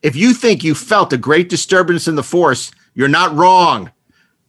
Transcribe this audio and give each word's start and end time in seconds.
If 0.00 0.14
you 0.14 0.32
think 0.32 0.62
you 0.62 0.76
felt 0.76 1.12
a 1.12 1.18
great 1.18 1.48
disturbance 1.48 2.06
in 2.06 2.14
the 2.14 2.22
force, 2.22 2.70
you're 2.94 3.08
not 3.08 3.34
wrong. 3.34 3.90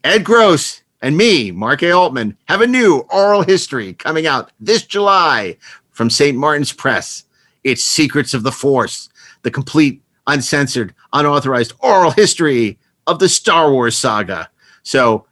Ed 0.04 0.24
Gross 0.24 0.84
and 1.02 1.18
me, 1.18 1.50
Mark 1.52 1.82
A. 1.82 1.92
Altman, 1.92 2.38
have 2.46 2.62
a 2.62 2.68
new 2.68 3.00
oral 3.12 3.42
history 3.42 3.94
coming 3.94 4.28
out 4.28 4.52
this 4.60 4.86
July 4.86 5.58
from 5.90 6.12
St. 6.12 6.38
Martin's 6.38 6.72
Press. 6.72 7.24
It's 7.64 7.84
Secrets 7.84 8.36
of 8.36 8.44
the 8.44 8.52
Force, 8.52 9.10
the 9.42 9.50
complete, 9.50 10.04
uncensored, 10.28 10.94
unauthorized 11.14 11.74
oral 11.80 12.12
history 12.12 12.78
of 13.08 13.18
the 13.18 13.30
Star 13.30 13.72
Wars 13.72 13.98
saga. 13.98 14.50
So, 14.84 15.26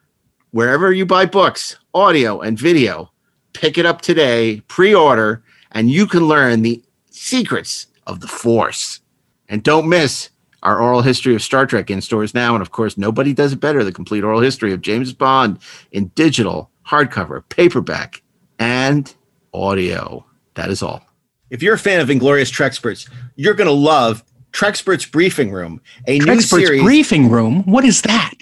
wherever 0.50 0.92
you 0.92 1.06
buy 1.06 1.28
books, 1.28 1.78
audio, 1.94 2.42
and 2.42 2.58
video, 2.58 3.12
pick 3.54 3.78
it 3.78 3.86
up 3.86 4.02
today, 4.02 4.62
pre 4.62 4.96
order, 4.96 5.44
and 5.72 5.92
you 5.92 6.08
can 6.08 6.28
learn 6.28 6.64
the 6.64 6.84
secrets 7.12 7.88
of 8.08 8.20
the 8.20 8.28
Force. 8.28 9.02
And 9.50 9.64
don't 9.64 9.88
miss 9.88 10.30
our 10.64 10.80
oral 10.82 11.02
history 11.02 11.36
of 11.36 11.42
Star 11.42 11.66
Trek 11.66 11.90
in 11.90 12.02
stores 12.02 12.34
now. 12.34 12.54
And 12.54 12.62
of 12.62 12.72
course, 12.72 12.98
nobody 12.98 13.34
does 13.34 13.54
it 13.54 13.60
better 13.60 13.84
the 13.84 13.92
complete 13.92 14.24
oral 14.24 14.42
history 14.42 14.74
of 14.74 14.82
James 14.82 15.14
Bond 15.14 15.60
in 15.92 16.08
digital, 16.16 16.70
hardcover, 16.86 17.44
paperback, 17.50 18.22
and 18.60 19.14
audio. 19.54 20.26
That 20.56 20.70
is 20.70 20.82
all. 20.82 21.04
If 21.50 21.64
you're 21.64 21.76
a 21.76 21.80
fan 21.80 22.00
of 22.02 22.10
Inglorious 22.10 22.52
Treksperts, 22.52 23.10
you're 23.36 23.54
going 23.54 23.68
to 23.68 23.74
love 23.74 24.24
Treksperts 24.52 25.10
Briefing 25.10 25.52
Room, 25.52 25.82
a 26.08 26.20
new 26.20 26.42
series. 26.42 26.84
briefing 26.84 27.30
room. 27.30 27.64
What 27.64 27.86
is 27.86 28.02
that? 28.02 28.34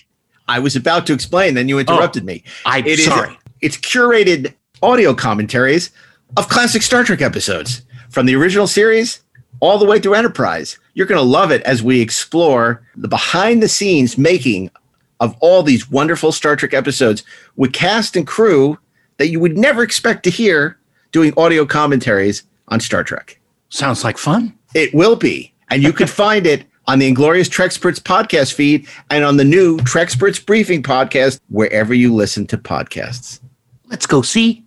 I 0.48 0.60
was 0.60 0.76
about 0.76 1.06
to 1.08 1.14
explain, 1.14 1.56
then 1.56 1.68
you 1.70 1.78
interrupted 1.80 2.24
oh, 2.24 2.28
me. 2.28 2.44
I'm 2.66 2.86
It 2.86 3.00
is- 3.00 3.06
sorry. 3.06 3.38
it's 3.62 3.78
curated 3.78 4.54
audio 4.82 5.14
commentaries 5.14 5.92
of 6.38 6.48
classic 6.50 6.82
Star 6.82 7.04
Trek 7.04 7.22
episodes 7.22 7.82
from 8.10 8.26
the 8.26 8.36
original 8.36 8.68
series 8.68 9.22
all 9.60 9.78
the 9.78 9.86
way 9.86 10.00
through 10.00 10.14
Enterprise. 10.14 10.78
You're 10.94 11.08
going 11.08 11.20
to 11.20 11.26
love 11.28 11.52
it 11.52 11.62
as 11.64 11.84
we 11.84 12.02
explore 12.02 12.82
the 12.96 13.08
behind 13.08 13.62
the 13.62 13.68
scenes 13.68 14.18
making 14.18 14.72
of 15.20 15.36
all 15.40 15.64
these 15.64 15.90
wonderful 15.90 16.32
Star 16.32 16.56
Trek 16.56 16.74
episodes 16.74 17.24
with 17.56 17.74
cast 17.74 18.16
and 18.16 18.28
crew 18.28 18.78
that 19.18 19.30
you 19.30 19.40
would 19.40 19.58
never 19.58 19.84
expect 19.84 20.24
to 20.24 20.30
hear 20.30 20.78
doing 21.12 21.34
audio 21.38 21.66
commentaries 21.66 22.44
on 22.68 22.80
Star 22.80 23.04
Trek. 23.04 23.40
Sounds 23.70 24.04
like 24.04 24.18
fun. 24.18 24.58
It 24.74 24.94
will 24.94 25.16
be. 25.16 25.54
And 25.70 25.82
you 25.82 25.94
can 25.94 26.08
find 26.24 26.46
it 26.46 26.66
on 26.88 27.00
the 27.00 27.08
Inglorious 27.08 27.50
Treksperts 27.50 28.00
podcast 28.00 28.54
feed 28.54 28.88
and 29.10 29.24
on 29.24 29.38
the 29.38 29.44
new 29.44 29.78
Treksperts 29.78 30.46
Briefing 30.46 30.84
podcast, 30.84 31.40
wherever 31.50 31.94
you 31.94 32.14
listen 32.14 32.46
to 32.48 32.58
podcasts. 32.58 33.40
Let's 33.86 34.06
go 34.06 34.22
see. 34.22 34.64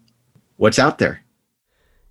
What's 0.57 0.79
out 0.79 0.99
there? 0.99 1.23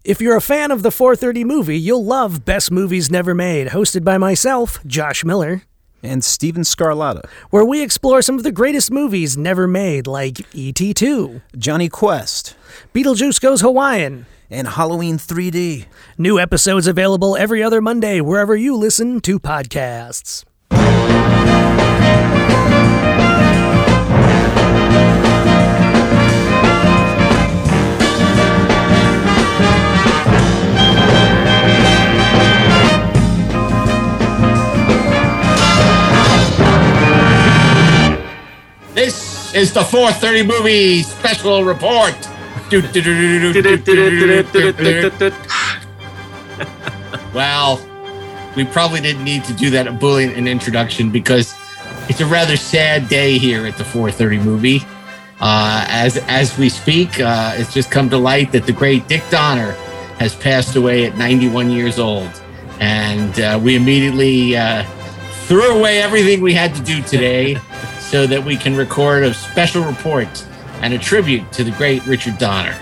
If 0.07 0.21
you're 0.21 0.37
a 0.37 0.41
fan 0.41 0.71
of 0.71 0.83
the 0.83 0.89
430 0.89 1.43
movie, 1.43 1.77
you'll 1.77 2.05
love 2.05 2.45
Best 2.45 2.71
Movies 2.71 3.11
Never 3.11 3.35
Made, 3.35 3.67
hosted 3.67 4.05
by 4.05 4.17
myself, 4.17 4.79
Josh 4.87 5.25
Miller, 5.25 5.63
and 6.01 6.23
Steven 6.23 6.61
Scarlatta, 6.61 7.27
where 7.49 7.65
we 7.65 7.83
explore 7.83 8.21
some 8.21 8.37
of 8.37 8.43
the 8.43 8.53
greatest 8.53 8.89
movies 8.89 9.35
never 9.35 9.67
made, 9.67 10.07
like 10.07 10.37
E.T. 10.55 10.93
2, 10.93 11.41
Jonny 11.57 11.89
Quest, 11.89 12.55
Beetlejuice 12.93 13.41
Goes 13.41 13.59
Hawaiian, 13.59 14.27
and 14.49 14.69
Halloween 14.69 15.17
3D. 15.17 15.87
New 16.17 16.39
episodes 16.39 16.87
available 16.87 17.35
every 17.35 17.61
other 17.61 17.81
Monday 17.81 18.21
wherever 18.21 18.55
you 18.55 18.77
listen 18.77 19.19
to 19.19 19.37
podcasts. 19.37 20.45
Is 39.57 39.73
the 39.73 39.83
430 39.83 40.43
movie 40.43 41.01
special 41.01 41.63
report. 41.63 42.15
well, 47.33 47.81
we 48.55 48.65
probably 48.65 49.01
didn't 49.01 49.23
need 49.23 49.43
to 49.45 49.53
do 49.53 49.71
that 49.71 49.87
a 49.87 49.91
bullying 49.91 50.31
an 50.33 50.47
introduction 50.47 51.09
because 51.09 51.55
it's 52.07 52.21
a 52.21 52.25
rather 52.27 52.55
sad 52.55 53.09
day 53.09 53.39
here 53.39 53.65
at 53.65 53.77
the 53.77 53.83
430 53.83 54.37
movie. 54.39 54.81
Uh, 55.39 55.85
as 55.89 56.17
as 56.27 56.55
we 56.59 56.69
speak, 56.69 57.19
uh, 57.19 57.55
it's 57.57 57.73
just 57.73 57.89
come 57.89 58.11
to 58.11 58.17
light 58.17 58.51
that 58.51 58.67
the 58.67 58.73
great 58.73 59.07
Dick 59.07 59.23
Donner 59.31 59.71
has 60.19 60.35
passed 60.35 60.75
away 60.75 61.05
at 61.05 61.17
91 61.17 61.71
years 61.71 61.97
old, 61.97 62.29
and 62.79 63.39
uh, 63.39 63.59
we 63.61 63.75
immediately 63.75 64.55
uh, 64.55 64.83
threw 65.45 65.77
away 65.79 65.99
everything 66.01 66.41
we 66.41 66.53
had 66.53 66.75
to 66.75 66.83
do 66.83 67.01
today 67.01 67.57
so 68.09 68.25
that 68.25 68.43
we 68.43 68.55
can 68.55 68.75
record 68.75 69.23
a 69.23 69.33
special 69.33 69.83
report 69.83 70.45
and 70.81 70.93
a 70.93 70.97
tribute 70.97 71.51
to 71.51 71.63
the 71.63 71.71
great 71.71 72.05
Richard 72.05 72.37
Donner. 72.37 72.75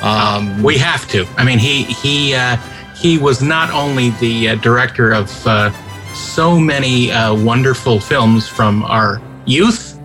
Um, 0.00 0.62
we 0.62 0.78
have 0.78 1.08
to. 1.08 1.26
I 1.36 1.44
mean, 1.44 1.58
he 1.58 1.82
he 1.84 2.34
uh, 2.34 2.56
he 2.96 3.18
was 3.18 3.42
not 3.42 3.70
only 3.70 4.10
the 4.20 4.50
uh, 4.50 4.54
director 4.56 5.12
of 5.12 5.46
uh, 5.46 5.70
so 6.14 6.58
many 6.58 7.10
uh, 7.10 7.34
wonderful 7.34 8.00
films 8.00 8.48
from 8.48 8.84
our 8.84 9.20
youth 9.44 10.00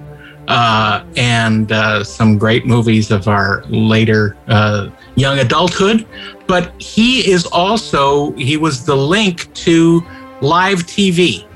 uh, 0.48 1.06
and 1.16 1.72
uh, 1.72 2.04
some 2.04 2.38
great 2.38 2.66
movies 2.66 3.12
of 3.12 3.28
our 3.28 3.64
later 3.70 4.36
uh, 4.48 4.90
young 5.16 5.40
adulthood, 5.40 6.06
but 6.48 6.74
he 6.82 7.32
is 7.32 7.46
also 7.46 8.32
he 8.34 8.58
was 8.58 8.86
the 8.86 8.96
link 8.96 9.52
to 9.54 10.02
live 10.42 10.80
TV. 10.80 11.48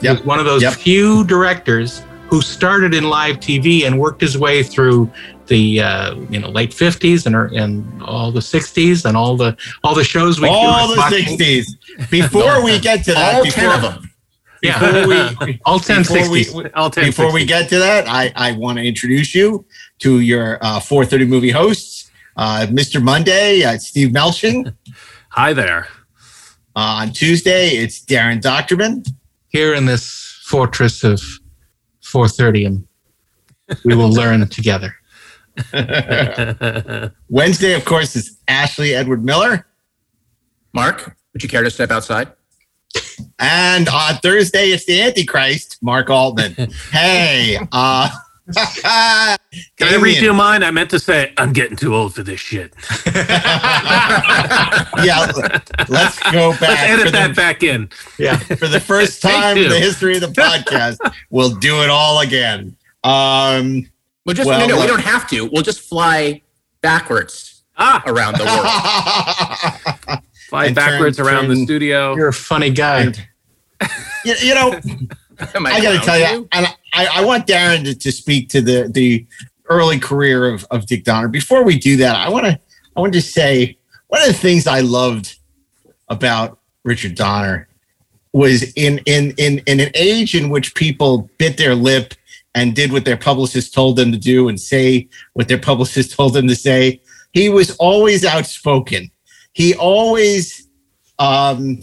Yep. 0.00 0.24
One 0.24 0.38
of 0.38 0.46
those 0.46 0.62
Yep. 0.62 0.74
few 0.74 1.24
directors 1.24 2.02
who 2.32 2.40
started 2.40 2.94
in 2.94 3.04
live 3.10 3.36
TV 3.40 3.84
and 3.86 3.98
worked 4.00 4.22
his 4.22 4.38
way 4.38 4.62
through 4.62 5.12
the 5.48 5.82
uh, 5.82 6.14
you 6.30 6.38
know 6.40 6.48
late 6.48 6.72
fifties 6.72 7.26
and 7.26 7.36
and 7.36 8.02
all 8.02 8.32
the 8.32 8.40
sixties 8.40 9.04
and 9.04 9.18
all 9.18 9.36
the 9.36 9.54
all 9.84 9.94
the 9.94 10.02
shows 10.02 10.40
we 10.40 10.48
all 10.48 10.88
do 10.88 10.94
the 10.94 10.98
watching- 10.98 11.38
60s. 11.38 12.08
Before 12.10 12.64
we 12.64 12.78
get 12.80 13.04
to 13.04 13.12
that, 13.12 13.34
All 13.34 13.44
before, 13.44 13.64
10 13.64 13.74
of 13.74 13.82
them. 13.82 14.10
Before 14.62 14.88
Yeah, 14.88 15.36
we, 15.44 15.60
all 15.66 15.78
10 15.78 16.02
before 16.04 16.30
we, 16.30 16.44
60s. 16.46 16.70
All 16.74 16.88
10 16.88 17.04
before 17.04 17.30
we 17.34 17.44
get 17.44 17.68
to 17.68 17.78
that, 17.80 18.08
I, 18.08 18.32
I 18.34 18.52
want 18.52 18.78
to 18.78 18.84
introduce 18.84 19.34
you 19.34 19.66
to 19.98 20.20
your 20.20 20.56
uh, 20.64 20.80
430 20.80 21.26
movie 21.26 21.50
hosts, 21.50 22.10
uh, 22.38 22.64
Mr. 22.70 23.02
Monday, 23.02 23.62
uh, 23.62 23.76
Steve 23.76 24.08
Melching. 24.08 24.74
Hi 25.32 25.52
there. 25.52 25.86
Uh, 26.74 27.04
on 27.04 27.12
Tuesday, 27.12 27.70
it's 27.82 28.02
Daren 28.02 28.40
Dochterman. 28.40 29.06
here 29.48 29.74
in 29.74 29.84
this 29.84 30.40
fortress 30.46 31.04
of 31.04 31.20
430 32.12 32.64
and 32.66 32.86
we 33.84 33.94
will 33.94 34.10
learn 34.10 34.46
together. 34.58 34.94
Wednesday, 37.28 37.72
of 37.74 37.84
course, 37.84 38.14
is 38.16 38.38
Ashley 38.48 38.94
Edward 38.94 39.24
Miller. 39.24 39.66
Mark, 40.72 41.16
would 41.32 41.42
you 41.42 41.48
care 41.48 41.62
to 41.62 41.70
step 41.70 41.90
outside? 41.90 42.32
And 43.38 43.88
on 43.88 44.16
Thursday, 44.18 44.66
it's 44.66 44.84
the 44.84 45.00
Antichrist, 45.00 45.78
Mark 45.82 46.10
Altman. 46.10 46.54
hey, 46.92 47.58
uh, 47.72 48.08
Can 48.54 49.88
I 49.88 49.98
redo 49.98 50.34
mine? 50.34 50.62
I 50.62 50.70
meant 50.70 50.90
to 50.90 50.98
say 50.98 51.32
I'm 51.38 51.52
getting 51.52 51.76
too 51.76 51.94
old 51.94 52.14
for 52.14 52.22
this 52.22 52.40
shit. 52.40 52.74
yeah, 53.06 55.30
let's 55.88 56.18
go 56.32 56.50
back. 56.52 56.60
Let's 56.60 56.60
for 56.60 56.66
edit 56.92 57.04
the- 57.06 57.10
that 57.12 57.36
back 57.36 57.62
in. 57.62 57.88
Yeah. 58.18 58.36
for 58.38 58.68
the 58.68 58.80
first 58.80 59.22
time 59.22 59.56
in 59.56 59.68
the 59.68 59.78
history 59.78 60.14
of 60.16 60.20
the 60.22 60.28
podcast. 60.28 60.98
we'll 61.30 61.54
do 61.54 61.82
it 61.82 61.90
all 61.90 62.20
again. 62.20 62.76
Um, 63.04 63.88
Well, 64.26 64.34
just 64.34 64.46
Well, 64.48 64.60
no, 64.66 64.74
no, 64.74 64.80
we 64.80 64.86
don't 64.86 65.00
have 65.02 65.28
to. 65.30 65.46
We'll 65.46 65.62
just 65.62 65.80
fly 65.80 66.42
backwards 66.80 67.62
Ah, 67.78 68.02
around 68.06 68.36
the 68.36 68.44
world. 68.44 70.20
fly 70.48 70.66
And 70.66 70.74
backwards 70.74 71.16
turn- 71.16 71.26
around 71.26 71.48
the 71.48 71.56
studio. 71.64 72.14
You're 72.16 72.28
a 72.28 72.32
funny 72.32 72.70
guy. 72.70 73.12
you, 74.24 74.34
you 74.40 74.54
know, 74.54 74.78
Am 75.54 75.66
I 75.66 75.80
got 75.80 75.92
to 75.92 76.04
tell 76.04 76.18
to 76.18 76.34
you, 76.34 76.48
and 76.52 76.66
I, 76.92 77.08
I 77.14 77.24
want 77.24 77.46
Daren 77.46 77.84
to, 77.84 77.94
to 77.94 78.12
speak 78.12 78.48
to 78.50 78.60
the 78.60 78.90
the 78.92 79.26
early 79.66 79.98
career 79.98 80.48
of, 80.48 80.64
of 80.70 80.86
Dick 80.86 81.04
Donner. 81.04 81.28
Before 81.28 81.64
we 81.64 81.78
do 81.78 81.96
that, 81.98 82.16
I 82.16 82.28
want 82.28 82.46
to 82.46 82.58
I 82.96 83.00
want 83.00 83.12
to 83.14 83.22
say 83.22 83.78
one 84.08 84.20
of 84.20 84.28
the 84.28 84.34
things 84.34 84.66
I 84.66 84.80
loved 84.80 85.38
about 86.08 86.58
Richard 86.84 87.14
Donner 87.14 87.68
was 88.32 88.72
in 88.74 89.00
in 89.06 89.34
in 89.38 89.62
in 89.66 89.80
an 89.80 89.90
age 89.94 90.34
in 90.34 90.50
which 90.50 90.74
people 90.74 91.30
bit 91.38 91.56
their 91.56 91.74
lip 91.74 92.14
and 92.54 92.74
did 92.74 92.92
what 92.92 93.04
their 93.04 93.16
publicist 93.16 93.72
told 93.72 93.96
them 93.96 94.12
to 94.12 94.18
do 94.18 94.48
and 94.48 94.60
say 94.60 95.08
what 95.32 95.48
their 95.48 95.58
publicist 95.58 96.12
told 96.16 96.34
them 96.34 96.48
to 96.48 96.56
say. 96.56 97.00
He 97.32 97.48
was 97.48 97.74
always 97.76 98.24
outspoken. 98.24 99.10
He 99.52 99.74
always 99.74 100.68
um 101.18 101.80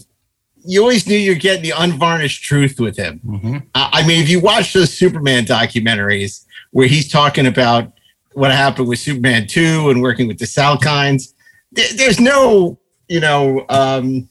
you 0.70 0.82
always 0.82 1.08
knew 1.08 1.18
you're 1.18 1.36
getting 1.36 1.64
the 1.64 1.74
unvarnished 1.76 2.44
truth 2.44 2.80
with 2.80 2.96
him. 2.96 3.20
Mhm. 3.26 3.64
I 3.74 3.90
I 4.04 4.08
mean, 4.08 4.22
if 4.22 4.30
you 4.30 4.40
watch 4.40 4.74
those 4.74 4.94
Superman 4.94 5.46
documentaries 5.46 6.46
where 6.72 6.88
he's 6.88 7.10
talking 7.10 7.48
about 7.48 7.92
what 8.34 8.52
happened 8.52 8.88
with 8.88 9.00
Superman 9.00 9.48
2 9.48 9.90
and 9.90 10.02
working 10.02 10.28
with 10.28 10.38
the 10.38 10.46
Salkinds, 10.46 11.34
there, 11.72 11.88
there's 11.96 12.20
no, 12.20 12.78
you 13.08 13.20
know, 13.20 13.66
um, 13.70 14.30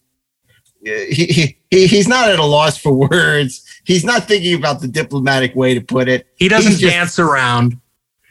he, 0.84 1.56
he 1.70 1.86
he's 1.86 2.06
not 2.08 2.30
at 2.30 2.38
a 2.38 2.44
loss 2.44 2.76
for 2.78 2.92
words. 2.92 3.64
He's 3.84 4.04
not 4.04 4.28
thinking 4.28 4.54
about 4.54 4.80
the 4.80 4.88
diplomatic 4.88 5.54
way 5.56 5.74
to 5.74 5.80
put 5.80 6.08
it. 6.08 6.26
He 6.36 6.48
doesn't 6.48 6.78
just- 6.78 6.92
dance 6.94 7.18
around. 7.18 7.78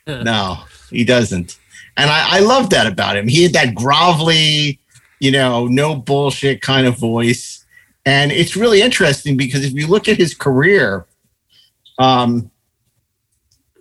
No, 0.08 0.60
he 0.90 1.04
doesn't. 1.04 1.58
And 1.98 2.10
I, 2.10 2.38
I 2.38 2.40
love 2.40 2.70
that 2.70 2.88
about 2.88 3.18
him. 3.18 3.28
He 3.28 3.44
had 3.44 3.54
that 3.54 3.76
grovelly, 3.76 4.80
you 5.20 5.32
know, 5.32 5.68
no 5.68 5.96
bullshit 5.96 6.62
kind 6.62 6.88
of 6.88 6.98
voice. 6.98 7.57
And 8.08 8.32
it's 8.32 8.56
really 8.56 8.82
interesting 8.82 9.36
because 9.36 9.66
if 9.66 9.74
you 9.74 9.86
look 9.86 10.08
at 10.08 10.16
his 10.16 10.34
career, 10.34 11.06
um, 12.00 12.50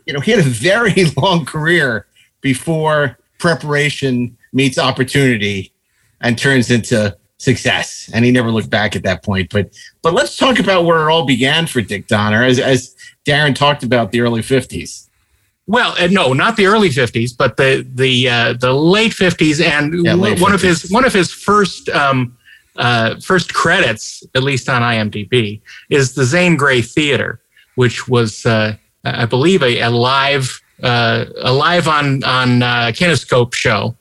you 0.05 0.13
know, 0.13 0.19
he 0.19 0.33
had 0.33 0.41
a 0.41 0.43
very 0.43 1.05
long 1.17 1.45
career 1.45 2.09
before 2.41 3.19
preparation 3.39 4.37
meets 4.53 4.79
opportunity 4.79 5.73
and 6.21 6.37
turns 6.37 6.73
into 6.73 7.17
success. 7.39 8.11
And 8.13 8.25
he 8.25 8.33
never 8.33 8.51
looked 8.51 8.69
back 8.69 8.97
at 8.97 9.05
that 9.05 9.23
point. 9.23 9.49
But 9.49 9.73
but 10.03 10.13
let's 10.13 10.37
talk 10.37 10.59
about 10.59 10.87
where 10.87 11.09
it 11.09 11.13
all 11.13 11.25
began 11.25 11.69
for 11.69 11.81
Dick 11.81 12.09
Donner, 12.09 12.43
as 12.43 12.59
as 12.59 12.97
Daren 13.25 13.55
talked 13.55 13.85
about 13.85 14.11
the 14.11 14.23
early 14.23 14.41
50s. 14.41 15.09
Well, 15.69 15.95
uh, 16.01 16.09
no, 16.09 16.33
not 16.33 16.57
the 16.57 16.67
early 16.67 16.89
'50s, 16.89 17.37
but 17.37 17.57
the 17.57 17.87
the 17.95 18.29
uh, 18.29 18.53
the 18.55 18.73
late 18.73 19.13
'50s, 19.13 19.61
and 19.61 20.05
Yeah, 20.05 20.15
late 20.15 20.41
one 20.41 20.53
of 20.53 20.63
his 20.63 20.91
one 20.91 21.05
of 21.05 21.13
his 21.13 21.33
first 21.33 21.89
um, 21.89 22.37
uh, 22.79 23.21
first 23.21 23.55
credits, 23.55 24.23
at 24.35 24.43
least 24.43 24.69
on 24.69 24.83
IMDb, 24.83 25.61
is 25.91 26.15
the 26.15 26.25
Zane 26.25 26.57
Grey 26.57 26.83
Theater, 26.83 27.41
which 27.75 28.09
was, 28.09 28.47
uh, 28.47 28.77
I 29.05 29.27
believe, 29.27 29.63
a, 29.63 29.81
a 29.81 29.91
live 29.91 30.61
uh, 30.83 31.25
a 31.41 31.53
live 31.53 31.89
on 31.89 32.23
on 32.25 32.63
uh, 32.63 32.87
Kinescope 32.89 33.55
show 33.55 33.97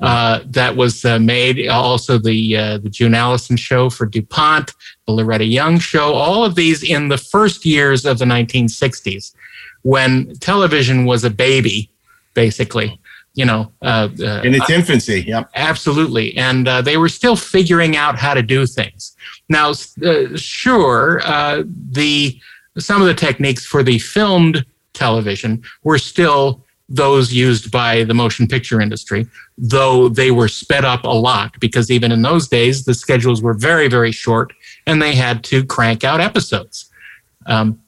uh, 0.00 0.40
that 0.46 0.74
was 0.74 1.04
uh, 1.04 1.18
made. 1.18 1.68
Also, 1.68 2.18
the 2.18 2.78
the 2.82 2.90
June 2.90 3.14
Allyson 3.14 3.56
show 3.56 3.88
for 3.88 4.06
DuPont, 4.06 4.72
the 5.06 5.12
Loretta 5.12 5.44
Young 5.44 5.78
show. 5.78 6.12
All 6.14 6.44
of 6.44 6.54
these 6.54 6.82
in 6.82 7.08
the 7.08 7.18
first 7.18 7.64
years 7.64 8.04
of 8.04 8.18
the 8.18 8.24
1960s, 8.24 9.34
when 9.82 10.34
television 10.40 11.04
was 11.04 11.24
a 11.24 11.30
baby, 11.30 11.90
basically. 12.34 13.00
You 13.38 13.44
know, 13.44 13.72
uh, 13.82 14.08
uh, 14.20 14.42
In 14.42 14.52
its 14.52 14.68
infancy. 14.68 15.24
Yep. 15.28 15.50
Absolutely. 15.54 16.36
And 16.36 16.66
uh, 16.66 16.82
they 16.82 16.96
were 16.96 17.08
still 17.08 17.36
figuring 17.36 17.94
out 17.96 18.18
how 18.18 18.34
to 18.34 18.42
do 18.42 18.66
things. 18.66 19.16
Now, 19.48 19.70
uh, 19.70 20.36
sure, 20.36 21.20
uh, 21.24 21.62
the 21.90 22.36
some 22.78 23.00
of 23.00 23.06
the 23.06 23.14
techniques 23.14 23.64
for 23.64 23.84
the 23.84 24.00
filmed 24.00 24.64
television 24.92 25.62
were 25.84 25.98
still 25.98 26.64
those 26.88 27.32
used 27.32 27.70
by 27.70 28.02
the 28.04 28.14
motion 28.14 28.48
picture 28.48 28.80
industry, 28.80 29.26
though 29.56 30.08
they 30.08 30.30
were 30.32 30.48
sped 30.48 30.84
up 30.84 31.04
a 31.04 31.16
lot 31.28 31.50
because 31.60 31.92
even 31.92 32.10
in 32.10 32.22
those 32.22 32.48
days, 32.48 32.84
the 32.84 32.94
schedules 32.94 33.40
were 33.40 33.54
very, 33.54 33.88
very 33.88 34.10
short 34.10 34.52
and 34.86 35.00
they 35.00 35.14
had 35.14 35.44
to 35.44 35.64
crank 35.64 36.02
out 36.02 36.20
episodes. 36.20 36.90
Um, 37.46 37.80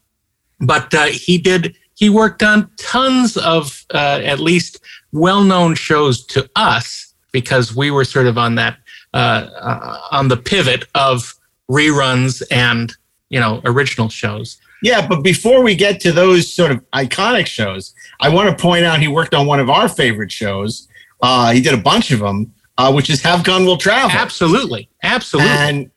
but 0.61 0.93
uh, 0.95 1.07
he 1.07 1.39
did, 1.39 1.75
he 2.01 2.09
worked 2.09 2.43
on 2.43 2.69
tons 2.79 3.37
of 3.37 3.85
uh, 3.93 4.21
at 4.25 4.41
least 4.41 4.81
well 5.13 5.45
known 5.45 5.75
shows 5.75 6.25
to 6.29 6.51
us 6.57 7.15
because 7.31 7.77
we 7.77 7.91
were 7.91 8.05
sort 8.05 8.27
of 8.27 8.39
on 8.39 8.55
that, 8.55 8.79
uh, 9.13 9.49
uh, 9.61 10.01
on 10.11 10.29
the 10.29 10.37
pivot 10.39 10.87
of 10.95 11.35
reruns 11.71 12.43
and, 12.51 12.95
you 13.29 13.39
know, 13.39 13.61
original 13.67 14.09
shows. 14.09 14.57
Yeah, 14.83 15.07
but 15.07 15.23
before 15.23 15.63
we 15.63 15.75
get 15.75 16.01
to 16.01 16.11
those 16.11 16.51
sort 16.51 16.71
of 16.71 16.83
iconic 16.93 17.47
shows, 17.47 17.95
I 18.21 18.31
want 18.31 18.49
to 18.49 18.61
point 18.61 18.87
out 18.87 18.99
he 18.99 19.09
worked 19.09 19.35
on 19.35 19.47
one 19.47 19.61
of 19.61 19.69
our 19.69 19.87
favorite 19.87 20.33
shows. 20.33 20.89
Uh, 21.21 21.53
he 21.53 21.61
did 21.61 21.75
a 21.75 21.83
bunch 21.83 22.13
of 22.13 22.21
them, 22.21 22.51
uh, 22.79 22.91
which 22.91 23.11
is 23.11 23.23
Have 23.23 23.45
Gun 23.45 23.67
Will 23.67 23.77
Travel. 23.77 24.11
Absolutely. 24.11 24.89
Absolutely. 25.03 25.51
And 25.53 25.91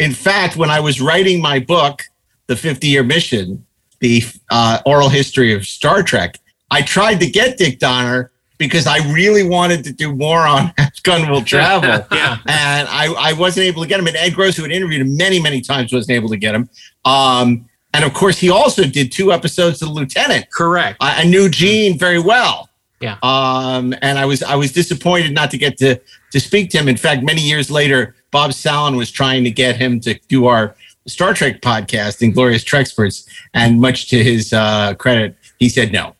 in 0.00 0.14
fact, 0.14 0.56
when 0.56 0.68
I 0.68 0.80
was 0.80 1.00
writing 1.00 1.40
my 1.40 1.60
book, 1.60 2.02
The 2.48 2.56
50 2.56 2.88
Year 2.88 3.04
Mission, 3.04 3.63
the 4.04 4.22
uh, 4.50 4.80
oral 4.84 5.08
history 5.08 5.54
of 5.54 5.66
Star 5.66 6.02
Trek, 6.02 6.38
I 6.70 6.82
tried 6.82 7.20
to 7.20 7.26
get 7.30 7.56
Dick 7.56 7.78
Donner 7.78 8.32
because 8.58 8.86
I 8.86 8.98
really 9.14 9.48
wanted 9.48 9.82
to 9.84 9.92
do 9.94 10.14
more 10.14 10.40
on 10.40 10.74
Have 10.78 11.02
Gun 11.02 11.30
Will 11.30 11.42
Travel. 11.42 12.06
yeah. 12.12 12.36
and 12.46 12.86
I, 12.88 13.14
I 13.18 13.32
wasn't 13.32 13.64
able 13.64 13.80
to 13.82 13.88
get 13.88 13.98
him. 13.98 14.06
And 14.06 14.16
Ed 14.16 14.34
Gross, 14.34 14.58
who 14.58 14.62
had 14.62 14.72
interviewed 14.72 15.00
him 15.00 15.16
many, 15.16 15.40
many 15.40 15.62
times, 15.62 15.90
wasn't 15.90 16.16
able 16.16 16.28
to 16.28 16.36
get 16.36 16.54
him. 16.54 16.68
Um, 17.06 17.66
and 17.94 18.04
of 18.04 18.12
course, 18.12 18.38
he 18.38 18.50
also 18.50 18.84
did 18.84 19.10
two 19.10 19.32
episodes 19.32 19.80
of 19.80 19.88
The 19.88 19.94
Lieutenant. 19.94 20.50
Correct. 20.50 20.98
I, 21.00 21.22
I 21.22 21.24
knew 21.24 21.48
Gene 21.48 21.98
very 21.98 22.18
well. 22.18 22.68
Yeah. 23.00 23.16
Um, 23.22 23.94
and 24.02 24.18
I 24.18 24.26
was 24.26 24.42
I 24.42 24.54
was 24.54 24.72
disappointed 24.72 25.32
not 25.32 25.50
to 25.50 25.58
get 25.58 25.78
to 25.78 25.98
to 26.32 26.40
speak 26.40 26.70
to 26.70 26.78
him. 26.78 26.88
In 26.88 26.96
fact, 26.96 27.22
many 27.22 27.40
years 27.40 27.70
later, 27.70 28.14
Bob 28.30 28.50
Sallin 28.50 28.96
was 28.96 29.10
trying 29.10 29.44
to 29.44 29.50
get 29.50 29.76
him 29.76 30.00
to 30.00 30.18
do 30.28 30.46
our 30.46 30.74
Star 31.06 31.34
Trek 31.34 31.60
podcast, 31.60 32.22
Inglorious 32.22 32.64
Treksperts, 32.64 33.26
and 33.52 33.80
much 33.80 34.08
to 34.08 34.22
his 34.22 34.52
uh, 34.52 34.94
credit, 34.94 35.36
he 35.58 35.68
said 35.68 35.92
no. 35.92 36.14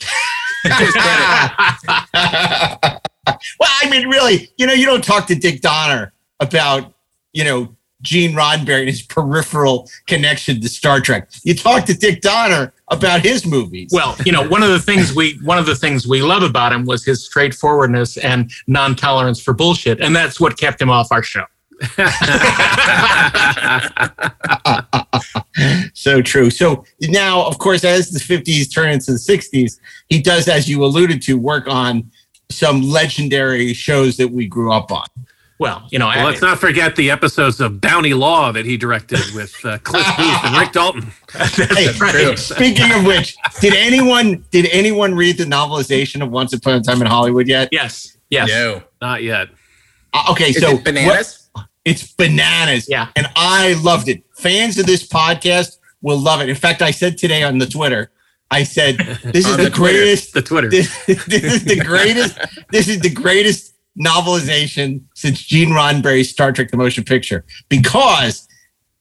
well, 0.64 0.70
I 3.70 3.88
mean, 3.90 4.08
really, 4.08 4.50
you 4.56 4.66
know, 4.66 4.72
you 4.72 4.86
don't 4.86 5.04
talk 5.04 5.26
to 5.28 5.34
Dick 5.34 5.60
Donner 5.60 6.12
about, 6.40 6.94
you 7.32 7.44
know, 7.44 7.74
Gene 8.00 8.32
Roddenberry 8.32 8.80
and 8.80 8.88
his 8.88 9.02
peripheral 9.02 9.90
connection 10.06 10.60
to 10.60 10.68
Star 10.68 11.00
Trek. 11.00 11.28
You 11.42 11.54
talk 11.54 11.84
to 11.86 11.94
Dick 11.94 12.20
Donner 12.20 12.72
about 12.88 13.22
his 13.22 13.44
movies. 13.44 13.90
Well, 13.92 14.16
you 14.24 14.30
know, 14.30 14.46
one 14.48 14.62
of 14.62 14.68
the 14.68 14.78
things 14.78 15.14
we 15.14 15.38
one 15.42 15.58
of 15.58 15.66
the 15.66 15.74
things 15.74 16.06
we 16.06 16.22
love 16.22 16.44
about 16.44 16.72
him 16.72 16.84
was 16.84 17.04
his 17.04 17.24
straightforwardness 17.24 18.16
and 18.18 18.52
non-tolerance 18.68 19.42
for 19.42 19.52
bullshit, 19.52 20.00
and 20.00 20.14
that's 20.14 20.40
what 20.40 20.56
kept 20.56 20.80
him 20.80 20.90
off 20.90 21.08
our 21.10 21.24
show. 21.24 21.44
so 25.94 26.22
true. 26.22 26.50
So 26.50 26.84
now, 27.02 27.44
of 27.46 27.58
course, 27.58 27.84
as 27.84 28.10
the 28.10 28.18
50s 28.20 28.72
turn 28.72 28.90
into 28.90 29.12
the 29.12 29.18
60s, 29.18 29.78
he 30.08 30.20
does, 30.20 30.48
as 30.48 30.68
you 30.68 30.84
alluded 30.84 31.22
to, 31.22 31.38
work 31.38 31.66
on 31.68 32.10
some 32.50 32.82
legendary 32.82 33.74
shows 33.74 34.16
that 34.16 34.28
we 34.28 34.46
grew 34.46 34.72
up 34.72 34.90
on. 34.90 35.04
Well, 35.60 35.88
you 35.90 35.98
know, 35.98 36.06
Well, 36.06 36.20
I- 36.20 36.24
let's 36.24 36.40
not 36.40 36.58
forget 36.60 36.94
the 36.94 37.10
episodes 37.10 37.60
of 37.60 37.80
Bounty 37.80 38.14
Law 38.14 38.52
that 38.52 38.64
he 38.64 38.76
directed 38.76 39.20
with 39.34 39.52
uh, 39.64 39.78
Cliff 39.78 40.06
Booth 40.16 40.44
and 40.44 40.56
Rick 40.56 40.70
Dalton. 40.72 41.10
Hey, 41.32 41.92
hey, 41.92 42.36
speaking 42.36 42.90
of 42.92 43.04
which, 43.04 43.36
did 43.60 43.74
anyone 43.74 44.44
did 44.50 44.66
anyone 44.72 45.14
read 45.14 45.36
the 45.36 45.44
novelization 45.44 46.22
of 46.22 46.30
Once 46.30 46.52
Upon 46.54 46.74
a 46.74 46.80
Time 46.80 47.00
in 47.02 47.06
Hollywood 47.08 47.48
yet? 47.48 47.68
yes, 47.72 48.16
yes, 48.30 48.48
No. 48.48 48.82
Not 49.02 49.22
yet. 49.24 49.48
Uh, 50.14 50.24
okay, 50.30 50.50
Is 50.50 50.60
so 50.60 50.70
it 50.76 50.84
bananas? 50.84 51.47
what- 51.47 51.47
it's 51.88 52.12
bananas. 52.12 52.86
Yeah. 52.88 53.08
and 53.16 53.26
I 53.36 53.74
loved 53.82 54.08
it. 54.08 54.22
Fans 54.36 54.78
of 54.78 54.86
this 54.86 55.06
podcast 55.06 55.78
will 56.02 56.18
love 56.18 56.40
it. 56.40 56.48
In 56.48 56.54
fact, 56.54 56.82
I 56.82 56.90
said 56.92 57.18
today 57.18 57.42
on 57.42 57.58
the 57.58 57.66
Twitter, 57.66 58.10
I 58.50 58.62
said 58.64 58.96
this 59.24 59.46
is 59.46 59.56
the, 59.56 59.64
the 59.64 59.70
Twitter. 59.70 59.98
greatest 59.98 60.32
The 60.34 60.42
Twitter. 60.42 60.70
this, 60.70 61.04
this 61.06 61.44
is 61.44 61.64
the 61.64 61.76
greatest 61.80 62.38
this 62.70 62.88
is 62.88 63.00
the 63.00 63.10
greatest 63.10 63.74
novelization 63.98 65.02
since 65.14 65.42
Gene 65.42 65.70
Roddenberry's 65.70 66.30
Star 66.30 66.52
Trek 66.52 66.70
the 66.70 66.76
Motion 66.76 67.04
Picture 67.04 67.44
because 67.68 68.46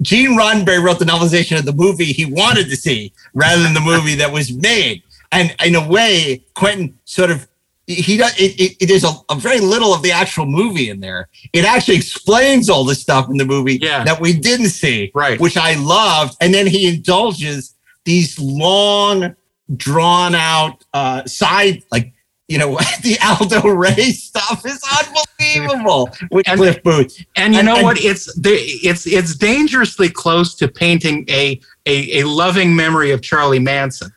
Gene 0.01 0.37
Roddenberry 0.37 0.81
wrote 0.83 0.99
the 0.99 1.05
novelization 1.05 1.57
of 1.57 1.65
the 1.65 1.73
movie 1.73 2.05
he 2.05 2.25
wanted 2.25 2.69
to 2.69 2.75
see 2.75 3.13
rather 3.33 3.61
than 3.61 3.73
the 3.73 3.79
movie 3.81 4.15
that 4.15 4.31
was 4.31 4.51
made. 4.53 5.03
And 5.31 5.55
in 5.65 5.75
a 5.75 5.87
way, 5.87 6.43
Quentin 6.55 6.97
sort 7.05 7.31
of 7.31 7.47
he 7.87 8.17
does 8.17 8.37
it, 8.39 8.59
it, 8.59 8.75
it 8.81 8.87
there's 8.87 9.03
a, 9.05 9.13
a 9.29 9.35
very 9.35 9.59
little 9.61 9.93
of 9.93 10.01
the 10.03 10.11
actual 10.11 10.45
movie 10.45 10.89
in 10.89 10.99
there. 10.99 11.29
It 11.53 11.63
actually 11.65 11.95
explains 11.95 12.69
all 12.69 12.83
the 12.83 12.95
stuff 12.95 13.29
in 13.29 13.37
the 13.37 13.45
movie 13.45 13.79
Yeah. 13.81 14.03
that 14.03 14.19
we 14.19 14.33
didn't 14.33 14.69
see, 14.69 15.11
Right. 15.15 15.39
Which 15.39 15.55
I 15.57 15.75
loved. 15.75 16.35
And 16.41 16.53
then 16.53 16.67
he 16.67 16.87
indulges 16.87 17.75
these 18.03 18.37
long, 18.39 19.35
drawn 19.75 20.35
out 20.35 20.83
uh, 20.93 21.25
side 21.25 21.83
like 21.91 22.13
you 22.49 22.57
know 22.57 22.75
the 23.03 23.17
Aldo 23.25 23.61
Ray 23.69 24.11
stuff 24.11 24.65
is 24.65 24.81
unbelievable 24.99 26.09
with 26.31 26.47
And- 26.47 26.57
Cliff 26.59 26.81
Booth. 26.83 27.25
And 27.35 27.53
you 27.53 27.59
And- 27.59 27.65
know 27.67 27.75
and- 27.75 27.83
what? 27.83 27.97
It's 28.03 28.29
it's 28.43 29.05
it's 29.07 29.35
dangerously 29.35 30.09
close 30.09 30.55
to 30.55 30.67
painting 30.67 31.25
a, 31.29 31.59
a 31.85 32.19
a 32.19 32.23
loving 32.27 32.75
memory 32.75 33.11
of 33.11 33.21
Charlie 33.21 33.59
Manson. 33.59 34.11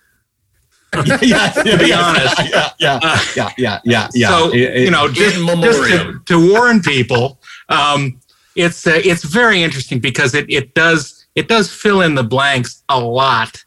yeah, 1.23 1.50
to 1.50 1.78
be 1.78 1.92
honest. 1.92 2.37
yeah, 2.50 2.70
yeah, 2.78 2.99
Uh, 3.02 3.18
yeah, 3.37 3.50
yeah, 3.59 3.80
yeah, 3.85 4.09
yeah. 4.14 4.28
So 4.28 4.52
It- 4.52 4.61
it- 4.76 4.85
you 4.85 4.90
know, 4.90 5.09
just, 5.09 5.37
just 5.62 5.78
to, 5.90 6.20
to 6.26 6.52
warn 6.52 6.80
people, 6.80 7.40
um, 7.68 8.20
it's 8.56 8.87
uh, 8.87 9.00
it's 9.04 9.23
very 9.25 9.62
interesting 9.62 10.00
because 10.00 10.35
it 10.35 10.47
it 10.50 10.75
does 10.75 11.26
it 11.37 11.47
does 11.49 11.73
fill 11.73 12.00
in 12.02 12.14
the 12.16 12.25
blanks 12.25 12.82
a 12.88 12.99
lot 13.00 13.64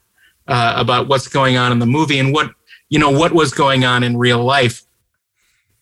uh, 0.48 0.74
about 0.76 1.08
what's 1.08 1.26
going 1.28 1.56
on 1.56 1.72
in 1.72 1.78
the 1.78 1.86
movie 1.86 2.18
and 2.18 2.32
what 2.34 2.50
you 2.90 2.98
know 2.98 3.10
what 3.10 3.32
was 3.32 3.52
going 3.54 3.84
on 3.84 4.02
in 4.02 4.16
real 4.18 4.44
life. 4.44 4.82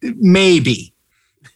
Maybe, 0.02 0.94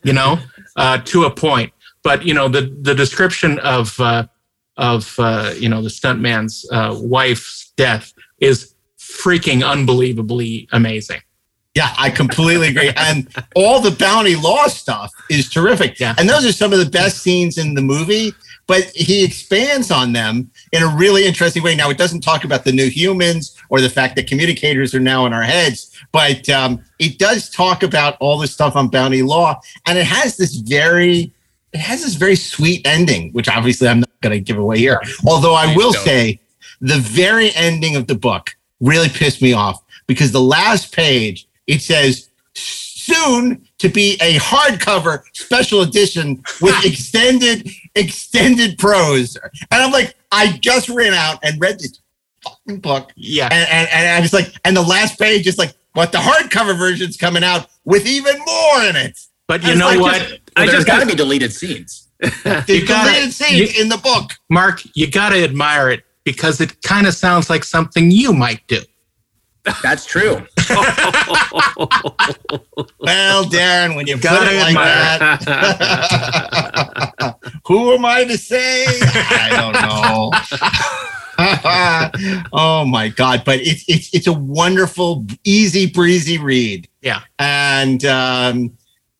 you 0.02 0.12
know, 0.12 0.38
uh, 0.76 0.98
to 1.04 1.24
a 1.24 1.30
point, 1.30 1.72
but 2.02 2.24
you 2.24 2.34
know 2.34 2.48
the 2.48 2.76
the 2.82 2.94
description 2.94 3.58
of 3.60 3.98
uh, 4.00 4.26
of 4.76 5.14
uh, 5.18 5.54
you 5.56 5.68
know 5.68 5.82
the 5.82 5.88
stuntman's 5.88 6.68
uh, 6.72 6.94
wife's 7.00 7.72
death 7.76 8.12
is 8.38 8.74
freaking 9.22 9.68
unbelievably 9.68 10.68
amazing. 10.72 11.20
Yeah, 11.76 11.94
I 11.98 12.08
completely 12.08 12.68
agree. 12.68 12.90
And 12.96 13.28
all 13.54 13.80
the 13.80 13.90
bounty 13.90 14.34
law 14.34 14.66
stuff 14.66 15.12
is 15.30 15.50
terrific. 15.50 16.00
Yeah. 16.00 16.14
And 16.18 16.28
those 16.28 16.46
are 16.46 16.52
some 16.52 16.72
of 16.72 16.78
the 16.78 16.90
best 16.90 17.18
scenes 17.18 17.58
in 17.58 17.74
the 17.74 17.82
movie, 17.82 18.32
but 18.66 18.84
he 18.94 19.22
expands 19.22 19.90
on 19.90 20.12
them 20.12 20.50
in 20.72 20.82
a 20.82 20.88
really 20.88 21.26
interesting 21.26 21.62
way. 21.62 21.76
Now, 21.76 21.90
it 21.90 21.98
doesn't 21.98 22.22
talk 22.22 22.44
about 22.44 22.64
the 22.64 22.72
new 22.72 22.88
humans 22.88 23.54
or 23.68 23.82
the 23.82 23.90
fact 23.90 24.16
that 24.16 24.26
communicators 24.26 24.94
are 24.94 25.00
now 25.00 25.26
in 25.26 25.34
our 25.34 25.42
heads, 25.42 25.94
but 26.12 26.48
um, 26.48 26.82
it 26.98 27.18
does 27.18 27.50
talk 27.50 27.82
about 27.82 28.16
all 28.20 28.38
this 28.38 28.52
stuff 28.52 28.74
on 28.74 28.88
bounty 28.88 29.22
law. 29.22 29.60
And 29.86 29.98
it 29.98 30.06
has 30.06 30.38
this 30.38 30.54
very, 30.54 31.32
it 31.74 31.78
has 31.78 32.02
this 32.02 32.14
very 32.14 32.36
sweet 32.36 32.86
ending, 32.86 33.32
which 33.32 33.50
obviously 33.50 33.86
I'm 33.86 34.00
not 34.00 34.20
going 34.22 34.32
to 34.32 34.40
give 34.40 34.56
away 34.56 34.78
here. 34.78 35.00
Although 35.26 35.54
I 35.54 35.76
will 35.76 35.92
say 35.92 36.40
the 36.80 36.98
very 36.98 37.54
ending 37.54 37.96
of 37.96 38.06
the 38.06 38.14
book 38.14 38.56
really 38.80 39.08
pissed 39.08 39.40
me 39.42 39.52
off 39.52 39.82
because 40.06 40.32
the 40.32 40.40
last 40.40 40.94
page 40.94 41.46
it 41.66 41.80
says 41.82 42.28
soon 42.54 43.66
to 43.78 43.88
be 43.88 44.14
a 44.20 44.34
hardcover 44.38 45.22
special 45.32 45.82
edition 45.82 46.42
with 46.60 46.74
extended 46.84 47.68
extended 47.94 48.78
prose 48.78 49.36
and 49.70 49.82
i'm 49.82 49.90
like 49.92 50.14
i 50.32 50.52
just 50.58 50.88
ran 50.88 51.14
out 51.14 51.38
and 51.42 51.60
read 51.60 51.78
this 51.78 52.00
fucking 52.42 52.80
book 52.80 53.12
Yeah. 53.16 53.48
and, 53.50 53.68
and, 53.70 53.88
and 53.92 54.08
i 54.16 54.20
was 54.20 54.32
like 54.32 54.52
and 54.64 54.76
the 54.76 54.82
last 54.82 55.18
page 55.18 55.46
is 55.46 55.58
like 55.58 55.74
but 55.94 56.12
the 56.12 56.18
hardcover 56.18 56.76
version's 56.76 57.16
coming 57.16 57.42
out 57.44 57.68
with 57.84 58.06
even 58.06 58.36
more 58.38 58.84
in 58.84 58.96
it 58.96 59.18
But 59.46 59.62
you 59.64 59.74
know 59.76 59.86
like 59.86 60.00
what? 60.00 60.18
just- 60.20 60.30
Well, 60.56 60.68
I 60.68 60.72
just 60.72 60.86
got 60.86 61.00
to 61.00 61.06
be 61.06 61.14
deleted 61.14 61.52
scenes. 61.52 62.08
You 62.22 62.32
gotta- 62.86 63.10
deleted 63.12 63.32
scenes 63.34 63.76
you- 63.76 63.82
in 63.82 63.88
the 63.88 63.98
book 63.98 64.32
Mark, 64.50 64.82
you 64.94 65.10
got 65.10 65.30
to 65.30 65.42
admire 65.44 65.90
it 65.90 66.04
because 66.26 66.60
it 66.60 66.82
kind 66.82 67.06
of 67.06 67.14
sounds 67.14 67.48
like 67.48 67.64
something 67.64 68.10
you 68.10 68.34
might 68.34 68.60
do. 68.66 68.80
That's 69.82 70.04
true. 70.04 70.42
well 73.00 73.44
daren 73.44 73.96
when 73.96 74.06
you 74.06 74.14
put 74.16 74.22
Gotta 74.24 74.52
it 74.52 74.56
like 74.60 74.68
admire 74.76 75.18
that 75.18 75.42
who 77.66 77.92
am 77.92 78.04
i 78.04 78.24
to 78.24 78.36
say 78.36 78.84
i 78.88 79.48
don't 79.56 79.72
know 79.72 80.30
oh 82.52 82.84
my 82.84 83.08
god 83.08 83.42
but 83.44 83.60
it's 83.60 83.84
it's 83.88 84.12
it's 84.14 84.26
a 84.26 84.32
wonderful 84.32 85.24
easy 85.44 85.86
breezy 85.86 86.38
read 86.38 86.88
Yeah. 87.02 87.20
and 87.38 88.04
um 88.04 88.76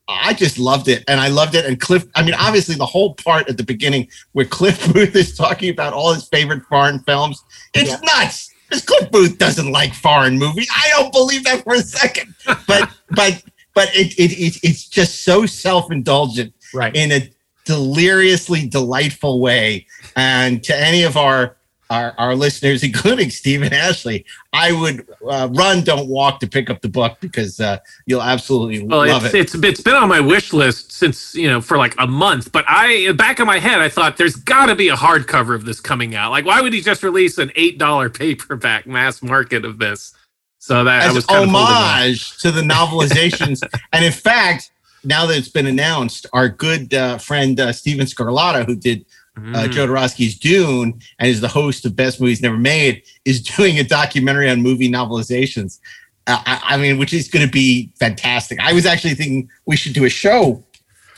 I 0.09 0.35
just 0.35 0.59
loved 0.59 0.89
it, 0.89 1.03
and 1.09 1.21
I 1.21 1.29
loved 1.29 1.55
it. 1.57 1.65
And 1.65 1.81
Cliff, 1.81 2.05
I 2.15 2.23
mean, 2.23 2.35
obviously, 2.35 2.77
the 2.77 2.87
whole 2.87 3.15
part 3.15 3.49
at 3.49 3.57
the 3.57 3.65
beginning 3.65 4.09
where 4.33 4.45
Cliff 4.45 4.81
Booth 4.93 5.17
is 5.17 5.37
talking 5.37 5.69
about 5.71 5.93
all 5.93 6.13
his 6.15 6.29
favorite 6.29 6.63
foreign 6.69 7.01
films, 7.01 7.43
it's 7.75 7.91
Yeah. 7.91 7.99
nuts. 8.03 8.53
Because 8.69 8.85
Cliff 8.85 9.11
Booth 9.13 9.39
doesn't 9.39 9.71
like 9.71 9.95
foreign 9.95 10.39
movies. 10.39 10.69
I 10.75 10.91
don't 10.91 11.13
believe 11.13 11.45
that 11.45 11.63
for 11.65 11.75
a 11.75 11.81
second. 11.83 12.35
But 12.67 12.91
but 13.11 13.43
but 13.75 13.89
it, 13.95 14.15
it, 14.19 14.33
it 14.33 14.59
it's 14.63 14.89
just 14.89 15.23
so 15.25 15.47
self 15.47 15.91
indulgent 15.93 16.53
Right. 16.75 16.95
in 16.97 17.13
a 17.13 17.31
deliriously 17.65 18.67
delightful 18.69 19.41
way. 19.41 19.87
And 20.17 20.63
to 20.65 20.77
any 20.77 21.03
of 21.03 21.17
our 21.17 21.57
our, 21.91 22.15
our 22.19 22.35
listeners, 22.35 22.83
including 22.83 23.31
Steven 23.31 23.73
Ashley, 23.73 24.25
I 24.53 24.73
would 24.73 25.07
uh, 25.29 25.49
run, 25.53 25.85
don't 25.85 26.09
walk 26.09 26.41
to 26.41 26.47
pick 26.47 26.71
up 26.71 26.81
the 26.81 26.89
book 26.89 27.19
because 27.21 27.61
uh, 27.61 27.79
you'll 28.07 28.23
absolutely 28.23 28.83
Well, 28.85 29.07
love 29.07 29.25
it's, 29.25 29.35
it. 29.35 29.41
it's 29.41 29.55
it's 29.55 29.81
been 29.81 29.95
on 29.95 30.09
my 30.09 30.21
wish 30.21 30.53
list 30.53 30.93
since 30.93 31.35
you 31.35 31.49
know 31.49 31.61
for 31.61 31.77
like 31.77 31.95
a 31.99 32.07
month. 32.07 32.53
But 32.53 32.65
I, 32.69 33.13
back 33.13 33.41
in 33.41 33.47
my 33.47 33.59
head, 33.59 33.81
I 33.81 33.89
thought 33.89 34.17
there's 34.17 34.37
got 34.37 34.67
to 34.67 34.75
be 34.75 34.89
a 34.89 34.97
hardcover 34.97 35.55
of 35.55 35.65
this 35.65 35.81
coming 35.81 36.15
out. 36.15 36.31
Like, 36.31 36.45
why 36.45 36.61
would 36.61 36.73
he 36.73 36.81
just 36.81 37.03
release 37.03 37.39
an 37.39 37.53
eight 37.57 37.79
dollar 37.79 38.09
paperback 38.09 38.87
mass 38.87 39.23
market 39.23 39.65
of 39.65 39.79
this? 39.79 40.15
So 40.59 40.83
that 40.83 41.15
was 41.15 41.27
kind 41.27 41.45
of 41.45 41.51
holding 41.51 41.75
homage 41.77 42.39
to 42.39 42.51
the 42.51 42.63
novelizations. 42.63 43.63
and 43.93 44.05
in 44.05 44.13
fact, 44.13 44.73
now 45.05 45.25
that 45.27 45.37
it's 45.37 45.49
been 45.49 45.67
announced, 45.67 46.27
our 46.33 46.49
good 46.49 46.93
uh, 46.93 47.19
friend 47.19 47.59
uh, 47.61 47.73
Steven 47.73 48.07
Scarlatta, 48.07 48.67
who 48.67 48.75
did 48.75 49.07
uh, 49.37 49.41
Mm. 49.41 49.69
Jodorowsky's 49.69 50.39
Dune 50.39 50.99
and 51.19 51.29
is 51.29 51.41
the 51.41 51.49
host 51.49 51.85
of 51.85 51.95
Best 51.95 52.21
Movies 52.21 52.41
Never 52.41 52.57
Made, 52.57 53.03
is 53.25 53.43
doing 53.57 53.79
a 53.79 53.85
documentary 53.85 54.49
on 54.49 54.63
movie 54.63 54.91
novelizations. 54.91 55.79
Uh, 56.27 56.43
I, 56.47 56.61
I 56.75 56.77
mean, 56.79 56.99
which 56.99 57.13
is 57.13 57.29
going 57.29 57.45
to 57.45 57.51
be 57.53 57.93
fantastic. 58.01 58.59
I 58.61 58.73
was 58.73 58.87
actually 58.87 59.15
thinking 59.15 59.49
we 59.67 59.77
should 59.77 59.93
do 59.93 60.05
a 60.05 60.09
show 60.09 60.65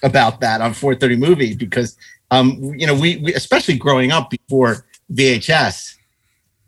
about 0.02 0.40
that 0.40 0.60
on 0.60 0.74
430 0.74 1.16
Movie 1.16 1.54
because, 1.54 1.96
um, 2.30 2.58
you 2.76 2.86
know, 2.86 2.94
we, 2.94 3.16
we 3.18 3.34
especially 3.34 3.76
growing 3.78 4.10
up 4.12 4.30
before 4.30 4.84
VHS, 5.12 5.94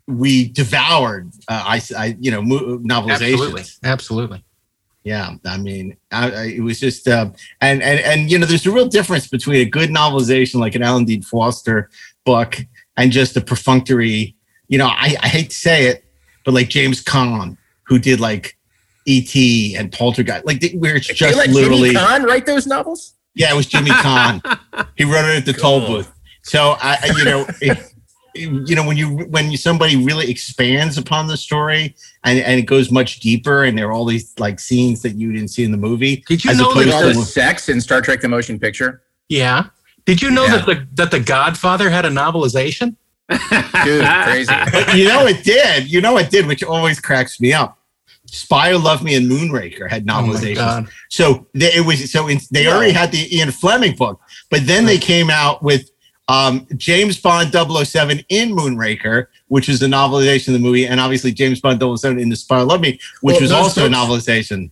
we 0.07 0.49
devoured, 0.49 1.31
uh, 1.47 1.63
I, 1.65 1.81
I, 1.97 2.17
you 2.19 2.31
know, 2.31 2.41
mo- 2.41 2.79
novelizations. 2.79 3.11
Absolutely. 3.33 3.63
Absolutely. 3.83 4.43
Yeah, 5.03 5.35
I 5.45 5.57
mean, 5.57 5.97
I, 6.11 6.31
I, 6.31 6.45
it 6.45 6.61
was 6.61 6.79
just, 6.79 7.07
uh, 7.07 7.31
and 7.59 7.81
and 7.81 7.99
and 8.01 8.31
you 8.31 8.37
know, 8.37 8.45
there's 8.45 8.65
a 8.67 8.71
real 8.71 8.87
difference 8.87 9.27
between 9.27 9.61
a 9.61 9.69
good 9.69 9.89
novelization 9.89 10.59
like 10.59 10.75
an 10.75 10.83
Alan 10.83 11.05
Dean 11.05 11.23
Foster 11.23 11.89
book 12.23 12.57
and 12.97 13.11
just 13.11 13.35
a 13.35 13.41
perfunctory. 13.41 14.35
You 14.67 14.77
know, 14.77 14.87
I, 14.87 15.15
I 15.21 15.27
hate 15.27 15.49
to 15.49 15.55
say 15.55 15.85
it, 15.87 16.05
but 16.45 16.53
like 16.53 16.69
James 16.69 17.01
Kahn, 17.01 17.57
who 17.83 17.97
did 17.97 18.19
like 18.19 18.57
E.T. 19.05 19.75
and 19.75 19.91
Poltergeist, 19.91 20.45
like 20.45 20.63
where 20.75 20.95
it's 20.95 21.07
just 21.07 21.35
literally, 21.49 21.89
Jimmy 21.89 21.99
Kahn 21.99 22.23
write 22.23 22.45
those 22.45 22.67
novels. 22.67 23.15
yeah, 23.33 23.51
it 23.51 23.55
was 23.55 23.65
Jimmy 23.65 23.89
Kahn. 23.89 24.41
he 24.95 25.03
wrote 25.03 25.25
it 25.25 25.37
at 25.37 25.45
the 25.45 25.53
toll 25.53 25.85
booth. 25.85 26.11
So 26.43 26.75
I, 26.79 26.97
I 27.01 27.17
you 27.17 27.25
know, 27.25 27.45
it, 27.61 27.90
you 28.35 28.75
know, 28.75 28.85
when 28.85 28.97
you 28.97 29.09
when 29.29 29.51
you 29.51 29.57
somebody 29.57 29.95
really 30.03 30.29
expands 30.29 30.97
upon 30.97 31.27
the 31.27 31.37
story 31.37 31.95
and 32.23 32.39
and 32.39 32.59
it 32.59 32.63
goes 32.63 32.91
much 32.91 33.19
deeper, 33.19 33.63
and 33.63 33.77
there 33.77 33.87
are 33.89 33.91
all 33.91 34.05
these 34.05 34.33
like 34.39 34.59
scenes 34.59 35.01
that 35.01 35.15
you 35.15 35.31
didn't 35.31 35.49
see 35.49 35.63
in 35.63 35.71
the 35.71 35.77
movie. 35.77 36.23
Did 36.27 36.43
you 36.45 36.51
as 36.51 36.57
know 36.59 36.69
opposed 36.71 36.89
all 36.91 37.01
that 37.01 37.13
the 37.13 37.19
the, 37.19 37.25
sex 37.25 37.69
in 37.69 37.81
Star 37.81 38.01
Trek: 38.01 38.21
The 38.21 38.29
Motion 38.29 38.59
Picture. 38.59 39.01
yeah? 39.29 39.65
Did 40.05 40.19
you 40.21 40.31
know 40.31 40.45
Yeah. 40.45 40.57
that 40.57 40.65
the 40.65 40.87
that 40.95 41.11
the 41.11 41.19
Godfather 41.19 41.89
had 41.89 42.05
a 42.05 42.09
novelization? 42.09 42.95
Dude, 43.29 44.05
crazy. 44.23 44.53
But 44.71 44.95
you 44.97 45.07
know 45.07 45.25
it 45.27 45.43
did. 45.43 45.89
You 45.91 46.01
know 46.01 46.17
it 46.17 46.29
did, 46.29 46.45
which 46.47 46.63
always 46.63 46.99
cracks 46.99 47.39
me 47.39 47.53
up. 47.53 47.77
Spy 48.25 48.71
Who 48.71 48.77
Loved 48.77 49.03
Me 49.03 49.15
and 49.15 49.29
Moonraker 49.29 49.89
had 49.89 50.03
Oh 50.09 50.13
novelizations. 50.13 50.55
God. 50.55 50.87
so 51.09 51.47
they, 51.53 51.73
it 51.73 51.85
was 51.85 52.11
so 52.11 52.27
in, 52.27 52.39
they 52.51 52.67
already 52.67 52.93
had 52.93 53.11
the 53.11 53.35
Ian 53.35 53.51
Fleming 53.51 53.95
book, 53.95 54.21
but 54.49 54.65
then 54.65 54.85
they 54.85 54.97
came 54.97 55.29
out 55.29 55.61
with 55.61 55.89
um, 56.31 56.67
James 56.77 57.19
Bond 57.19 57.51
007 57.53 58.23
in 58.29 58.51
Moonraker, 58.51 59.27
which 59.47 59.67
is 59.69 59.81
a 59.83 59.87
novelization 59.87 60.47
of 60.49 60.53
the 60.53 60.59
movie, 60.59 60.85
and 60.87 60.99
obviously 60.99 61.31
James 61.31 61.59
Bond 61.59 61.81
007 61.81 62.19
in 62.19 62.29
The 62.29 62.35
Spy 62.35 62.59
Who 62.59 62.65
Loved 62.65 62.81
Me, 62.83 62.99
which 63.21 63.33
Well, 63.33 63.41
was 63.41 63.49
those 63.49 63.57
also 63.59 63.85
a 63.85 63.89
novelization. 63.89 64.71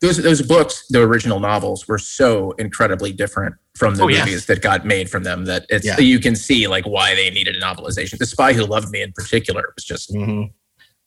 Those 0.00 0.16
those 0.22 0.40
books, 0.40 0.86
the 0.88 1.02
original 1.02 1.40
novels, 1.40 1.86
were 1.86 1.98
so 1.98 2.52
incredibly 2.52 3.12
different 3.12 3.54
from 3.76 3.96
the 3.96 4.04
Oh, 4.04 4.08
yeah. 4.08 4.20
movies 4.24 4.46
that 4.46 4.62
got 4.62 4.86
made 4.86 5.10
from 5.10 5.24
them 5.24 5.44
that 5.44 5.66
it's 5.68 5.84
Yeah. 5.84 5.98
you 5.98 6.18
can 6.18 6.34
see 6.36 6.66
like 6.68 6.86
why 6.86 7.14
they 7.14 7.28
needed 7.30 7.54
a 7.56 7.60
novelization. 7.60 8.16
The 8.18 8.24
Spy 8.26 8.52
Who 8.54 8.64
Loved 8.64 8.90
Me, 8.90 9.02
in 9.02 9.12
particular, 9.12 9.62
was 9.74 9.84
just 9.84 10.10
Mhm. 10.14 10.50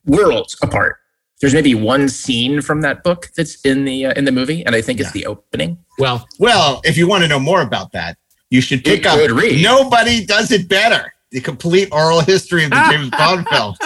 worlds 0.06 0.56
apart. 0.62 0.98
There's 1.42 1.54
maybe 1.54 1.74
one 1.76 2.08
scene 2.08 2.62
from 2.62 2.82
that 2.82 3.04
book 3.04 3.30
that's 3.36 3.60
in 3.62 3.84
the 3.86 4.06
uh, 4.08 4.14
in 4.14 4.26
the 4.26 4.32
movie, 4.32 4.64
and 4.66 4.76
I 4.76 4.82
think 4.82 5.00
it's 5.00 5.12
the 5.12 5.26
opening. 5.26 5.78
Well, 6.00 6.28
Well, 6.40 6.80
if 6.86 6.96
you 6.98 7.08
want 7.08 7.24
to 7.24 7.28
know 7.28 7.40
more 7.40 7.62
about 7.62 7.92
that, 7.94 8.18
you 8.54 8.62
should 8.62 8.84
pick 8.86 9.04
Good- 9.04 9.32
up 9.32 9.38
read. 9.38 9.64
Nobody 9.64 10.26
Does 10.26 10.52
It 10.52 10.70
Better, 10.70 11.14
the 11.32 11.42
complete 11.42 11.90
oral 11.92 12.22
history 12.22 12.66
of 12.66 12.72
the 12.72 12.88
James 12.92 13.10
Bond 13.12 13.48
films. 13.50 13.78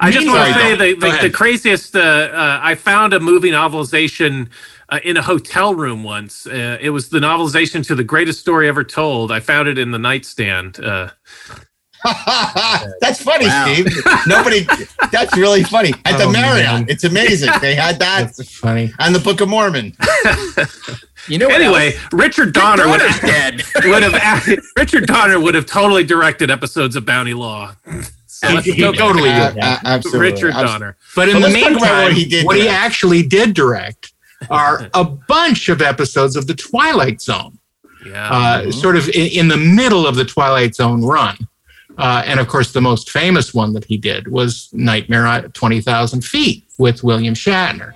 I 0.00 0.10
just 0.12 0.26
want 0.28 0.48
to 0.48 0.54
say 0.54 0.76
Dom. 0.76 0.78
the, 0.78 0.94
Go 0.96 1.10
the, 1.12 1.18
the 1.28 1.30
craziest. 1.30 1.96
Uh, 1.96 2.00
uh, 2.00 2.60
I 2.62 2.74
found 2.76 3.14
a 3.14 3.20
movie 3.20 3.50
novelization 3.50 4.50
uh, 4.90 5.00
in 5.04 5.16
a 5.16 5.22
hotel 5.22 5.74
room 5.74 6.04
once. 6.04 6.46
Uh, 6.46 6.78
it 6.80 6.90
was 6.90 7.08
the 7.08 7.18
novelization 7.18 7.86
to 7.86 7.94
the 7.94 8.04
greatest 8.04 8.40
story 8.40 8.68
ever 8.68 8.84
told. 8.84 9.32
I 9.32 9.40
found 9.40 9.68
it 9.68 9.78
in 9.78 9.90
the 9.92 9.98
nightstand. 9.98 10.78
That's 13.00 13.22
funny, 13.22 13.46
Wow. 13.46 13.72
Steve. 13.72 13.86
Nobody. 14.26 14.66
That's 15.12 15.36
really 15.36 15.62
funny. 15.64 15.92
At 16.04 16.18
the 16.18 16.24
Oh, 16.24 16.30
Marriott, 16.32 16.64
man. 16.66 16.86
it's 16.88 17.04
amazing. 17.04 17.50
They 17.60 17.74
had 17.74 17.98
that 18.00 18.32
that's 18.36 18.56
funny. 18.58 18.92
and 18.98 19.14
the 19.14 19.18
Book 19.20 19.40
of 19.40 19.48
Mormon. 19.48 19.96
You 21.28 21.38
know 21.38 21.48
anyway, 21.48 21.92
else? 21.96 22.04
Richard 22.12 22.52
Donner 22.52 22.86
would 22.88 22.98
Donner's 22.98 23.16
have, 23.18 23.20
dead. 23.22 23.62
would 23.86 24.02
have 24.04 24.48
Richard 24.76 25.06
Donner 25.08 25.40
would 25.40 25.56
have 25.56 25.66
totally 25.66 26.04
directed 26.04 26.52
episodes 26.52 26.94
of 26.94 27.04
Bounty 27.04 27.34
Law. 27.34 27.74
So 28.28 28.48
let's 28.54 28.64
He 28.64 28.76
go- 28.76 28.92
totally 28.92 29.30
Uh, 29.30 29.50
did. 29.50 29.64
uh, 29.64 29.78
absolutely. 29.84 30.20
Richard 30.30 30.52
Abs- 30.54 30.70
Donner. 30.70 30.96
But 31.16 31.28
in 31.28 31.40
But 31.40 31.48
the 31.48 31.52
let's 31.52 31.60
talk 31.64 31.70
about 31.72 31.80
meantime, 31.80 32.02
what 32.04 32.12
he 32.12 32.24
did 32.26 32.46
what 32.46 32.56
he 32.58 32.68
actually 32.68 33.24
did 33.24 33.54
direct 33.54 34.12
are 34.50 34.88
a 34.94 35.02
bunch 35.04 35.68
of 35.68 35.82
episodes 35.82 36.36
of 36.36 36.46
the 36.46 36.54
Twilight 36.54 37.20
Zone, 37.20 37.58
Yeah. 38.06 38.30
uh, 38.30 38.70
sort 38.70 38.94
of 38.94 39.08
in, 39.08 39.26
in 39.26 39.48
the 39.48 39.56
middle 39.56 40.06
of 40.06 40.14
the 40.14 40.24
Twilight 40.24 40.76
Zone 40.76 41.02
run. 41.04 41.36
Uh, 41.98 42.22
and 42.26 42.38
of 42.40 42.48
course, 42.48 42.72
the 42.72 42.80
most 42.80 43.10
famous 43.10 43.54
one 43.54 43.72
that 43.72 43.84
he 43.84 43.96
did 43.96 44.28
was 44.28 44.68
Nightmare 44.72 45.26
at 45.26 45.54
20,000 45.54 46.22
Feet 46.22 46.64
with 46.78 47.02
William 47.02 47.34
Shatner. 47.34 47.92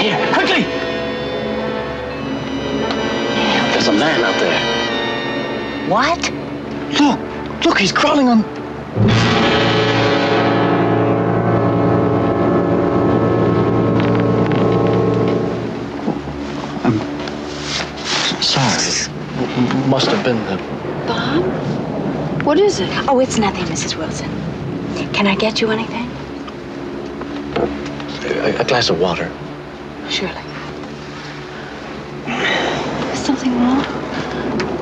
Here, 0.00 0.32
quickly! 0.32 0.62
There's 3.72 3.88
a 3.88 3.92
man 3.92 4.24
out 4.24 4.38
there. 4.40 5.88
What? 5.88 6.32
Look, 7.00 7.64
look, 7.64 7.78
he's 7.78 7.92
crawling 7.92 8.28
on. 8.28 8.44
Oh, 16.04 16.14
I'm 16.84 18.42
sorry. 18.42 19.88
Must 19.88 20.08
have 20.08 20.24
been 20.24 20.44
the 20.46 20.56
bomb. 21.06 21.77
What 22.48 22.58
is 22.58 22.80
it? 22.80 22.88
Oh, 23.06 23.20
it's 23.20 23.36
nothing, 23.36 23.64
Mrs. 23.66 23.94
Wilson. 23.98 24.30
Can 25.12 25.26
I 25.26 25.34
get 25.36 25.60
you 25.60 25.70
anything? 25.70 26.08
A, 28.42 28.60
a 28.60 28.64
glass 28.64 28.88
of 28.88 28.98
water. 28.98 29.30
Surely. 30.08 30.40
Is 33.12 33.18
something 33.18 33.52
wrong? 33.60 33.82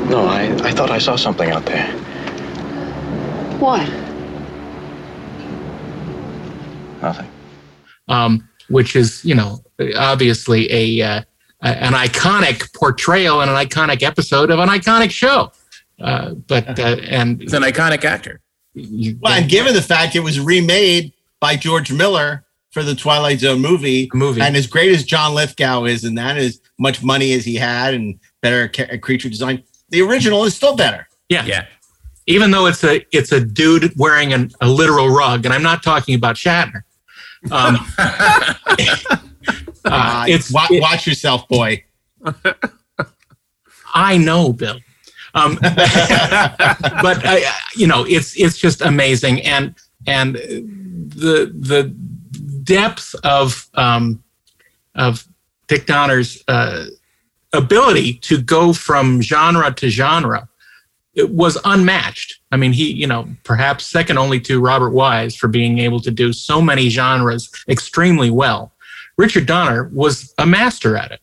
No, 0.08 0.26
I, 0.28 0.42
I 0.62 0.70
thought 0.70 0.92
I 0.92 0.99
saw 0.99 1.16
something 1.16 1.50
out 1.50 1.66
there. 1.66 1.88
What? 3.58 3.90
Nothing. 7.02 7.28
um, 8.06 8.49
which 8.68 8.94
is 8.94 9.25
you 9.25 9.35
know 9.35 9.58
obviously 9.96 10.70
a 10.73 11.02
uh, 11.02 11.23
a- 11.62 11.82
an 11.82 11.94
iconic 11.94 12.73
portrayal 12.75 13.40
and 13.40 13.50
an 13.50 13.56
iconic 13.56 14.04
episode 14.04 14.52
of 14.52 14.61
an 14.61 14.68
iconic 14.68 15.11
show. 15.11 15.50
Uh, 16.00 16.34
but 16.34 16.78
uh, 16.78 16.96
and 17.08 17.40
He's 17.40 17.52
an 17.54 17.62
iconic 17.62 18.04
actor. 18.04 18.40
you, 18.74 19.18
Well, 19.20 19.32
and 19.32 19.48
given 19.48 19.72
the 19.74 19.82
fact 19.82 20.14
it 20.16 20.20
was 20.20 20.38
remade 20.38 21.12
by 21.40 21.56
George 21.56 21.90
Miller 21.92 22.44
for 22.70 22.82
the 22.82 22.94
Twilight 22.94 23.40
Zone 23.40 23.60
movie, 23.62 24.10
movie. 24.12 24.40
and 24.42 24.54
as 24.56 24.66
great 24.66 24.92
as 24.92 25.04
John 25.04 25.34
Lithgow 25.34 25.84
is, 25.84 26.04
and 26.04 26.18
as 26.18 26.60
much 26.78 27.02
money 27.02 27.32
as 27.32 27.44
he 27.46 27.54
had, 27.54 27.94
and 27.94 28.18
better 28.42 28.68
ca- 28.68 28.98
creature 28.98 29.30
design, 29.30 29.62
the 29.88 30.02
original 30.02 30.44
is 30.44 30.54
still 30.54 30.76
better. 30.76 31.08
yeah, 31.30 31.44
Yeah. 31.46 31.64
even 32.26 32.50
though 32.50 32.66
it's 32.66 32.84
a 32.84 33.04
it's 33.16 33.32
a 33.32 33.40
dude 33.40 33.92
wearing 33.96 34.34
an, 34.34 34.50
a 34.60 34.68
literal 34.68 35.08
rug, 35.08 35.46
and 35.46 35.54
I'm 35.54 35.62
not 35.62 35.82
talking 35.82 36.14
about 36.14 36.36
Shatner. 36.36 36.82
Um, 37.50 37.78
uh, 37.98 38.54
Uh, 39.84 40.24
it's 40.28 40.50
wa- 40.52 40.66
it- 40.70 40.80
watch 40.82 41.06
yourself, 41.06 41.48
boy. 41.48 41.82
I 43.94 44.18
know, 44.18 44.52
Bill. 44.52 44.78
Um, 45.36 45.58
but 45.62 47.22
you 47.76 47.86
know, 47.86 48.04
it's 48.08 48.38
it's 48.40 48.58
just 48.58 48.80
amazing, 48.80 49.42
and 49.42 49.74
and 50.06 50.34
the 50.34 51.52
the 51.54 51.94
depth 52.64 53.14
of 53.22 53.68
um, 53.74 54.22
of 54.96 55.26
Dick 55.68 55.86
Donner's 55.86 56.42
uh, 56.48 56.86
ability 57.52 58.14
to 58.14 58.42
go 58.42 58.72
from 58.72 59.22
genre 59.22 59.72
to 59.74 59.88
genre 59.88 60.48
it 61.16 61.30
was 61.30 61.58
unmatched. 61.64 62.40
I 62.52 62.56
mean, 62.56 62.72
he 62.72 62.92
you 62.92 63.06
know 63.06 63.26
perhaps 63.42 63.86
second 63.86 64.18
only 64.18 64.38
to 64.40 64.60
Robert 64.60 64.90
Wise 64.90 65.34
for 65.34 65.48
being 65.48 65.78
able 65.78 65.98
to 66.00 66.10
do 66.10 66.32
so 66.32 66.60
many 66.62 66.88
genres 66.88 67.50
extremely 67.68 68.30
well. 68.30 68.72
Richard 69.16 69.46
Donner 69.46 69.90
was 69.94 70.32
a 70.38 70.46
master 70.46 70.96
at 70.96 71.10
it. 71.10 71.20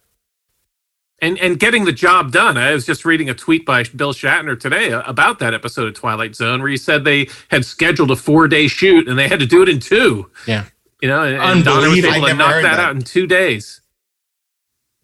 And 1.24 1.40
and 1.40 1.58
getting 1.58 1.86
the 1.86 1.94
job 1.94 2.34
done. 2.34 2.58
I 2.58 2.74
was 2.74 2.86
just 2.86 3.06
reading 3.06 3.30
a 3.30 3.34
tweet 3.34 3.66
by 3.66 3.84
Bill 3.96 4.12
Shatner 4.12 4.60
today 4.60 4.92
uh, 4.92 5.04
about 5.04 5.40
that 5.40 5.54
episode 5.54 5.88
of 5.88 5.94
Twilight 5.94 6.36
Zone 6.36 6.60
where 6.60 6.70
he 6.70 6.76
said 6.76 7.06
they 7.06 7.30
had 7.50 7.64
scheduled 7.64 8.12
a 8.12 8.18
four 8.18 8.50
day 8.50 8.68
shoot 8.68 9.08
and 9.08 9.18
they 9.18 9.30
had 9.30 9.40
to 9.40 9.46
do 9.46 9.62
it 9.64 9.70
in 9.70 9.80
two. 9.80 10.30
Yeah. 10.46 10.66
You 11.02 11.08
know, 11.08 11.24
and, 11.24 11.38
and 11.38 11.64
Donner 11.64 11.88
was 11.88 12.00
Unbelievable. 12.00 12.16
able 12.16 12.26
I 12.26 12.30
to 12.32 12.36
knock 12.36 12.52
that, 12.56 12.62
that. 12.64 12.80
out 12.80 12.96
in 12.98 13.04
two 13.04 13.26
days. 13.26 13.80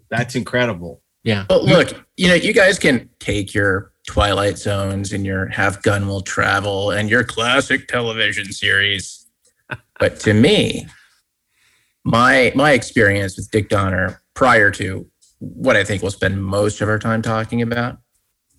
That's 0.09 0.35
incredible. 0.35 1.01
Yeah. 1.23 1.45
Well, 1.49 1.63
look, 1.65 2.05
you 2.17 2.27
know, 2.27 2.33
you 2.33 2.53
guys 2.53 2.77
can 2.79 3.09
take 3.19 3.53
your 3.53 3.93
Twilight 4.05 4.57
Zones 4.57 5.13
and 5.13 5.25
your 5.25 5.47
Have 5.47 5.81
Gun 5.83 6.05
Will 6.05 6.21
Travel 6.21 6.91
and 6.91 7.09
your 7.09 7.23
classic 7.23 7.87
television 7.87 8.51
series, 8.51 9.25
but 9.99 10.19
to 10.21 10.33
me, 10.33 10.85
my 12.03 12.51
my 12.55 12.71
experience 12.71 13.37
with 13.37 13.49
Dick 13.51 13.69
Donner 13.69 14.21
prior 14.33 14.69
to 14.71 15.05
what 15.39 15.75
I 15.75 15.83
think 15.83 16.01
we'll 16.01 16.11
spend 16.11 16.43
most 16.43 16.81
of 16.81 16.89
our 16.89 16.99
time 16.99 17.21
talking 17.21 17.61
about 17.61 17.97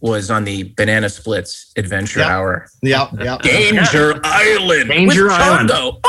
was 0.01 0.31
on 0.31 0.45
the 0.45 0.73
Banana 0.77 1.09
Splits 1.11 1.73
Adventure 1.77 2.21
Yep. 2.21 2.29
Hour. 2.29 2.67
Yeah, 2.83 3.11
yeah. 3.21 3.37
Danger 3.43 4.19
Island. 4.25 4.89
Danger 4.89 5.25
with 5.25 5.33
Island. 5.33 5.69
Chongo. 5.71 6.01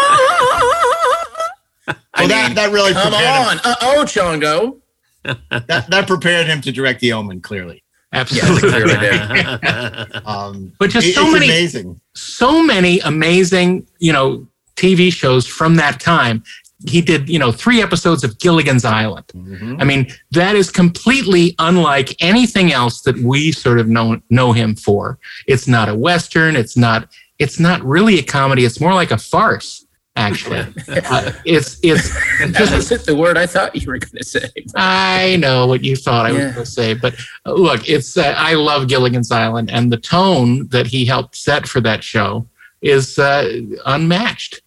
Well, 2.18 2.28
that, 2.28 2.56
that 2.56 2.72
really 2.72 2.94
Come 2.94 3.12
prepared 3.12 3.48
on. 3.48 3.58
Uh 3.64 3.76
oh, 3.82 4.04
Chongo. 4.06 4.80
that, 5.68 5.90
that 5.90 6.08
prepared 6.08 6.48
him 6.48 6.62
to 6.62 6.72
direct 6.72 7.00
The 7.02 7.14
Omen. 7.14 7.42
Clearly, 7.42 7.84
Absolutely. 8.14 8.70
clearly 8.70 8.96
um, 10.26 10.72
But 10.80 10.90
just 10.90 11.08
it- 11.08 11.16
so 11.16 11.30
many- 11.32 11.46
amazing. 11.48 12.00
so 12.16 12.64
many 12.64 13.00
amazing, 13.02 13.88
you 14.00 14.14
know, 14.14 14.48
TV 14.76 15.12
shows 15.12 15.46
from 15.46 15.76
that 15.76 16.00
time. 16.00 16.44
He 16.88 17.02
did, 17.02 17.30
you 17.30 17.38
know, 17.40 17.52
three 17.52 17.82
episodes 17.82 18.24
of 18.24 18.40
Gilligan's 18.40 18.86
Island. 18.86 19.26
Mhm. 19.36 19.82
I 19.82 19.84
mean, 19.84 20.12
that 20.32 20.56
is 20.56 20.72
completely 20.72 21.56
unlike 21.60 22.16
anything 22.22 22.72
else 22.72 23.02
that 23.02 23.18
we 23.20 23.52
sort 23.52 23.80
of 23.80 23.88
know 23.88 24.20
know 24.30 24.52
him 24.52 24.76
for. 24.76 25.20
It's 25.48 25.68
not 25.68 25.90
a 25.90 25.96
western. 25.96 26.56
It's 26.56 26.76
not. 26.76 27.08
It's 27.40 27.60
not 27.60 27.84
really 27.84 28.20
a 28.20 28.24
comedy. 28.24 28.66
It's 28.66 28.80
more 28.80 28.94
like 28.94 29.12
a 29.12 29.18
farce. 29.18 29.86
Actually, 30.18 30.60
uh, 30.90 31.32
it's 31.46 31.80
it's 31.82 32.10
just 32.58 32.72
wasn't 32.74 33.06
the 33.06 33.16
word 33.16 33.38
I 33.38 33.46
thought 33.46 33.74
you 33.76 33.88
were 33.88 33.98
going 33.98 34.18
to 34.18 34.24
say. 34.26 34.50
I 34.76 35.38
know 35.38 35.68
what 35.68 35.84
you 35.86 35.96
thought 35.96 36.26
I 36.26 36.34
was 36.34 36.42
going 36.42 36.54
to 36.56 36.66
say, 36.66 36.94
but 36.94 37.16
uh, 37.46 37.54
look, 37.54 37.88
it's 37.88 38.18
uh, 38.18 38.34
I 38.38 38.56
love 38.56 38.90
Gilligan's 38.90 39.32
Island, 39.32 39.72
and 39.72 39.90
the 39.92 39.98
tone 39.98 40.68
that 40.68 40.86
he 40.88 41.06
helped 41.06 41.38
set 41.38 41.66
for 41.66 41.80
that 41.82 42.04
show 42.04 42.46
is 42.82 43.18
uh, 43.20 43.50
unmatched. 43.86 44.62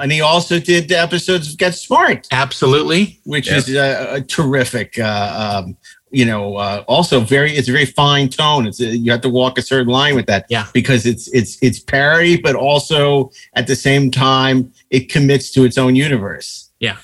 And 0.00 0.10
he 0.10 0.20
also 0.20 0.58
did 0.58 0.88
the 0.88 0.98
episodes 0.98 1.52
of 1.52 1.58
Get 1.58 1.74
Smart, 1.74 2.26
Absolutely, 2.30 3.20
which 3.24 3.50
is 3.50 3.74
a, 3.74 4.14
a 4.14 4.20
terrific. 4.20 4.98
Uh, 4.98 5.62
um, 5.64 5.76
you 6.12 6.24
know, 6.24 6.56
uh, 6.56 6.82
also 6.88 7.20
very 7.20 7.52
it's 7.52 7.68
a 7.68 7.72
very 7.72 7.86
fine 7.86 8.28
tone. 8.28 8.66
It's 8.66 8.80
a, 8.80 8.86
you 8.96 9.12
have 9.12 9.20
to 9.20 9.28
walk 9.28 9.58
a 9.58 9.62
certain 9.62 9.92
line 9.92 10.16
with 10.16 10.26
that, 10.26 10.46
Yeah. 10.48 10.66
because 10.72 11.06
it's 11.06 11.28
it's 11.28 11.56
it's 11.62 11.78
parody, 11.78 12.36
but 12.40 12.56
also 12.56 13.30
at 13.54 13.66
the 13.68 13.76
same 13.76 14.10
time 14.10 14.72
it 14.90 15.08
commits 15.12 15.52
to 15.52 15.64
its 15.64 15.78
own 15.78 15.94
universe. 15.94 16.70
Yeah. 16.80 16.96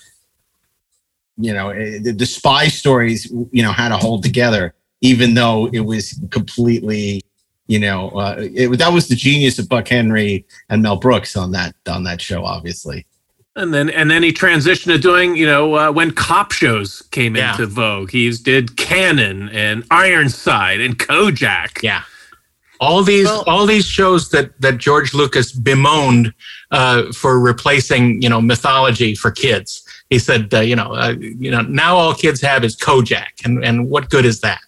you 1.39 1.53
know, 1.53 1.69
eh, 1.69 1.99
the, 2.03 2.13
the 2.13 2.27
spy 2.27 2.67
stories, 2.67 3.31
you 3.53 3.63
know, 3.63 3.71
had 3.71 3.91
to 3.91 3.97
hold 3.97 4.25
together, 4.25 4.75
even 5.03 5.35
though 5.35 5.67
it 5.73 5.81
was 5.81 6.19
completely, 6.31 7.23
you 7.69 7.79
know, 7.79 8.11
uh, 8.11 8.37
it, 8.39 8.69
that 8.79 8.93
was 8.93 9.09
the 9.09 9.17
genius 9.17 9.59
of 9.59 9.69
Buck 9.69 9.89
Henry 9.89 10.45
and 10.69 10.83
Mel 10.83 10.97
Brooks 10.97 11.37
on 11.37 11.51
that 11.53 11.75
on 11.89 12.05
that 12.05 12.21
show, 12.21 12.45
obviously. 12.45 13.07
And 13.57 13.73
then 13.73 13.89
and 13.91 14.11
then 14.11 14.23
he 14.23 14.33
transitioned 14.33 14.93
to 14.93 14.99
doing, 14.99 15.35
you 15.37 15.47
know, 15.47 15.75
uh, 15.75 15.91
when 15.93 16.11
cop 16.13 16.53
shows 16.53 17.03
came 17.11 17.35
Yeah. 17.37 17.53
into 17.53 17.67
vogue. 17.67 18.11
he 18.11 18.31
did 18.31 18.77
Cannon 18.77 19.49
and 19.49 19.83
Ironside 19.91 20.81
and 20.81 20.99
Kojak. 20.99 21.83
yeah. 21.83 22.03
All 22.79 23.03
these 23.03 23.25
Well- 23.25 23.45
all 23.47 23.65
these 23.67 23.87
shows 23.87 24.29
that 24.31 24.61
that 24.61 24.77
George 24.79 25.15
Lucas 25.15 25.53
bemoaned 25.53 26.35
uh, 26.71 27.11
for 27.13 27.41
replacing, 27.41 28.21
you 28.21 28.29
know, 28.29 28.41
mythology 28.43 29.15
for 29.15 29.31
kids. 29.31 29.83
He 30.11 30.19
said, 30.19 30.53
uh, 30.53 30.61
you 30.61 30.77
know, 30.77 30.93
uh, 30.93 31.15
you 31.19 31.51
know, 31.51 31.63
now 31.63 31.97
all 31.97 32.13
kids 32.15 32.41
have 32.43 32.63
is 32.65 32.77
Kojak, 32.77 33.45
and 33.45 33.65
and 33.65 33.89
what 33.89 34.11
good 34.11 34.27
is 34.27 34.41
that? 34.43 34.61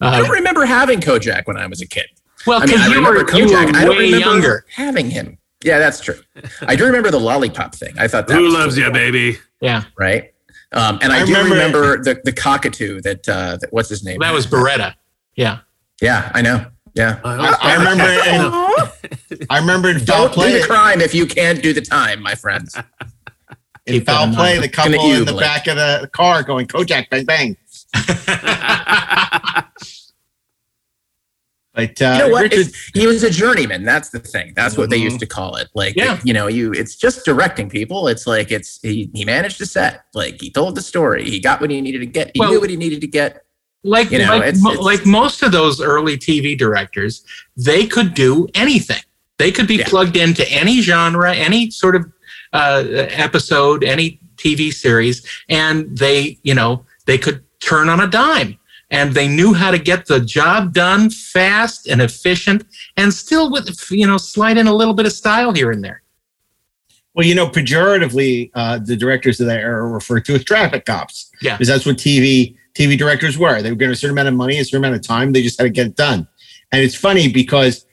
I 0.00 0.06
Uh, 0.06 0.18
don't 0.22 0.30
remember 0.30 0.64
having 0.64 1.00
Kojak 1.00 1.42
when 1.48 1.56
I 1.56 1.66
was 1.66 1.80
a 1.82 1.86
kid. 1.88 2.06
Well, 2.46 2.58
I 2.62 2.66
mean, 2.66 2.74
because 2.76 2.88
you 2.88 2.94
remember 2.96 3.10
were 3.24 3.38
you 3.38 3.46
Kojak. 3.46 3.72
were 3.72 3.76
I 3.78 3.84
don't 3.84 3.96
way 3.96 4.04
remember 4.06 4.18
younger. 4.26 4.64
having 4.74 5.10
him. 5.10 5.38
Yeah, 5.64 5.78
that's 5.78 6.00
true. 6.00 6.18
I 6.62 6.76
do 6.76 6.84
remember 6.86 7.10
the 7.10 7.18
lollipop 7.18 7.74
thing. 7.74 7.94
I 7.98 8.06
thought 8.08 8.28
that 8.28 8.34
Who 8.34 8.44
was 8.44 8.54
loves 8.54 8.74
cool, 8.76 8.84
you, 8.84 8.92
baby? 8.92 9.38
Yeah, 9.60 9.82
Right. 9.98 10.32
Um, 10.72 10.98
and 11.02 11.12
I, 11.12 11.22
I 11.22 11.24
do 11.24 11.32
remember- 11.34 11.54
remember, 11.80 12.02
the, 12.04 12.20
the 12.24 12.32
cockatoo 12.32 13.00
that, 13.00 13.26
uh, 13.28 13.56
that 13.60 13.72
what's 13.72 13.88
his 13.88 14.04
name? 14.04 14.18
that 14.20 14.32
was 14.34 14.46
Baretta. 14.46 14.94
Yeah. 15.34 15.60
Yeah, 16.02 16.30
I 16.34 16.42
know. 16.42 16.66
Yeah. 16.94 17.20
I, 17.24 17.56
I 17.60 17.74
remember 17.76 18.04
in, 19.40 19.46
I 19.50 19.58
remember 19.58 19.88
in 19.90 19.98
foul 20.00 20.24
Don't 20.26 20.32
play. 20.32 20.52
do 20.52 20.60
the 20.60 20.66
crime 20.66 21.00
if 21.00 21.14
you 21.14 21.26
can't 21.26 21.62
do 21.62 21.72
the 21.72 21.80
time, 21.80 22.22
my 22.22 22.34
friends. 22.34 22.76
In 23.86 23.94
Keep 23.94 24.06
foul 24.06 24.32
play, 24.34 24.58
the 24.58 24.68
couple 24.68 24.92
you, 25.08 25.18
in 25.20 25.24
the 25.24 25.32
Blake. 25.32 25.44
back 25.44 25.66
of 25.68 25.76
the 25.76 26.08
car 26.12 26.42
going 26.42 26.66
Kojak, 26.66 27.08
bang 27.08 27.24
bang. 27.24 27.56
But 31.78 32.02
uh, 32.02 32.10
you 32.14 32.18
know 32.18 32.28
what? 32.30 32.42
Richard, 32.42 32.72
he 32.92 33.06
was 33.06 33.22
a 33.22 33.30
journeyman. 33.30 33.84
That's 33.84 34.10
the 34.10 34.18
thing. 34.18 34.52
That's 34.56 34.76
what 34.76 34.90
they 34.90 34.98
Mhm. 34.98 35.04
used 35.04 35.20
to 35.20 35.26
call 35.26 35.54
it. 35.54 35.68
Like, 35.74 35.94
Yeah. 35.94 36.18
you 36.24 36.32
know, 36.34 36.48
you 36.48 36.72
it's 36.72 36.96
just 36.96 37.24
directing 37.24 37.68
people. 37.70 38.08
It's 38.08 38.26
like 38.26 38.50
it's 38.50 38.80
he, 38.82 39.08
he 39.14 39.24
managed 39.24 39.58
to 39.58 39.66
set. 39.66 40.02
Like 40.12 40.40
he 40.40 40.50
told 40.50 40.74
the 40.74 40.82
story. 40.82 41.22
He 41.30 41.38
got 41.38 41.60
what 41.60 41.70
he 41.70 41.80
needed 41.80 42.00
to 42.00 42.06
get. 42.06 42.32
He 42.34 42.40
Well- 42.40 42.50
knew 42.50 42.60
what 42.60 42.68
he 42.70 42.76
needed 42.76 43.00
to 43.02 43.06
get. 43.06 43.44
like 43.84 44.10
You 44.10 44.18
know, 44.18 44.24
like, 44.38 44.48
it's- 44.48 44.58
it's- 44.66 44.78
like 44.84 45.06
most 45.06 45.40
of 45.44 45.52
those 45.52 45.80
early 45.80 46.18
TV 46.18 46.56
directors, 46.56 47.22
they 47.56 47.86
could 47.86 48.12
do 48.12 48.48
anything. 48.56 49.00
They 49.38 49.52
could 49.52 49.68
be 49.68 49.76
Yeah. 49.76 49.86
plugged 49.86 50.16
into 50.16 50.44
any 50.50 50.80
genre, 50.82 51.32
any 51.32 51.70
sort 51.70 51.94
of 51.94 52.04
uh, 52.52 52.82
episode, 53.10 53.84
any 53.84 54.18
TV 54.36 54.72
series, 54.72 55.22
and 55.48 55.96
they, 55.96 56.38
you 56.42 56.54
know, 56.54 56.84
they 57.06 57.18
could 57.18 57.42
turn 57.60 57.88
on 57.88 58.00
a 58.00 58.06
dime. 58.08 58.58
And 58.90 59.12
they 59.12 59.28
knew 59.28 59.52
how 59.52 59.70
to 59.70 59.78
get 59.78 60.06
the 60.06 60.20
job 60.20 60.72
done 60.72 61.10
fast 61.10 61.86
and 61.88 62.00
efficient, 62.00 62.64
and 62.96 63.12
still 63.12 63.50
with 63.52 63.68
you 63.90 64.06
know 64.06 64.16
slide 64.16 64.56
in 64.56 64.66
a 64.66 64.74
little 64.74 64.94
bit 64.94 65.04
of 65.06 65.12
style 65.12 65.52
here 65.52 65.70
and 65.70 65.84
there. 65.84 66.02
well, 67.14 67.26
you 67.26 67.34
know, 67.34 67.48
pejoratively, 67.48 68.50
uh, 68.54 68.78
the 68.78 68.96
directors 68.96 69.40
of 69.40 69.46
that 69.46 69.60
era 69.60 69.82
were 69.82 69.92
referred 69.92 70.24
to 70.26 70.34
as 70.34 70.44
traffic 70.44 70.84
cops. 70.86 71.30
Yeah. 71.42 71.56
because 71.56 71.68
that's 71.68 71.84
what 71.84 71.96
TV 71.96 72.56
TV 72.74 72.96
directors 72.96 73.36
were. 73.36 73.60
They 73.60 73.70
were 73.70 73.76
given 73.76 73.92
a 73.92 73.96
certain 73.96 74.14
amount 74.14 74.28
of 74.28 74.34
money, 74.34 74.58
a 74.58 74.64
certain 74.64 74.84
amount 74.84 74.94
of 74.94 75.02
time. 75.02 75.32
They 75.32 75.42
just 75.42 75.58
had 75.58 75.64
to 75.64 75.70
get 75.70 75.88
it 75.88 75.96
done. 75.96 76.28
And 76.70 76.82
it's 76.82 76.94
funny 76.94 77.30
because 77.30 77.86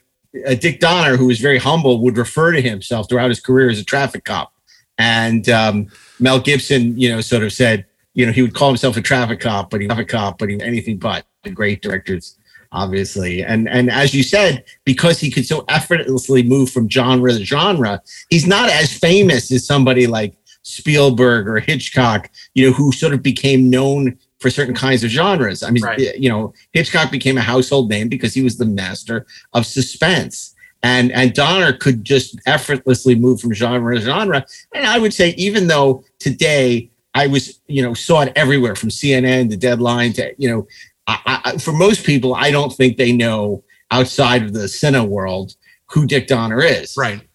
uh, 0.46 0.54
Dick 0.54 0.80
Donner, 0.80 1.16
who 1.16 1.26
was 1.26 1.40
very 1.40 1.58
humble, 1.58 2.00
would 2.02 2.16
refer 2.16 2.52
to 2.52 2.60
himself 2.62 3.08
throughout 3.08 3.30
his 3.30 3.40
career 3.40 3.68
as 3.68 3.80
a 3.80 3.84
traffic 3.84 4.24
cop. 4.24 4.52
And 4.96 5.48
um, 5.48 5.88
Mel 6.20 6.40
Gibson, 6.40 6.98
you 6.98 7.10
know, 7.10 7.20
sort 7.20 7.42
of 7.42 7.52
said, 7.52 7.84
you 8.16 8.24
know, 8.24 8.32
he 8.32 8.40
would 8.42 8.54
call 8.54 8.68
himself 8.68 8.96
a 8.96 9.02
traffic 9.02 9.40
cop, 9.40 9.68
but 9.70 9.80
he 9.80 9.86
traffic 9.86 10.08
cop, 10.08 10.38
but 10.38 10.48
he 10.48 10.60
anything 10.60 10.96
but. 10.96 11.26
The 11.44 11.50
great 11.50 11.80
directors, 11.82 12.36
obviously, 12.72 13.44
and 13.44 13.68
and 13.68 13.88
as 13.90 14.12
you 14.12 14.24
said, 14.24 14.64
because 14.84 15.20
he 15.20 15.30
could 15.30 15.46
so 15.46 15.64
effortlessly 15.68 16.42
move 16.42 16.70
from 16.70 16.88
genre 16.88 17.30
to 17.30 17.44
genre, 17.44 18.02
he's 18.30 18.46
not 18.46 18.68
as 18.70 18.92
famous 18.92 19.52
as 19.52 19.64
somebody 19.64 20.06
like 20.08 20.34
Spielberg 20.62 21.46
or 21.46 21.60
Hitchcock, 21.60 22.30
you 22.54 22.66
know, 22.66 22.72
who 22.72 22.90
sort 22.90 23.12
of 23.12 23.22
became 23.22 23.70
known 23.70 24.18
for 24.40 24.50
certain 24.50 24.74
kinds 24.74 25.04
of 25.04 25.10
genres. 25.10 25.62
I 25.62 25.70
mean, 25.70 25.84
Right. 25.84 26.18
you 26.18 26.28
know, 26.28 26.52
Hitchcock 26.72 27.12
became 27.12 27.38
a 27.38 27.42
household 27.42 27.88
name 27.90 28.08
because 28.08 28.34
he 28.34 28.42
was 28.42 28.56
the 28.56 28.64
master 28.66 29.26
of 29.52 29.66
suspense. 29.66 30.54
And 30.82 31.12
and 31.12 31.32
Donner 31.34 31.72
could 31.74 32.02
just 32.02 32.40
effortlessly 32.46 33.14
move 33.14 33.40
from 33.40 33.52
genre 33.52 33.94
to 33.94 34.00
genre. 34.00 34.44
And 34.74 34.86
I 34.86 34.98
would 34.98 35.14
say, 35.14 35.28
even 35.36 35.68
though 35.68 36.02
today 36.18 36.90
I 37.16 37.28
was, 37.28 37.60
you 37.66 37.82
know, 37.82 37.94
saw 37.94 38.20
it 38.20 38.32
everywhere 38.36 38.76
from 38.76 38.90
CNN 38.90 39.48
to 39.48 39.56
Deadline 39.56 40.12
to, 40.14 40.34
you 40.36 40.50
know, 40.50 40.66
I, 41.06 41.40
I, 41.44 41.56
for 41.56 41.72
most 41.72 42.04
people, 42.04 42.34
I 42.34 42.50
don't 42.50 42.70
think 42.70 42.98
they 42.98 43.10
know 43.10 43.64
outside 43.90 44.42
of 44.42 44.52
the 44.52 44.66
cine 44.66 45.08
world 45.08 45.54
who 45.86 46.06
Dick 46.06 46.26
Donner 46.26 46.60
is. 46.60 46.94
Right. 46.94 47.26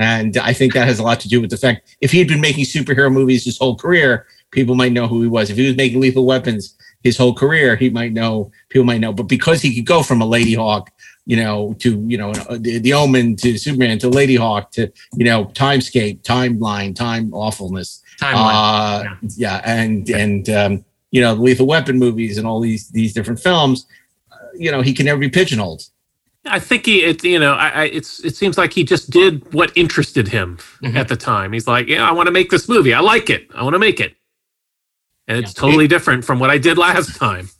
And 0.00 0.36
I 0.38 0.52
think 0.52 0.74
that 0.74 0.88
has 0.88 0.98
a 0.98 1.04
lot 1.04 1.20
to 1.20 1.28
do 1.28 1.40
with 1.40 1.50
the 1.50 1.56
fact 1.56 1.96
if 2.00 2.10
he 2.10 2.18
had 2.18 2.26
been 2.26 2.40
making 2.40 2.64
superhero 2.64 3.12
movies 3.12 3.44
his 3.44 3.58
whole 3.58 3.76
career, 3.76 4.26
people 4.50 4.74
might 4.74 4.92
know 4.92 5.06
who 5.06 5.22
he 5.22 5.28
was. 5.28 5.48
If 5.48 5.56
he 5.56 5.66
was 5.68 5.76
making 5.76 6.00
lethal 6.00 6.26
weapons 6.26 6.76
his 7.04 7.16
whole 7.16 7.34
career, 7.34 7.76
he 7.76 7.88
might 7.88 8.12
know, 8.12 8.50
people 8.68 8.84
might 8.84 9.00
know. 9.00 9.12
But 9.12 9.24
because 9.24 9.62
he 9.62 9.76
could 9.76 9.86
go 9.86 10.02
from 10.02 10.22
a 10.22 10.26
Ladyhawke, 10.26 10.88
you 11.26 11.36
know, 11.36 11.74
to, 11.80 12.04
you 12.08 12.18
know, 12.18 12.32
the, 12.32 12.78
the 12.78 12.92
Omen 12.92 13.36
to 13.36 13.56
Superman 13.58 13.98
to 14.00 14.10
Ladyhawke 14.10 14.70
to, 14.72 14.92
you 15.16 15.24
know, 15.24 15.46
Timescape, 15.46 16.22
Timeline, 16.22 16.94
Time 16.94 17.32
Awfulness. 17.32 18.02
Timeline. 18.18 19.06
Uh, 19.06 19.16
yeah. 19.36 19.60
And, 19.64 20.08
and, 20.10 20.48
um, 20.50 20.84
you 21.10 21.20
know, 21.20 21.34
the 21.34 21.42
Lethal 21.42 21.66
Weapon 21.66 21.98
movies 21.98 22.38
and 22.38 22.46
all 22.46 22.60
these, 22.60 22.88
these 22.90 23.12
different 23.12 23.40
films, 23.40 23.86
uh, 24.32 24.36
you 24.54 24.70
know, 24.70 24.80
he 24.80 24.92
can 24.92 25.06
never 25.06 25.20
be 25.20 25.28
pigeonholed. 25.28 25.82
I 26.46 26.58
think 26.58 26.86
he, 26.86 27.04
it, 27.04 27.22
you 27.22 27.38
know, 27.38 27.52
I, 27.52 27.68
I, 27.68 27.84
it's 27.84 28.24
it 28.24 28.34
seems 28.34 28.56
like 28.56 28.72
he 28.72 28.82
just 28.82 29.10
did 29.10 29.52
what 29.52 29.76
interested 29.76 30.26
him 30.28 30.56
Mm-hmm. 30.82 30.96
at 30.96 31.08
the 31.08 31.16
time. 31.16 31.52
He's 31.52 31.66
like, 31.68 31.86
yeah, 31.86 32.08
I 32.08 32.12
want 32.12 32.28
to 32.28 32.32
make 32.32 32.48
this 32.50 32.66
movie. 32.66 32.94
I 32.94 33.00
like 33.00 33.28
it. 33.28 33.46
I 33.54 33.62
want 33.62 33.74
to 33.74 33.78
make 33.78 34.00
it, 34.00 34.14
and 35.28 35.36
it's 35.36 35.52
totally 35.52 35.86
different 35.86 36.24
from 36.24 36.38
what 36.38 36.48
I 36.48 36.56
did 36.56 36.78
last 36.78 37.16
time. 37.18 37.50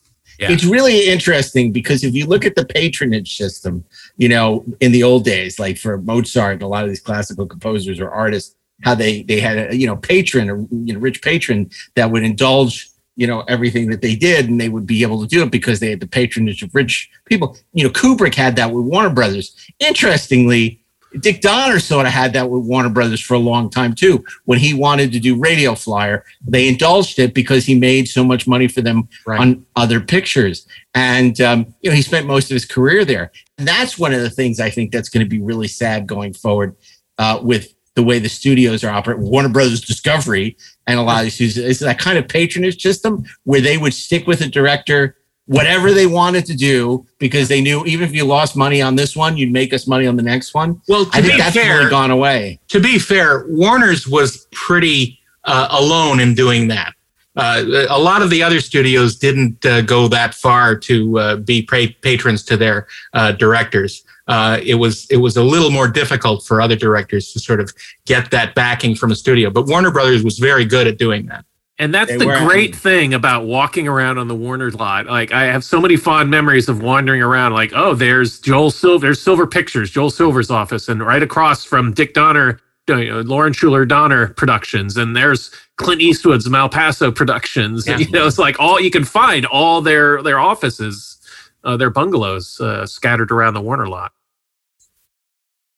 It's 0.48 0.64
really 0.64 1.08
interesting 1.08 1.70
because 1.70 2.02
if 2.02 2.14
you 2.14 2.26
look 2.26 2.46
at 2.46 2.54
the 2.54 2.64
patronage 2.64 3.36
system, 3.36 3.84
you 4.16 4.28
know, 4.28 4.64
in 4.80 4.92
the 4.92 5.02
old 5.02 5.24
days, 5.24 5.58
like 5.58 5.76
for 5.76 5.98
Mozart 5.98 6.54
and 6.54 6.62
a 6.62 6.66
lot 6.66 6.84
of 6.84 6.88
these 6.88 7.00
classical 7.00 7.46
composers 7.46 8.00
or 8.00 8.10
artists, 8.10 8.56
how 8.82 8.94
they 8.94 9.22
they 9.22 9.40
had 9.40 9.70
a 9.70 9.76
you 9.76 9.86
know 9.86 9.96
patron, 9.96 10.48
a 10.48 10.56
you 10.74 10.94
know 10.94 11.00
rich 11.00 11.20
patron 11.22 11.70
that 11.94 12.10
would 12.10 12.22
indulge 12.22 12.88
you 13.16 13.26
know 13.26 13.42
everything 13.48 13.90
that 13.90 14.00
they 14.00 14.16
did, 14.16 14.48
and 14.48 14.60
they 14.60 14.68
would 14.68 14.86
be 14.86 15.02
able 15.02 15.20
to 15.20 15.26
do 15.26 15.42
it 15.42 15.50
because 15.50 15.80
they 15.80 15.90
had 15.90 16.00
the 16.00 16.06
patronage 16.06 16.62
of 16.62 16.74
rich 16.74 17.10
people. 17.26 17.56
You 17.74 17.84
know, 17.84 17.90
Kubrick 17.90 18.34
had 18.34 18.56
that 18.56 18.72
with 18.72 18.86
Warner 18.86 19.10
Brothers. 19.10 19.54
Interestingly. 19.78 20.79
Dick 21.18 21.40
Donner 21.40 21.80
sort 21.80 22.06
of 22.06 22.12
had 22.12 22.32
that 22.34 22.48
with 22.48 22.64
Warner 22.64 22.88
Brothers 22.88 23.20
for 23.20 23.34
a 23.34 23.38
long 23.38 23.68
time 23.68 23.94
too. 23.94 24.24
When 24.44 24.58
he 24.58 24.74
wanted 24.74 25.12
to 25.12 25.20
do 25.20 25.38
Radio 25.38 25.74
Flyer, 25.74 26.24
they 26.46 26.68
indulged 26.68 27.18
it 27.18 27.34
because 27.34 27.66
he 27.66 27.78
made 27.78 28.08
so 28.08 28.22
much 28.22 28.46
money 28.46 28.68
for 28.68 28.80
them 28.80 29.08
on 29.26 29.66
other 29.76 30.00
pictures. 30.00 30.66
And 30.94 31.40
um, 31.40 31.74
you 31.80 31.90
know, 31.90 31.96
he 31.96 32.02
spent 32.02 32.26
most 32.26 32.50
of 32.50 32.54
his 32.54 32.64
career 32.64 33.04
there. 33.04 33.32
And 33.58 33.66
that's 33.66 33.98
one 33.98 34.14
of 34.14 34.20
the 34.20 34.30
things 34.30 34.60
I 34.60 34.70
think 34.70 34.92
that's 34.92 35.08
going 35.08 35.24
to 35.24 35.28
be 35.28 35.40
really 35.40 35.68
sad 35.68 36.06
going 36.06 36.32
forward 36.32 36.76
uh, 37.18 37.40
with 37.42 37.74
the 37.94 38.02
way 38.02 38.18
the 38.18 38.28
studios 38.28 38.84
are 38.84 38.90
operating. 38.90 39.28
Warner 39.28 39.48
Brothers 39.48 39.80
Discovery 39.80 40.56
and 40.86 40.98
a 40.98 41.02
lot 41.02 41.24
of 41.24 41.36
these 41.36 41.58
it's 41.58 41.80
that 41.80 41.98
kind 41.98 42.18
of 42.18 42.28
patronage 42.28 42.80
system 42.80 43.24
where 43.44 43.60
they 43.60 43.78
would 43.78 43.94
stick 43.94 44.26
with 44.26 44.40
a 44.40 44.48
director 44.48 45.16
whatever 45.56 45.90
they 45.92 46.06
wanted 46.06 46.46
to 46.46 46.56
do 46.56 47.04
because 47.18 47.48
they 47.48 47.60
knew 47.60 47.84
even 47.84 48.08
if 48.08 48.14
you 48.14 48.24
lost 48.24 48.56
money 48.56 48.80
on 48.80 48.94
this 48.94 49.16
one, 49.16 49.36
you'd 49.36 49.52
make 49.52 49.72
us 49.74 49.86
money 49.88 50.06
on 50.06 50.14
the 50.16 50.22
next 50.22 50.54
one. 50.54 50.80
Well, 50.88 51.06
to 51.06 51.10
I 51.18 51.20
think 51.20 51.32
be 51.34 51.38
that's 51.38 51.56
fair- 51.56 51.78
really 51.78 51.90
gone 51.90 52.10
away. 52.12 52.60
to 52.68 52.78
be 52.80 52.98
fair, 52.98 53.44
Warner's 53.48 54.06
was 54.06 54.46
pretty 54.52 55.18
uh, 55.44 55.66
alone 55.70 56.20
in 56.20 56.34
doing 56.34 56.68
that. 56.68 56.94
Uh, 57.36 57.86
a 57.88 57.98
lot 57.98 58.22
of 58.22 58.30
the 58.30 58.42
other 58.42 58.60
studios 58.60 59.16
didn't 59.16 59.64
uh, 59.66 59.80
go 59.82 60.08
that 60.08 60.34
far 60.34 60.76
to 60.76 61.18
uh, 61.18 61.36
be 61.36 61.62
pa- 61.62 61.94
patrons 62.02 62.44
to 62.44 62.56
their 62.56 62.86
uh, 63.14 63.32
directors. 63.32 64.04
Uh, 64.28 64.60
it 64.64 64.74
was 64.76 65.06
it 65.10 65.16
was 65.16 65.36
a 65.36 65.42
little 65.42 65.70
more 65.70 65.88
difficult 65.88 66.44
for 66.46 66.60
other 66.60 66.76
directors 66.76 67.32
to 67.32 67.40
sort 67.40 67.58
of 67.60 67.72
get 68.04 68.30
that 68.30 68.54
backing 68.54 68.94
from 68.94 69.10
a 69.10 69.16
studio, 69.16 69.50
but 69.50 69.66
Warner 69.66 69.90
Brothers 69.90 70.22
was 70.22 70.38
very 70.38 70.64
good 70.64 70.86
at 70.86 70.98
doing 70.98 71.26
that. 71.26 71.44
And 71.80 71.94
that's 71.94 72.10
They 72.10 72.18
the 72.18 72.26
were- 72.26 72.38
great 72.46 72.76
thing 72.76 73.14
about 73.14 73.46
walking 73.46 73.88
around 73.88 74.18
on 74.18 74.28
the 74.28 74.34
Warner 74.34 74.70
lot. 74.70 75.06
Like 75.06 75.32
I 75.32 75.44
have 75.44 75.64
so 75.64 75.80
many 75.80 75.96
fond 75.96 76.30
memories 76.30 76.68
of 76.68 76.82
wandering 76.82 77.22
around. 77.22 77.54
Like, 77.54 77.72
oh, 77.74 77.94
there's 77.94 78.38
Joel 78.38 78.70
Silver, 78.70 79.06
there's 79.06 79.20
Silver 79.22 79.46
Pictures, 79.46 79.90
Joel 79.90 80.10
Silver's 80.10 80.50
office, 80.50 80.88
and 80.90 81.00
right 81.02 81.22
across 81.22 81.64
from 81.64 81.94
Dick 81.94 82.12
Donner, 82.12 82.60
you 82.86 83.06
know, 83.06 83.20
Lauren 83.22 83.54
Shuler 83.54 83.88
Donner 83.88 84.28
Productions, 84.34 84.98
and 84.98 85.16
there's 85.16 85.50
Clint 85.76 86.02
Eastwood's 86.02 86.46
Malpaso 86.48 87.14
Productions. 87.14 87.88
Yeah. 87.88 87.96
You 87.98 88.10
know, 88.10 88.26
it's 88.26 88.38
like 88.38 88.60
all 88.60 88.78
you 88.78 88.90
can 88.90 89.04
find 89.04 89.46
all 89.46 89.80
their 89.80 90.22
their 90.22 90.38
offices, 90.38 91.18
uh, 91.64 91.78
their 91.78 91.88
bungalows 91.90 92.60
uh, 92.60 92.84
scattered 92.84 93.30
around 93.32 93.54
the 93.54 93.62
Warner 93.62 93.88
lot. 93.88 94.12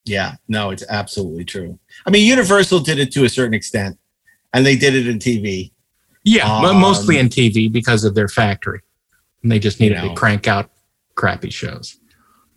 Yeah, 0.05 0.35
no, 0.49 0.71
it's 0.71 0.83
absolutely 0.89 1.45
true. 1.45 1.79
I 2.07 2.11
mean, 2.11 2.27
Universal 2.27 2.81
did 2.81 2.99
it 2.99 3.13
to 3.13 3.25
a 3.25 3.29
certain 3.29 3.55
extent, 3.55 3.99
and 4.53 4.67
they 4.67 4.75
did 4.75 4.97
it 4.97 5.07
in 5.07 5.21
TV. 5.21 5.71
Yeah, 6.25 6.47
mo- 6.47 6.71
Um, 6.71 6.81
mostly 6.81 7.19
in 7.19 7.29
TV 7.29 7.71
because 7.71 8.05
of 8.05 8.15
their 8.15 8.29
factory, 8.29 8.81
and 9.43 9.51
they 9.51 9.59
just 9.59 9.81
needed 9.81 9.97
You 9.99 10.03
know. 10.03 10.09
to 10.11 10.15
crank 10.15 10.47
out 10.49 10.71
crappy 11.15 11.51
shows. 11.51 11.99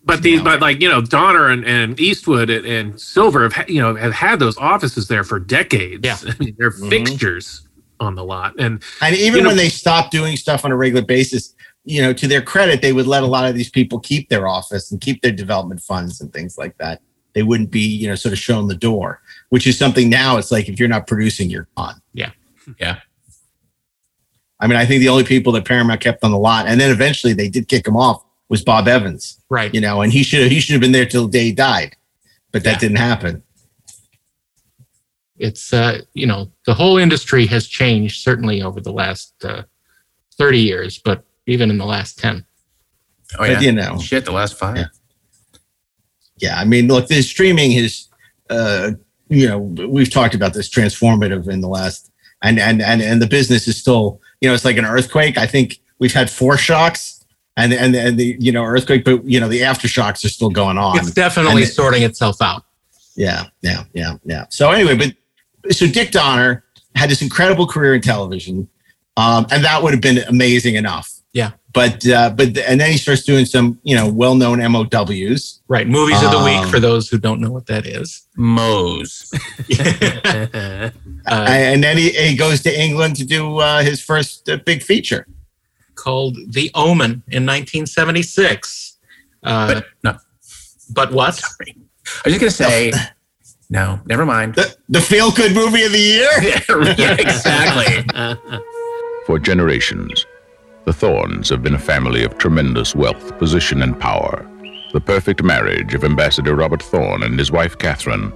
But 0.03 0.21
these, 0.21 0.41
but 0.41 0.61
like 0.61 0.81
you 0.81 0.87
know, 0.89 1.01
Donner 1.01 1.49
and, 1.49 1.65
and 1.65 1.99
Eastwood 1.99 2.49
and, 2.51 2.63
and 2.65 3.01
Silver 3.01 3.41
have 3.43 3.53
ha- 3.53 3.65
you 3.67 3.81
know 3.81 3.95
have 3.95 4.13
had 4.13 4.39
those 4.39 4.55
offices 4.57 5.07
there 5.07 5.23
for 5.23 5.39
decades. 5.39 6.05
Yeah. 6.05 6.17
I 6.27 6.35
mean, 6.39 6.55
they're 6.59 6.69
fixtures 6.71 7.67
on 7.99 8.13
the 8.13 8.23
lot, 8.23 8.53
and 8.59 8.83
And 9.01 9.15
even 9.15 9.37
you 9.37 9.41
know- 9.43 9.49
when 9.49 9.57
they 9.57 9.69
stopped 9.69 10.11
doing 10.11 10.37
stuff 10.37 10.63
on 10.63 10.71
a 10.71 10.75
regular 10.77 11.03
basis, 11.03 11.55
you 11.85 12.01
know, 12.03 12.13
to 12.13 12.27
their 12.27 12.41
credit, 12.41 12.81
they 12.83 12.93
would 12.93 13.07
let 13.07 13.23
a 13.23 13.27
lot 13.27 13.49
of 13.49 13.55
these 13.55 13.69
people 13.71 13.99
keep 13.99 14.29
their 14.29 14.47
office 14.47 14.91
and 14.91 15.01
keep 15.01 15.21
their 15.23 15.31
development 15.31 15.81
funds 15.81 16.21
and 16.21 16.31
things 16.33 16.55
like 16.57 16.77
that. 16.77 17.01
They 17.33 17.41
wouldn't 17.43 17.71
be, 17.71 17.81
you 17.81 18.07
know, 18.07 18.15
sort 18.15 18.31
of 18.33 18.39
shown 18.39 18.67
the 18.67 18.75
door, 18.75 19.21
which 19.49 19.65
is 19.65 19.77
something 19.77 20.07
now 20.09 20.37
it's 20.37 20.51
like 20.51 20.69
if 20.69 20.79
you're 20.79 20.87
not 20.89 21.07
producing, 21.07 21.49
you're 21.49 21.67
gone. 21.75 21.95
Yeah. 22.13 22.31
Yeah. 22.79 22.99
I 24.59 24.67
mean, 24.67 24.77
I 24.77 24.85
think 24.85 25.01
the 25.01 25.09
only 25.09 25.23
people 25.25 25.51
that 25.53 25.65
Paramount 25.65 25.99
kept 26.01 26.23
on 26.23 26.31
the 26.31 26.37
lot, 26.37 26.67
and 26.67 26.79
then 26.79 26.89
eventually 26.91 27.33
they 27.33 27.49
did 27.49 27.67
kick 27.67 27.85
him 27.87 27.97
off, 27.97 28.23
was 28.49 28.63
Bob 28.63 28.87
Evans. 28.87 29.39
Right. 29.49 29.73
You 29.73 29.81
know, 29.81 30.01
and 30.01 30.11
he 30.13 30.23
should 30.23 30.41
have 30.43 30.51
he 30.51 30.59
should 30.59 30.73
have 30.73 30.81
been 30.81 30.91
there 30.93 31.05
till 31.05 31.25
the 31.27 31.31
day 31.31 31.43
he 31.45 31.51
died. 31.51 31.95
But 32.51 32.63
that 32.63 32.73
Yeah. 32.75 32.79
didn't 32.79 32.97
happen. 32.97 33.43
it's 35.37 35.73
uh, 35.73 35.99
you 36.13 36.25
know 36.25 36.49
the 36.65 36.73
whole 36.73 36.97
industry 36.97 37.45
has 37.45 37.67
changed 37.67 38.21
certainly 38.21 38.61
over 38.61 38.79
the 38.79 38.91
last 38.93 39.33
uh, 39.43 39.63
30 40.37 40.59
years 40.59 40.97
but 40.97 41.25
even 41.45 41.69
in 41.69 41.77
the 41.77 41.85
last 41.85 42.17
10 42.19 42.45
Oh 43.33 43.37
But, 43.39 43.49
yeah. 43.49 43.59
you 43.59 43.71
know. 43.73 43.97
shit. 43.99 44.23
The 44.23 44.31
last 44.31 44.57
five. 44.57 44.77
Yeah. 44.77 44.85
Yeah, 46.37 46.57
I 46.59 46.63
mean, 46.63 46.87
look, 46.87 47.07
the 47.07 47.21
streaming 47.21 47.71
is, 47.73 48.07
uh, 48.49 48.91
you 49.29 49.47
know, 49.49 49.57
we've 49.57 50.11
talked 50.11 50.35
about 50.35 50.53
this 50.53 50.69
transformative 50.69 51.49
in 51.49 51.59
the 51.61 51.67
last, 51.67 52.11
and 52.43 52.59
and 52.59 52.81
and 52.83 53.01
and 53.01 53.21
the 53.21 53.25
business 53.27 53.67
is 53.67 53.77
still, 53.77 54.21
you 54.45 54.51
know, 54.51 54.55
it's 54.55 54.65
like 54.65 54.77
an 54.77 54.85
earthquake. 54.85 55.37
I 55.37 55.47
think 55.47 55.79
we've 55.99 56.13
had 56.13 56.29
four 56.29 56.57
shocks, 56.57 57.25
and 57.57 57.73
and 57.73 57.95
and 57.95 58.17
the 58.17 58.37
you 58.39 58.51
know 58.51 58.63
earthquake, 58.63 59.03
but 59.03 59.25
you 59.25 59.39
know 59.39 59.47
the 59.47 59.61
aftershocks 59.61 60.23
are 60.23 60.29
still 60.29 60.49
going 60.49 60.77
on. 60.77 60.97
it's 60.97 61.11
definitely 61.11 61.65
sorting 61.65 62.03
itself 62.03 62.41
out 62.41 62.63
yeah, 63.15 63.45
yeah, 63.61 63.83
yeah, 63.93 64.17
yeah. 64.25 64.45
So 64.49 64.71
anyway, 64.71 64.95
but 64.95 65.73
so 65.73 65.87
Dick 65.87 66.11
Donner 66.11 66.63
had 66.95 67.09
this 67.09 67.21
incredible 67.21 67.65
career 67.65 67.95
in 67.95 68.01
television, 68.01 68.67
um, 69.17 69.47
and 69.51 69.63
that 69.63 69.81
would 69.81 69.93
have 69.93 70.01
been 70.01 70.19
amazing 70.27 70.75
enough. 70.75 71.11
Yeah 71.75 71.89
But 71.89 72.07
uh, 72.07 72.29
but 72.35 72.57
and 72.69 72.79
then 72.79 72.91
he 72.91 72.97
starts 72.97 73.23
doing 73.23 73.45
some 73.45 73.79
you 73.83 73.95
know 73.95 74.07
well 74.09 74.35
known 74.35 74.59
MOWs. 74.71 75.61
right 75.67 75.87
movies 75.87 76.21
of 76.23 76.31
the 76.31 76.43
week 76.43 76.63
Um, 76.63 76.69
for 76.69 76.79
those 76.79 77.09
who 77.09 77.17
don't 77.17 77.39
know 77.41 77.51
what 77.51 77.65
that 77.67 77.85
is 77.85 78.27
Moe's. 78.37 79.31
uh, 79.79 80.91
and 81.27 81.83
then 81.83 81.97
he, 81.97 82.09
he 82.09 82.35
goes 82.35 82.61
to 82.63 82.71
England 82.85 83.15
to 83.17 83.25
do 83.25 83.59
uh, 83.59 83.81
his 83.83 84.01
first 84.01 84.49
uh, 84.49 84.57
big 84.65 84.81
feature. 84.83 85.25
called 85.95 86.35
the 86.53 86.69
omen 86.75 87.23
in 87.31 87.45
1976 87.45 88.97
uh, 89.43 89.67
But 89.73 89.85
no. 90.03 90.17
but 90.93 91.11
what 91.13 91.41
I 92.25 92.29
was 92.29 92.33
just 92.33 92.39
gonna 92.39 92.51
say. 92.51 92.91
No, 93.69 93.99
never 94.05 94.25
mind. 94.25 94.53
The, 94.55 94.75
the 94.89 95.01
feel 95.01 95.31
good 95.31 95.53
movie 95.55 95.83
of 95.85 95.91
the 95.91 95.97
year. 95.99 96.29
yeah, 97.01 97.15
exactly. 97.17 98.05
For 99.25 99.39
generations, 99.39 100.23
The 100.85 100.93
Thorns 100.93 101.49
have 101.49 101.63
been 101.63 101.73
a 101.73 101.79
family 101.79 102.23
of 102.23 102.37
tremendous 102.37 102.93
wealth, 102.93 103.39
position, 103.39 103.81
and 103.81 103.99
power. 103.99 104.47
The 104.93 105.01
perfect 105.01 105.41
marriage 105.41 105.95
of 105.95 106.03
Ambassador 106.03 106.53
Robert 106.53 106.83
Thorne 106.83 107.23
and 107.23 107.39
his 107.39 107.51
wife 107.51 107.75
Catherine 107.79 108.31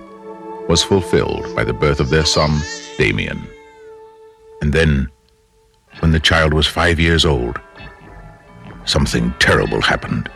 was 0.68 0.82
fulfilled 0.82 1.56
by 1.56 1.64
the 1.64 1.74
birth 1.74 2.00
of 2.00 2.10
their 2.10 2.26
son, 2.26 2.60
Damien. 2.98 3.40
And 4.64 4.74
then, 4.74 5.12
when 6.00 6.12
the 6.12 6.20
child 6.20 6.56
was 6.56 6.66
five 6.66 7.00
years 7.00 7.24
old, 7.24 7.60
something 8.86 9.32
terrible 9.38 9.82
happened. 9.82 10.28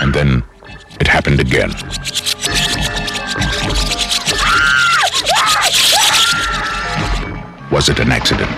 And 0.00 0.14
then 0.14 0.42
it 1.00 1.06
happened 1.06 1.38
again. 1.38 1.70
Was 7.72 7.88
it 7.88 8.00
an 8.00 8.12
accident? 8.12 8.50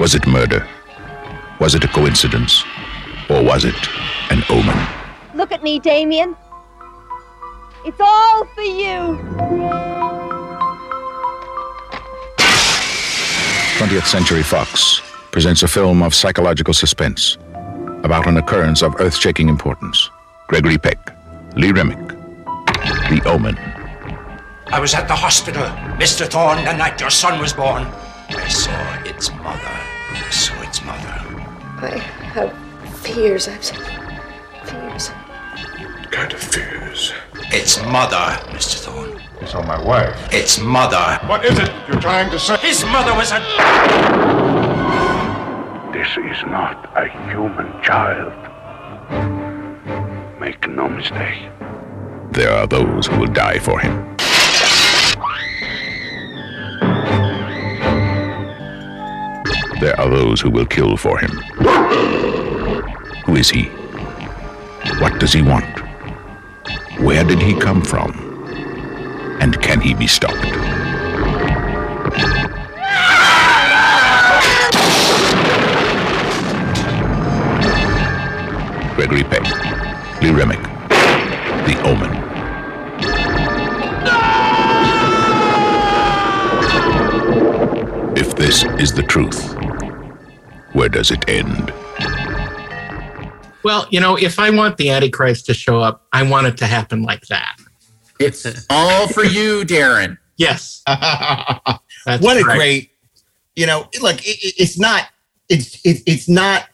Was 0.00 0.16
it 0.16 0.26
murder? 0.26 0.66
Was 1.60 1.76
it 1.76 1.84
a 1.84 1.86
coincidence? 1.86 2.64
Or 3.28 3.40
was 3.40 3.64
it 3.64 3.76
an 4.30 4.42
omen? 4.50 4.76
Look 5.32 5.52
at 5.52 5.62
me, 5.62 5.78
Damien. 5.78 6.34
It's 7.84 8.00
all 8.00 8.44
for 8.46 8.62
you. 8.62 9.16
20th 13.78 14.06
Century 14.06 14.42
Fox 14.42 15.00
presents 15.30 15.62
a 15.62 15.68
film 15.68 16.02
of 16.02 16.12
psychological 16.12 16.74
suspense 16.74 17.38
about 18.02 18.26
an 18.26 18.38
occurrence 18.38 18.82
of 18.82 18.96
earth 18.98 19.14
shaking 19.14 19.48
importance. 19.48 20.10
Gregory 20.48 20.78
Peck, 20.78 20.98
Lee 21.54 21.70
Remick, 21.70 22.08
The 23.08 23.22
Omen. 23.24 23.56
I 24.72 24.80
was 24.80 24.94
at 24.94 25.06
the 25.06 25.14
hospital, 25.14 25.62
Mr. 25.96 26.28
Thorne, 26.28 26.64
the 26.64 26.72
night 26.72 27.00
your 27.00 27.10
son 27.10 27.40
was 27.40 27.52
born. 27.52 27.86
I 28.32 28.48
saw 28.48 29.02
its 29.04 29.30
mother. 29.30 29.76
I 30.12 30.30
saw 30.30 30.60
its 30.62 30.84
mother. 30.84 31.14
I 31.82 31.98
have 32.34 32.52
fears. 32.98 33.48
I've 33.48 33.64
fears. 33.64 35.08
What 35.08 36.10
kind 36.12 36.32
of 36.32 36.40
fears. 36.40 37.12
Its 37.52 37.82
mother, 37.84 38.38
Mr. 38.54 38.76
Thorne. 38.78 39.20
You 39.40 39.46
saw 39.46 39.62
my 39.62 39.82
wife. 39.82 40.16
Its 40.32 40.60
mother. 40.60 41.18
What 41.26 41.44
is 41.44 41.58
it 41.58 41.72
you're 41.88 42.00
trying 42.00 42.30
to 42.30 42.38
say? 42.38 42.56
His 42.58 42.84
mother 42.84 43.14
was 43.14 43.32
a. 43.32 43.40
This 45.92 46.08
is 46.16 46.42
not 46.46 46.90
a 46.96 47.08
human 47.30 47.82
child. 47.82 48.32
Make 50.40 50.68
no 50.68 50.88
mistake. 50.88 51.50
There 52.32 52.52
are 52.52 52.66
those 52.66 53.06
who 53.06 53.18
will 53.18 53.32
die 53.32 53.58
for 53.58 53.80
him. 53.80 54.16
There 59.80 59.98
are 59.98 60.10
those 60.10 60.42
who 60.42 60.50
will 60.50 60.66
kill 60.66 60.98
for 60.98 61.18
him. 61.18 61.30
Who 63.24 63.36
is 63.36 63.48
he? 63.48 63.64
What 65.00 65.18
does 65.18 65.32
he 65.32 65.40
want? 65.40 65.64
Where 67.00 67.24
did 67.24 67.40
he 67.40 67.58
come 67.58 67.80
from? 67.80 68.10
And 69.40 69.58
can 69.62 69.80
he 69.80 69.94
be 69.94 70.06
stopped? 70.06 70.36
Gregory 78.96 79.24
Peck, 79.24 80.20
Lee 80.20 80.30
Remick, 80.30 80.62
The 81.64 81.80
Omen. 81.84 82.20
If 88.14 88.36
this 88.36 88.64
is 88.78 88.92
the 88.92 89.02
truth, 89.02 89.56
where 90.72 90.88
does 90.88 91.10
it 91.10 91.28
end? 91.28 91.72
Well, 93.62 93.86
you 93.90 94.00
know, 94.00 94.16
if 94.16 94.38
I 94.38 94.50
want 94.50 94.76
the 94.78 94.90
Antichrist 94.90 95.46
to 95.46 95.54
show 95.54 95.80
up, 95.80 96.06
I 96.12 96.22
want 96.22 96.46
it 96.46 96.56
to 96.58 96.66
happen 96.66 97.02
like 97.02 97.26
that. 97.26 97.56
It's 98.18 98.46
all 98.70 99.06
for 99.08 99.24
you, 99.24 99.64
Daren. 99.64 100.16
Yes. 100.36 100.82
That's 100.86 102.22
what 102.22 102.38
a 102.38 102.44
right. 102.44 102.56
great, 102.56 102.90
you 103.56 103.66
know, 103.66 103.86
look, 104.00 104.18
it, 104.26 104.38
it- 104.42 104.54
it's 104.58 104.78
not, 104.78 105.08
it's, 105.50 105.74
it, 105.84 106.02
it's 106.06 106.28
not 106.28 106.66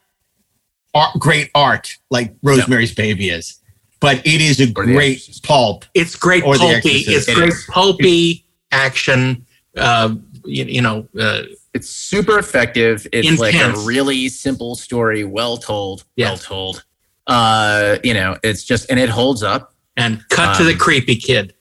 art, 0.94 1.18
great 1.18 1.50
art 1.54 1.96
like 2.10 2.34
Rosemary's 2.42 2.94
Baby 2.94 3.30
is, 3.30 3.58
but 4.00 4.18
it 4.26 4.40
is 4.40 4.60
a 4.60 4.70
great 4.70 5.28
pulp. 5.42 5.84
It's 5.94 6.14
great 6.14 6.44
pulpy. 6.44 6.60
It's 6.62 7.26
It 7.28 7.34
great 7.34 7.48
is. 7.48 7.66
pulpy 7.68 8.44
action. 8.70 9.44
Uh, 9.76 10.14
you, 10.44 10.64
you 10.66 10.80
know, 10.82 11.08
uh, 11.18 11.42
It's 11.76 11.88
super 11.90 12.38
effective. 12.38 13.06
It's 13.12 13.38
like 13.40 13.54
a 13.54 13.72
really 13.84 14.28
simple 14.28 14.74
story, 14.74 15.24
well 15.24 15.56
told, 15.56 16.04
Yeah. 16.16 16.30
well 16.30 16.38
told. 16.38 16.84
Uh, 17.26 17.98
you 18.02 18.14
know, 18.14 18.36
it's 18.42 18.64
just 18.64 18.90
and 18.90 18.98
it 18.98 19.08
holds 19.08 19.42
up. 19.42 19.74
and 19.96 20.22
cut 20.28 20.56
to 20.58 20.64
the 20.64 20.72
Um, 20.72 20.78
creepy 20.78 21.16
kid. 21.16 21.54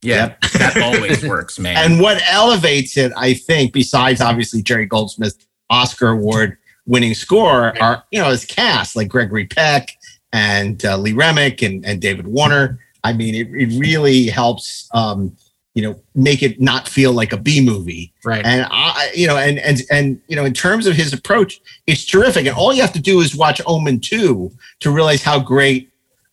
Yeah, 0.00 0.34
that 0.54 0.80
always 0.80 1.22
works, 1.34 1.58
man. 1.58 1.76
And 1.76 2.00
what 2.00 2.22
elevates 2.30 2.96
it, 2.96 3.12
I 3.16 3.34
think, 3.34 3.72
besides 3.72 4.20
obviously 4.20 4.62
Jerry 4.62 4.86
Goldsmith's 4.86 5.44
Oscar 5.70 6.08
award 6.08 6.56
winning 6.86 7.14
score, 7.14 7.76
are, 7.82 8.04
you 8.12 8.20
know, 8.20 8.30
his 8.30 8.44
cast 8.44 8.96
like 8.96 9.08
Gregory 9.08 9.46
Peck 9.46 9.90
and 10.32 10.82
uh, 10.84 10.96
Lee 10.96 11.12
Remick 11.12 11.62
and, 11.62 11.84
and 11.84 12.00
David 12.00 12.26
Warner. 12.28 12.78
I 13.04 13.12
mean, 13.12 13.34
it, 13.34 13.48
it 13.54 13.78
really 13.78 14.26
helps, 14.28 14.88
um, 14.94 15.36
you 15.78 15.84
know, 15.84 15.94
make 16.28 16.42
it 16.42 16.60
not 16.60 16.88
feel 16.88 17.12
like 17.20 17.32
a 17.32 17.36
B 17.36 17.50
movie. 17.72 18.12
Right. 18.24 18.44
And 18.44 18.66
I, 18.68 19.12
you 19.14 19.28
know, 19.28 19.36
and 19.36 19.60
and 19.60 19.78
and 19.96 20.20
you 20.26 20.34
know, 20.34 20.44
in 20.44 20.52
terms 20.52 20.88
of 20.88 20.94
his 20.96 21.12
approach, 21.12 21.60
it's 21.86 22.04
terrific. 22.04 22.46
And 22.46 22.56
all 22.56 22.72
you 22.74 22.82
have 22.82 22.92
to 22.94 23.00
do 23.00 23.20
is 23.20 23.36
watch 23.36 23.60
Omen 23.64 24.00
two 24.00 24.50
to 24.80 24.90
realize 24.90 25.22
how 25.22 25.38
great 25.38 25.82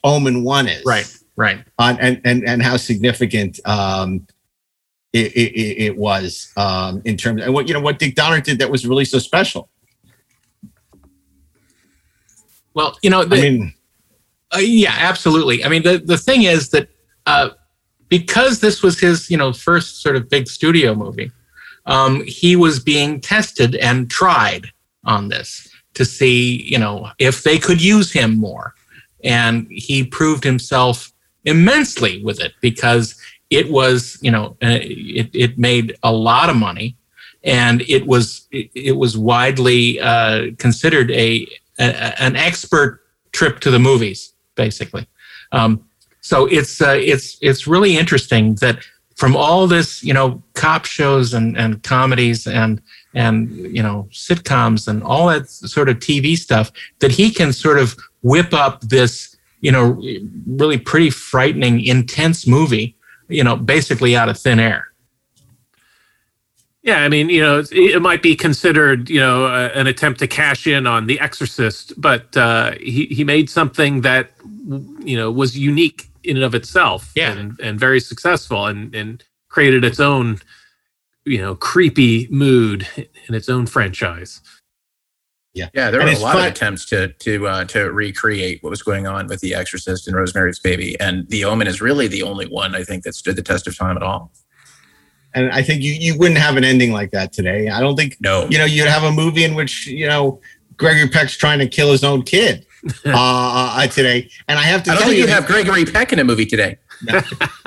Omen 0.04 0.44
one 0.44 0.68
is. 0.68 0.84
Right. 0.84 1.08
Right. 1.36 1.60
On 1.78 2.00
and 2.00 2.20
and 2.26 2.44
and 2.44 2.64
how 2.64 2.76
significant 2.78 3.60
um, 3.66 4.26
it, 5.14 5.32
it, 5.34 5.84
it 5.88 5.96
was 5.96 6.52
um, 6.58 7.04
in 7.06 7.16
terms 7.16 7.44
and 7.44 7.54
what 7.54 7.68
you 7.68 7.76
know 7.76 7.82
what 7.82 8.00
Dick 8.00 8.16
Donner 8.16 8.42
did 8.42 8.58
that 8.58 8.72
was 8.72 8.88
really 8.88 9.06
so 9.06 9.20
special. 9.20 9.70
Well, 12.74 12.98
you 13.04 13.12
know, 13.12 13.24
the, 13.24 13.38
I 13.38 13.42
mean, 13.42 13.74
Uh, 14.56 14.60
yeah, 14.60 14.96
absolutely. 14.98 15.64
I 15.66 15.70
mean, 15.70 15.84
the 15.84 15.98
the 16.14 16.18
thing 16.18 16.44
is 16.44 16.70
that 16.70 16.88
uh, 17.26 17.50
because 18.20 18.60
this 18.60 18.82
was 18.82 19.00
his, 19.00 19.30
you 19.30 19.38
know, 19.38 19.52
first 19.52 20.02
sort 20.02 20.16
of 20.16 20.30
big 20.30 20.48
studio 20.48 20.96
movie, 20.96 21.32
um, 21.86 22.24
he 22.26 22.56
was 22.56 22.80
being 22.80 23.20
tested 23.20 23.76
and 23.76 24.10
tried 24.10 24.72
on 25.04 25.28
this 25.28 25.68
to 25.96 26.06
see, 26.06 26.64
you 26.64 26.80
know, 26.80 27.10
if 27.20 27.44
they 27.44 27.58
could 27.58 27.82
use 27.82 28.12
him 28.12 28.38
more, 28.38 28.74
and 29.24 29.68
he 29.70 30.04
proved 30.04 30.44
himself 30.44 31.12
immensely 31.44 32.24
with 32.24 32.40
it 32.40 32.54
because 32.62 33.20
it 33.50 33.70
was, 33.70 34.18
you 34.22 34.32
know, 34.32 34.46
uh, 34.64 34.80
it 34.82 35.30
it 35.34 35.58
made 35.58 35.98
a 36.04 36.12
lot 36.12 36.50
of 36.50 36.56
money, 36.56 36.96
and 37.44 37.82
it 37.82 38.08
was 38.08 38.48
it, 38.52 38.96
was 38.98 39.18
widely 39.18 40.00
uh, 40.00 40.48
considered 40.58 41.12
a, 41.12 41.48
a 41.80 42.22
an 42.22 42.36
expert 42.36 43.02
trip 43.32 43.60
to 43.60 43.72
the 43.72 43.80
movies, 43.80 44.34
basically. 44.56 45.06
Um, 45.52 45.84
so 46.26 46.48
it's 46.48 46.82
uh, 46.82 46.98
it's 47.00 47.38
it's 47.40 47.68
really 47.68 47.96
interesting 47.96 48.56
that 48.56 48.80
from 49.16 49.36
all 49.36 49.68
this, 49.68 50.04
you 50.04 50.12
know, 50.12 50.42
cop 50.56 50.86
shows 50.86 51.36
and 51.36 51.56
and 51.56 51.84
comedies 51.84 52.48
and 52.48 52.82
and 53.14 53.52
you 53.52 53.84
know 53.84 54.08
sitcoms 54.12 54.88
and 54.88 55.04
all 55.04 55.28
that 55.28 55.48
sort 55.48 55.88
of 55.88 56.00
TV 56.00 56.36
stuff, 56.36 56.72
that 56.98 57.12
he 57.12 57.30
can 57.30 57.54
sort 57.54 57.78
of 57.78 57.96
whip 58.24 58.56
up 58.56 58.82
this, 58.82 59.38
you 59.62 59.72
know, 59.72 60.02
really 60.48 60.80
pretty 60.80 61.12
frightening, 61.12 61.86
intense 61.86 62.48
movie, 62.48 62.98
you 63.28 63.44
know, 63.44 63.56
basically 63.56 64.18
out 64.18 64.28
of 64.28 64.36
thin 64.36 64.60
air. 64.60 64.88
Yeah, 66.82 67.04
I 67.04 67.10
mean, 67.10 67.30
you 67.30 67.42
know, 67.42 67.64
it, 67.72 68.02
might 68.02 68.24
be 68.24 68.36
considered, 68.36 69.10
you 69.12 69.20
know, 69.20 69.46
uh, 69.46 69.70
an 69.76 69.86
attempt 69.86 70.20
to 70.22 70.28
cash 70.28 70.66
in 70.66 70.88
on 70.88 71.06
The 71.06 71.20
Exorcist, 71.20 71.94
but 72.02 72.36
uh, 72.36 72.72
he 72.80 73.06
he 73.06 73.24
made 73.24 73.48
something 73.48 74.02
that 74.02 74.32
you 75.04 75.18
know 75.18 75.32
was 75.32 75.56
unique 75.56 76.10
in 76.26 76.38
and 76.38 76.44
of 76.46 76.56
itself, 76.56 77.12
Yeah. 77.16 77.32
and, 77.34 77.60
and 77.62 77.80
very 77.80 78.00
successful, 78.00 78.66
and 78.68 78.94
and 78.96 79.24
created 79.50 79.84
its 79.86 80.00
own, 80.00 80.40
you 81.26 81.38
know, 81.38 81.56
creepy 81.56 82.28
mood 82.30 82.88
in 82.98 83.34
its 83.36 83.48
own 83.50 83.66
franchise. 83.66 84.42
Yeah, 85.54 85.70
Yeah, 85.74 85.90
there 85.90 86.02
And 86.02 86.10
were 86.10 86.16
a 86.18 86.20
lot 86.20 86.34
fun- 86.34 86.48
of 86.48 86.52
attempts 86.52 86.86
to 86.88 87.08
to 87.20 87.48
uh, 87.48 87.64
to 87.66 87.92
recreate 87.92 88.62
what 88.62 88.70
was 88.72 88.84
going 88.84 89.08
on 89.08 89.28
with 89.28 89.40
The 89.40 89.56
Exorcist 89.56 90.06
and 90.08 90.16
Rosemary's 90.16 90.60
Baby, 90.60 91.00
and 91.00 91.28
The 91.30 91.46
Omen 91.46 91.68
is 91.68 91.80
really 91.82 92.08
the 92.08 92.24
only 92.24 92.46
one 92.48 92.76
I 92.76 92.84
think 92.84 93.04
that 93.04 93.16
stood 93.16 93.38
the 93.38 93.42
test 93.42 93.66
of 93.68 93.78
time 93.78 93.96
at 93.96 94.04
all. 94.04 94.32
and 95.34 95.50
I 95.52 95.62
think 95.62 95.82
you 95.82 95.94
you 95.94 96.18
wouldn't 96.18 96.40
have 96.40 96.58
an 96.58 96.64
ending 96.66 96.92
like 96.92 97.12
that 97.12 97.32
today. 97.32 97.70
I 97.70 97.80
don't 97.80 97.96
think 97.96 98.18
No, 98.20 98.48
you 98.50 98.58
know 98.58 98.66
you'd 98.66 98.88
have 98.88 99.04
a 99.04 99.12
movie 99.12 99.46
in 99.46 99.56
which 99.56 99.88
you 99.88 100.08
know 100.08 100.42
Gregory 100.78 101.08
Peck's 101.08 101.38
trying 101.38 101.60
to 101.60 101.68
kill 101.68 101.90
his 101.92 102.04
own 102.04 102.24
kid 102.24 102.66
uh, 103.06 103.12
uh, 103.14 103.88
today. 103.88 104.30
And 104.48 104.60
I 104.60 104.64
have 104.64 104.84
to 104.84 104.92
I 104.92 104.94
don't 104.94 105.02
tell 105.02 105.10
think 105.10 105.18
you, 105.20 105.26
you'd 105.26 105.34
have 105.34 105.48
Gregory 105.48 105.86
Peck 105.86 106.14
in 106.14 106.20
a 106.20 106.24
movie 106.24 106.46
today. 106.46 106.78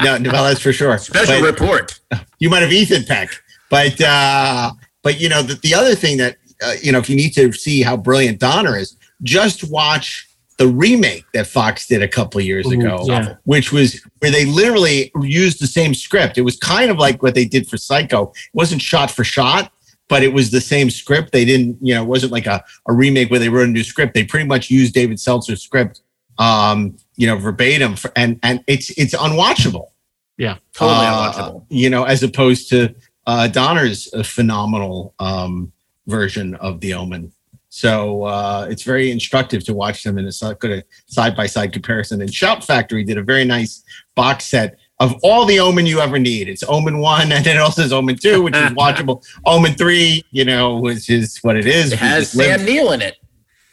no, 0.00 0.16
no, 0.18 0.30
well, 0.32 0.44
that's 0.44 0.60
for 0.60 0.72
sure. 0.72 0.96
Special 0.98 1.40
But- 1.40 1.46
report. 1.46 2.00
you 2.38 2.50
might 2.50 2.62
have 2.62 2.72
Ethan 2.72 3.04
Peck, 3.04 3.30
but 3.70 4.00
uh, 4.00 4.72
but 5.02 5.20
you 5.20 5.28
know 5.28 5.42
the, 5.42 5.54
the 5.56 5.74
other 5.74 5.94
thing 5.94 6.16
that 6.18 6.36
uh, 6.62 6.74
you 6.82 6.92
know 6.92 6.98
if 6.98 7.10
you 7.10 7.16
need 7.16 7.34
to 7.34 7.52
see 7.52 7.82
how 7.82 7.96
brilliant 7.96 8.38
Donner 8.38 8.76
is, 8.76 8.96
just 9.22 9.70
watch 9.70 10.28
the 10.58 10.66
remake 10.66 11.24
that 11.34 11.46
Fox 11.46 11.86
did 11.86 12.02
a 12.02 12.08
couple 12.08 12.40
of 12.40 12.44
years 12.46 12.66
Ooh, 12.66 12.72
ago, 12.72 13.04
yeah. 13.06 13.36
which 13.44 13.70
was 13.72 14.04
where 14.18 14.30
they 14.30 14.44
literally 14.44 15.12
used 15.20 15.60
the 15.60 15.66
same 15.68 15.94
script. 15.94 16.36
It 16.36 16.42
was 16.42 16.56
kind 16.56 16.90
of 16.90 16.98
like 16.98 17.22
what 17.22 17.34
they 17.34 17.44
did 17.44 17.68
for 17.68 17.76
Psycho. 17.76 18.30
It 18.30 18.50
wasn't 18.54 18.82
shot 18.82 19.10
for 19.10 19.22
shot, 19.22 19.70
but 20.08 20.22
it 20.22 20.32
was 20.32 20.50
the 20.50 20.60
same 20.60 20.90
script. 20.90 21.32
They 21.32 21.44
didn't, 21.44 21.78
you 21.80 21.94
know, 21.94 22.02
it 22.02 22.06
wasn't 22.06 22.32
like 22.32 22.46
a, 22.46 22.64
a 22.86 22.92
remake 22.92 23.30
where 23.30 23.40
they 23.40 23.48
wrote 23.48 23.68
a 23.68 23.72
new 23.72 23.84
script. 23.84 24.14
They 24.14 24.24
pretty 24.24 24.46
much 24.46 24.70
used 24.70 24.94
David 24.94 25.18
Seltzer's 25.18 25.62
script, 25.62 26.00
um, 26.38 26.96
you 27.16 27.26
know, 27.26 27.36
verbatim, 27.36 27.96
for, 27.96 28.10
and 28.16 28.38
and 28.42 28.64
it's 28.66 28.90
it's 28.98 29.14
unwatchable 29.14 29.88
Yeah. 30.36 30.56
Totally 30.72 31.06
uh, 31.06 31.32
unwatchable. 31.32 31.66
You 31.68 31.90
know, 31.90 32.04
as 32.04 32.22
opposed 32.22 32.68
to 32.70 32.94
uh, 33.26 33.48
Donner's 33.48 34.12
uh, 34.14 34.22
phenomenal 34.22 35.14
um, 35.18 35.72
version 36.06 36.54
of 36.56 36.80
The 36.80 36.94
Omen. 36.94 37.32
So 37.68 38.24
uh, 38.24 38.66
it's 38.70 38.82
very 38.82 39.10
instructive 39.10 39.62
to 39.64 39.74
watch 39.74 40.02
them 40.02 40.16
in 40.16 40.26
a 40.26 40.54
good 40.54 40.84
side 41.06 41.36
by 41.36 41.46
side 41.46 41.72
comparison. 41.72 42.22
And 42.22 42.32
Shout 42.32 42.64
Factory 42.64 43.04
did 43.04 43.18
a 43.18 43.22
very 43.22 43.44
nice 43.44 43.84
box 44.14 44.46
set 44.46 44.77
of 45.00 45.14
all 45.22 45.44
the 45.44 45.60
Omen 45.60 45.86
you 45.86 46.00
ever 46.00 46.18
need. 46.18 46.48
It's 46.48 46.62
Omen 46.64 46.98
one, 46.98 47.32
and 47.32 47.44
then 47.44 47.56
it 47.56 47.60
also 47.60 47.82
has 47.82 47.92
Omen 47.92 48.16
two, 48.16 48.42
which 48.42 48.56
is 48.56 48.70
watchable. 48.70 49.24
Omen 49.46 49.74
three, 49.74 50.24
you 50.30 50.44
know, 50.44 50.78
which 50.78 51.10
is 51.10 51.38
what 51.38 51.56
it 51.56 51.66
is. 51.66 51.92
It 51.92 51.98
has 51.98 52.24
just 52.24 52.36
live- 52.36 52.58
Sam 52.58 52.66
Neill 52.66 52.92
in 52.92 53.02
it. 53.02 53.16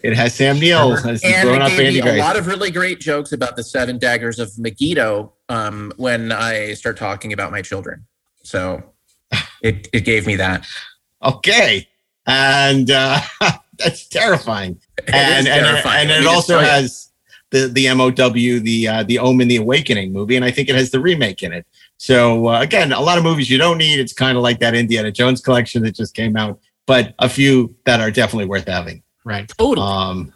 It 0.04 0.16
has 0.16 0.36
Sam 0.36 0.60
Neill 0.60 0.94
as 0.94 1.22
the 1.22 1.28
and 1.28 1.48
grown 1.48 1.56
it 1.56 1.62
up 1.64 1.70
gave 1.70 1.94
me 1.94 2.00
Andy 2.00 2.20
a 2.20 2.24
lot 2.24 2.38
of 2.38 2.46
really 2.46 2.70
great 2.70 3.00
jokes 3.00 3.32
about 3.32 3.56
the 3.56 3.64
seven 3.64 3.98
daggers 3.98 4.38
of 4.38 4.52
Megiddo 4.60 5.34
um, 5.50 5.92
when 5.98 6.32
I 6.32 6.74
start 6.76 6.98
talking 6.98 7.34
about 7.34 7.52
my 7.52 7.64
children. 7.64 8.06
So 8.44 8.84
it, 9.64 9.88
it 9.94 10.02
gave 10.02 10.28
me 10.28 10.36
that. 10.36 10.68
Okay. 11.24 11.88
And 12.28 12.92
uh, 12.92 13.20
that's 13.80 14.08
terrifying. 14.08 14.80
It 15.00 15.10
and 15.10 15.48
is 15.48 15.52
and, 15.52 15.66
terrifying. 15.66 16.10
and 16.12 16.24
Let 16.24 16.32
it 16.32 16.36
also 16.36 16.60
has 16.60 17.10
the 17.56 17.68
the 17.78 17.86
MOW, 17.94 18.10
the 18.60 18.88
uh, 18.88 19.04
the 19.04 19.18
Omen, 19.20 19.48
the 19.48 19.58
Awakening 19.58 20.12
movie, 20.14 20.36
and 20.36 20.46
I 20.46 20.52
think 20.52 20.70
it 20.70 20.76
has 20.76 20.90
the 20.92 21.00
remake 21.00 21.42
in 21.44 21.52
it. 21.54 21.66
So 21.98 22.48
uh, 22.50 22.62
again, 22.62 22.92
a 22.92 23.02
lot 23.02 23.18
of 23.18 23.24
movies 23.24 23.50
you 23.50 23.58
don't 23.58 23.78
need. 23.78 24.00
It's 24.00 24.14
kind 24.14 24.36
of 24.38 24.44
like 24.44 24.60
that 24.60 24.74
Indiana 24.76 25.12
Jones 25.12 25.42
collection 25.42 25.84
that 25.84 25.96
just 25.96 26.14
came 26.16 26.36
out, 26.38 26.60
but 26.86 27.14
a 27.20 27.30
few 27.30 27.76
that 27.86 28.00
are 28.02 28.12
definitely 28.12 28.46
worth 28.46 28.68
having. 28.68 29.02
Right. 29.24 29.48
Totally. 29.58 29.88
Um, 29.88 30.34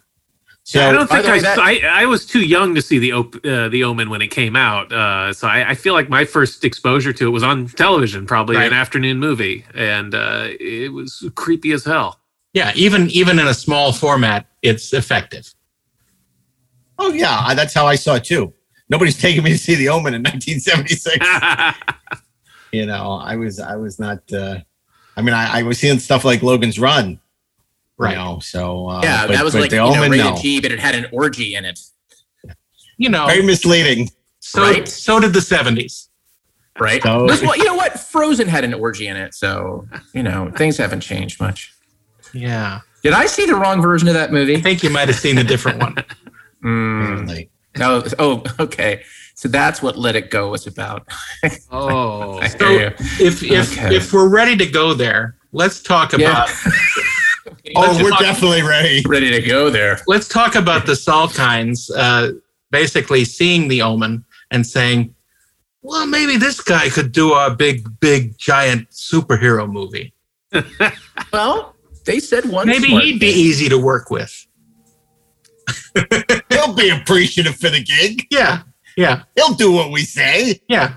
so 0.62 0.88
I 0.88 0.92
don't 0.92 1.08
think 1.08 1.24
the 1.24 1.30
way, 1.30 1.38
I, 1.38 1.40
that- 1.40 1.58
I 1.58 2.02
I 2.02 2.06
was 2.06 2.24
too 2.26 2.44
young 2.56 2.74
to 2.76 2.82
see 2.82 2.98
the 2.98 3.12
op- 3.12 3.44
uh, 3.44 3.68
the 3.68 3.82
Omen 3.84 4.08
when 4.10 4.22
it 4.22 4.28
came 4.28 4.54
out. 4.56 4.92
Uh, 4.92 5.32
so 5.32 5.48
I, 5.48 5.70
I 5.70 5.74
feel 5.74 5.94
like 5.94 6.08
my 6.08 6.24
first 6.24 6.64
exposure 6.64 7.12
to 7.12 7.26
it 7.26 7.30
was 7.30 7.42
on 7.42 7.66
television, 7.66 8.26
probably 8.26 8.56
Right. 8.56 8.66
an 8.72 8.78
afternoon 8.78 9.18
movie, 9.18 9.64
and 9.74 10.14
uh, 10.14 10.48
it 10.60 10.92
was 10.92 11.28
creepy 11.34 11.72
as 11.72 11.84
hell. 11.84 12.20
Yeah, 12.52 12.72
even 12.74 13.08
even 13.10 13.38
in 13.38 13.46
a 13.48 13.54
small 13.54 13.92
format, 13.92 14.46
it's 14.62 14.92
effective. 14.92 15.52
Oh 17.00 17.12
yeah, 17.12 17.40
I- 17.40 17.54
that's 17.54 17.74
how 17.74 17.86
I 17.86 17.96
saw 17.96 18.14
it 18.14 18.24
too. 18.24 18.52
Nobody's 18.88 19.18
taking 19.18 19.42
me 19.44 19.50
to 19.50 19.58
see 19.58 19.74
the 19.74 19.88
Omen 19.88 20.14
in 20.14 20.22
1976. 20.24 21.16
you 22.72 22.86
know, 22.86 23.12
I 23.22 23.36
was 23.36 23.58
I 23.60 23.76
was 23.76 23.98
not. 23.98 24.18
uh 24.32 24.58
I 25.16 25.22
mean, 25.22 25.34
I, 25.34 25.58
I 25.60 25.62
was 25.64 25.78
seeing 25.78 25.98
stuff 25.98 26.24
like 26.24 26.42
Logan's 26.42 26.78
Run. 26.78 27.18
Right. 27.98 28.12
You 28.12 28.16
know, 28.16 28.38
so 28.38 28.88
uh, 28.88 29.00
yeah, 29.02 29.26
but- 29.26 29.34
that 29.34 29.44
was 29.44 29.54
like 29.54 29.70
the 29.70 29.76
you 29.76 29.82
know, 29.82 29.88
Omen, 29.90 30.10
rated 30.10 30.26
no. 30.26 30.36
G, 30.36 30.60
but 30.60 30.72
it 30.72 30.78
had 30.78 30.94
an 30.94 31.06
orgy 31.12 31.54
in 31.54 31.64
it. 31.64 31.78
You 32.96 33.08
know, 33.08 33.26
very 33.26 33.42
misleading. 33.42 34.08
so 34.40 34.62
right. 34.62 34.86
so 34.88 35.20
did 35.20 35.32
the 35.32 35.40
seventies. 35.40 36.08
Right. 36.78 37.02
So- 37.02 37.26
This 37.26 37.42
one- 37.42 37.58
you 37.58 37.64
know 37.64 37.74
what? 37.74 37.98
Frozen 37.98 38.48
had 38.48 38.64
an 38.64 38.72
orgy 38.74 39.06
in 39.08 39.16
it, 39.16 39.34
so 39.34 39.86
you 40.14 40.22
know 40.22 40.50
things 40.56 40.76
haven't 40.78 41.00
changed 41.00 41.40
much. 41.40 41.72
Yeah, 42.32 42.80
Did 43.02 43.12
I 43.12 43.26
see 43.26 43.44
the 43.44 43.56
wrong 43.56 43.82
version 43.82 44.06
of 44.06 44.14
that 44.14 44.30
movie? 44.32 44.56
I 44.56 44.60
think 44.60 44.82
you 44.84 44.90
might 44.90 45.08
have 45.08 45.18
seen 45.18 45.36
a 45.38 45.42
different 45.44 45.80
one. 45.80 45.96
Mm. 46.64 47.02
Apparently. 47.02 47.50
No. 47.78 48.02
Oh, 48.18 48.42
okay. 48.60 49.02
So 49.34 49.48
that's 49.48 49.80
what 49.82 49.96
Let 49.96 50.16
It 50.16 50.30
Go 50.30 50.50
was 50.50 50.66
about. 50.66 51.08
Oh, 51.70 52.38
I 52.38 52.48
So 52.48 52.68
hear 52.68 52.80
you. 52.80 52.86
if 53.26 53.42
if 53.42 53.72
Okay. 53.78 53.96
if 53.96 54.12
we're 54.12 54.28
ready 54.28 54.56
to 54.56 54.66
go 54.66 54.92
there, 54.94 55.36
let's 55.52 55.80
talk 55.82 56.12
about 56.12 56.50
Oh, 57.76 57.80
Let's 57.82 58.02
we're 58.02 58.10
talk- 58.10 58.20
definitely 58.20 58.62
ready. 58.62 59.02
Ready 59.06 59.30
to 59.30 59.40
go 59.40 59.70
there. 59.70 60.00
let's 60.06 60.28
talk 60.28 60.54
about 60.56 60.86
the 60.86 60.92
Salkinds 60.92 61.90
uh, 61.96 62.32
basically 62.70 63.24
seeing 63.24 63.68
the 63.68 63.82
omen 63.82 64.24
and 64.50 64.66
saying, 64.66 65.14
well, 65.82 66.06
maybe 66.06 66.36
this 66.36 66.60
guy 66.60 66.88
could 66.90 67.12
do 67.12 67.32
a 67.32 67.54
big, 67.54 67.88
big, 68.00 68.36
giant 68.38 68.90
superhero 68.90 69.70
movie. 69.70 70.12
Well, 71.32 71.74
they 72.04 72.18
said 72.20 72.44
one. 72.46 72.66
Maybe 72.66 72.88
he'd 72.88 73.18
be 73.20 73.32
thing. 73.32 73.40
easy 73.40 73.68
to 73.68 73.78
work 73.78 74.10
with. 74.10 74.46
He'll 76.50 76.74
be 76.74 76.90
appreciative 76.90 77.56
for 77.56 77.70
the 77.70 77.82
gig. 77.82 78.26
Yeah, 78.30 78.62
yeah, 78.96 79.22
He'll 79.36 79.54
do 79.54 79.72
what 79.72 79.90
we 79.90 80.02
say. 80.02 80.60
yeah. 80.68 80.96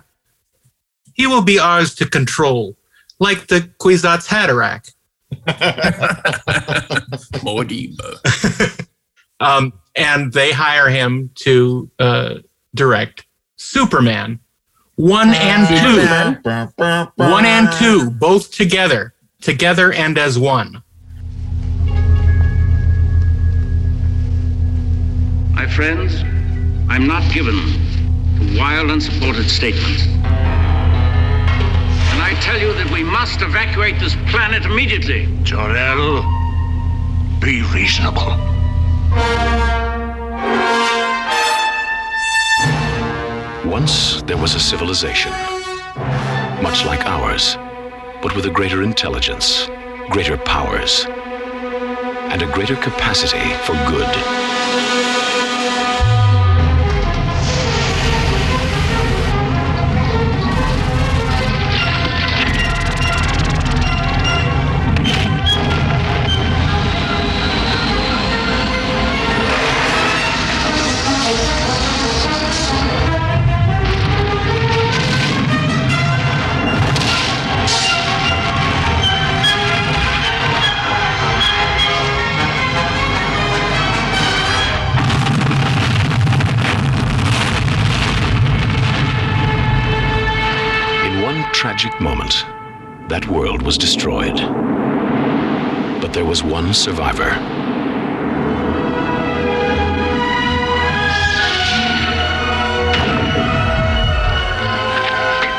He 1.15 1.27
will 1.27 1.43
be 1.43 1.59
ours 1.59 1.93
to 1.95 2.07
control, 2.09 2.75
like 3.19 3.47
the 3.47 3.61
Kwisatz 3.79 4.27
Haderach. 4.27 4.91
Modiba. 7.43 8.19
Um, 9.39 9.73
and 9.97 10.31
they 10.31 10.53
hire 10.53 10.89
him 10.89 11.29
to 11.35 11.91
uh, 11.99 12.35
direct 12.75 13.25
Superman 13.57 14.39
one 14.95 15.33
and 15.33 15.67
two. 15.67 16.41
One 17.15 17.45
and 17.45 17.69
two, 17.73 18.09
both 18.11 18.51
together, 18.51 19.13
together 19.41 19.91
and 19.91 20.17
as 20.17 20.39
one. 20.39 20.81
My 25.53 25.67
friends, 25.67 26.23
I'm 26.89 27.05
not 27.05 27.23
given 27.31 27.53
to 27.53 28.57
wild, 28.57 28.89
unsupported 28.89 29.47
statements. 29.49 30.07
And 32.11 32.21
I 32.21 32.35
tell 32.41 32.59
you 32.59 32.73
that 32.73 32.91
we 32.91 33.03
must 33.03 33.41
evacuate 33.41 33.99
this 33.99 34.15
planet 34.31 34.65
immediately. 34.65 35.27
Jor-El, 35.43 36.23
be 37.39 37.61
reasonable. 37.71 38.35
Once 43.69 44.23
there 44.23 44.37
was 44.37 44.55
a 44.55 44.59
civilization, 44.59 45.31
much 46.63 46.83
like 46.83 47.05
ours, 47.05 47.57
but 48.23 48.35
with 48.35 48.45
a 48.47 48.51
greater 48.51 48.81
intelligence, 48.81 49.67
greater 50.09 50.35
powers, 50.35 51.05
and 52.31 52.41
a 52.41 52.47
greater 52.51 52.75
capacity 52.75 53.53
for 53.65 53.73
good. 53.87 55.22
Tragic 91.93 92.01
moment, 92.01 92.45
that 93.09 93.27
world 93.27 93.61
was 93.61 93.77
destroyed. 93.77 94.35
But 96.01 96.13
there 96.13 96.25
was 96.25 96.43
one 96.43 96.73
survivor. 96.73 97.29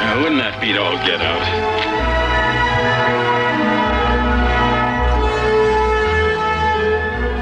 Now, 0.01 0.23
wouldn't 0.23 0.41
that 0.41 0.61
beat 0.61 0.77
all 0.77 0.97
get 1.05 1.21
out? 1.21 1.45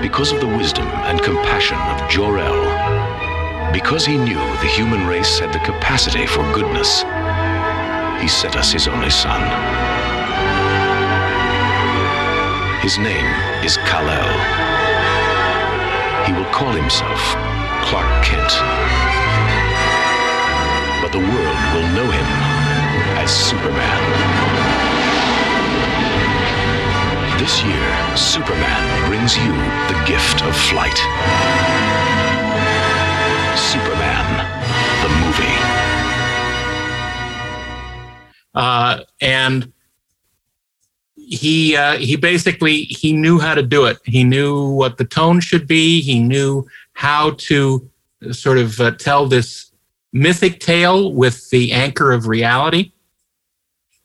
Because 0.02 0.32
of 0.32 0.40
the 0.40 0.46
wisdom 0.46 0.86
and 0.86 1.22
compassion 1.22 1.78
of 1.78 2.10
Jor-El, 2.10 3.72
because 3.72 4.04
he 4.04 4.18
knew 4.18 4.34
the 4.34 4.70
human 4.76 5.06
race 5.06 5.38
had 5.38 5.52
the 5.52 5.58
capacity 5.60 6.26
for 6.26 6.42
goodness, 6.52 7.04
he 8.22 8.28
sent 8.28 8.56
us 8.56 8.70
his 8.72 8.88
only 8.88 9.10
son. 9.10 9.42
His 12.80 12.96
name 12.98 13.26
is 13.62 13.76
Kal-El. 13.88 14.30
He 16.26 16.32
will 16.32 16.50
call 16.52 16.72
himself 16.72 17.20
Clark 17.84 18.24
Kent. 18.24 18.52
But 21.02 21.12
but 21.12 21.18
the 21.18 21.18
world 21.18 21.58
will 21.74 21.88
know 21.94 22.10
him 22.10 22.26
as 23.18 23.30
Superman. 23.30 24.00
This 27.38 27.62
year, 27.62 28.16
Superman 28.16 29.08
brings 29.08 29.36
you 29.36 29.52
the 29.92 30.04
gift 30.06 30.42
of 30.42 30.56
flight. 30.56 30.96
Superman, 33.58 34.46
the 35.02 35.10
movie. 35.26 36.01
Uh, 38.54 39.00
and 39.20 39.72
he 41.16 41.76
uh, 41.76 41.96
he 41.96 42.16
basically 42.16 42.82
he 42.84 43.12
knew 43.12 43.38
how 43.38 43.54
to 43.54 43.62
do 43.62 43.86
it. 43.86 43.98
He 44.04 44.24
knew 44.24 44.70
what 44.70 44.98
the 44.98 45.04
tone 45.04 45.40
should 45.40 45.66
be. 45.66 46.00
He 46.00 46.18
knew 46.20 46.66
how 46.92 47.32
to 47.38 47.88
sort 48.30 48.58
of 48.58 48.80
uh, 48.80 48.92
tell 48.92 49.26
this 49.26 49.72
mythic 50.12 50.60
tale 50.60 51.12
with 51.12 51.50
the 51.50 51.72
anchor 51.72 52.12
of 52.12 52.26
reality. 52.26 52.92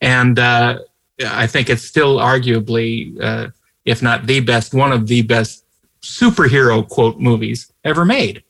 And 0.02 0.39
uh, 0.39 0.80
I 1.26 1.48
think 1.48 1.70
it's 1.70 1.84
still 1.84 2.18
arguably, 2.18 3.22
uh, 3.22 3.50
if 3.86 4.02
not 4.02 4.26
the 4.26 4.39
best, 4.39 4.74
one 4.74 4.91
of 4.91 5.08
the 5.08 5.24
best 5.24 5.66
superhero 6.02 6.88
quote 6.88 7.20
movies 7.20 7.72
ever 7.84 8.06
made. 8.06 8.43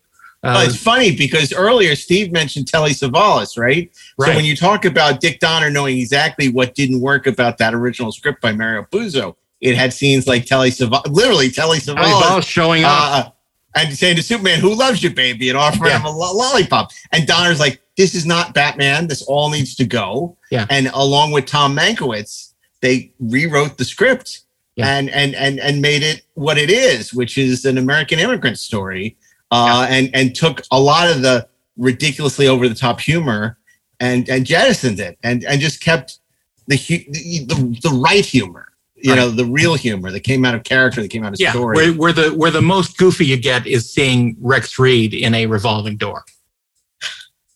Well, 0.43 0.65
it's 0.65 0.77
funny 0.77 1.15
because 1.15 1.51
earlier 1.51 1.95
Steve 1.95 2.31
mentioned 2.31 2.67
Telly 2.67 2.91
Savalas, 2.91 3.57
right? 3.57 3.91
Right. 4.17 4.27
So 4.29 4.35
when 4.35 4.45
you 4.45 4.55
talk 4.55 4.85
about 4.85 5.19
Dick 5.19 5.39
Donner 5.39 5.69
knowing 5.69 5.97
exactly 5.97 6.47
what 6.49 6.75
didn't 6.75 7.01
work 7.01 7.27
about 7.27 7.57
that 7.57 7.73
original 7.73 8.11
script 8.11 8.41
by 8.41 8.51
Mario 8.53 8.83
Puzo, 8.83 9.35
it 9.61 9.75
had 9.75 9.91
scenes 9.93 10.27
like 10.27 10.45
Telly 10.45 10.69
Savalas, 10.69 11.07
literally 11.07 11.49
Telly 11.49 11.79
Savalas, 11.79 12.47
showing 12.47 12.83
up. 12.83 12.91
uh, 12.91 13.29
and 13.75 13.95
saying 13.97 14.15
to 14.15 14.23
Superman, 14.23 14.59
"Who 14.59 14.73
loves 14.73 15.03
you, 15.03 15.09
baby?" 15.09 15.49
and 15.49 15.57
offering 15.57 15.91
Yeah. 15.91 15.99
him 15.99 16.05
a 16.05 16.11
lo- 16.11 16.33
lollipop. 16.33 16.91
And 17.11 17.27
Donner's 17.27 17.59
like, 17.59 17.81
"This 17.97 18.15
is 18.15 18.25
not 18.25 18.53
Batman. 18.53 19.07
This 19.07 19.21
all 19.23 19.49
needs 19.49 19.75
to 19.75 19.85
go." 19.85 20.37
Yeah. 20.51 20.65
And 20.69 20.89
along 20.93 21.31
with 21.31 21.45
Tom 21.47 21.75
Mankiewicz, 21.75 22.53
they 22.81 23.11
rewrote 23.19 23.77
the 23.77 23.85
script 23.85 24.41
and 24.77 25.09
and 25.09 25.33
and 25.35 25.59
and 25.59 25.81
made 25.81 26.03
it 26.03 26.21
what 26.35 26.57
it 26.59 26.69
is, 26.69 27.13
which 27.13 27.37
is 27.37 27.65
an 27.65 27.77
American 27.77 28.19
immigrant 28.19 28.59
story, 28.59 29.17
uh, 29.51 29.87
and 29.89 30.09
and 30.13 30.35
took 30.35 30.61
a 30.71 30.79
lot 30.79 31.09
of 31.09 31.21
the 31.21 31.47
ridiculously 31.77 32.47
over 32.47 32.67
the 32.67 32.75
top 32.75 32.99
humor 32.99 33.57
and 33.99 34.27
and 34.29 34.45
jettisoned 34.45 34.99
it, 34.99 35.17
and 35.23 35.43
and 35.45 35.61
just 35.61 35.81
kept 35.81 36.19
the 36.67 36.75
the, 36.77 37.79
the, 37.81 37.89
right 37.89 38.25
humor, 38.25 38.67
you 38.95 39.15
know, 39.15 39.29
the 39.29 39.45
real 39.45 39.75
humor 39.75 40.11
that 40.11 40.19
came 40.21 40.43
out 40.43 40.53
of 40.53 40.63
character, 40.63 41.01
that 41.01 41.07
came 41.07 41.23
out 41.23 41.33
of 41.33 41.39
Yeah, 41.39 41.51
story. 41.51 41.75
where, 41.75 41.93
where 41.93 42.11
the 42.13 42.29
where 42.31 42.51
the 42.51 42.61
most 42.61 42.97
goofy 42.97 43.25
you 43.25 43.37
get 43.37 43.65
is 43.65 43.89
seeing 43.89 44.35
Rex 44.41 44.77
Reed 44.77 45.13
in 45.13 45.33
a 45.33 45.45
revolving 45.45 45.97
door. 45.97 46.23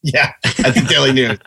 Yeah, 0.04 0.32
at 0.44 0.74
the 0.74 0.84
Daily 0.90 1.12
News. 1.14 1.38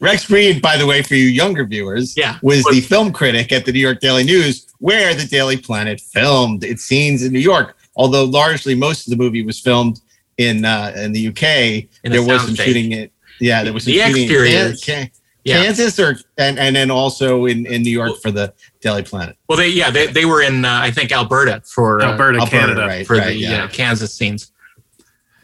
Rex 0.00 0.28
Reed, 0.28 0.60
by 0.60 0.76
the 0.76 0.86
way, 0.86 1.02
for 1.02 1.14
you 1.14 1.26
younger 1.26 1.64
viewers, 1.64 2.16
Yeah. 2.16 2.36
was 2.42 2.64
the 2.64 2.80
film 2.80 3.12
critic 3.12 3.52
at 3.52 3.64
the 3.64 3.70
New 3.70 3.78
York 3.78 4.00
Daily 4.00 4.24
News, 4.24 4.66
where 4.80 5.14
the 5.14 5.24
Daily 5.24 5.56
Planet 5.56 6.00
filmed 6.00 6.64
its 6.64 6.82
scenes 6.82 7.22
in 7.22 7.32
New 7.32 7.38
York. 7.38 7.76
Although 7.96 8.24
largely 8.24 8.74
most 8.74 9.06
of 9.06 9.10
the 9.10 9.16
movie 9.16 9.44
was 9.44 9.60
filmed 9.60 10.00
in 10.38 10.64
uh, 10.64 10.92
in 10.96 11.12
the 11.12 11.28
UK, 11.28 11.88
In 12.04 12.12
there 12.12 12.22
was 12.22 12.42
some 12.42 12.54
soundstage. 12.54 12.64
shooting 12.64 12.92
it. 12.92 13.12
Yeah, 13.40 13.62
there 13.64 13.72
was 13.72 13.84
some 13.84 13.92
The 13.92 13.98
shooting 14.00 14.16
in 14.16 14.22
exteriors. 14.30 14.84
Kan- 14.84 14.96
Kan- 15.06 15.10
Yeah. 15.44 15.62
Kansas, 15.64 15.98
or 15.98 16.16
and 16.38 16.58
and 16.58 16.74
then 16.76 16.90
also 16.90 17.46
in 17.46 17.66
in 17.66 17.82
New 17.82 17.90
York 17.90 18.20
for 18.22 18.30
the 18.30 18.52
Daily 18.80 19.02
Planet. 19.02 19.36
Well, 19.48 19.58
they 19.58 19.68
yeah 19.68 19.90
they, 19.90 20.06
they 20.06 20.24
were 20.24 20.40
in 20.42 20.64
uh, 20.64 20.78
I 20.82 20.90
think 20.90 21.10
Alberta 21.12 21.62
for 21.66 22.00
uh, 22.00 22.12
Alberta, 22.12 22.46
Canada. 22.46 22.86
right, 22.86 23.06
for 23.06 23.16
right, 23.16 23.26
the 23.26 23.34
yeah. 23.34 23.64
uh, 23.64 23.68
Kansas 23.68 24.14
scenes. 24.14 24.52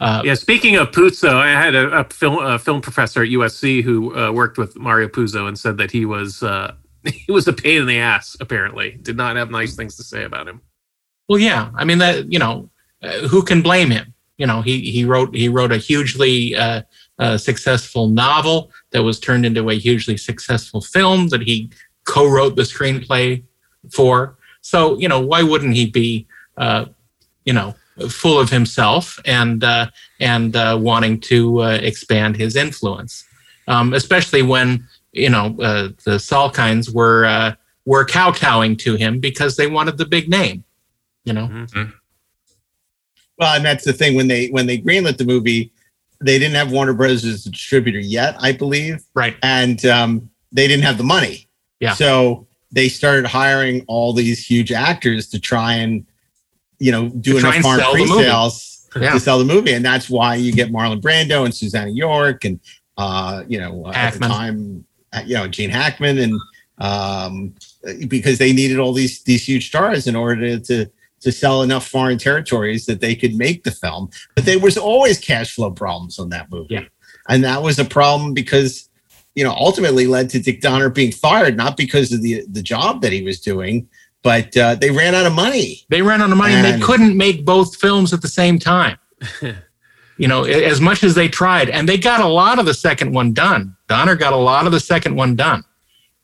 Uh, 0.00 0.22
yeah, 0.24 0.34
speaking 0.34 0.76
of 0.76 0.92
Puzo, 0.92 1.28
I 1.34 1.48
had 1.50 1.74
a, 1.74 1.88
a 1.90 2.04
film 2.04 2.38
a 2.38 2.58
film 2.58 2.80
professor 2.80 3.22
at 3.22 3.28
USC 3.30 3.82
who 3.82 4.16
uh, 4.16 4.30
worked 4.30 4.56
with 4.56 4.76
Mario 4.76 5.08
Puzo 5.08 5.48
and 5.48 5.58
said 5.58 5.76
that 5.78 5.90
he 5.90 6.04
was 6.04 6.42
uh, 6.44 6.74
he 7.04 7.32
was 7.32 7.48
a 7.48 7.52
pain 7.52 7.80
in 7.80 7.86
the 7.88 7.98
ass. 7.98 8.36
Apparently, 8.40 8.92
did 9.02 9.16
not 9.16 9.34
have 9.36 9.50
nice 9.50 9.74
things 9.74 9.96
to 9.96 10.04
say 10.04 10.22
about 10.22 10.46
him. 10.46 10.60
Well, 11.28 11.38
yeah, 11.38 11.70
I 11.74 11.84
mean 11.84 11.98
that 11.98 12.32
you 12.32 12.38
know 12.38 12.70
uh, 13.02 13.28
who 13.28 13.42
can 13.42 13.62
blame 13.62 13.90
him? 13.90 14.14
You 14.38 14.46
know 14.46 14.62
he 14.62 14.90
he 14.90 15.04
wrote 15.04 15.34
he 15.34 15.48
wrote 15.48 15.72
a 15.72 15.76
hugely 15.76 16.56
uh, 16.56 16.82
uh, 17.18 17.36
successful 17.36 18.08
novel 18.08 18.70
that 18.90 19.02
was 19.02 19.20
turned 19.20 19.44
into 19.44 19.68
a 19.70 19.74
hugely 19.74 20.16
successful 20.16 20.80
film 20.80 21.28
that 21.28 21.42
he 21.42 21.70
co-wrote 22.04 22.56
the 22.56 22.62
screenplay 22.62 23.42
for. 23.92 24.38
So 24.62 24.98
you 24.98 25.08
know 25.08 25.20
why 25.20 25.42
wouldn't 25.42 25.74
he 25.74 25.86
be 25.86 26.26
uh, 26.56 26.86
you 27.44 27.52
know 27.52 27.74
full 28.08 28.38
of 28.38 28.48
himself 28.48 29.20
and 29.26 29.62
uh, 29.62 29.90
and 30.20 30.56
uh, 30.56 30.78
wanting 30.80 31.20
to 31.20 31.62
expand 31.62 32.36
his 32.36 32.56
influence, 32.56 33.24
um, 33.66 33.92
especially 33.92 34.42
when 34.42 34.88
you 35.12 35.28
know 35.28 35.50
the 35.58 36.18
Salkinds 36.18 36.94
were 36.94 37.54
were 37.84 38.04
kowtowing 38.04 38.76
to 38.76 38.96
him 38.96 39.18
because 39.18 39.56
they 39.56 39.66
wanted 39.66 39.98
the 39.98 40.06
big 40.06 40.30
name. 40.30 40.64
You 41.28 41.34
know, 41.34 41.66
Well, 43.38 43.54
and 43.54 43.64
that's 43.64 43.84
the 43.84 43.92
thing 43.92 44.16
when 44.16 44.28
they 44.28 44.48
when 44.48 44.66
they 44.66 44.78
greenlit 44.78 45.16
the 45.18 45.24
movie, 45.24 45.70
they 46.20 46.38
didn't 46.38 46.56
have 46.56 46.72
Warner 46.72 46.94
Brothers 46.94 47.24
as 47.24 47.46
a 47.46 47.50
distributor 47.50 47.98
yet, 48.00 48.34
I 48.40 48.52
believe. 48.52 49.02
Right. 49.14 49.36
And 49.42 49.84
um, 49.86 50.30
they 50.50 50.66
didn't 50.66 50.84
have 50.84 50.98
the 50.98 51.04
money. 51.04 51.46
Yeah. 51.80 51.94
So 51.94 52.46
they 52.72 52.88
started 52.88 53.26
hiring 53.26 53.84
all 53.86 54.12
these 54.12 54.44
huge 54.44 54.72
actors 54.72 55.28
to 55.28 55.38
try 55.38 55.74
and, 55.74 56.04
you 56.78 56.90
know, 56.92 57.08
do 57.10 57.32
To 57.34 57.38
enough 57.38 57.54
and 57.54 57.62
foreign 57.62 57.80
sell 57.80 57.92
the 57.92 57.98
movie. 58.00 58.12
pre-sales 58.14 58.88
Yeah. 58.96 59.12
to 59.12 59.20
sell 59.20 59.38
the 59.38 59.44
movie, 59.44 59.74
and 59.74 59.84
that's 59.84 60.08
why 60.10 60.34
you 60.34 60.50
get 60.52 60.72
Marlon 60.72 61.00
Brando 61.00 61.44
and 61.44 61.54
Susannah 61.54 61.90
York 61.92 62.44
and 62.44 62.58
uh, 62.96 63.44
you 63.46 63.60
know 63.60 63.84
uh, 63.86 63.92
at 63.94 64.14
the 64.14 64.20
time, 64.20 64.84
uh, 65.12 65.22
you 65.24 65.34
know 65.34 65.46
Gene 65.46 65.70
Hackman 65.70 66.18
and 66.18 66.40
um, 66.78 67.54
because 68.08 68.38
they 68.38 68.52
needed 68.52 68.78
all 68.78 68.92
these 68.92 69.22
these 69.22 69.46
huge 69.46 69.68
stars 69.68 70.06
in 70.08 70.16
order 70.16 70.40
to, 70.40 70.60
to 70.60 70.90
to 71.20 71.32
sell 71.32 71.62
enough 71.62 71.86
foreign 71.86 72.18
territories 72.18 72.86
that 72.86 73.00
they 73.00 73.14
could 73.14 73.34
make 73.34 73.64
the 73.64 73.70
film. 73.70 74.10
But 74.34 74.44
there 74.44 74.58
was 74.58 74.76
always 74.76 75.18
cash 75.18 75.54
flow 75.54 75.70
problems 75.70 76.18
on 76.18 76.28
that 76.30 76.50
movie. 76.50 76.74
Yeah. 76.74 76.84
And 77.28 77.44
that 77.44 77.62
was 77.62 77.78
a 77.78 77.84
problem 77.84 78.34
because, 78.34 78.88
you 79.34 79.44
know, 79.44 79.52
ultimately 79.52 80.06
led 80.06 80.30
to 80.30 80.40
Dick 80.40 80.60
Donner 80.60 80.88
being 80.88 81.12
fired, 81.12 81.56
not 81.56 81.76
because 81.76 82.12
of 82.12 82.22
the 82.22 82.44
the 82.48 82.62
job 82.62 83.02
that 83.02 83.12
he 83.12 83.22
was 83.22 83.40
doing, 83.40 83.88
but 84.22 84.56
uh, 84.56 84.74
they 84.74 84.90
ran 84.90 85.14
out 85.14 85.26
of 85.26 85.34
money. 85.34 85.84
They 85.90 86.02
ran 86.02 86.22
out 86.22 86.30
of 86.30 86.38
money 86.38 86.54
and, 86.54 86.66
And- 86.66 86.80
they 86.82 86.86
couldn't 86.86 87.16
make 87.16 87.44
both 87.44 87.76
films 87.76 88.12
at 88.12 88.22
the 88.22 88.28
same 88.28 88.58
time. 88.58 88.98
you 90.18 90.26
know, 90.26 90.44
as 90.44 90.80
much 90.80 91.04
as 91.04 91.14
they 91.14 91.28
tried, 91.28 91.70
and 91.70 91.88
they 91.88 91.96
got 91.96 92.20
a 92.20 92.26
lot 92.26 92.58
of 92.58 92.66
the 92.66 92.74
second 92.74 93.12
one 93.12 93.32
done. 93.32 93.76
Donner 93.88 94.16
got 94.16 94.32
a 94.32 94.36
lot 94.36 94.66
of 94.66 94.72
the 94.72 94.80
second 94.80 95.14
one 95.14 95.36
done, 95.36 95.62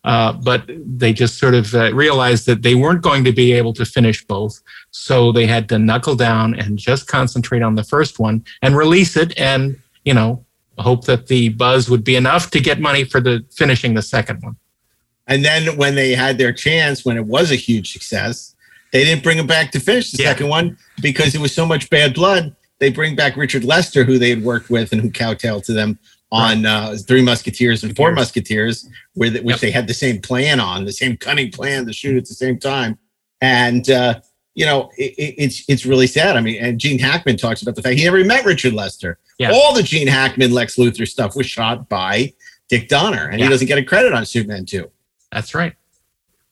uh, 0.02 0.32
but 0.32 0.68
they 0.68 1.12
just 1.12 1.38
sort 1.38 1.54
of 1.54 1.72
uh, 1.74 1.94
realized 1.94 2.46
that 2.46 2.62
they 2.62 2.74
weren't 2.74 3.02
going 3.02 3.24
to 3.24 3.32
be 3.32 3.52
able 3.52 3.72
to 3.74 3.84
finish 3.84 4.24
both, 4.26 4.60
so 4.96 5.32
they 5.32 5.44
had 5.44 5.68
to 5.68 5.76
knuckle 5.76 6.14
down 6.14 6.54
and 6.54 6.78
just 6.78 7.08
concentrate 7.08 7.62
on 7.62 7.74
the 7.74 7.82
first 7.82 8.20
one 8.20 8.44
and 8.62 8.76
release 8.76 9.16
it, 9.16 9.36
and 9.36 9.76
you 10.04 10.14
know, 10.14 10.44
hope 10.78 11.04
that 11.06 11.26
the 11.26 11.48
buzz 11.48 11.90
would 11.90 12.04
be 12.04 12.14
enough 12.14 12.48
to 12.52 12.60
get 12.60 12.78
money 12.78 13.02
for 13.02 13.20
the 13.20 13.44
finishing 13.50 13.94
the 13.94 14.02
second 14.02 14.40
one. 14.42 14.54
And 15.26 15.44
then 15.44 15.76
when 15.76 15.96
they 15.96 16.14
had 16.14 16.38
their 16.38 16.52
chance, 16.52 17.04
when 17.04 17.16
it 17.16 17.26
was 17.26 17.50
a 17.50 17.56
huge 17.56 17.92
success, 17.92 18.54
they 18.92 19.02
didn't 19.04 19.24
bring 19.24 19.36
him 19.36 19.48
back 19.48 19.72
to 19.72 19.80
finish 19.80 20.12
the 20.12 20.22
Yeah. 20.22 20.30
second 20.30 20.48
one 20.48 20.76
because 21.02 21.34
it 21.34 21.40
was 21.40 21.52
so 21.52 21.66
much 21.66 21.90
bad 21.90 22.14
blood. 22.14 22.54
They 22.78 22.90
bring 22.90 23.16
back 23.16 23.36
Richard 23.36 23.64
Lester, 23.64 24.04
who 24.04 24.16
they 24.18 24.30
had 24.30 24.44
worked 24.44 24.70
with 24.70 24.92
and 24.92 25.00
who 25.00 25.10
cowtailed 25.10 25.64
to 25.64 25.72
them 25.72 25.98
on 26.30 26.66
uh, 26.66 26.96
Three 27.08 27.22
Musketeers 27.22 27.82
and 27.82 27.96
Four 27.96 28.12
Musketeers, 28.12 28.88
where 29.14 29.30
the, 29.30 29.40
which 29.40 29.60
they 29.60 29.72
had 29.72 29.88
the 29.88 29.94
same 29.94 30.20
plan 30.20 30.60
on, 30.60 30.84
the 30.84 30.92
same 30.92 31.16
cunning 31.16 31.50
plan 31.50 31.84
to 31.86 31.92
shoot 31.92 32.16
at 32.16 32.26
the 32.26 32.34
same 32.34 32.58
time. 32.58 32.96
And 33.40 33.88
uh, 33.90 34.20
you 34.54 34.64
know, 34.66 34.90
it, 34.96 35.12
it- 35.18 35.34
it's 35.38 35.64
it's 35.68 35.84
really 35.86 36.06
sad. 36.06 36.36
I 36.36 36.40
mean, 36.40 36.62
and 36.62 36.78
Gene 36.78 36.98
Hackman 36.98 37.36
talks 37.36 37.62
about 37.62 37.74
the 37.76 37.82
fact 37.82 37.96
he 37.98 38.04
never 38.04 38.22
met 38.24 38.44
Richard 38.44 38.72
Lester. 38.72 39.18
Yeah. 39.38 39.50
All 39.52 39.74
the 39.74 39.82
Gene 39.82 40.06
Hackman 40.06 40.52
Lex 40.52 40.76
Luthor 40.76 41.06
stuff 41.08 41.34
was 41.36 41.46
shot 41.46 41.88
by 41.88 42.32
Dick 42.68 42.88
Donner, 42.88 43.28
and 43.28 43.38
Yeah. 43.40 43.46
he 43.46 43.50
doesn't 43.50 43.66
get 43.66 43.78
a 43.78 43.84
credit 43.84 44.12
on 44.12 44.24
Superman 44.26 44.64
2. 44.64 44.88
That's 45.32 45.54
right. 45.54 45.74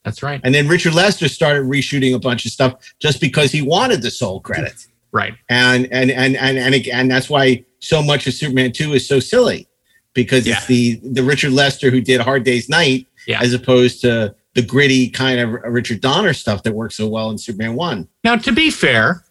That's 0.04 0.22
right. 0.22 0.40
And 0.42 0.52
then 0.52 0.66
Richard 0.66 0.94
Lester 0.94 1.28
started 1.28 1.62
reshooting 1.64 2.14
a 2.14 2.18
bunch 2.18 2.44
of 2.44 2.50
stuff 2.50 2.74
just 2.98 3.20
because 3.20 3.52
he 3.52 3.62
wanted 3.62 4.02
the 4.02 4.10
sole 4.10 4.40
credit. 4.40 4.74
Right. 5.12 5.34
And 5.48 5.86
and 5.92 6.10
and 6.10 6.36
and 6.36 6.58
and 6.58 6.74
again, 6.74 7.06
that's 7.06 7.30
why 7.30 7.64
so 7.78 8.02
much 8.02 8.26
of 8.26 8.34
Superman 8.34 8.72
2 8.72 8.94
is 8.94 9.06
so 9.06 9.20
silly. 9.20 9.68
Because 10.14 10.46
it's 10.46 10.66
the 10.66 11.00
the 11.04 11.22
Richard 11.22 11.52
Lester 11.52 11.90
who 11.90 12.00
did 12.00 12.20
Hard 12.20 12.42
Day's 12.44 12.68
Night 12.68 13.06
Yeah. 13.28 13.40
as 13.40 13.54
opposed 13.54 14.00
to 14.02 14.34
the 14.54 14.62
gritty 14.62 15.08
kind 15.08 15.40
of 15.40 15.50
Richard 15.72 16.00
Donner 16.00 16.34
stuff 16.34 16.62
that 16.62 16.74
works 16.74 16.96
so 16.96 17.08
well 17.08 17.30
in 17.30 17.38
Superman 17.38 17.74
1. 17.74 18.08
Now, 18.24 18.36
to 18.36 18.52
be 18.52 18.70
fair, 18.70 19.24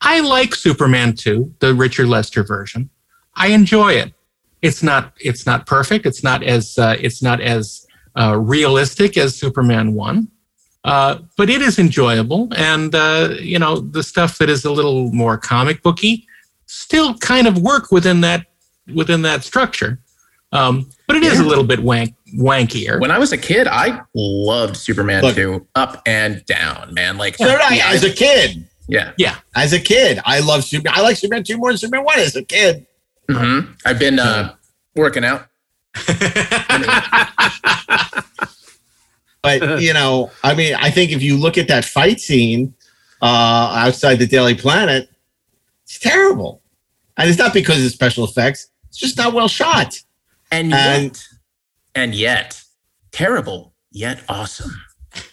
I 0.00 0.20
like 0.20 0.54
Superman 0.54 1.14
2, 1.14 1.54
the 1.58 1.74
Richard 1.74 2.06
Lester 2.08 2.44
version. 2.44 2.90
I 3.34 3.48
enjoy 3.48 3.92
it. 3.94 4.12
It's 4.62 4.82
not 4.82 5.12
it's 5.20 5.46
not 5.46 5.66
perfect. 5.66 6.04
It's 6.06 6.24
not 6.24 6.42
as 6.42 6.78
uh, 6.78 6.96
it's 6.98 7.22
not 7.22 7.40
as 7.40 7.86
uh, 8.18 8.36
realistic 8.36 9.16
as 9.16 9.36
Superman 9.36 9.94
1. 9.94 10.28
Uh, 10.84 11.18
but 11.36 11.50
it 11.50 11.60
is 11.60 11.78
enjoyable 11.78 12.48
and 12.56 12.94
uh, 12.94 13.34
you 13.40 13.58
know 13.58 13.80
the 13.80 14.02
stuff 14.02 14.38
that 14.38 14.48
is 14.48 14.64
a 14.64 14.70
little 14.70 15.12
more 15.12 15.36
comic 15.36 15.82
booky 15.82 16.26
still 16.66 17.14
kind 17.18 17.46
of 17.46 17.58
work 17.58 17.90
within 17.90 18.20
that 18.20 18.46
within 18.94 19.20
that 19.22 19.42
structure 19.42 19.98
Um, 20.52 20.88
but 21.06 21.16
it 21.16 21.24
is 21.24 21.40
a 21.40 21.44
little 21.44 21.64
bit 21.64 21.80
wank 21.80 22.14
wankier. 22.36 23.00
When 23.00 23.10
I 23.10 23.18
was 23.18 23.32
a 23.32 23.38
kid, 23.38 23.66
I 23.66 24.00
loved 24.14 24.76
Superman 24.76 25.22
Look. 25.22 25.34
2 25.36 25.66
up 25.74 26.02
and 26.06 26.44
down, 26.46 26.92
man. 26.94 27.16
Like 27.16 27.36
So 27.36 27.44
did 27.46 27.60
I 27.60 27.74
yeah, 27.76 27.90
as 27.90 28.04
a 28.04 28.10
kid. 28.12 28.66
yeah. 28.88 29.12
Yeah. 29.16 29.36
As 29.54 29.72
a 29.72 29.80
kid, 29.80 30.20
I 30.24 30.40
love 30.40 30.64
Superman. 30.64 30.94
I 30.96 31.02
like 31.02 31.16
Superman 31.16 31.44
2 31.44 31.56
more 31.58 31.70
than 31.70 31.78
Superman 31.78 32.04
1 32.04 32.18
as 32.18 32.36
a 32.36 32.42
kid. 32.44 32.86
hmm 33.30 33.60
I've 33.84 33.98
been 33.98 34.18
uh, 34.18 34.54
working 34.96 35.24
out. 35.24 35.46
But 39.42 39.80
you 39.80 39.92
know, 39.94 40.30
I 40.42 40.54
mean, 40.54 40.74
I 40.74 40.90
think 40.90 41.12
if 41.12 41.22
you 41.22 41.36
look 41.36 41.56
at 41.58 41.68
that 41.68 41.84
fight 41.84 42.20
scene 42.20 42.74
uh, 43.22 43.72
outside 43.76 44.16
the 44.16 44.26
Daily 44.26 44.54
Planet, 44.54 45.08
it's 45.84 45.98
terrible, 45.98 46.60
and 47.16 47.28
it's 47.30 47.38
not 47.38 47.54
because 47.54 47.82
of 47.84 47.90
special 47.92 48.24
effects. 48.24 48.68
It's 48.88 48.98
just 48.98 49.16
not 49.16 49.32
well 49.32 49.48
shot. 49.48 50.00
And 50.50 50.72
And- 50.74 51.04
yet, 51.04 51.27
and 51.98 52.14
yet, 52.14 52.62
terrible, 53.10 53.74
yet 53.90 54.22
awesome. 54.28 54.70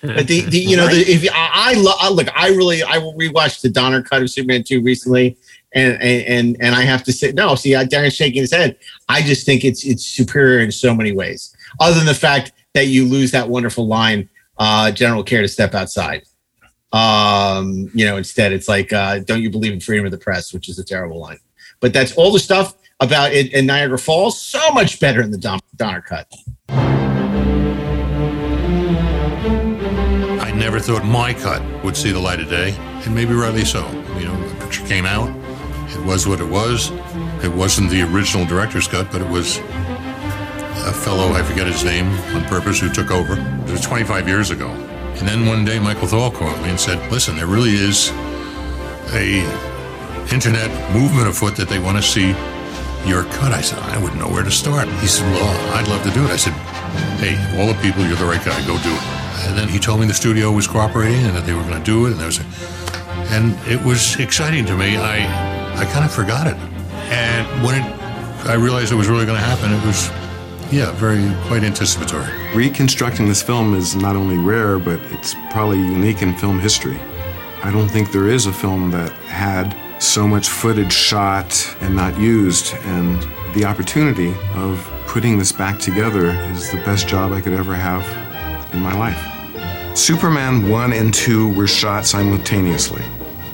But 0.01 0.27
the, 0.27 0.41
the 0.41 0.57
you 0.57 0.75
know, 0.75 0.87
the, 0.87 1.01
if 1.01 1.29
I, 1.31 1.51
I 1.53 1.73
lo- 1.73 2.15
look, 2.15 2.27
I 2.35 2.47
really 2.49 2.81
I 2.81 2.97
rewatched 2.97 3.61
the 3.61 3.69
Donner 3.69 4.01
cut 4.01 4.23
of 4.23 4.31
Superman 4.31 4.63
two 4.63 4.81
recently, 4.81 5.37
and 5.73 5.93
and 6.01 6.23
and, 6.23 6.57
and 6.59 6.75
I 6.75 6.81
have 6.81 7.03
to 7.03 7.13
say 7.13 7.31
no. 7.33 7.53
See, 7.53 7.71
Daren's 7.85 8.15
shaking 8.15 8.41
his 8.41 8.51
head. 8.51 8.77
I 9.09 9.21
just 9.21 9.45
think 9.45 9.63
it's 9.63 9.85
it's 9.85 10.03
superior 10.05 10.59
in 10.59 10.71
so 10.71 10.95
many 10.95 11.11
ways. 11.11 11.55
Other 11.79 11.97
than 11.97 12.07
the 12.07 12.15
fact 12.15 12.53
that 12.73 12.87
you 12.87 13.05
lose 13.05 13.31
that 13.31 13.47
wonderful 13.47 13.85
line, 13.85 14.27
uh, 14.57 14.91
General 14.91 15.23
Care 15.23 15.41
to 15.41 15.47
step 15.47 15.75
outside. 15.75 16.23
Um, 16.91 17.91
you 17.93 18.05
know, 18.05 18.17
instead 18.17 18.53
it's 18.53 18.69
like, 18.69 18.93
uh, 18.93 19.19
don't 19.19 19.41
you 19.41 19.49
believe 19.49 19.73
in 19.73 19.81
freedom 19.81 20.05
of 20.05 20.11
the 20.11 20.17
press, 20.17 20.53
which 20.53 20.69
is 20.69 20.79
a 20.79 20.83
terrible 20.83 21.19
line. 21.19 21.39
But 21.81 21.93
that's 21.93 22.15
all 22.15 22.31
the 22.31 22.39
stuff 22.39 22.75
about 22.99 23.33
it 23.33 23.53
in 23.53 23.65
Niagara 23.65 23.97
Falls, 23.99 24.39
so 24.41 24.71
much 24.71 24.99
better 24.99 25.21
in 25.21 25.31
the 25.31 25.37
Don- 25.37 25.59
Donner 25.75 26.01
cut. 26.01 26.27
I 30.39 30.51
never 30.55 30.79
thought 30.79 31.03
my 31.03 31.33
cut 31.33 31.61
would 31.83 31.97
see 31.97 32.11
the 32.11 32.19
light 32.19 32.39
of 32.39 32.49
day, 32.49 32.73
and 33.05 33.13
maybe 33.13 33.33
rightly 33.33 33.65
so. 33.65 33.85
You 34.17 34.25
know, 34.25 34.47
the 34.49 34.55
picture 34.65 34.85
came 34.85 35.05
out. 35.05 35.29
It 35.91 36.03
was 36.05 36.27
what 36.27 36.39
it 36.39 36.47
was. 36.47 36.91
It 37.43 37.53
wasn't 37.53 37.89
the 37.89 38.01
original 38.03 38.45
director's 38.45 38.87
cut, 38.87 39.11
but 39.11 39.21
it 39.21 39.29
was 39.29 39.57
a 39.57 40.93
fellow, 40.93 41.33
I 41.33 41.43
forget 41.43 41.67
his 41.67 41.83
name 41.83 42.07
on 42.35 42.43
purpose, 42.45 42.79
who 42.79 42.89
took 42.91 43.11
over. 43.11 43.33
It 43.33 43.71
was 43.71 43.81
25 43.81 44.27
years 44.27 44.51
ago. 44.51 44.69
And 44.69 45.27
then 45.27 45.45
one 45.45 45.63
day 45.65 45.79
Michael 45.79 46.07
Thau 46.07 46.29
called 46.29 46.61
me 46.61 46.69
and 46.69 46.79
said, 46.79 47.11
listen, 47.11 47.35
there 47.37 47.47
really 47.47 47.73
is 47.73 48.11
a 49.13 49.41
internet 50.33 50.69
movement 50.93 51.27
afoot 51.27 51.55
that 51.55 51.69
they 51.69 51.79
want 51.79 51.97
to 51.97 52.03
see 52.03 52.33
your 53.07 53.23
cut. 53.25 53.51
I 53.51 53.61
said, 53.61 53.79
I 53.79 54.01
wouldn't 54.01 54.19
know 54.19 54.27
where 54.27 54.43
to 54.43 54.51
start. 54.51 54.87
He 54.99 55.07
said, 55.07 55.29
well, 55.33 55.75
I'd 55.75 55.87
love 55.87 56.03
to 56.03 56.11
do 56.11 56.23
it. 56.25 56.31
I 56.31 56.37
said, 56.37 56.53
hey, 57.19 57.35
all 57.59 57.67
the 57.67 57.79
people, 57.81 58.03
you're 58.05 58.17
the 58.17 58.25
right 58.25 58.43
guy. 58.43 58.59
Go 58.65 58.77
do 58.81 58.93
it. 58.93 59.03
And 59.47 59.57
then 59.57 59.67
he 59.67 59.79
told 59.79 59.99
me 59.99 60.07
the 60.07 60.13
studio 60.13 60.51
was 60.51 60.67
cooperating 60.67 61.23
and 61.25 61.35
that 61.35 61.45
they 61.45 61.53
were 61.53 61.63
going 61.63 61.77
to 61.77 61.83
do 61.83 62.07
it. 62.07 62.11
And 62.11 62.19
there 62.19 62.27
was, 62.27 62.39
a, 62.39 62.43
and 63.33 63.53
it 63.67 63.83
was 63.85 64.19
exciting 64.19 64.65
to 64.65 64.75
me. 64.75 64.97
I, 64.97 65.25
I 65.79 65.85
kind 65.85 66.03
of 66.05 66.11
forgot 66.11 66.47
it. 66.47 66.55
And 67.11 67.63
when 67.63 67.81
it, 67.81 67.99
I 68.47 68.55
realized 68.55 68.91
it 68.91 68.95
was 68.95 69.07
really 69.07 69.25
going 69.25 69.37
to 69.37 69.43
happen, 69.43 69.71
it 69.71 69.85
was, 69.85 70.09
yeah, 70.73 70.91
very 70.93 71.31
quite 71.47 71.63
anticipatory. 71.63 72.31
Reconstructing 72.55 73.27
this 73.27 73.43
film 73.43 73.75
is 73.75 73.95
not 73.95 74.15
only 74.15 74.37
rare, 74.37 74.79
but 74.79 74.99
it's 75.11 75.35
probably 75.51 75.77
unique 75.77 76.21
in 76.21 76.33
film 76.35 76.59
history. 76.59 76.99
I 77.63 77.71
don't 77.71 77.89
think 77.89 78.11
there 78.11 78.27
is 78.27 78.45
a 78.45 78.53
film 78.53 78.91
that 78.91 79.11
had 79.23 79.75
so 79.99 80.27
much 80.27 80.49
footage 80.49 80.93
shot 80.93 81.75
and 81.81 81.95
not 81.95 82.17
used, 82.19 82.73
and 82.83 83.21
the 83.53 83.65
opportunity 83.65 84.33
of 84.53 84.85
putting 85.07 85.37
this 85.37 85.51
back 85.51 85.79
together 85.79 86.31
is 86.51 86.71
the 86.71 86.77
best 86.77 87.07
job 87.07 87.31
I 87.31 87.41
could 87.41 87.53
ever 87.53 87.73
have 87.75 88.03
in 88.73 88.81
my 88.81 88.93
life. 88.97 89.97
Superman 89.97 90.69
1 90.69 90.93
and 90.93 91.13
2 91.13 91.53
were 91.53 91.67
shot 91.67 92.05
simultaneously, 92.05 93.03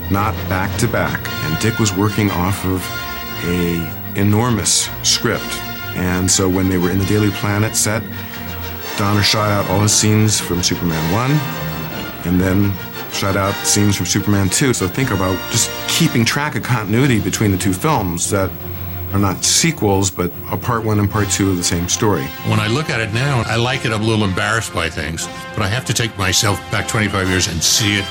not 0.09 0.33
back 0.49 0.75
to 0.79 0.87
back, 0.87 1.19
and 1.45 1.59
Dick 1.61 1.77
was 1.79 1.95
working 1.95 2.31
off 2.31 2.65
of 2.65 2.83
a 3.45 4.19
enormous 4.19 4.89
script. 5.03 5.43
And 5.95 6.29
so 6.29 6.49
when 6.49 6.69
they 6.69 6.77
were 6.77 6.89
in 6.89 6.97
the 6.97 7.05
Daily 7.05 7.31
Planet 7.31 7.75
set, 7.75 8.03
Donner 8.97 9.23
shot 9.23 9.49
out 9.49 9.69
all 9.69 9.81
his 9.81 9.93
scenes 9.93 10.39
from 10.39 10.63
Superman 10.63 11.13
1 11.13 11.61
and 12.25 12.39
then 12.39 12.71
shot 13.11 13.35
out 13.35 13.53
scenes 13.65 13.95
from 13.95 14.05
Superman 14.05 14.49
2. 14.49 14.73
So 14.73 14.87
think 14.87 15.11
about 15.11 15.37
just 15.51 15.69
keeping 15.87 16.25
track 16.25 16.55
of 16.55 16.63
continuity 16.63 17.19
between 17.19 17.51
the 17.51 17.57
two 17.57 17.73
films 17.73 18.29
that 18.29 18.49
are 19.13 19.19
not 19.19 19.43
sequels, 19.43 20.09
but 20.09 20.31
a 20.51 20.57
part 20.57 20.85
one 20.85 20.99
and 20.99 21.09
part 21.09 21.29
two 21.29 21.51
of 21.51 21.57
the 21.57 21.63
same 21.63 21.89
story. 21.89 22.23
When 22.47 22.59
I 22.59 22.67
look 22.67 22.89
at 22.89 23.01
it 23.01 23.13
now, 23.13 23.43
I 23.45 23.57
like 23.57 23.85
it. 23.85 23.91
I'm 23.91 24.01
a 24.01 24.05
little 24.05 24.25
embarrassed 24.25 24.73
by 24.73 24.89
things, 24.89 25.27
but 25.53 25.61
I 25.63 25.67
have 25.67 25.85
to 25.85 25.93
take 25.93 26.17
myself 26.17 26.59
back 26.71 26.87
25 26.87 27.27
years 27.27 27.47
and 27.47 27.61
see 27.61 27.97
it, 27.97 28.05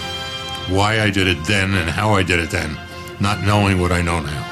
why 0.68 1.01
I 1.01 1.11
did 1.11 1.26
it 1.26 1.38
then 1.46 1.74
and 1.74 1.88
how 1.88 2.12
I 2.14 2.22
did 2.22 2.38
it 2.38 2.51
then, 2.51 2.78
not 3.18 3.42
knowing 3.44 3.80
what 3.80 3.92
I 3.92 4.03
know 4.03 4.20
now. 4.20 4.46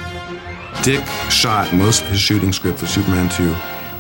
Dick 0.83 1.05
shot 1.29 1.73
most 1.75 2.03
of 2.03 2.09
his 2.09 2.21
shooting 2.21 2.53
script 2.53 2.79
for 2.79 2.87
Superman 2.87 3.29
2 3.29 3.55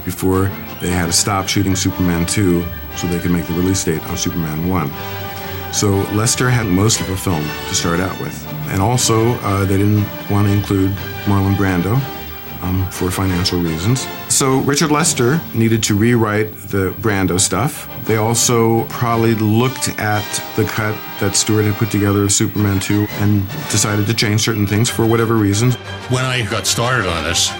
before 0.04 0.44
they 0.80 0.88
had 0.88 1.06
to 1.06 1.12
stop 1.12 1.48
shooting 1.48 1.76
Superman 1.76 2.24
2 2.24 2.64
so 2.96 3.06
they 3.08 3.18
could 3.18 3.30
make 3.30 3.46
the 3.46 3.54
release 3.54 3.84
date 3.84 4.02
on 4.08 4.16
Superman 4.16 4.68
1. 4.68 4.90
So 5.72 5.88
Lester 6.12 6.50
had 6.50 6.66
most 6.66 7.00
of 7.00 7.10
a 7.10 7.16
film 7.16 7.42
to 7.68 7.74
start 7.74 8.00
out 8.00 8.18
with. 8.20 8.46
And 8.68 8.82
also, 8.82 9.32
uh, 9.40 9.64
they 9.64 9.76
didn't 9.76 10.06
want 10.30 10.46
to 10.46 10.52
include 10.52 10.90
Marlon 11.24 11.54
Brando 11.54 12.00
um, 12.62 12.88
for 12.90 13.10
financial 13.10 13.60
reasons. 13.60 14.06
So 14.28 14.58
Richard 14.60 14.90
Lester 14.90 15.40
needed 15.54 15.82
to 15.84 15.94
rewrite 15.94 16.52
the 16.68 16.94
Brando 17.00 17.38
stuff. 17.38 17.88
They 18.04 18.16
also 18.16 18.84
probably 18.84 19.34
looked 19.34 19.88
at 19.98 20.24
the 20.56 20.64
cut 20.64 20.94
that 21.20 21.36
Stuart 21.36 21.62
had 21.64 21.74
put 21.74 21.90
together 21.90 22.24
of 22.24 22.32
Superman 22.32 22.80
2 22.80 23.06
and 23.20 23.46
decided 23.70 24.06
to 24.06 24.14
change 24.14 24.42
certain 24.42 24.66
things 24.66 24.88
for 24.90 25.06
whatever 25.06 25.34
reasons. 25.36 25.76
When 26.10 26.24
I 26.24 26.44
got 26.50 26.66
started 26.66 27.08
on 27.08 27.24
this, 27.24 27.50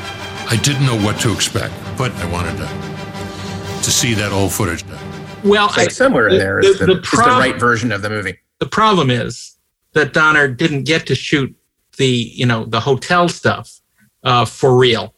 I 0.51 0.59
didn't 0.63 0.87
know 0.87 0.97
what 0.97 1.21
to 1.21 1.33
expect, 1.33 1.75
but 1.97 2.13
I 2.17 2.31
wanted 2.31 2.57
to, 2.57 3.83
to 3.83 3.91
see 3.91 4.15
that 4.15 4.33
old 4.33 4.53
footage. 4.53 4.85
Well, 5.45 5.67
Like 5.77 5.79
I- 5.79 5.89
somewhere 5.89 6.29
in 6.29 6.39
there 6.39 6.59
is 6.59 6.79
the- 6.79 6.87
the, 6.87 6.95
the 6.95 7.01
is 7.01 7.11
the 7.11 7.17
right 7.19 7.59
version 7.59 7.93
of 7.93 8.03
the 8.03 8.11
movie. 8.11 8.39
the 8.59 8.67
problem 8.67 9.11
is 9.11 9.57
that 9.93 10.13
Donner 10.13 10.49
didn't 10.49 10.85
get 10.85 11.07
to 11.07 11.15
shoot 11.15 11.55
the 11.97 12.07
you 12.07 12.47
know 12.47 12.65
the 12.65 12.81
hotel 12.81 13.29
stuff 13.29 13.71
uh, 14.25 14.45
for 14.45 14.77
real. 14.77 15.15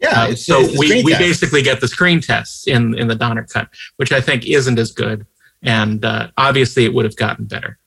Yeah, 0.00 0.22
Uh, 0.22 0.24
it's- 0.24 0.46
so 0.46 0.60
it's 0.60 0.78
we, 0.78 1.02
we 1.04 1.12
basically 1.16 1.62
get 1.62 1.80
the 1.80 1.88
screen 1.88 2.20
tests 2.20 2.66
in 2.66 2.94
in 2.98 3.08
the 3.08 3.14
Donner 3.14 3.44
cut, 3.44 3.68
which 3.96 4.12
I 4.12 4.20
think 4.20 4.46
isn't 4.46 4.78
as 4.78 4.92
good, 4.92 5.26
and 5.62 6.04
uh, 6.04 6.28
obviously 6.36 6.84
it 6.84 6.94
would 6.94 7.04
have 7.04 7.16
gotten 7.16 7.44
better. 7.46 7.78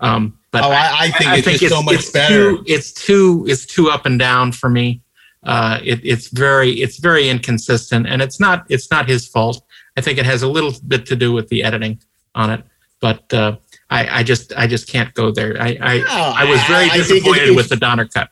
Um, 0.00 0.38
but 0.50 0.64
Oh, 0.64 0.70
I- 0.70 0.96
I 1.06 1.10
think 1.10 1.46
it's 1.46 1.60
just 1.60 1.74
so 1.74 1.82
much 1.82 1.94
it's 1.96 2.10
better. 2.10 2.50
Too, 2.56 2.64
it's 2.66 2.92
too 2.92 3.44
it's 3.48 3.66
too 3.66 3.90
up 3.90 4.04
and 4.06 4.18
down 4.18 4.52
for 4.52 4.68
me. 4.68 5.00
Uh, 5.44 5.78
it, 5.82 6.00
it's 6.04 6.28
very 6.28 6.70
it's 6.82 6.98
very 6.98 7.28
inconsistent, 7.28 8.06
and 8.06 8.22
it's 8.22 8.38
not 8.40 8.64
it's 8.68 8.90
not 8.90 9.08
his 9.08 9.26
fault. 9.26 9.62
I 9.96 10.00
think 10.00 10.18
it 10.18 10.26
has 10.26 10.42
a 10.42 10.48
little 10.48 10.72
bit 10.86 11.06
to 11.06 11.16
do 11.16 11.32
with 11.32 11.48
the 11.48 11.62
editing 11.64 12.00
on 12.34 12.50
it, 12.50 12.64
but 13.00 13.32
uh, 13.34 13.56
I, 13.90 14.20
I 14.20 14.22
just 14.22 14.52
I 14.56 14.66
just 14.66 14.88
can't 14.88 15.12
go 15.14 15.30
there. 15.30 15.56
I 15.60 15.76
I, 15.80 15.98
No, 15.98 16.04
I 16.36 16.44
was 16.44 16.60
very 16.64 16.84
I- 16.90 16.94
I 16.94 16.96
it- 16.96 17.08
disappointed 17.08 17.56
with 17.56 17.68
the 17.68 17.76
Donner 17.76 18.06
cut. 18.06 18.30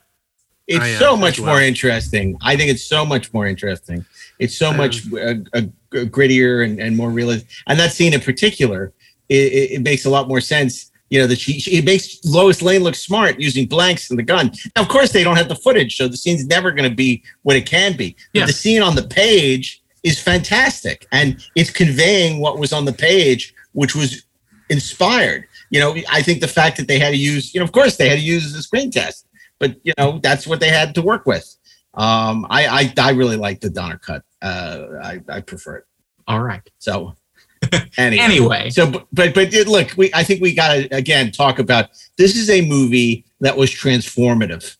It's 0.66 0.84
I 0.84 0.88
am 0.88 0.98
so 1.00 1.14
as 1.14 1.20
much 1.20 1.40
well. 1.40 1.54
more 1.54 1.60
interesting. 1.62 2.36
I 2.42 2.56
think 2.56 2.70
it's 2.70 2.84
so 2.84 3.04
much 3.04 3.32
more 3.32 3.44
interesting. 3.46 4.04
It's 4.38 4.56
so 4.56 4.72
much 4.72 5.02
uh, 5.12 5.34
uh, 5.52 5.62
grittier 5.92 6.64
and, 6.64 6.78
and 6.78 6.96
more 6.96 7.10
realistic. 7.10 7.48
And 7.66 7.78
that 7.80 7.90
scene 7.92 8.14
in 8.14 8.20
particular, 8.20 8.92
it, 9.28 9.34
it, 9.52 9.70
it 9.72 9.82
makes 9.82 10.04
a 10.04 10.10
lot 10.10 10.28
more 10.28 10.40
sense. 10.40 10.92
You 11.08 11.18
know, 11.20 11.26
that 11.26 11.40
she, 11.40 11.58
she 11.58 11.78
it 11.78 11.84
makes 11.84 12.24
Lois 12.24 12.62
Lane 12.62 12.84
look 12.84 12.94
smart 12.94 13.40
using 13.40 13.66
blanks 13.66 14.10
and 14.10 14.18
the 14.18 14.22
gun. 14.22 14.52
Now, 14.76 14.82
of 14.82 14.88
course, 14.88 15.10
they 15.10 15.24
don't 15.24 15.34
have 15.36 15.48
the 15.48 15.56
footage, 15.56 15.96
so 15.96 16.06
the 16.06 16.16
scene's 16.16 16.46
never 16.46 16.70
going 16.70 16.88
to 16.88 16.94
be 16.94 17.24
what 17.42 17.56
it 17.56 17.66
can 17.66 17.96
be. 17.96 18.14
But 18.32 18.46
the 18.46 18.52
scene 18.52 18.80
on 18.80 18.94
the 18.94 19.02
page 19.02 19.82
is 20.02 20.20
fantastic, 20.20 21.06
and 21.12 21.44
it's 21.54 21.70
conveying 21.70 22.40
what 22.40 22.58
was 22.58 22.72
on 22.72 22.84
the 22.84 22.92
page, 22.92 23.54
which 23.72 23.94
was 23.94 24.24
inspired. 24.68 25.46
You 25.70 25.80
know, 25.80 25.96
I 26.10 26.22
think 26.22 26.40
the 26.40 26.48
fact 26.48 26.76
that 26.78 26.88
they 26.88 26.98
had 26.98 27.10
to 27.10 27.16
use, 27.16 27.54
you 27.54 27.60
know, 27.60 27.64
of 27.64 27.72
course, 27.72 27.96
they 27.96 28.08
had 28.08 28.18
to 28.18 28.24
use 28.24 28.52
the 28.52 28.62
screen 28.62 28.90
test 28.90 29.26
but 29.60 29.76
you 29.84 29.92
know 29.96 30.18
that's 30.20 30.48
what 30.48 30.58
they 30.58 30.70
had 30.70 30.92
to 30.96 31.02
work 31.02 31.26
with. 31.26 31.56
Um, 31.94 32.46
I, 32.50 32.66
I 32.66 32.94
I 32.98 33.10
really 33.10 33.36
like 33.36 33.60
the 33.60 33.70
Donner 33.70 33.98
cut. 33.98 34.24
Uh, 34.42 34.86
I 35.00 35.20
I 35.28 35.40
prefer 35.40 35.76
it. 35.76 35.84
All 36.26 36.42
right. 36.42 36.62
So 36.78 37.14
anyway, 37.96 38.24
Anyway. 38.24 38.70
so 38.70 38.90
but 39.12 39.34
but, 39.34 39.52
look, 39.68 39.92
we 39.96 40.10
I 40.12 40.24
think 40.24 40.40
we 40.40 40.54
got 40.54 40.74
to 40.74 40.88
again 40.88 41.30
talk 41.30 41.60
about 41.60 41.90
this 42.18 42.34
is 42.34 42.50
a 42.50 42.66
movie 42.66 43.24
that 43.40 43.56
was 43.56 43.70
transformative. 43.70 44.76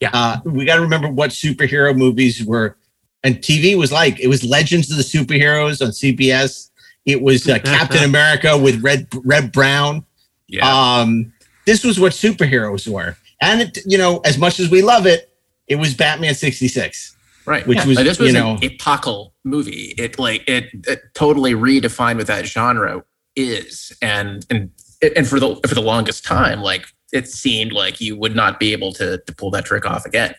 Yeah, 0.00 0.10
uh, 0.12 0.38
we 0.44 0.64
got 0.64 0.76
to 0.76 0.82
remember 0.82 1.08
what 1.08 1.30
superhero 1.30 1.96
movies 1.96 2.44
were, 2.44 2.76
and 3.24 3.36
TV 3.36 3.76
was 3.76 3.92
like. 3.92 4.18
It 4.20 4.28
was 4.28 4.44
Legends 4.44 4.90
of 4.90 4.96
the 4.96 5.02
Superheroes 5.02 5.80
on 5.80 5.88
CBS. 5.92 6.70
It 7.04 7.22
was 7.22 7.48
uh, 7.48 7.58
Captain 7.64 8.02
America 8.04 8.56
with 8.56 8.82
Red 8.82 9.08
Reb 9.24 9.52
Brown. 9.52 10.04
Yeah. 10.48 10.68
Um, 10.68 11.32
this 11.66 11.84
was 11.84 11.98
what 11.98 12.12
superheroes 12.12 12.86
were. 12.86 13.16
And 13.40 13.62
it, 13.62 13.78
you 13.86 13.98
know, 13.98 14.18
as 14.24 14.38
much 14.38 14.60
as 14.60 14.70
we 14.70 14.82
love 14.82 15.06
it, 15.06 15.32
it 15.66 15.76
was 15.76 15.94
Batman 15.94 16.34
66. 16.34 17.16
Right. 17.44 17.66
Which 17.66 17.78
yeah. 17.78 17.86
was, 17.86 17.96
Like, 17.96 18.06
this 18.06 18.18
you 18.18 18.26
was 18.26 18.34
know- 18.34 18.52
an 18.56 18.64
epochal 18.64 19.34
movie. 19.44 19.94
It 19.98 20.18
like 20.18 20.44
it, 20.48 20.68
it 20.86 21.02
totally 21.14 21.54
redefined 21.54 22.18
what 22.18 22.26
that 22.28 22.46
genre 22.46 23.04
is, 23.34 23.92
and 24.02 24.46
and 24.50 24.70
and 25.16 25.26
for 25.26 25.40
the 25.40 25.56
for 25.66 25.74
the 25.74 25.80
longest 25.82 26.24
time, 26.24 26.60
like 26.60 26.86
it 27.12 27.28
seemed 27.28 27.72
like 27.72 28.00
you 28.00 28.16
would 28.16 28.36
not 28.36 28.60
be 28.60 28.72
able 28.72 28.92
to 28.92 29.18
to 29.18 29.34
pull 29.34 29.50
that 29.52 29.64
trick 29.64 29.84
off 29.86 30.06
again. 30.06 30.34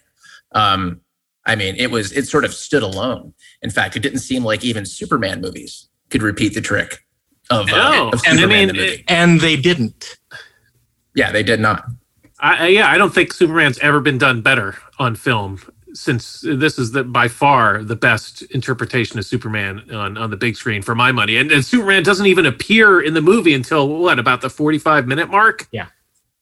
Um, 0.54 1.02
I 1.46 1.56
mean, 1.56 1.76
it 1.76 1.92
was 1.92 2.12
it 2.14 2.28
sort 2.28 2.46
of 2.46 2.54
stood 2.54 2.84
alone. 2.84 3.34
In 3.62 3.70
fact, 3.70 3.96
it 3.96 4.00
didn't 4.00 4.20
seem 4.20 4.44
like 4.44 4.64
even 4.64 4.86
Superman 4.86 5.42
movies 5.42 5.90
could 6.10 6.22
repeat 6.22 6.54
the 6.54 6.62
trick 6.62 7.04
of, 7.50 7.70
uh, 7.72 8.12
of 8.14 8.22
and 8.26 8.40
I 8.40 8.46
mean, 8.46 8.68
the 8.70 8.74
movie. 8.74 9.04
And 9.08 9.42
they 9.42 9.56
didn't. 9.58 10.18
Yeah, 11.16 11.32
they 11.32 11.44
did 11.44 11.60
not. 11.60 11.86
I, 12.40 12.66
I- 12.66 12.68
yeah, 12.68 12.90
I 12.90 12.98
don't 12.98 13.14
think 13.14 13.34
Superman's 13.34 13.80
ever 13.80 14.00
been 14.00 14.18
done 14.18 14.42
better 14.42 14.78
on 15.00 15.16
film 15.16 15.60
since 15.94 16.42
this 16.42 16.80
is 16.80 16.92
the 16.92 17.04
by 17.04 17.28
far 17.28 17.84
the 17.84 17.96
best 17.96 18.42
interpretation 18.44 19.20
of 19.20 19.26
Superman 19.26 19.84
on, 19.92 20.18
on 20.18 20.32
the 20.32 20.38
big 20.38 20.56
screen 20.56 20.82
for 20.82 20.96
my 20.96 21.12
money. 21.12 21.38
And, 21.38 21.52
and 21.52 21.64
Superman 21.64 22.02
doesn't 22.04 22.26
even 22.26 22.46
appear 22.48 23.00
in 23.02 23.14
the 23.14 23.22
movie 23.22 23.54
until 23.54 23.88
what 23.88 24.18
about 24.18 24.42
the 24.42 24.50
45 24.50 25.08
minute 25.08 25.30
mark? 25.30 25.68
Yeah. 25.72 25.88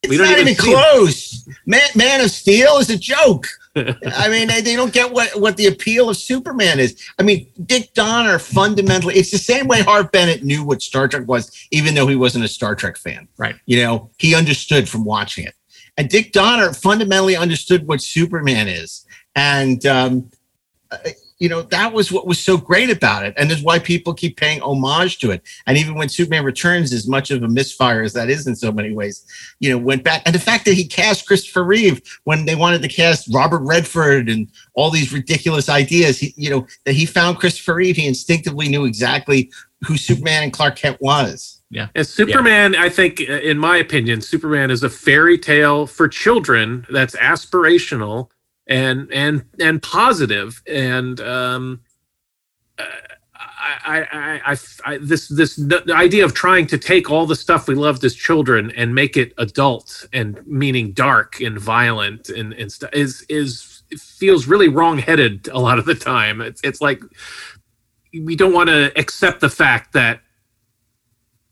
It's 0.03 0.17
not 0.17 0.39
even, 0.39 0.55
see 0.55 0.71
him. 0.71 0.77
close. 0.77 1.49
Man, 1.65 1.81
Man 1.95 2.21
of 2.21 2.31
Steel 2.31 2.77
is 2.77 2.89
a 2.89 2.97
joke. 2.97 3.47
I 3.75 4.27
mean, 4.29 4.47
they, 4.47 4.61
they 4.61 4.75
don't 4.75 4.91
get 4.91 5.11
what, 5.11 5.39
what 5.39 5.55
the 5.55 5.67
appeal 5.67 6.09
of 6.09 6.17
Superman 6.17 6.79
is. 6.79 7.01
I 7.19 7.23
mean, 7.23 7.47
Dick 7.65 7.93
Donner 7.93 8.37
fundamentally, 8.37 9.15
it's 9.15 9.31
the 9.31 9.37
same 9.37 9.67
way 9.67 9.81
Harve 9.81 10.11
Bennett 10.11 10.43
knew 10.43 10.63
what 10.63 10.81
Star 10.81 11.07
Trek 11.07 11.27
was, 11.27 11.67
even 11.71 11.95
though 11.95 12.07
he 12.07 12.15
wasn't 12.15 12.43
a 12.43 12.49
Star 12.49 12.75
Trek 12.75 12.97
fan. 12.97 13.27
Right. 13.37 13.55
You 13.65 13.83
know, 13.83 14.09
he 14.17 14.35
understood 14.35 14.89
from 14.89 15.05
watching 15.05 15.45
it. 15.45 15.53
And 15.97 16.09
Dick 16.09 16.31
Donner 16.31 16.73
fundamentally 16.73 17.35
understood 17.35 17.87
what 17.87 18.01
Superman 18.01 18.67
is. 18.67 19.05
And, 19.35 19.85
um, 19.85 20.29
you 21.41 21.49
know, 21.49 21.63
that 21.63 21.91
was 21.91 22.11
what 22.11 22.27
was 22.27 22.39
so 22.39 22.55
great 22.55 22.91
about 22.91 23.25
it. 23.25 23.33
And 23.35 23.49
that's 23.49 23.63
why 23.63 23.79
people 23.79 24.13
keep 24.13 24.37
paying 24.37 24.61
homage 24.61 25.17
to 25.19 25.31
it. 25.31 25.41
And 25.65 25.75
even 25.75 25.95
when 25.95 26.07
Superman 26.07 26.45
Returns, 26.45 26.93
as 26.93 27.07
much 27.07 27.31
of 27.31 27.41
a 27.41 27.47
misfire 27.47 28.03
as 28.03 28.13
that 28.13 28.29
is 28.29 28.45
in 28.45 28.55
so 28.55 28.71
many 28.71 28.93
ways, 28.93 29.25
you 29.59 29.71
know, 29.71 29.79
went 29.79 30.03
back. 30.03 30.21
And 30.27 30.35
the 30.35 30.39
fact 30.39 30.65
that 30.65 30.75
he 30.75 30.85
cast 30.85 31.25
Christopher 31.25 31.63
Reeve 31.63 31.99
when 32.25 32.45
they 32.45 32.53
wanted 32.53 32.83
to 32.83 32.87
cast 32.87 33.27
Robert 33.33 33.61
Redford 33.61 34.29
and 34.29 34.49
all 34.75 34.91
these 34.91 35.11
ridiculous 35.11 35.67
ideas, 35.67 36.19
he, 36.19 36.31
you 36.37 36.51
know, 36.51 36.67
that 36.85 36.93
he 36.93 37.07
found 37.07 37.39
Christopher 37.39 37.73
Reeve, 37.73 37.95
he 37.95 38.05
instinctively 38.05 38.69
knew 38.69 38.85
exactly 38.85 39.51
who 39.83 39.97
Superman 39.97 40.43
and 40.43 40.53
Clark 40.53 40.75
Kent 40.75 41.01
was. 41.01 41.59
Yeah. 41.71 41.87
And 41.95 42.05
Superman, 42.05 42.75
I 42.75 42.89
think, 42.89 43.19
uh, 43.19 43.33
in 43.33 43.57
my 43.57 43.77
opinion, 43.77 44.21
Superman 44.21 44.69
is 44.69 44.83
a 44.83 44.89
fairy 44.91 45.39
tale 45.39 45.87
for 45.87 46.07
children 46.07 46.85
that's 46.91 47.15
aspirational 47.15 48.29
and 48.67 49.09
and 49.13 49.45
and. 49.59 50.61
And 50.67 51.19
um, 51.21 51.81
uh, 52.79 52.85
I, 53.83 54.07
I, 54.11 54.53
I, 54.53 54.57
I, 54.85 54.97
this 54.97 55.27
this 55.27 55.55
the 55.55 55.93
idea 55.95 56.25
of 56.25 56.33
trying 56.33 56.67
to 56.67 56.77
take 56.77 57.09
all 57.09 57.25
the 57.25 57.35
stuff 57.35 57.67
we 57.67 57.75
loved 57.75 58.03
as 58.03 58.15
children 58.15 58.71
and 58.75 58.95
make 58.95 59.17
it 59.17 59.33
adult 59.37 60.05
and 60.13 60.45
meaning 60.47 60.93
dark 60.93 61.41
and 61.41 61.59
violent 61.59 62.29
and 62.29 62.53
and 62.53 62.71
stuff 62.71 62.91
is 62.93 63.25
is 63.29 63.83
feels 63.97 64.47
really 64.47 64.69
wrongheaded 64.69 65.47
a 65.49 65.59
lot 65.59 65.79
of 65.79 65.85
the 65.85 65.95
time. 65.95 66.41
It's 66.41 66.61
it's 66.63 66.81
like 66.81 67.01
we 68.13 68.35
don't 68.35 68.53
want 68.53 68.69
to 68.69 68.97
accept 68.99 69.41
the 69.41 69.49
fact 69.49 69.93
that 69.93 70.21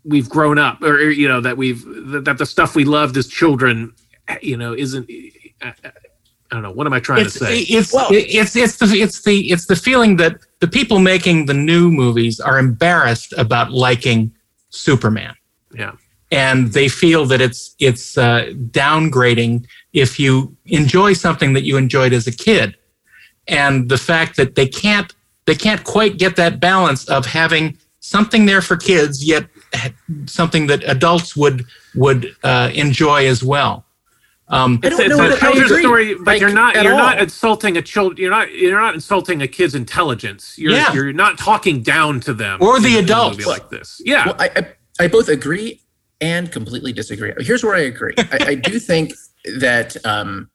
we've 0.06 0.30
grown 0.30 0.58
up 0.60 0.82
or 0.84 1.10
you 1.10 1.28
know 1.28 1.42
that 1.42 1.58
we've 1.58 1.84
that, 2.12 2.26
that 2.26 2.38
the 2.38 2.46
stuff 2.46 2.76
we 2.76 2.86
loved 2.86 3.18
as 3.18 3.28
children 3.28 3.94
you 4.42 4.58
know 4.58 4.74
isn't 4.74 5.10
I, 6.52 6.56
I 6.56 6.56
don't 6.56 6.64
know 6.64 6.72
what 6.72 6.88
am 6.88 6.94
i 6.94 7.00
trying 7.00 7.26
It's 7.26 7.34
to 7.34 7.46
say 7.46 7.60
it's 7.60 7.94
it's 7.94 8.56
it's 8.56 8.78
the 8.78 9.02
it's 9.02 9.22
the 9.24 9.52
it's 9.52 9.66
the 9.66 9.76
feeling 9.76 10.18
that 10.18 10.40
the 10.60 10.68
people 10.68 11.00
making 11.00 11.46
the 11.46 11.54
new 11.54 11.92
movies 11.92 12.40
are 12.40 12.60
embarrassed 12.60 13.34
about 13.38 13.72
liking 13.72 14.32
Superman. 14.70 15.36
yeah 15.74 15.94
and 16.32 16.74
they 16.74 16.88
feel 16.88 17.26
that 17.26 17.42
it's 17.42 17.76
it's 17.80 18.18
uh, 18.18 18.52
downgrading 18.72 19.66
if 19.94 20.20
you 20.20 20.56
enjoy 20.66 21.14
something 21.14 21.54
that 21.54 21.64
you 21.64 21.78
enjoyed 21.78 22.14
as 22.14 22.28
a 22.28 22.32
kid, 22.32 22.76
and 23.48 23.90
the 23.90 23.98
fact 23.98 24.38
that 24.38 24.56
they 24.56 24.68
can't 24.68 25.14
they 25.46 25.56
can't 25.56 25.84
quite 25.84 26.18
get 26.18 26.36
that 26.36 26.60
balance 26.60 27.08
of 27.10 27.26
having 27.26 27.78
something 28.00 28.46
there 28.46 28.62
for 28.62 28.78
kids 28.78 29.26
yet 29.26 29.46
something 30.26 30.68
that 30.68 30.84
adults 30.86 31.36
would 31.36 31.66
would 31.96 32.36
uh, 32.44 32.70
enjoy 32.74 33.26
as 33.28 33.44
well. 33.44 33.86
Um, 34.52 34.80
it's, 34.84 34.98
don't 34.98 35.06
it's 35.06 35.18
know 35.18 35.26
a 35.26 35.30
that 35.30 35.38
I 35.38 35.40
children's 35.42 35.72
agree, 35.72 35.82
story 35.84 36.16
but 36.16 36.26
like, 36.26 36.42
you're 36.42 36.50
not 36.54 36.76
you're 36.76 36.96
not 36.96 37.20
insulting 37.22 37.78
a 37.78 37.82
child 37.84 38.18
you're 38.18 38.32
not 38.32 38.52
you're 38.52 38.82
not 38.82 38.96
insulting 38.96 39.42
a 39.44 39.48
kid's 39.48 39.76
intelligence 39.76 40.56
you're 40.58 40.72
Yeah. 40.72 40.92
you're 40.94 41.14
not 41.14 41.38
talking 41.38 41.84
down 41.84 42.20
to 42.22 42.34
them 42.34 42.60
Or 42.62 42.80
the 42.80 42.98
in 42.98 43.04
adults. 43.04 43.46
like 43.46 43.70
this 43.70 44.02
yeah 44.06 44.26
Well, 44.28 44.36
I, 44.40 44.50
I, 44.56 45.04
I 45.06 45.08
both 45.08 45.30
agree 45.30 45.82
and 46.22 46.52
completely 46.52 46.92
disagree. 46.92 47.32
Here's 47.40 47.64
where 47.64 47.76
I 47.76 47.82
agree. 47.82 48.14
I, 48.18 48.38
I 48.48 48.56
do 48.56 48.80
think 48.92 49.14
that 49.60 49.96
um, 50.06 50.50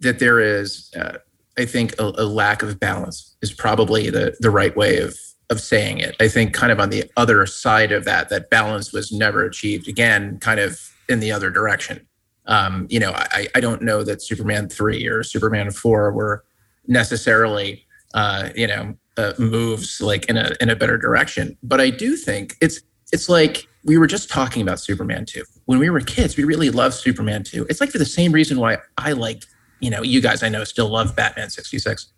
that 0.00 0.20
there 0.20 0.38
is, 0.38 0.92
uh, 0.96 1.18
I 1.58 1.64
think, 1.64 1.94
a, 1.98 2.04
a 2.18 2.24
lack 2.24 2.62
of 2.62 2.78
balance 2.78 3.34
is 3.42 3.52
probably 3.52 4.10
the 4.10 4.36
the 4.38 4.50
right 4.50 4.76
way 4.76 4.98
of 4.98 5.16
of 5.50 5.60
saying 5.60 5.98
it. 5.98 6.14
I 6.20 6.28
think, 6.28 6.52
kind 6.54 6.70
of 6.70 6.78
on 6.78 6.90
the 6.90 7.10
other 7.16 7.46
side 7.46 7.90
of 7.90 8.04
that, 8.04 8.28
that 8.28 8.48
balance 8.50 8.92
was 8.92 9.10
never 9.10 9.42
achieved. 9.44 9.88
Again, 9.88 10.38
kind 10.38 10.60
of 10.60 10.78
in 11.08 11.18
the 11.18 11.32
other 11.32 11.50
direction. 11.50 12.06
Um, 12.48 12.86
you 12.90 12.98
know, 12.98 13.12
I, 13.14 13.46
I 13.54 13.60
don't 13.60 13.82
know 13.82 14.02
that 14.02 14.22
Superman 14.22 14.68
three 14.68 15.06
or 15.06 15.22
Superman 15.22 15.70
four 15.70 16.12
were 16.12 16.44
necessarily, 16.86 17.86
uh, 18.14 18.48
you 18.56 18.66
know, 18.66 18.96
uh, 19.16 19.34
moves 19.38 20.00
like 20.00 20.26
in 20.26 20.36
a 20.36 20.52
in 20.60 20.70
a 20.70 20.76
better 20.76 20.96
direction. 20.96 21.56
But 21.62 21.80
I 21.80 21.90
do 21.90 22.16
think 22.16 22.56
it's 22.60 22.80
it's 23.12 23.28
like 23.28 23.66
we 23.84 23.98
were 23.98 24.06
just 24.06 24.30
talking 24.30 24.62
about 24.62 24.80
Superman 24.80 25.24
2. 25.24 25.42
When 25.64 25.78
we 25.78 25.88
were 25.90 26.00
kids, 26.00 26.36
we 26.36 26.44
really 26.44 26.70
loved 26.70 26.94
Superman 26.94 27.42
2. 27.42 27.66
It's 27.68 27.80
like 27.80 27.90
for 27.90 27.98
the 27.98 28.04
same 28.04 28.32
reason 28.32 28.58
why 28.58 28.78
I 28.98 29.12
liked, 29.12 29.46
you 29.80 29.90
know, 29.90 30.02
you 30.02 30.20
guys 30.20 30.42
I 30.42 30.48
know 30.48 30.64
still 30.64 30.88
love 30.88 31.16
Batman 31.16 31.50
66. 31.50 32.12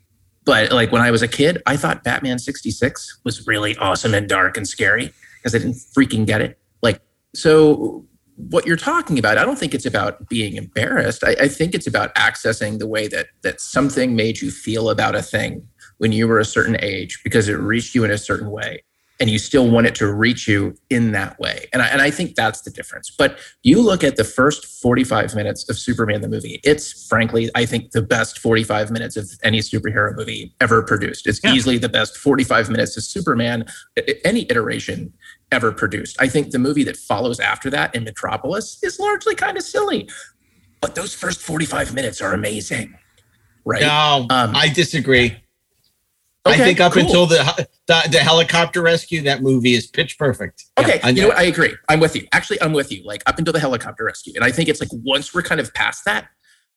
But 0.44 0.72
like 0.72 0.90
when 0.90 1.02
I 1.02 1.10
was 1.10 1.22
a 1.22 1.28
kid, 1.28 1.62
I 1.66 1.76
thought 1.76 2.02
Batman 2.02 2.38
66 2.38 3.20
was 3.24 3.46
really 3.46 3.76
awesome 3.76 4.14
and 4.14 4.28
dark 4.28 4.56
and 4.56 4.66
scary 4.66 5.12
because 5.36 5.54
I 5.54 5.58
didn't 5.58 5.74
freaking 5.74 6.26
get 6.26 6.40
it. 6.40 6.58
Like, 6.82 7.00
so 7.34 8.04
what 8.49 8.66
you're 8.66 8.76
talking 8.76 9.18
about, 9.18 9.38
I 9.38 9.45
don't 9.45 9.59
think 9.59 9.74
it's 9.74 9.86
about 9.86 10.28
being 10.28 10.57
embarrassed. 10.57 11.22
I, 11.24 11.36
I 11.41 11.49
think 11.49 11.74
it's 11.74 11.86
about 11.86 12.14
accessing 12.14 12.78
the 12.78 12.86
way 12.86 13.09
that 13.09 13.28
that 13.43 13.61
something 13.61 14.16
made 14.16 14.41
you 14.41 14.51
feel 14.51 14.91
about 14.91 15.14
a 15.14 15.22
thing 15.22 15.66
when 15.99 16.12
you 16.12 16.26
were 16.26 16.38
a 16.38 16.45
certain 16.45 16.76
age 16.80 17.20
because 17.22 17.49
it 17.49 17.55
reached 17.55 17.95
you 17.95 18.05
in 18.05 18.11
a 18.11 18.18
certain 18.18 18.51
way 18.51 18.82
and 19.20 19.28
you 19.28 19.38
still 19.38 19.68
want 19.70 19.86
it 19.86 19.94
to 19.96 20.10
reach 20.12 20.48
you 20.48 20.74
in 20.88 21.12
that 21.12 21.38
way. 21.38 21.68
And 21.74 21.82
I, 21.82 21.86
and 21.88 22.00
I 22.00 22.10
think 22.10 22.34
that's 22.34 22.62
the 22.62 22.70
difference. 22.70 23.10
But 23.10 23.38
you 23.62 23.82
look 23.82 24.02
at 24.02 24.16
the 24.16 24.24
first 24.24 24.64
45 24.64 25.34
minutes 25.34 25.68
of 25.68 25.78
Superman 25.78 26.22
the 26.22 26.28
movie, 26.28 26.58
it's 26.64 27.06
frankly, 27.06 27.50
I 27.54 27.66
think, 27.66 27.90
the 27.90 28.00
best 28.00 28.38
45 28.38 28.90
minutes 28.90 29.18
of 29.18 29.30
any 29.42 29.58
superhero 29.58 30.16
movie 30.16 30.54
ever 30.60 30.82
produced. 30.82 31.26
It's 31.26 31.44
easily 31.44 31.76
the 31.76 31.90
best 31.90 32.16
45 32.16 32.70
minutes 32.70 32.96
of 32.96 33.04
Superman, 33.04 33.66
any 34.24 34.46
iteration 34.48 35.12
ever 35.52 35.70
produced. 35.70 36.16
I 36.18 36.28
think 36.28 36.50
the 36.50 36.58
movie 36.58 36.84
that 36.84 36.96
follows 36.96 37.40
after 37.40 37.68
that 37.70 37.94
in 37.94 38.04
Metropolis 38.04 38.82
is 38.82 38.98
largely 38.98 39.34
kind 39.34 39.58
of 39.58 39.62
silly. 39.62 40.08
But 40.80 40.94
those 40.94 41.14
first 41.14 41.42
45 41.42 41.94
minutes 41.94 42.22
are 42.22 42.32
amazing. 42.32 42.96
Right? 43.66 43.82
No, 43.82 44.26
Um, 44.30 44.56
I 44.56 44.68
disagree. 44.68 45.36
I 46.47 46.57
think 46.57 46.80
up 46.80 46.93
cool. 46.95 47.03
until 47.03 47.26
the, 47.26 47.68
the 47.86 48.09
the 48.11 48.18
helicopter 48.18 48.80
rescue, 48.82 49.22
that 49.22 49.43
movie 49.43 49.74
is 49.74 49.86
pitch 49.86 50.18
perfect. 50.18 50.64
Okay, 50.78 50.99
I- 51.03 51.11
you 51.11 51.22
know 51.22 51.28
what? 51.28 51.38
I 51.38 51.43
agree. 51.45 51.74
I'm 51.88 52.01
with 52.01 52.16
you. 52.16 52.26
Actually, 52.32 52.61
I'm 52.62 52.72
with 52.72 52.91
you. 52.91 53.03
Like 53.05 53.22
up 53.26 53.38
until 53.38 53.53
the 53.53 53.61
helicopter 53.61 54.05
rescue, 54.05 54.32
and 54.36 54.45
I 54.45 54.51
think 54.51 54.68
it's 54.68 54.80
like 54.80 54.91
once 54.93 55.34
we're 55.34 55.43
kind 55.43 55.61
of 55.61 55.72
past 55.74 56.05
that, 56.07 56.28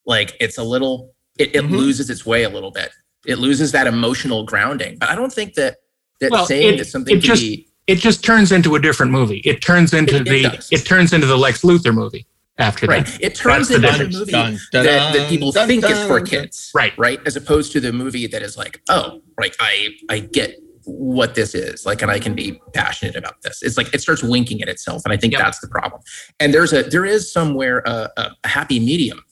like 0.06 0.36
it's 0.40 0.58
a 0.58 0.62
little, 0.64 1.14
it, 1.38 1.54
it 1.56 1.62
Mm-hmm. 1.64 1.74
loses 1.76 2.10
its 2.10 2.26
way 2.26 2.42
a 2.44 2.48
little 2.50 2.70
bit. 2.70 2.90
It 3.26 3.36
loses 3.38 3.72
that 3.72 3.86
emotional 3.86 4.44
grounding. 4.44 4.98
But 4.98 5.08
I 5.08 5.14
don't 5.14 5.32
think 5.32 5.54
that 5.54 5.78
that 6.20 6.30
well, 6.30 6.44
saying 6.46 6.74
it, 6.74 6.76
that 6.78 6.84
something 6.86 7.16
it 7.16 7.20
just 7.20 7.40
be 7.42 7.68
it 7.86 7.96
just 7.96 8.22
turns 8.24 8.52
into 8.52 8.74
a 8.74 8.80
different 8.80 9.12
movie. 9.12 9.38
It 9.46 9.62
turns 9.62 9.94
into 9.94 10.16
It- 10.16 10.20
it 10.22 10.24
the 10.30 10.42
does. 10.56 10.68
it 10.72 10.84
turns 10.84 11.12
into 11.14 11.26
the 11.26 11.36
Lex 11.38 11.62
Luthor 11.62 11.94
movie 11.94 12.26
after 12.58 12.86
right. 12.86 13.04
that. 13.06 13.22
It 13.22 13.34
turns 13.34 13.68
That's 13.68 13.80
the 13.80 14.04
into 14.04 14.16
a 14.16 14.20
movie 14.20 14.32
Dun, 14.32 14.58
dun, 14.72 14.84
that, 14.84 15.12
that 15.14 15.28
people 15.28 15.50
dun, 15.52 15.66
think 15.66 15.84
is 15.84 16.06
for 16.06 16.18
dun, 16.20 16.26
kids, 16.26 16.70
Right. 16.74 16.92
Right, 16.96 17.18
as 17.26 17.36
opposed 17.36 17.72
to 17.72 17.80
the 17.80 17.92
movie 17.92 18.26
that 18.28 18.42
is 18.42 18.56
like, 18.56 18.80
oh, 18.88 19.20
like 19.38 19.56
I 19.60 19.88
I 20.08 20.20
get 20.20 20.56
what 20.86 21.34
this 21.34 21.54
is 21.54 21.86
like 21.86 22.02
and 22.02 22.10
i 22.10 22.18
can 22.18 22.34
be 22.34 22.60
passionate 22.74 23.16
about 23.16 23.40
this. 23.40 23.62
It's 23.62 23.78
like 23.78 23.94
it 23.94 24.02
starts 24.02 24.22
winking 24.22 24.60
at 24.60 24.68
itself 24.68 25.00
and 25.06 25.14
i 25.14 25.16
think 25.16 25.32
Yep. 25.32 25.40
that's 25.42 25.58
the 25.60 25.68
problem. 25.68 26.02
And 26.40 26.52
there's 26.52 26.74
a 26.74 26.82
there 26.82 27.06
is 27.06 27.32
somewhere 27.32 27.82
a, 27.86 28.10
a, 28.18 28.30
a 28.44 28.48
happy 28.48 28.78
medium 28.80 29.24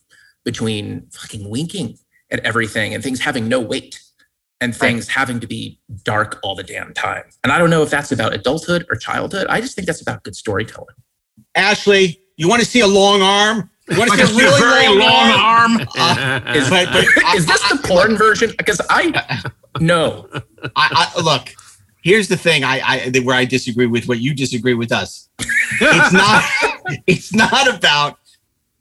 between 0.44 1.06
fucking 1.12 1.48
winking 1.50 1.98
at 2.30 2.40
everything 2.40 2.94
and 2.94 3.02
things 3.04 3.20
having 3.20 3.48
no 3.48 3.60
weight 3.60 4.00
and 4.62 4.74
things 4.74 5.08
having 5.08 5.40
to 5.40 5.46
be 5.46 5.78
dark 6.04 6.40
all 6.42 6.54
the 6.54 6.62
damn 6.62 6.94
time. 6.94 7.24
And 7.44 7.52
i 7.52 7.58
don't 7.58 7.68
know 7.68 7.82
if 7.82 7.90
that's 7.90 8.12
about 8.12 8.32
adulthood 8.32 8.86
or 8.90 8.96
childhood. 8.96 9.46
I 9.50 9.60
just 9.60 9.74
think 9.76 9.86
that's 9.86 10.00
about 10.00 10.22
good 10.22 10.34
storytelling. 10.34 10.94
Ashley, 11.54 12.21
you 12.42 12.48
want 12.48 12.60
to 12.60 12.66
see 12.66 12.80
a 12.80 12.86
long 12.86 13.22
arm? 13.22 13.70
You 13.88 13.98
Want 13.98 14.10
to 14.12 14.16
Like 14.18 14.26
see 14.26 14.44
a 14.44 14.50
very 14.58 14.88
long 14.98 15.30
arm. 15.30 15.78
Uh, 15.98 16.40
Is, 16.56 16.68
but- 16.68 16.86
but 16.92 17.04
I- 17.24 17.34
is 17.36 17.46
this 17.46 17.62
the 17.70 17.78
porn 17.86 18.16
version? 18.16 18.52
Because 18.58 18.80
I 18.90 19.42
no. 19.80 20.28
I, 20.76 21.12
I 21.16 21.20
look. 21.22 21.48
Here's 22.02 22.26
the 22.26 22.36
thing. 22.36 22.64
I, 22.64 22.80
I 23.14 23.20
where 23.20 23.36
I 23.36 23.44
disagree 23.44 23.86
with 23.86 24.08
what 24.08 24.18
you 24.18 24.34
disagree 24.34 24.74
with 24.74 24.90
us. 24.92 25.28
It's 25.80 26.12
not. 26.12 26.44
it's 27.06 27.32
not 27.32 27.72
about 27.72 28.18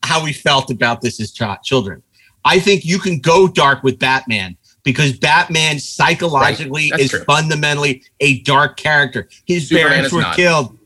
how 0.04 0.24
we 0.24 0.34
felt 0.34 0.72
about 0.72 1.02
this 1.02 1.20
as 1.20 1.32
ch- 1.32 1.42
children. 1.64 2.02
I 2.44 2.60
think 2.60 2.84
you 2.86 2.98
can 2.98 3.20
go 3.20 3.48
dark 3.48 3.84
with 3.84 4.00
Batman 4.00 4.58
because 4.84 5.16
Batman 5.16 5.78
psychologically 5.80 6.90
Right. 6.92 7.00
Is 7.00 7.12
true. 7.12 7.24
fundamentally 7.26 8.04
a 8.20 8.42
dark 8.42 8.78
character. 8.78 9.30
His 9.46 9.70
Superman 9.70 9.90
parents 9.92 10.14
were 10.14 10.22
not. 10.22 10.36
killed. 10.36 10.78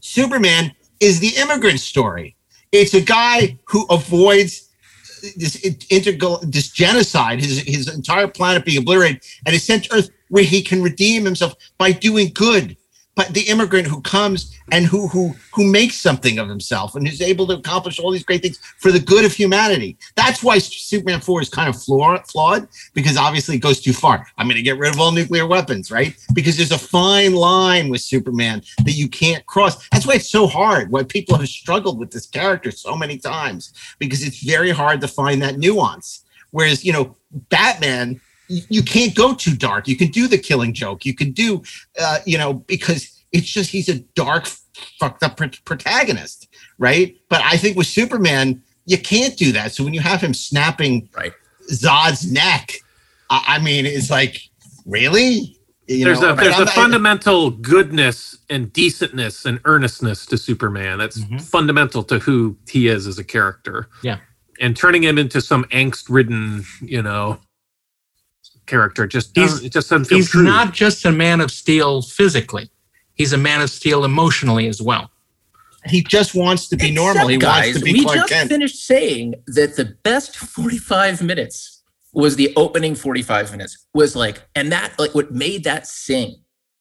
Superman 0.00 0.72
is 1.00 1.20
the 1.20 1.34
immigrant 1.36 1.80
story. 1.80 2.36
It's 2.72 2.94
a 2.94 3.00
guy 3.00 3.58
who 3.64 3.86
avoids 3.90 4.68
this 5.36 5.56
integral 5.90 6.38
this 6.42 6.70
genocide, 6.70 7.40
his 7.40 7.58
his 7.60 7.92
entire 7.92 8.28
planet 8.28 8.64
being 8.64 8.78
obliterated, 8.78 9.22
and 9.44 9.54
is 9.54 9.64
sent 9.64 9.84
to 9.84 9.94
Earth 9.96 10.10
where 10.28 10.44
he 10.44 10.62
can 10.62 10.82
redeem 10.82 11.24
himself 11.24 11.54
by 11.78 11.92
doing 11.92 12.30
good. 12.32 12.76
But 13.16 13.34
the 13.34 13.42
immigrant 13.42 13.86
who 13.86 14.00
comes 14.02 14.56
and 14.72 14.86
who 14.86 15.08
who 15.08 15.34
who 15.52 15.70
makes 15.70 15.96
something 15.96 16.38
of 16.38 16.48
himself 16.48 16.94
and 16.94 17.06
is 17.06 17.20
able 17.20 17.46
to 17.48 17.54
accomplish 17.54 17.98
all 17.98 18.10
these 18.10 18.22
great 18.22 18.40
things 18.40 18.58
for 18.78 18.92
the 18.92 19.00
good 19.00 19.24
of 19.24 19.32
humanity. 19.32 19.96
That's 20.14 20.42
why 20.42 20.58
Superman 20.58 21.20
4 21.20 21.42
is 21.42 21.48
kind 21.48 21.68
of 21.68 21.82
flaw, 21.82 22.18
flawed 22.22 22.68
because 22.94 23.16
obviously 23.16 23.56
it 23.56 23.60
goes 23.60 23.80
too 23.80 23.92
far. 23.92 24.26
I'm 24.38 24.46
going 24.46 24.56
to 24.56 24.62
get 24.62 24.78
rid 24.78 24.94
of 24.94 25.00
all 25.00 25.12
nuclear 25.12 25.46
weapons, 25.46 25.90
right? 25.90 26.16
Because 26.34 26.56
there's 26.56 26.72
a 26.72 26.78
fine 26.78 27.34
line 27.34 27.90
with 27.90 28.00
Superman 28.00 28.62
that 28.84 28.92
you 28.92 29.08
can't 29.08 29.44
cross. 29.46 29.88
That's 29.88 30.06
why 30.06 30.14
it's 30.14 30.30
so 30.30 30.46
hard. 30.46 30.90
Why 30.90 31.02
people 31.02 31.36
have 31.36 31.48
struggled 31.48 31.98
with 31.98 32.12
this 32.12 32.26
character 32.26 32.70
so 32.70 32.96
many 32.96 33.18
times 33.18 33.74
because 33.98 34.22
it's 34.22 34.42
very 34.42 34.70
hard 34.70 35.00
to 35.00 35.08
find 35.08 35.42
that 35.42 35.58
nuance. 35.58 36.24
Whereas, 36.52 36.84
you 36.84 36.92
know, 36.92 37.16
Batman, 37.48 38.20
you 38.68 38.82
can't 38.82 39.14
go 39.14 39.34
too 39.34 39.54
dark. 39.54 39.86
You 39.86 39.96
can 39.96 40.08
do 40.08 40.26
the 40.26 40.38
killing 40.38 40.74
joke. 40.74 41.04
You 41.04 41.14
can 41.14 41.30
do, 41.32 41.62
uh, 42.00 42.18
you 42.26 42.36
know, 42.36 42.54
because 42.54 43.22
it's 43.32 43.46
just 43.46 43.70
he's 43.70 43.88
a 43.88 44.00
dark, 44.14 44.46
fucked 44.98 45.22
up 45.22 45.36
pr- 45.36 45.46
protagonist, 45.64 46.48
right? 46.78 47.16
But 47.28 47.42
I 47.44 47.56
think 47.56 47.76
with 47.76 47.86
Superman, 47.86 48.62
you 48.86 48.98
can't 48.98 49.36
do 49.36 49.52
that. 49.52 49.72
So 49.72 49.84
when 49.84 49.94
you 49.94 50.00
have 50.00 50.20
him 50.20 50.34
snapping 50.34 51.08
right. 51.16 51.32
Zod's 51.70 52.30
neck, 52.30 52.72
I, 53.30 53.44
I 53.46 53.58
mean, 53.60 53.86
it's 53.86 54.10
like, 54.10 54.40
really? 54.84 55.56
You 55.86 56.04
there's 56.04 56.20
know, 56.20 56.32
a 56.32 56.36
there's 56.36 56.54
I'm 56.56 56.62
a 56.62 56.64
not- 56.64 56.74
fundamental 56.74 57.50
goodness 57.50 58.38
and 58.48 58.72
decentness 58.72 59.44
and 59.44 59.60
earnestness 59.64 60.26
to 60.26 60.38
Superman. 60.38 60.98
That's 60.98 61.22
fundamental 61.48 62.02
to 62.04 62.18
who 62.18 62.56
he 62.68 62.88
is 62.88 63.06
as 63.06 63.18
a 63.18 63.24
character. 63.24 63.88
Yeah. 64.02 64.18
And 64.60 64.76
turning 64.76 65.02
him 65.02 65.18
into 65.18 65.40
some 65.40 65.64
angst-ridden, 65.64 66.64
you 66.82 67.02
know, 67.02 67.40
character 68.70 69.06
just 69.06 69.34
He's- 69.34 69.50
doesn't, 69.50 69.66
it 69.66 69.72
just 69.72 69.90
doesn't 69.90 70.04
feel 70.06 70.18
He's 70.18 70.30
true. 70.30 70.44
not 70.44 70.72
just 70.72 71.04
a 71.04 71.12
man 71.12 71.40
of 71.40 71.50
steel 71.50 72.02
physically. 72.02 72.70
He's 73.14 73.32
a 73.34 73.38
man 73.38 73.60
of 73.60 73.68
steel 73.70 74.04
emotionally 74.04 74.66
as 74.68 74.80
well. 74.80 75.10
He 75.86 76.02
just 76.02 76.34
wants 76.34 76.68
to 76.68 76.76
be 76.76 76.90
normal. 76.90 77.28
He 77.28 77.36
Except, 77.36 77.52
wants 77.64 77.78
to 77.78 77.84
be 77.84 77.92
we 77.94 78.02
Clark 78.04 78.16
just 78.18 78.28
Kent. 78.32 78.50
finished 78.50 78.86
saying 78.86 79.34
that 79.46 79.76
the 79.76 79.86
best 80.04 80.36
45 80.36 81.22
minutes 81.22 81.82
was 82.12 82.36
the 82.36 82.52
opening 82.56 82.94
45 82.94 83.50
minutes 83.52 83.86
was 83.94 84.14
like 84.16 84.42
and 84.54 84.70
that 84.72 84.98
like 84.98 85.14
what 85.14 85.30
made 85.32 85.62
that 85.64 85.86
sing 85.86 86.36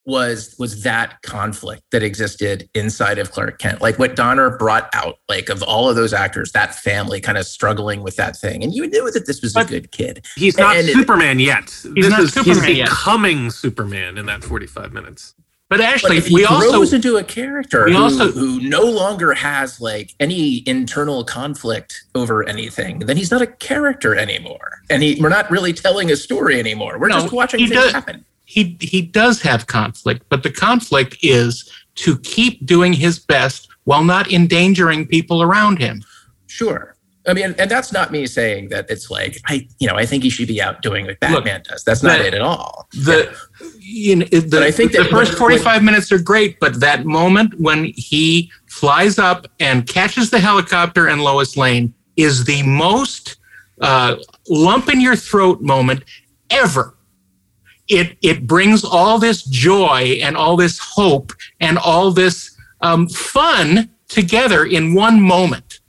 was 0.10 0.56
was 0.60 0.84
that 0.84 1.22
conflict 1.22 1.84
that 1.92 2.04
existed 2.04 2.70
inside 2.76 3.18
of 3.20 3.32
Clark 3.32 3.60
Kent 3.60 3.82
like 3.82 3.98
what 4.00 4.16
Donner 4.16 4.58
brought 4.58 4.90
out 4.94 5.20
like 5.30 5.50
of 5.50 5.64
all 5.64 5.88
of 5.90 5.96
those 5.96 6.12
actors 6.14 6.52
that 6.54 6.76
family 6.76 7.22
kind 7.22 7.38
of 7.38 7.46
struggling 7.46 8.02
with 8.02 8.16
that 8.18 8.36
thing 8.36 8.64
and 8.64 8.74
you 8.74 8.88
knew 8.88 9.10
that 9.12 9.26
this 9.26 9.42
was 9.42 9.56
a 9.56 9.64
good 9.66 9.92
kid 9.92 10.26
He's 10.36 10.58
not 10.58 10.76
And 10.76 10.90
it- 10.90 10.94
Superman 10.94 11.40
yet. 11.40 11.70
He's 11.70 11.94
this 12.06 12.10
not 12.10 12.20
is 12.22 12.34
Superman 12.34 12.64
he's 12.70 12.78
yet. 12.80 12.90
becoming 12.90 13.52
Superman 13.52 14.18
in 14.18 14.26
that 14.26 14.44
45 14.44 14.92
minutes. 14.94 15.34
But 15.70 15.78
But 15.78 15.86
actually, 15.86 16.18
if 16.18 16.26
he 16.26 16.34
we 16.34 16.48
grows 16.48 16.74
also 16.74 16.96
into 16.96 17.18
a 17.18 17.24
character 17.24 17.86
we 17.86 17.92
who, 17.94 17.98
also- 18.00 18.32
who 18.32 18.60
no 18.60 18.82
longer 18.82 19.34
has 19.36 19.80
like 19.80 20.16
any 20.20 20.64
internal 20.68 21.24
conflict 21.24 22.06
over 22.16 22.44
anything, 22.50 23.00
then 23.00 23.18
he's 23.18 23.30
not 23.30 23.44
a 23.44 23.48
character 23.48 24.16
anymore, 24.16 24.82
and 24.90 25.04
he, 25.04 25.20
we're 25.22 25.30
not 25.30 25.52
really 25.52 25.72
telling 25.72 26.10
a 26.10 26.16
story 26.16 26.58
anymore. 26.60 26.98
We're 26.98 27.10
No, 27.10 27.20
just 27.20 27.32
watching 27.32 27.60
things 27.60 27.72
does- 27.72 27.92
happen. 27.92 28.26
He 28.50 28.76
he 28.82 29.04
does 29.04 29.44
have 29.44 29.68
conflict, 29.68 30.26
but 30.28 30.42
the 30.42 30.50
conflict 30.50 31.18
is 31.22 31.72
to 31.96 32.18
keep 32.20 32.66
doing 32.66 32.94
his 32.94 33.20
best 33.20 33.68
while 33.84 34.04
not 34.04 34.32
endangering 34.32 35.06
people 35.06 35.44
around 35.44 35.78
him. 35.78 36.04
Sure. 36.48 36.96
I 37.28 37.34
mean, 37.34 37.54
and 37.60 37.70
that's 37.70 37.92
not 37.94 38.12
me 38.12 38.26
saying 38.26 38.70
that 38.70 38.90
it's 38.90 39.12
like 39.12 39.38
I, 39.46 39.68
you 39.78 39.88
know, 39.88 39.94
I 39.94 40.08
think 40.08 40.24
he 40.24 40.32
should 40.32 40.48
be 40.48 40.60
out 40.60 40.82
doing 40.82 41.06
what 41.06 41.20
Batman 41.20 41.62
does. 41.70 41.84
That's 41.84 42.02
not 42.02 42.22
it 42.22 42.34
at 42.34 42.42
all. 42.42 42.88
The 42.92 43.32
you 43.78 44.16
know, 44.16 44.26
the, 44.26 44.48
But 44.50 44.64
I 44.64 44.72
think 44.72 44.94
the 44.94 45.04
that 45.04 45.12
first 45.12 45.34
when- 45.34 45.60
45 45.60 45.84
minutes 45.84 46.12
are 46.12 46.18
great, 46.18 46.60
but 46.60 46.80
that 46.80 47.06
moment 47.06 47.54
when 47.60 47.94
he 47.96 48.52
flies 48.66 49.20
up 49.20 49.46
and 49.60 49.86
catches 49.86 50.32
the 50.32 50.40
helicopter 50.40 51.08
and 51.08 51.22
Lois 51.22 51.56
Lane 51.56 51.94
is 52.16 52.46
the 52.46 52.64
most 52.64 53.36
uh, 53.80 54.16
lump 54.50 54.90
in 54.92 55.00
your 55.00 55.16
throat 55.16 55.62
moment 55.62 56.04
ever. 56.50 56.96
It 57.90 58.18
it 58.22 58.46
brings 58.48 58.84
all 58.84 59.18
this 59.20 59.44
joy 59.44 60.20
and 60.24 60.38
all 60.38 60.56
this 60.56 60.78
hope 60.80 61.34
and 61.60 61.78
all 61.78 62.12
this 62.12 62.56
um, 62.82 63.08
fun 63.10 63.90
together 64.08 64.66
in 64.66 64.94
one 64.94 65.20
moment. 65.22 65.80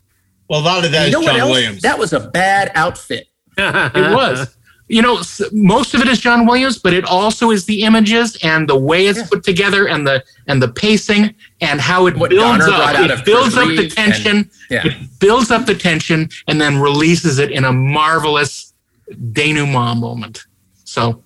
Well, 0.48 0.60
a 0.60 0.62
lot 0.64 0.84
of 0.84 0.92
that 0.92 1.02
you 1.02 1.06
is 1.08 1.12
know 1.12 1.20
what 1.20 1.26
John 1.32 1.40
else? 1.40 1.50
Williams. 1.50 1.82
That 1.82 1.98
was 1.98 2.12
a 2.12 2.20
bad 2.20 2.72
outfit. 2.74 3.28
It 3.58 4.14
was. 4.14 4.56
You 4.88 5.02
know, 5.02 5.20
most 5.52 5.94
of 5.94 6.00
it 6.00 6.08
is 6.08 6.18
John 6.18 6.46
Williams, 6.46 6.76
but 6.78 6.92
it 6.92 7.04
also 7.04 7.52
is 7.52 7.64
the 7.66 7.82
images 7.82 8.36
and 8.42 8.68
the 8.68 8.76
way 8.76 9.06
it's 9.06 9.22
put 9.28 9.44
together 9.44 9.86
and 9.86 10.04
the 10.04 10.24
and 10.48 10.60
the 10.60 10.66
pacing 10.66 11.32
and 11.60 11.80
how 11.80 12.06
it 12.08 12.16
What 12.16 12.30
builds 12.30 12.64
Donner 12.66 12.74
up. 12.74 12.96
out 12.96 13.04
It 13.04 13.10
of 13.12 13.24
builds 13.24 13.56
up 13.56 13.66
Chris 13.66 13.76
the 13.76 13.82
Reeve 13.82 13.94
and- 13.98 14.12
tension. 14.14 14.50
yeah. 14.68 14.86
It 14.86 14.94
builds 15.20 15.52
up 15.52 15.66
the 15.66 15.76
tension 15.76 16.28
and 16.48 16.60
then 16.60 16.78
releases 16.80 17.38
it 17.38 17.52
in 17.52 17.64
a 17.64 17.72
marvelous 17.72 18.72
denouement 19.32 20.00
moment. 20.00 20.42
So 20.82 21.22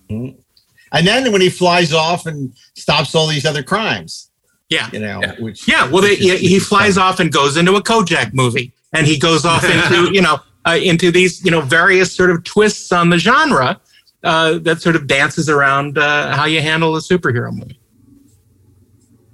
and 0.95 1.05
then 1.05 1.31
when 1.31 1.41
he 1.41 1.49
flies 1.49 1.93
off 1.93 2.25
and 2.25 2.53
stops 2.75 3.13
all 3.13 3.27
these 3.27 3.45
other 3.45 3.61
crimes, 3.63 4.31
yeah, 4.69 4.89
you 4.91 4.99
know, 4.99 5.21
which 5.39 5.67
yeah, 5.67 5.89
well, 5.89 6.01
they, 6.01 6.13
is- 6.13 6.39
he, 6.41 6.47
he 6.47 6.59
flies 6.59 6.95
fun. 6.95 7.03
off 7.03 7.19
and 7.19 7.31
goes 7.31 7.57
into 7.57 7.75
a 7.75 7.81
Kojak 7.83 8.33
movie, 8.33 8.73
and 8.93 9.05
he 9.05 9.19
goes 9.19 9.45
off 9.45 9.63
into 9.75 10.11
you 10.13 10.21
know 10.21 10.39
uh, 10.67 10.77
into 10.81 11.11
these 11.11 11.43
you 11.45 11.51
know 11.51 11.61
various 11.61 12.11
sort 12.15 12.31
of 12.31 12.43
twists 12.43 12.91
on 12.91 13.09
the 13.09 13.17
genre 13.19 13.79
uh, 14.23 14.57
that 14.59 14.81
sort 14.81 14.95
of 14.95 15.05
dances 15.05 15.49
around 15.49 15.97
uh, 15.97 16.35
how 16.35 16.45
you 16.45 16.61
handle 16.61 16.95
a 16.95 16.99
superhero 16.99 17.53
movie. 17.53 17.79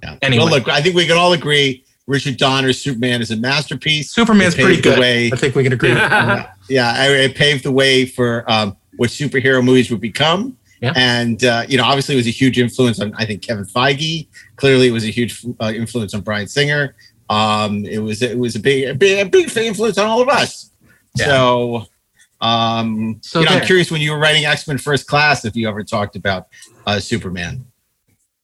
Yeah. 0.02 0.16
Anyway. 0.22 0.44
Well, 0.44 0.52
look, 0.52 0.68
I 0.68 0.82
think 0.82 0.96
we 0.96 1.06
can 1.06 1.16
all 1.16 1.32
agree 1.32 1.84
Richard 2.06 2.36
Donner's 2.36 2.80
Superman 2.80 3.22
is 3.22 3.30
a 3.30 3.36
masterpiece. 3.36 4.10
Superman's 4.10 4.54
pretty 4.56 4.82
good. 4.82 4.98
way- 4.98 5.30
I 5.32 5.36
think 5.36 5.54
we 5.54 5.62
can 5.62 5.72
agree. 5.72 5.90
yeah, 6.68 6.94
I- 6.96 7.08
it 7.08 7.36
paved 7.36 7.64
the 7.64 7.70
way 7.72 8.04
for 8.04 8.44
um, 8.50 8.76
what 8.96 9.10
superhero 9.10 9.64
movies 9.64 9.90
would 9.90 10.00
become. 10.00 10.58
Yeah. 10.82 10.92
And 10.96 11.44
uh, 11.44 11.64
you 11.68 11.78
know, 11.78 11.84
obviously, 11.84 12.16
it 12.16 12.18
was 12.18 12.26
a 12.26 12.30
huge 12.30 12.58
influence 12.58 13.00
on 13.00 13.14
I 13.14 13.24
think 13.24 13.40
Kevin 13.40 13.64
Feige. 13.64 14.26
Clearly, 14.56 14.88
it 14.88 14.92
was 14.92 15.04
a 15.04 15.10
huge 15.10 15.44
uh, 15.60 15.72
influence 15.74 16.12
on 16.12 16.22
Bryan 16.22 16.48
Singer. 16.48 16.96
Um, 17.30 17.86
it 17.86 18.00
was 18.00 18.20
it 18.20 18.36
was 18.36 18.56
a 18.56 18.60
big 18.60 18.88
a 18.88 18.94
big, 18.94 19.26
a 19.26 19.30
big 19.30 19.56
influence 19.56 19.96
on 19.96 20.06
all 20.06 20.20
of 20.20 20.28
us. 20.28 20.70
Yeah. 21.16 21.26
So, 21.26 21.86
um, 22.40 23.20
So 23.22 23.40
you 23.40 23.46
know, 23.46 23.52
I'm 23.52 23.64
curious 23.64 23.92
when 23.92 24.00
you 24.00 24.10
were 24.10 24.18
writing 24.18 24.44
X 24.44 24.66
Men 24.66 24.76
First 24.76 25.06
Class 25.06 25.44
if 25.44 25.54
you 25.54 25.68
ever 25.68 25.84
talked 25.84 26.16
about 26.16 26.48
uh, 26.86 26.98
Superman. 26.98 27.64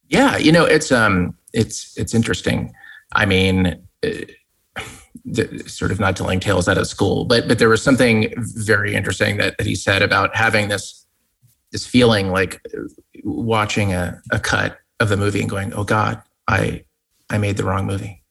Yeah, 0.09 0.37
you 0.37 0.53
know, 0.53 0.65
it's 0.65 0.93
um, 0.93 1.37
it's 1.53 1.99
it's 1.99 2.15
interesting. 2.15 2.73
I 3.13 3.27
mean, 3.27 3.83
uh, 4.05 5.43
sort 5.67 5.91
of 5.91 5.99
not 5.99 6.17
telling 6.17 6.39
tales 6.39 6.69
out 6.69 6.79
of 6.79 6.87
school, 6.87 7.25
but 7.25 7.49
but 7.49 7.59
there 7.59 7.69
was 7.69 7.83
something 7.83 8.33
very 8.37 8.95
interesting 8.95 9.39
that, 9.39 9.59
that 9.59 9.67
he 9.67 9.75
said 9.75 10.03
about 10.03 10.37
having 10.37 10.69
this 10.69 11.07
this 11.73 11.87
feeling 11.87 12.31
like 12.31 12.61
watching 13.25 13.93
a, 13.93 14.21
a 14.33 14.39
cut 14.39 14.79
of 15.01 15.09
the 15.09 15.17
movie 15.17 15.41
and 15.41 15.51
going, 15.51 15.73
"Oh 15.75 15.85
God, 15.85 16.23
I 16.47 16.85
I 17.31 17.39
made 17.39 17.57
the 17.57 17.65
wrong 17.65 17.87
movie." 17.87 18.23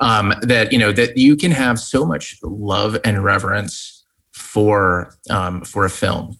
Um, 0.00 0.34
that 0.42 0.72
you 0.72 0.78
know 0.78 0.92
that 0.92 1.16
you 1.16 1.36
can 1.36 1.50
have 1.50 1.78
so 1.78 2.04
much 2.04 2.38
love 2.42 2.98
and 3.04 3.22
reverence 3.22 4.04
for 4.32 5.14
um, 5.30 5.62
for 5.62 5.84
a 5.84 5.90
film 5.90 6.38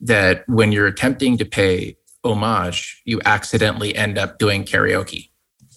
that 0.00 0.44
when 0.48 0.72
you're 0.72 0.86
attempting 0.86 1.36
to 1.38 1.44
pay 1.44 1.96
homage, 2.24 3.02
you 3.04 3.20
accidentally 3.24 3.94
end 3.94 4.18
up 4.18 4.38
doing 4.38 4.64
karaoke. 4.64 5.30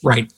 Right. 0.04 0.32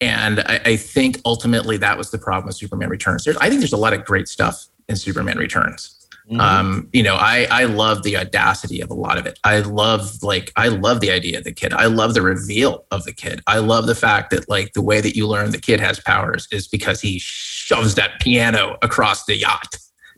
And 0.00 0.40
I, 0.40 0.60
I 0.64 0.76
think 0.76 1.20
ultimately 1.24 1.76
that 1.78 1.96
was 1.96 2.10
the 2.10 2.18
problem 2.18 2.46
with 2.46 2.56
Superman 2.56 2.88
Returns. 2.90 3.24
There's, 3.24 3.36
I 3.38 3.48
think 3.48 3.60
there's 3.60 3.72
a 3.72 3.78
lot 3.78 3.92
of 3.92 4.04
great 4.04 4.28
stuff 4.28 4.66
in 4.88 4.96
Superman 4.96 5.38
Returns. 5.38 5.93
Mm-hmm. 6.30 6.40
Um, 6.40 6.88
you 6.92 7.02
know, 7.02 7.16
I 7.16 7.46
I 7.50 7.64
love 7.64 8.02
the 8.02 8.16
audacity 8.16 8.80
of 8.80 8.90
a 8.90 8.94
lot 8.94 9.18
of 9.18 9.26
it. 9.26 9.38
I 9.44 9.60
love 9.60 10.22
like 10.22 10.52
I 10.56 10.68
love 10.68 11.00
the 11.00 11.10
idea 11.10 11.38
of 11.38 11.44
the 11.44 11.52
kid. 11.52 11.74
I 11.74 11.86
love 11.86 12.14
the 12.14 12.22
reveal 12.22 12.86
of 12.90 13.04
the 13.04 13.12
kid. 13.12 13.42
I 13.46 13.58
love 13.58 13.86
the 13.86 13.94
fact 13.94 14.30
that 14.30 14.48
like 14.48 14.72
the 14.72 14.80
way 14.80 15.02
that 15.02 15.16
you 15.16 15.28
learn 15.28 15.50
the 15.50 15.60
kid 15.60 15.80
has 15.80 16.00
powers 16.00 16.48
is 16.50 16.66
because 16.66 17.02
he 17.02 17.18
shoves 17.18 17.94
that 17.96 18.20
piano 18.20 18.78
across 18.80 19.26
the 19.26 19.36
yacht 19.36 19.72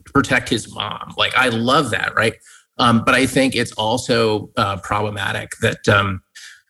to 0.05 0.13
protect 0.13 0.47
his 0.47 0.73
mom. 0.73 1.13
Like 1.17 1.35
I 1.35 1.49
love 1.49 1.89
that, 1.89 2.15
right? 2.15 2.35
Um, 2.77 3.03
but 3.03 3.13
I 3.13 3.25
think 3.25 3.55
it's 3.55 3.73
also 3.73 4.49
uh, 4.55 4.77
problematic 4.77 5.57
that 5.61 5.89
um, 5.89 6.21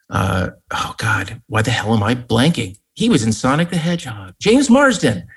uh, 0.10 0.50
oh 0.72 0.96
god, 0.98 1.42
why 1.48 1.62
the 1.62 1.72
hell 1.72 1.94
am 1.94 2.02
I 2.02 2.16
blanking? 2.16 2.78
He 2.96 3.08
was 3.08 3.24
in 3.24 3.34
Sonic 3.34 3.70
the 3.70 3.78
Hedgehog. 3.78 4.34
James 4.40 4.68
Marsden 4.68 5.28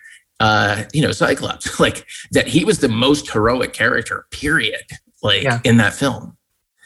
uh, 0.40 0.84
you 0.92 1.02
know, 1.02 1.12
Cyclops, 1.12 1.78
like 1.80 2.06
that 2.32 2.48
he 2.48 2.64
was 2.64 2.80
the 2.80 2.88
most 2.88 3.30
heroic 3.30 3.72
character, 3.72 4.26
period, 4.30 4.82
like 5.22 5.42
yeah. 5.42 5.60
in 5.64 5.76
that 5.76 5.94
film, 5.94 6.36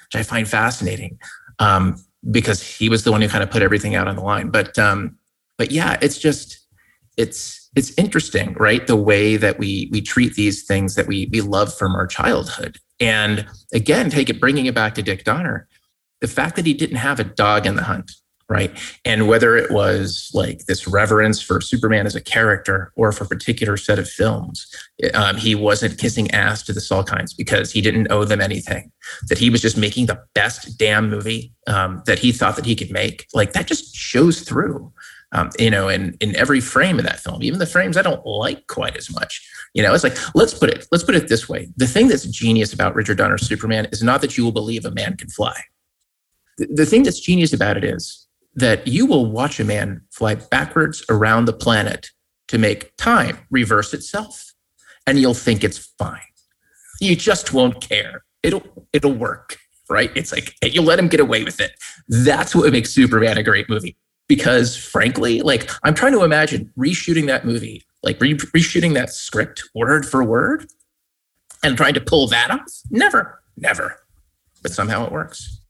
which 0.07 0.21
I 0.21 0.23
find 0.23 0.47
fascinating. 0.47 1.19
Um, 1.59 1.97
because 2.31 2.63
he 2.63 2.89
was 2.89 3.05
the 3.05 3.13
one 3.13 3.21
who 3.21 3.29
kind 3.29 3.43
of 3.43 3.51
put 3.51 3.63
everything 3.63 3.95
out 3.95 4.09
on 4.09 4.17
the 4.17 4.23
line. 4.23 4.51
But 4.51 4.79
um, 4.79 5.17
but 5.59 5.71
yeah, 5.71 5.99
it's 6.01 6.19
just 6.19 6.67
it's 7.17 7.71
it's 7.77 7.93
interesting, 7.99 8.55
right? 8.55 8.87
The 8.87 8.97
way 8.97 9.37
that 9.37 9.59
we 9.59 9.89
we 9.93 10.01
treat 10.01 10.35
these 10.35 10.65
things 10.65 10.95
that 10.95 11.07
we 11.07 11.29
we 11.33 11.41
love 11.41 11.75
from 11.75 11.95
our 11.95 12.07
childhood. 12.07 12.79
And 13.01 13.47
again, 13.73 14.11
take 14.11 14.31
it 14.31 14.41
bringing 14.41 14.67
it 14.67 14.75
back 14.75 14.95
to 14.95 15.03
Dick 15.03 15.25
Donner, 15.25 15.69
the 16.21 16.29
fact 16.29 16.57
that 16.57 16.67
he 16.67 16.75
didn't 16.75 16.97
have 16.97 17.21
a 17.21 17.25
dog 17.25 17.67
in 17.67 17.77
the 17.77 17.83
hunt, 17.83 18.13
right? 18.49 18.79
And 19.05 19.27
whether 19.27 19.57
it 19.57 19.71
was 19.71 20.31
like 20.35 20.67
this 20.67 20.87
reverence 20.87 21.41
for 21.41 21.61
Superman 21.61 22.07
as 22.07 22.15
a 22.15 22.21
character 22.21 22.93
or 22.97 23.11
for 23.13 23.25
a 23.25 23.29
particular 23.29 23.77
set 23.77 23.99
of 23.99 24.09
films, 24.09 24.67
um, 25.15 25.37
he 25.37 25.55
wasn't 25.55 25.99
kissing 25.99 26.31
ass 26.33 26.63
to 26.65 26.73
the 26.73 26.81
Salkinds 26.81 27.37
because 27.37 27.73
he 27.73 27.81
didn't 27.81 28.11
owe 28.11 28.25
them 28.25 28.41
anything. 28.41 28.91
That 29.29 29.39
he 29.39 29.51
was 29.51 29.63
just 29.63 29.77
making 29.77 30.07
the 30.07 30.23
best 30.35 30.79
damn 30.79 31.09
movie 31.09 31.53
um, 31.67 32.03
that 32.07 32.19
he 32.19 32.33
thought 32.33 32.57
that 32.57 32.67
he 32.67 32.77
could 32.77 32.91
make. 32.91 33.27
Like 33.33 33.53
that 33.53 33.67
just 33.67 33.95
shows 33.95 34.41
through. 34.41 34.93
Um, 35.33 35.51
you 35.59 35.71
know, 35.71 35.89
in 35.89 36.17
in 36.21 36.37
every 36.37 36.61
frame 36.61 36.99
of 36.99 37.05
that 37.07 37.19
film, 37.19 37.43
even 37.43 37.59
the 37.59 37.67
frames 37.67 37.97
I 37.97 38.03
don't 38.03 38.25
like 38.25 38.69
quite 38.69 38.97
as 38.97 39.11
much. 39.11 39.45
You 39.75 39.83
know, 39.83 39.93
it's 39.93 40.05
like 40.05 40.17
let's 40.37 40.55
put 40.55 40.71
it 40.71 40.87
let's 40.93 41.03
put 41.03 41.17
it 41.17 41.29
this 41.29 41.49
way: 41.49 41.69
the 41.77 41.89
thing 41.89 42.07
that's 42.07 42.25
genius 42.25 42.73
about 42.73 42.95
Richard 42.95 43.19
Donner's 43.19 43.47
Superman 43.47 43.89
is 43.91 44.03
not 44.03 44.21
that 44.21 44.39
you 44.39 44.45
will 44.45 44.53
believe 44.53 44.85
a 44.85 44.93
man 44.93 45.17
can 45.17 45.29
fly. 45.29 45.61
The, 46.59 46.67
the 46.67 46.87
thing 46.87 47.03
that's 47.03 47.19
genius 47.19 47.53
about 47.53 47.77
it 47.77 47.83
is 47.83 48.24
that 48.57 48.87
you 48.87 49.07
will 49.07 49.27
watch 49.27 49.59
a 49.59 49.65
man 49.65 50.03
fly 50.11 50.35
backwards 50.35 51.05
around 51.09 51.45
the 51.45 51.53
planet 51.53 52.11
to 52.49 52.59
make 52.59 52.97
time 52.97 53.39
reverse 53.51 53.93
itself 53.95 54.53
and 55.07 55.19
you'll 55.19 55.35
think 55.35 55.65
it's 55.65 55.79
fine. 55.99 56.21
You 57.01 57.17
just 57.17 57.53
won't 57.53 57.81
care. 57.81 58.25
It'll 58.43 58.63
it'll 58.93 59.15
work 59.15 59.59
right? 59.91 60.11
It's 60.15 60.33
like 60.33 60.55
you'll 60.63 60.85
let 60.85 60.99
him 60.99 61.09
get 61.09 61.21
away 61.21 61.45
with 61.45 61.61
it. 61.61 61.73
That's 62.09 62.55
what 62.55 62.73
makes 62.73 62.91
superman 62.91 63.39
a 63.39 63.43
great 63.43 63.69
movie. 63.69 63.97
Because 64.27 64.75
frankly 64.75 65.43
like 65.43 65.71
i'm 65.83 65.93
trying 65.93 66.13
to 66.13 66.25
imagine 66.25 66.73
reshooting 66.79 67.27
that 67.27 67.45
movie 67.45 67.85
like 68.03 68.19
re- 68.23 68.35
reshooting 68.35 68.95
that 68.95 69.11
script 69.11 69.63
word 69.75 70.07
for 70.07 70.25
word 70.25 70.67
and 71.63 71.77
trying 71.77 71.93
to 71.93 72.01
pull 72.01 72.27
that 72.29 72.51
off? 72.51 72.73
Never 72.91 73.43
never. 73.59 74.01
But 74.63 74.73
somehow 74.73 75.05
it 75.05 75.13
works 75.13 75.61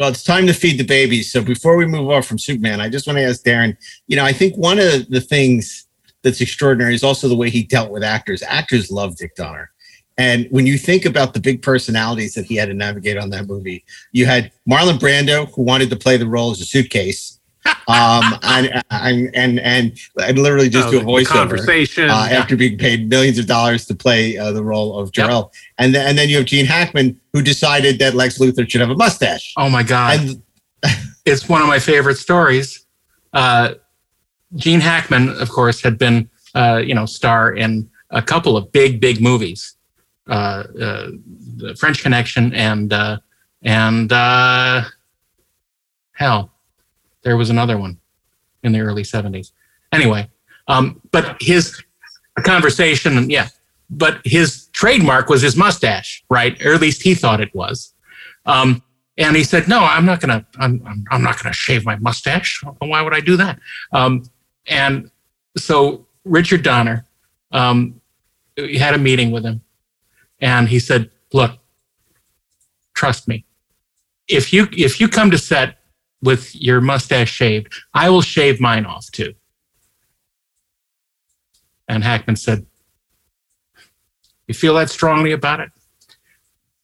well, 0.00 0.08
it's 0.08 0.24
time 0.24 0.46
to 0.46 0.54
feed 0.54 0.78
the 0.78 0.84
babies. 0.84 1.30
So 1.30 1.42
before 1.42 1.76
we 1.76 1.84
move 1.84 2.08
off 2.08 2.26
from 2.26 2.38
Superman, 2.38 2.80
I 2.80 2.88
just 2.88 3.06
want 3.06 3.18
to 3.18 3.22
ask 3.22 3.44
Daren, 3.44 3.76
you 4.06 4.16
know, 4.16 4.24
I 4.24 4.32
think 4.32 4.56
one 4.56 4.78
of 4.78 5.06
the 5.10 5.20
things 5.20 5.86
that's 6.22 6.40
extraordinary 6.40 6.94
is 6.94 7.04
also 7.04 7.28
the 7.28 7.36
way 7.36 7.50
he 7.50 7.62
dealt 7.62 7.90
with 7.90 8.02
actors. 8.02 8.42
Actors 8.42 8.90
love 8.90 9.16
Dick 9.16 9.36
Donner. 9.36 9.70
And 10.16 10.46
when 10.50 10.66
you 10.66 10.78
think 10.78 11.04
about 11.04 11.34
the 11.34 11.40
big 11.40 11.60
personalities 11.60 12.32
that 12.32 12.46
he 12.46 12.56
had 12.56 12.68
to 12.68 12.74
navigate 12.74 13.18
on 13.18 13.28
that 13.30 13.46
movie, 13.46 13.84
you 14.12 14.24
had 14.24 14.50
Marlon 14.68 14.98
Brando, 14.98 15.54
who 15.54 15.62
wanted 15.62 15.90
to 15.90 15.96
play 15.96 16.16
the 16.16 16.26
role 16.26 16.50
as 16.50 16.62
a 16.62 16.64
suitcase 16.64 17.38
um, 17.66 18.38
and, 18.42 18.82
and, 18.90 19.60
and, 19.60 19.98
and, 20.18 20.38
literally 20.38 20.68
just 20.68 20.88
oh, 20.88 20.90
do 20.92 21.00
a 21.00 21.02
voiceover 21.02 21.26
conversation 21.26 22.04
uh, 22.04 22.28
yeah. 22.30 22.38
after 22.38 22.56
being 22.56 22.78
paid 22.78 23.08
millions 23.08 23.38
of 23.38 23.46
dollars 23.46 23.86
to 23.86 23.94
play 23.94 24.38
uh, 24.38 24.52
the 24.52 24.62
role 24.62 24.98
of 24.98 25.12
Jor-El. 25.12 25.40
Yep. 25.40 25.52
And, 25.78 25.94
then, 25.94 26.08
and 26.08 26.18
then 26.18 26.28
you 26.28 26.36
have 26.36 26.46
Gene 26.46 26.66
Hackman, 26.66 27.20
who 27.32 27.42
decided 27.42 27.98
that 27.98 28.14
Lex 28.14 28.38
Luthor 28.38 28.68
should 28.68 28.80
have 28.80 28.90
a 28.90 28.94
mustache. 28.94 29.52
Oh 29.56 29.68
my 29.68 29.82
God. 29.82 30.20
And, 30.20 30.42
it's 31.26 31.48
one 31.48 31.60
of 31.60 31.68
my 31.68 31.78
favorite 31.78 32.16
stories. 32.16 32.86
Uh, 33.32 33.74
Gene 34.56 34.80
Hackman, 34.80 35.28
of 35.40 35.50
course, 35.50 35.80
had 35.80 35.98
been, 35.98 36.30
uh, 36.54 36.82
you 36.84 36.94
know, 36.94 37.06
star 37.06 37.52
in 37.52 37.90
a 38.10 38.22
couple 38.22 38.56
of 38.56 38.72
big, 38.72 39.00
big 39.00 39.20
movies, 39.20 39.76
uh, 40.28 40.64
uh, 40.80 41.10
the 41.56 41.76
French 41.78 42.02
Connection 42.02 42.52
and, 42.54 42.92
and 43.62 44.10
hell, 46.12 46.52
there 47.22 47.36
was 47.36 47.50
another 47.50 47.78
one 47.78 47.98
in 48.62 48.72
the 48.72 48.80
early 48.80 49.02
70s. 49.02 49.52
Anyway, 49.92 50.28
um, 50.68 51.00
but 51.10 51.36
his 51.40 51.82
conversation, 52.44 53.28
yeah, 53.28 53.48
but 53.90 54.20
his 54.24 54.66
trademark 54.72 55.28
was 55.28 55.42
his 55.42 55.56
mustache, 55.56 56.22
right? 56.30 56.60
Or 56.64 56.74
at 56.74 56.80
least 56.80 57.02
he 57.02 57.14
thought 57.14 57.40
it 57.40 57.54
was. 57.54 57.92
Um, 58.46 58.82
and 59.18 59.36
he 59.36 59.44
said, 59.44 59.68
"No, 59.68 59.80
I'm 59.80 60.06
not 60.06 60.20
gonna. 60.20 60.46
I'm, 60.58 60.82
I'm, 60.86 61.04
I'm 61.10 61.22
not 61.22 61.42
gonna 61.42 61.52
shave 61.52 61.84
my 61.84 61.96
mustache. 61.96 62.62
Why 62.78 63.02
would 63.02 63.12
I 63.12 63.20
do 63.20 63.36
that?" 63.36 63.58
Um, 63.92 64.24
and 64.66 65.10
so 65.58 66.06
Richard 66.24 66.62
Donner 66.62 67.04
um, 67.52 68.00
had 68.56 68.94
a 68.94 68.98
meeting 68.98 69.30
with 69.30 69.44
him, 69.44 69.60
and 70.40 70.68
he 70.68 70.78
said, 70.78 71.10
"Look, 71.34 71.58
trust 72.94 73.28
me. 73.28 73.44
If 74.26 74.52
you 74.52 74.68
if 74.72 75.00
you 75.00 75.08
come 75.08 75.30
to 75.32 75.38
set 75.38 75.79
with 76.22 76.54
your 76.54 76.80
mustache 76.80 77.30
shaved. 77.30 77.72
I 77.94 78.10
will 78.10 78.22
shave 78.22 78.60
mine 78.60 78.84
off 78.84 79.10
too. 79.10 79.34
And 81.88 82.04
Hackman 82.04 82.36
said, 82.36 82.66
You 84.46 84.54
feel 84.54 84.74
that 84.74 84.90
strongly 84.90 85.32
about 85.32 85.60
it? 85.60 85.70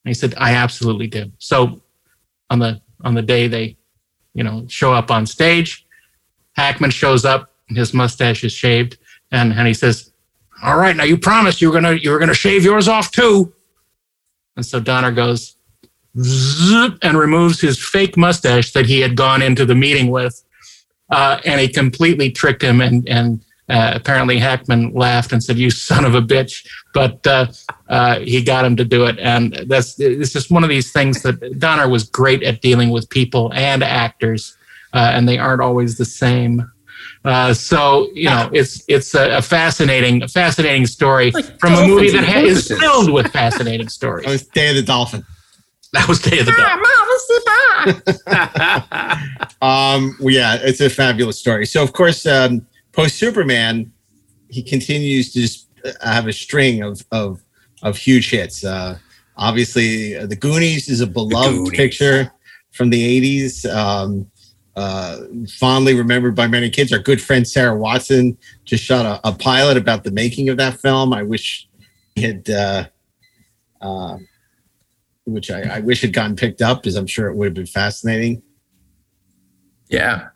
And 0.04 0.10
he 0.10 0.14
said, 0.14 0.34
I 0.36 0.54
absolutely 0.54 1.06
do. 1.06 1.30
So 1.38 1.80
on 2.50 2.58
the 2.58 2.80
on 3.02 3.14
the 3.14 3.22
day 3.22 3.48
they, 3.48 3.76
you 4.34 4.42
know, 4.42 4.64
show 4.68 4.92
up 4.92 5.10
on 5.10 5.26
stage, 5.26 5.86
Hackman 6.56 6.90
shows 6.90 7.24
up, 7.24 7.52
his 7.68 7.92
mustache 7.92 8.42
is 8.44 8.52
shaved, 8.52 8.98
and, 9.30 9.52
and 9.52 9.66
he 9.66 9.74
says, 9.74 10.12
All 10.62 10.76
right, 10.76 10.96
now 10.96 11.04
you 11.04 11.18
promised 11.18 11.60
you 11.60 11.68
were 11.68 11.74
gonna 11.74 11.92
you 11.92 12.10
were 12.10 12.18
gonna 12.18 12.34
shave 12.34 12.64
yours 12.64 12.88
off 12.88 13.10
too. 13.10 13.52
And 14.56 14.64
so 14.64 14.80
Donner 14.80 15.12
goes, 15.12 15.55
and 16.16 17.18
removes 17.18 17.60
his 17.60 17.82
fake 17.82 18.16
mustache 18.16 18.72
that 18.72 18.86
he 18.86 19.00
had 19.00 19.16
gone 19.16 19.42
into 19.42 19.64
the 19.64 19.74
meeting 19.74 20.10
with. 20.10 20.42
Uh, 21.10 21.40
and 21.44 21.60
he 21.60 21.68
completely 21.68 22.30
tricked 22.30 22.62
him. 22.62 22.80
And, 22.80 23.08
and 23.08 23.44
uh, 23.68 23.92
apparently 23.94 24.38
Hackman 24.38 24.92
laughed 24.92 25.32
and 25.32 25.42
said, 25.42 25.58
"You 25.58 25.70
son 25.70 26.04
of 26.04 26.14
a 26.14 26.22
bitch!" 26.22 26.66
But 26.94 27.26
uh, 27.26 27.46
uh 27.88 28.20
he 28.20 28.42
got 28.42 28.64
him 28.64 28.76
to 28.76 28.84
do 28.84 29.06
it, 29.06 29.18
and 29.18 29.54
that's 29.66 29.98
it's 29.98 30.32
just 30.32 30.52
one 30.52 30.62
of 30.62 30.70
these 30.70 30.92
things 30.92 31.22
that 31.22 31.58
Donner 31.58 31.88
was 31.88 32.04
great 32.04 32.44
at 32.44 32.60
dealing 32.60 32.90
with 32.90 33.10
people 33.10 33.52
and 33.54 33.82
actors, 33.82 34.56
uh, 34.92 35.10
and 35.14 35.28
they 35.28 35.38
aren't 35.38 35.62
always 35.62 35.98
the 35.98 36.04
same. 36.04 36.70
Uh, 37.24 37.52
so 37.52 38.08
you 38.14 38.30
know, 38.30 38.48
it's 38.52 38.84
it's 38.86 39.16
a, 39.16 39.38
a 39.38 39.42
fascinating, 39.42 40.22
a 40.22 40.28
fascinating 40.28 40.86
story 40.86 41.32
like 41.32 41.58
from 41.58 41.74
a 41.74 41.86
movie 41.88 42.10
that 42.10 42.24
ha- 42.24 42.38
is 42.38 42.68
filled 42.68 43.12
with 43.12 43.26
fascinating 43.32 43.88
stories. 43.88 44.26
Oh, 44.28 44.32
it's 44.32 44.44
Day 44.44 44.70
of 44.70 44.76
the 44.76 44.82
Dolphin. 44.82 45.26
That 45.96 46.08
was 46.08 46.20
Day 46.20 46.38
of 46.40 46.46
the 46.46 46.52
Dead. 46.52 46.78
um, 49.62 50.16
well, 50.20 50.34
yeah, 50.34 50.58
it's 50.60 50.80
a 50.80 50.90
fabulous 50.90 51.38
story. 51.38 51.64
So, 51.64 51.82
of 51.82 51.94
course, 51.94 52.26
um, 52.26 52.66
post 52.92 53.16
Superman, 53.16 53.90
he 54.50 54.62
continues 54.62 55.32
to 55.32 55.40
just 55.40 55.68
uh, 55.84 55.92
have 56.02 56.26
a 56.26 56.34
string 56.34 56.82
of 56.82 57.04
of 57.12 57.42
of 57.82 57.96
huge 57.96 58.30
hits. 58.30 58.62
Uh, 58.62 58.98
obviously, 59.38 60.16
uh, 60.16 60.26
The 60.26 60.36
Goonies 60.36 60.90
is 60.90 61.00
a 61.00 61.06
beloved 61.06 61.72
picture 61.72 62.30
from 62.72 62.90
the 62.90 63.40
'80s. 63.40 63.64
Um, 63.74 64.30
uh, 64.76 65.20
fondly 65.58 65.94
remembered 65.94 66.34
by 66.34 66.46
many 66.46 66.68
kids. 66.68 66.92
Our 66.92 66.98
good 66.98 67.22
friend 67.22 67.48
Sarah 67.48 67.74
Watson 67.74 68.36
just 68.66 68.84
shot 68.84 69.06
a, 69.06 69.26
a 69.26 69.32
pilot 69.32 69.78
about 69.78 70.04
the 70.04 70.10
making 70.10 70.50
of 70.50 70.58
that 70.58 70.78
film. 70.78 71.14
I 71.14 71.22
wish 71.22 71.66
he 72.14 72.20
had 72.20 72.50
uh, 72.50 72.84
uh, 73.80 74.18
which 75.26 75.50
I, 75.50 75.62
I 75.62 75.80
wish 75.80 76.02
had 76.02 76.12
gotten 76.12 76.36
picked 76.36 76.62
up 76.62 76.82
because 76.82 76.96
I'm 76.96 77.06
sure 77.06 77.28
it 77.28 77.34
would 77.34 77.46
have 77.46 77.54
been 77.54 77.66
fascinating. 77.66 78.42
Yeah. 79.88 80.28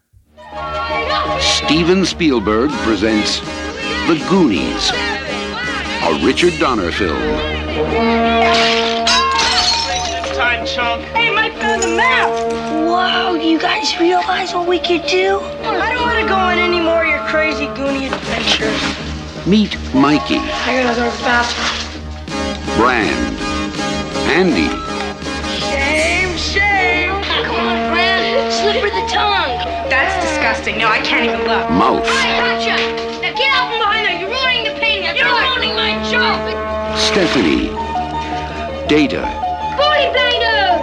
Steven 1.41 2.05
Spielberg 2.05 2.71
presents 2.83 3.39
The 4.09 4.23
Goonies, 4.29 4.91
a 4.91 6.27
Richard 6.27 6.59
Donner 6.59 6.91
film. 6.91 7.17
Time, 10.35 10.67
chunk. 10.67 11.03
Hey, 11.15 11.33
Mike 11.33 11.53
found 11.55 11.83
the 11.83 11.97
map. 11.97 12.29
Whoa, 12.89 13.35
you 13.35 13.59
guys 13.61 13.99
realize 14.01 14.53
what 14.53 14.67
we 14.67 14.79
could 14.81 15.07
do? 15.07 15.39
I 15.41 15.95
don't 15.95 16.03
want 16.03 16.19
to 16.19 16.27
go 16.27 16.35
on 16.35 16.59
any 16.59 16.81
more 16.81 17.03
of 17.05 17.09
your 17.09 17.21
crazy 17.29 17.67
Goonie 17.67 18.13
adventures. 18.13 19.47
Meet 19.47 19.79
Mikey. 19.95 20.39
I 20.39 20.83
gotta 20.83 21.01
go 21.01 21.11
to 21.11 21.17
the 21.17 21.23
bathroom. 21.23 22.77
Brand. 22.77 23.50
Andy. 24.31 24.71
Shame, 25.59 26.37
shame. 26.39 27.11
Come 27.43 27.67
on, 27.67 27.91
Fran. 27.91 28.53
Slip 28.53 28.77
her 28.79 28.89
the 28.89 29.07
tongue. 29.11 29.59
That's 29.91 30.15
disgusting. 30.25 30.79
No, 30.79 30.87
I 30.87 31.01
can't 31.01 31.25
even 31.27 31.41
look. 31.41 31.69
Mouth. 31.69 32.07
I 32.07 32.39
gotcha. 32.39 32.79
Now 33.21 33.35
get 33.35 33.51
out 33.51 33.69
from 33.71 33.83
behind 33.83 34.07
there. 34.07 34.21
You're 34.21 34.31
ruining 34.31 34.71
the 34.71 34.79
painting. 34.79 35.11
You're 35.19 35.27
ruining 35.27 35.75
my 35.75 35.99
joke. 36.07 36.47
Stephanie. 36.97 37.75
Data. 38.87 39.27
Booty 39.75 40.07
bangers. 40.15 40.79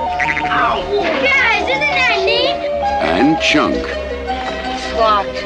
Oh, 0.52 1.08
guys, 1.24 1.64
isn't 1.72 1.96
that 1.96 2.20
neat? 2.28 2.60
And 3.00 3.40
Chunk. 3.40 3.80
It's 3.80 4.92
locked. 5.00 5.40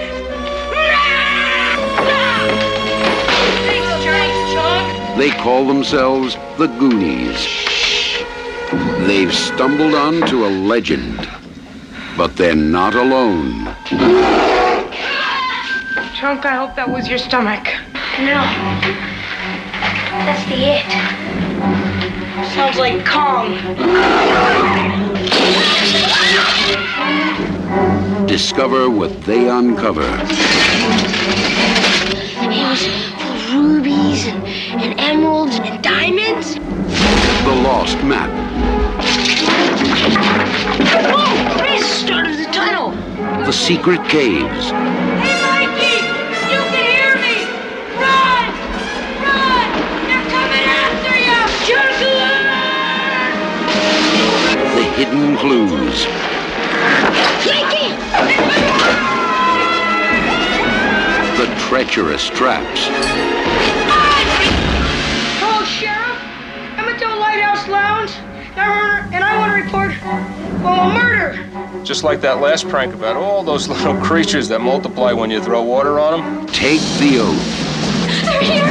Thanks, 3.69 4.03
Thanks, 4.03 4.53
Chunk. 4.53 5.17
They 5.19 5.29
call 5.29 5.67
themselves 5.67 6.35
the 6.57 6.65
Goonies. 6.65 7.70
They've 8.71 9.33
stumbled 9.33 9.93
onto 9.93 10.45
a 10.45 10.47
legend. 10.47 11.27
But 12.15 12.37
they're 12.37 12.55
not 12.55 12.95
alone. 12.95 13.65
Chunk, 16.15 16.45
I 16.45 16.55
hope 16.55 16.75
that 16.75 16.89
was 16.89 17.09
your 17.09 17.17
stomach. 17.17 17.65
No. 18.19 18.41
That's 20.23 20.45
the 20.47 20.55
it. 20.55 20.85
Sounds 22.53 22.77
like 22.77 23.05
Kong. 23.05 23.57
Discover 28.25 28.89
what 28.89 29.21
they 29.23 29.49
uncover. 29.49 30.07
It 32.43 32.63
was 32.69 32.85
full 33.19 33.31
of 33.31 33.53
rubies 33.53 34.27
and, 34.27 34.45
and 34.81 34.99
emeralds 34.99 35.59
and 35.59 35.83
diamonds. 35.83 36.57
The 37.43 37.55
lost 37.63 37.97
map. 38.03 38.29
Oh, 41.13 41.57
this 41.57 41.85
started 41.89 42.37
the 42.37 42.45
tunnel. 42.51 42.91
The 43.45 43.51
secret 43.51 44.03
caves. 44.07 44.69
Hey, 44.69 45.35
Mikey! 45.49 45.97
You 46.53 46.61
can 46.69 46.85
hear 46.85 47.15
me! 47.17 47.37
Run! 47.97 48.53
Run! 49.25 49.67
They're 50.05 50.27
coming 50.29 50.65
after 50.69 51.13
you! 51.17 51.39
Chunky! 51.65 52.21
The 54.75 54.85
hidden 54.95 55.35
clues. 55.37 55.97
Mikey! 57.47 57.89
The 61.37 61.47
treacherous 61.67 62.29
traps. 62.29 62.81
Just 71.91 72.05
like 72.05 72.21
that 72.21 72.39
last 72.39 72.69
prank 72.69 72.93
about 72.93 73.17
all 73.17 73.43
those 73.43 73.67
little 73.73 73.97
creatures 73.97 74.47
that 74.47 74.61
multiply 74.61 75.11
when 75.11 75.29
you 75.29 75.43
throw 75.43 75.61
water 75.61 75.99
on 75.99 76.37
them. 76.37 76.47
Take 76.47 76.79
the 76.99 77.19
oath. 77.19 77.35
They're 78.23 78.41
here! 78.41 78.63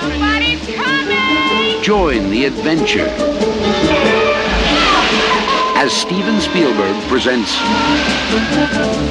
Somebody's 0.00 0.74
coming! 0.74 1.82
Join 1.82 2.30
the 2.30 2.46
adventure. 2.46 3.10
As 5.76 5.92
Steven 5.92 6.40
Spielberg 6.40 6.96
presents 7.08 7.54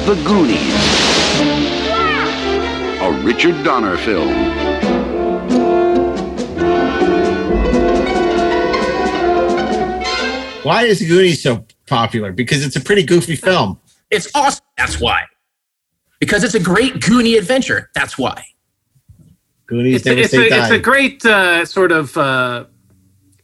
The 0.06 0.20
Goonies, 0.26 0.74
a 3.00 3.12
Richard 3.22 3.62
Donner 3.62 3.96
film. 3.96 5.03
Why 10.64 10.84
is 10.84 11.00
Goonies 11.00 11.42
so 11.42 11.66
popular? 11.86 12.32
Because 12.32 12.64
it's 12.64 12.76
a 12.76 12.80
pretty 12.80 13.02
goofy 13.02 13.36
film. 13.36 13.78
It's 14.10 14.28
awesome. 14.34 14.64
That's 14.78 14.98
why. 15.00 15.24
Because 16.20 16.42
it's 16.42 16.54
a 16.54 16.60
great 16.60 16.94
Goonie 16.94 17.36
adventure. 17.38 17.90
That's 17.94 18.16
why. 18.16 18.44
Goonies 19.66 19.96
It's, 19.96 20.04
never 20.06 20.20
it's, 20.20 20.30
say 20.30 20.46
a, 20.46 20.50
die. 20.50 20.62
it's 20.62 20.70
a 20.70 20.78
great 20.78 21.24
uh, 21.26 21.64
sort 21.66 21.92
of 21.92 22.16
uh, 22.16 22.64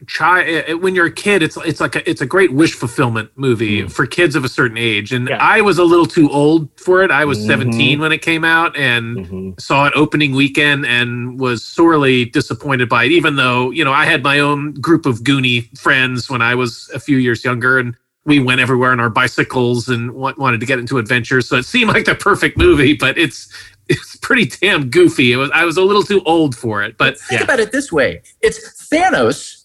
child. 0.06 0.82
When 0.82 0.94
you're 0.94 1.06
a 1.06 1.12
kid, 1.12 1.42
it's 1.42 1.56
it's 1.58 1.80
like 1.80 1.96
a, 1.96 2.08
it's 2.08 2.20
a 2.20 2.26
great 2.26 2.52
wish 2.52 2.74
fulfillment 2.74 3.30
movie 3.36 3.86
for 3.88 4.06
kids 4.06 4.34
of 4.36 4.44
a 4.44 4.48
certain 4.48 4.78
age. 4.78 5.12
And 5.12 5.30
I 5.30 5.60
was 5.60 5.78
a 5.78 5.84
little 5.84 6.06
too 6.06 6.30
old 6.30 6.68
for 6.78 7.02
it. 7.02 7.10
I 7.10 7.24
was 7.24 7.38
Mhm. 7.38 7.46
17 7.46 8.00
when 8.00 8.12
it 8.12 8.22
came 8.22 8.44
out, 8.44 8.76
and 8.76 9.16
Mm-hmm. 9.18 9.50
saw 9.58 9.86
it 9.86 9.92
opening 9.96 10.32
weekend, 10.34 10.86
and 10.86 11.38
was 11.38 11.64
sorely 11.64 12.24
disappointed 12.26 12.88
by 12.88 13.04
it. 13.04 13.12
Even 13.12 13.36
though 13.36 13.70
you 13.70 13.84
know 13.84 13.92
I 13.92 14.04
had 14.06 14.22
my 14.22 14.38
own 14.40 14.74
group 14.74 15.06
of 15.06 15.20
Goonie 15.20 15.76
friends 15.78 16.30
when 16.30 16.42
I 16.42 16.54
was 16.54 16.90
a 16.94 17.00
few 17.00 17.16
years 17.18 17.44
younger, 17.44 17.78
and 17.78 17.94
we 18.26 18.38
went 18.38 18.60
everywhere 18.60 18.92
on 18.92 19.00
our 19.00 19.10
bicycles 19.10 19.88
and 19.88 20.12
wa- 20.12 20.34
wanted 20.36 20.60
to 20.60 20.66
get 20.66 20.78
into 20.78 20.98
adventures. 20.98 21.48
So 21.48 21.56
it 21.56 21.64
seemed 21.64 21.88
like 21.90 22.04
the 22.04 22.14
perfect 22.14 22.58
movie, 22.58 22.92
but 22.94 23.16
it's 23.18 23.48
it's 23.88 24.16
pretty 24.16 24.46
damn 24.46 24.88
goofy. 24.90 25.32
It 25.32 25.36
was 25.36 25.50
I 25.52 25.64
was 25.64 25.76
a 25.76 25.82
little 25.82 26.02
too 26.04 26.22
old 26.24 26.54
for 26.56 26.82
it, 26.82 26.96
but 26.98 27.18
Think 27.18 27.40
about 27.42 27.60
it 27.60 27.72
this 27.72 27.90
way: 27.90 28.22
it's 28.40 28.88
Thanos 28.92 29.59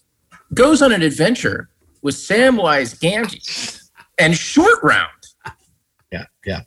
goes 0.54 0.82
on 0.82 0.92
an 0.92 1.02
adventure 1.02 1.68
with 2.02 2.14
Samwise 2.14 2.98
Gamgee 3.00 3.80
and 4.18 4.36
Short 4.36 4.82
Round. 4.82 5.10
Yeah, 6.12 6.24
yeah. 6.44 6.60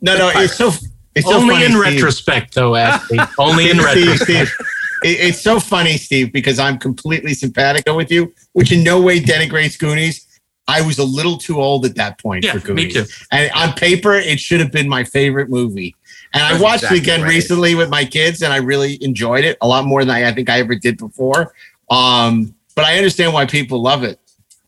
No, 0.00 0.16
no, 0.18 0.30
it's 0.34 0.54
so 0.56 0.70
it's 1.14 1.26
so 1.26 1.34
Only 1.36 1.54
funny, 1.54 1.64
in 1.66 1.70
Steve. 1.72 1.80
retrospect, 1.82 2.54
though, 2.54 2.74
Ashley. 2.76 3.18
Only 3.38 3.70
in 3.70 3.78
Steve, 3.78 3.88
Steve, 3.90 4.08
retrospect. 4.08 4.48
Steve, 4.50 4.66
it- 5.04 5.20
it's 5.28 5.40
so 5.40 5.60
funny, 5.60 5.96
Steve, 5.96 6.32
because 6.32 6.58
I'm 6.58 6.78
completely 6.78 7.34
simpatico 7.34 7.94
with 7.96 8.10
you, 8.10 8.32
which 8.52 8.72
in 8.72 8.82
no 8.82 9.00
way 9.00 9.20
denigrates 9.20 9.78
Goonies. 9.78 10.26
I 10.66 10.80
was 10.80 10.98
a 10.98 11.04
little 11.04 11.36
too 11.36 11.60
old 11.60 11.84
at 11.84 11.94
that 11.96 12.18
point 12.18 12.42
Yeah, 12.44 12.52
for 12.58 12.72
me 12.72 12.88
Goonies. 12.88 13.08
too. 13.08 13.26
And 13.30 13.50
on 13.54 13.74
paper, 13.74 14.14
it 14.14 14.40
should 14.40 14.60
have 14.60 14.72
been 14.72 14.88
my 14.88 15.04
favorite 15.04 15.50
movie. 15.50 15.94
And 16.32 16.42
I 16.42 16.58
watched 16.58 16.84
exactly 16.84 16.98
it 16.98 17.02
again 17.02 17.22
right. 17.22 17.28
recently 17.28 17.74
with 17.74 17.90
my 17.90 18.04
kids, 18.06 18.40
and 18.42 18.50
I 18.52 18.56
really 18.56 19.02
enjoyed 19.04 19.44
it 19.44 19.58
a 19.60 19.68
lot 19.68 19.84
more 19.84 20.00
than 20.04 20.10
I, 20.14 20.28
I 20.28 20.32
think 20.32 20.48
I 20.48 20.58
ever 20.60 20.74
did 20.74 20.96
before. 20.96 21.52
Um, 21.90 22.54
but 22.74 22.84
I 22.84 22.96
understand 22.96 23.32
why 23.32 23.46
people 23.46 23.80
love 23.82 24.02
it. 24.02 24.18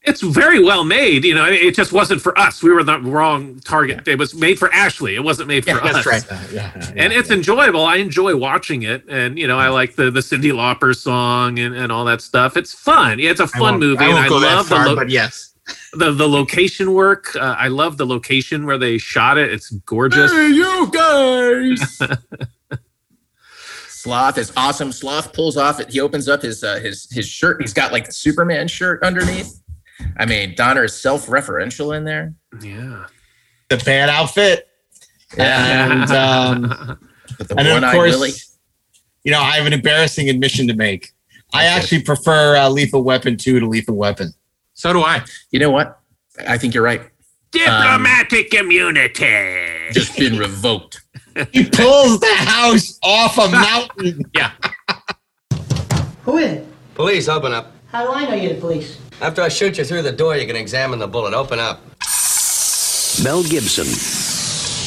it's 0.02 0.20
very 0.22 0.62
well 0.62 0.84
made. 0.84 1.24
You 1.24 1.34
know, 1.34 1.46
it 1.46 1.74
just 1.74 1.92
wasn't 1.92 2.20
for 2.22 2.38
us. 2.38 2.62
We 2.62 2.70
were 2.72 2.84
the 2.84 3.00
wrong 3.00 3.58
target. 3.64 4.06
It 4.06 4.18
was 4.18 4.34
made 4.34 4.56
for 4.58 4.72
Ashley. 4.72 5.16
It 5.16 5.24
wasn't 5.24 5.48
made 5.48 5.64
for 5.64 5.70
Yeah, 5.70 5.78
us. 5.78 5.92
that's 6.04 6.06
right. 6.06 6.24
Uh, 6.32 6.38
yeah, 6.52 6.72
yeah, 6.76 6.92
and 7.02 7.12
it's 7.12 7.30
enjoyable. 7.30 7.84
I 7.84 7.96
enjoy 7.96 8.36
watching 8.36 8.82
it, 8.84 9.02
and 9.08 9.36
you 9.38 9.48
know, 9.48 9.58
I 9.58 9.68
like 9.68 9.96
the 9.96 10.10
the 10.12 10.20
Cyndi 10.20 10.52
Lauper 10.52 10.94
song 10.94 11.58
and, 11.58 11.74
and 11.74 11.90
all 11.90 12.04
that 12.04 12.20
stuff. 12.20 12.56
It's 12.56 12.72
fun. 12.72 13.18
Yeah, 13.18 13.30
it's 13.30 13.40
a 13.40 13.48
fun 13.48 13.60
won't- 13.62 13.80
movie. 13.80 14.04
I 14.04 14.06
and 14.06 14.14
won't 14.14 14.28
go 14.28 14.40
that 14.40 14.54
love 14.54 14.68
far, 14.68 14.84
the, 14.84 14.90
lo- 14.90 14.96
but 14.96 15.10
yes. 15.10 15.52
the 15.94 16.12
the 16.12 16.28
location 16.28 16.92
work. 16.92 17.34
Uh, 17.34 17.56
I 17.58 17.66
love 17.66 17.96
the 17.96 18.06
location 18.06 18.64
where 18.66 18.78
they 18.78 18.98
shot 18.98 19.38
it. 19.38 19.50
It's 19.52 19.70
gorgeous. 19.70 20.30
hey, 20.30 20.48
you 20.50 20.88
guys! 20.92 21.98
Sloth 24.06 24.38
is 24.38 24.52
awesome. 24.56 24.92
Sloth 24.92 25.32
pulls 25.32 25.56
off 25.56 25.80
it. 25.80 25.90
He 25.90 25.98
opens 25.98 26.28
up 26.28 26.40
his 26.40 26.62
uh, 26.62 26.78
his 26.78 27.08
his 27.10 27.26
shirt. 27.26 27.60
He's 27.60 27.72
got 27.72 27.90
like 27.90 28.06
the 28.06 28.12
Superman 28.12 28.68
shirt 28.68 29.02
underneath. 29.02 29.60
I 30.16 30.24
mean, 30.26 30.54
Donner 30.54 30.84
is 30.84 30.94
self-referential 30.94 31.96
in 31.96 32.04
there. 32.04 32.32
Yeah. 32.62 33.06
The 33.68 33.78
bad 33.78 34.08
outfit. 34.08 34.68
And 35.36 36.08
um, 36.12 36.66
and 37.58 37.84
of 37.84 37.92
course, 37.92 38.12
Willie. 38.12 38.30
you 39.24 39.32
know, 39.32 39.40
I 39.40 39.56
have 39.56 39.66
an 39.66 39.72
embarrassing 39.72 40.30
admission 40.30 40.68
to 40.68 40.74
make. 40.74 41.12
I 41.52 41.64
actually 41.64 42.02
prefer 42.02 42.56
uh, 42.56 42.68
Lethal 42.68 43.02
Weapon 43.02 43.36
2 43.36 43.58
to 43.58 43.66
Lethal 43.66 43.96
Weapon. 43.96 44.32
So 44.74 44.92
do 44.92 45.00
I. 45.00 45.24
You 45.50 45.58
know 45.58 45.70
what? 45.70 45.98
I 46.46 46.58
think 46.58 46.74
you're 46.74 46.84
right. 46.84 47.02
Diplomatic 47.58 48.54
um, 48.54 48.66
immunity. 48.66 49.92
Just 49.92 50.16
been 50.18 50.38
revoked. 50.46 51.00
He 51.52 51.64
pulls 51.68 52.18
the 52.20 52.34
house 52.34 52.98
off 53.02 53.38
a 53.38 53.48
mountain. 53.50 54.22
Yeah. 54.34 54.52
Who 56.24 56.38
is 56.38 56.52
it? 56.52 56.66
Police, 56.94 57.28
open 57.28 57.52
up. 57.52 57.72
How 57.92 58.04
do 58.04 58.12
I 58.12 58.24
know 58.26 58.34
you're 58.34 58.54
the 58.54 58.60
police? 58.60 58.98
After 59.20 59.42
I 59.42 59.48
shoot 59.48 59.78
you 59.78 59.84
through 59.84 60.02
the 60.02 60.12
door, 60.12 60.36
you 60.36 60.46
can 60.46 60.56
examine 60.56 60.98
the 60.98 61.06
bullet. 61.06 61.34
Open 61.34 61.58
up. 61.58 61.80
Mel 63.22 63.42
Gibson, 63.44 63.86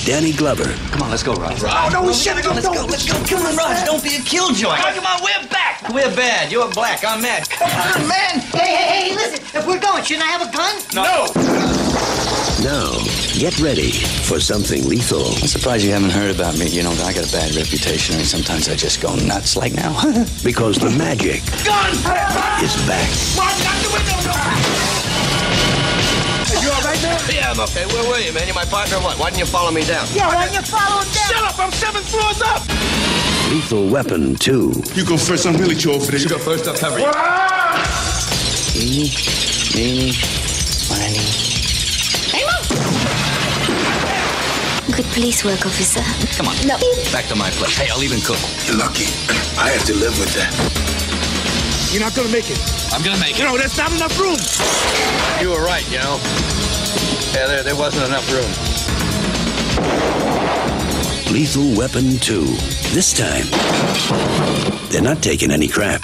Danny 0.05 0.34
Glover, 0.34 0.65
Come 0.91 1.01
on, 1.03 1.09
let's 1.09 1.24
go, 1.24 1.34
Raj. 1.34 1.59
Oh, 1.63 1.89
no, 1.91 2.03
we 2.05 2.13
shouldn't 2.13 2.43
go. 2.45 2.51
Let's 2.51 2.67
go. 2.67 2.86
Let's 2.86 3.07
go. 3.11 3.13
Come 3.26 3.45
on, 3.45 3.55
Raj. 3.55 3.86
Don't 3.86 4.03
be 4.03 4.17
a 4.17 4.20
killjoy. 4.22 4.76
Come 4.76 5.05
on, 5.05 5.24
we're 5.24 5.47
back. 5.49 5.82
We're 5.89 6.15
bad. 6.15 6.51
You're 6.51 6.70
black. 6.72 7.03
I'm 7.05 7.22
mad. 7.22 7.49
Come 7.49 7.70
on, 7.72 8.07
man. 8.07 8.39
Hey, 8.53 8.76
hey, 8.76 9.09
hey, 9.09 9.15
listen. 9.15 9.43
If 9.59 9.65
we're 9.65 9.80
going, 9.80 10.03
shouldn't 10.03 10.26
I 10.26 10.32
have 10.32 10.47
a 10.47 10.51
gun? 10.55 10.76
No. 10.93 11.78
Now, 12.64 12.91
get 13.39 13.57
ready 13.60 13.91
for 14.28 14.39
something 14.39 14.84
lethal. 14.88 15.26
I'm 15.26 15.47
surprised 15.47 15.86
you 15.86 15.91
haven't 15.93 16.10
heard 16.12 16.30
about 16.36 16.57
me. 16.60 16.68
You 16.68 16.84
know, 16.84 16.91
I 17.07 17.14
got 17.14 17.24
a 17.28 17.32
bad 17.32 17.55
reputation. 17.55 18.16
I 18.16 18.18
mean, 18.20 18.28
sometimes 18.28 18.68
I 18.68 18.76
just 18.76 18.99
go 19.01 19.16
nuts 19.16 19.55
like 19.55 19.74
now. 19.74 19.95
Because 20.43 20.78
the 20.78 20.89
magic 20.91 21.39
Gun! 21.64 21.91
is 22.60 22.76
back. 22.84 23.07
Raj, 23.39 23.55
knock 23.64 23.80
the 23.80 23.91
windows 23.95 24.28
open! 24.28 24.60
You 26.60 26.70
all 26.72 26.84
right? 26.84 26.99
man? 27.01 27.20
Yeah, 27.32 27.51
I'm 27.51 27.60
okay. 27.62 27.86
Where 27.88 28.03
were 28.10 28.20
you, 28.20 28.34
man? 28.34 28.45
You're 28.45 28.55
my 28.55 28.66
partner. 28.66 28.97
or 28.97 29.03
What? 29.03 29.20
Why 29.20 29.30
didn't 29.30 29.39
you 29.39 29.45
follow 29.45 29.72
me 29.72 29.86
down? 29.86 30.05
Yeah, 30.14 30.28
why 30.28 30.45
don't 30.45 30.53
you 30.53 30.62
follow 30.62 30.99
him 31.01 31.07
down? 31.16 31.30
Shut 31.32 31.43
up! 31.43 31.60
I'm 31.60 31.72
seven 31.72 32.03
floors 32.03 32.41
up! 32.41 32.68
Lethal 33.51 33.88
Weapon 33.88 34.36
2. 34.36 34.84
You 34.95 35.05
go 35.05 35.16
first. 35.18 35.45
I'm 35.47 35.55
really 35.55 35.76
too 35.76 35.91
old 35.91 36.05
for 36.05 36.12
this. 36.12 36.24
You 36.24 36.30
go 36.30 36.38
first. 36.38 36.68
I'll 36.68 36.76
cover 36.76 36.99
you. 36.99 37.07
Eeny, 38.76 39.10
meeny, 39.76 40.12
miny. 40.89 41.48
Good 44.95 45.05
police 45.13 45.43
work, 45.45 45.65
officer. 45.65 46.01
Come 46.38 46.47
on. 46.47 46.55
No. 46.67 46.77
Back 47.11 47.25
to 47.27 47.36
my 47.36 47.49
place. 47.51 47.77
Hey, 47.77 47.89
I'll 47.89 48.03
even 48.03 48.19
cook. 48.21 48.39
You're 48.67 48.77
lucky. 48.77 49.05
I 49.57 49.69
have 49.69 49.84
to 49.86 49.93
live 49.95 50.17
with 50.19 50.34
that. 50.36 50.51
You're 51.93 52.01
not 52.03 52.13
gonna 52.15 52.30
make 52.30 52.49
it. 52.49 52.59
I'm 52.93 53.01
gonna 53.01 53.19
make 53.19 53.38
You 53.38 53.45
it. 53.45 53.47
know, 53.47 53.57
there's 53.57 53.77
not 53.77 53.91
enough 53.93 54.13
room. 54.19 54.38
You 55.41 55.49
were 55.55 55.63
right, 55.63 55.86
you 55.91 55.97
know. 55.99 56.19
Yeah, 57.34 57.47
there, 57.47 57.63
there 57.63 57.75
wasn't 57.75 58.05
enough 58.05 58.27
room. 58.30 58.49
Lethal 61.34 61.75
Weapon 61.77 62.17
2. 62.19 62.41
This 62.93 63.13
time, 63.13 63.45
they're 64.89 65.01
not 65.01 65.21
taking 65.23 65.51
any 65.51 65.67
crap. 65.67 66.01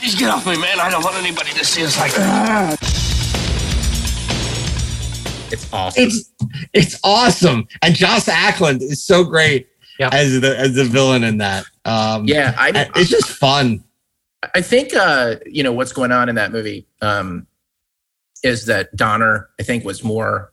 Just 0.00 0.18
get 0.18 0.30
off 0.30 0.46
me, 0.46 0.56
man. 0.58 0.78
I 0.80 0.88
don't 0.90 1.02
want 1.02 1.16
anybody 1.16 1.50
to 1.52 1.64
see 1.64 1.84
us 1.84 1.98
like 1.98 2.12
that. 2.14 2.78
Ah. 2.78 2.99
It's 5.52 5.72
awesome. 5.72 6.02
It's 6.04 6.32
it's 6.72 7.00
awesome, 7.04 7.66
and 7.82 7.94
Joss 7.94 8.28
Ackland 8.28 8.82
is 8.82 9.02
so 9.04 9.24
great 9.24 9.68
as 10.12 10.40
the 10.40 10.58
as 10.58 10.74
the 10.74 10.84
villain 10.84 11.24
in 11.24 11.38
that. 11.38 11.64
Um, 11.84 12.24
Yeah, 12.26 12.54
I- 12.58 12.68
and 12.70 12.90
it's 12.96 13.10
just 13.10 13.28
fun. 13.28 13.84
I 14.54 14.62
think 14.62 14.94
uh, 14.94 15.36
you 15.46 15.62
know 15.62 15.72
what's 15.72 15.92
going 15.92 16.12
on 16.12 16.28
in 16.28 16.34
that 16.36 16.52
movie 16.52 16.86
um, 17.02 17.46
is 18.42 18.66
that 18.66 18.94
Donner, 18.96 19.50
I 19.60 19.62
think, 19.62 19.84
was 19.84 20.02
more 20.02 20.52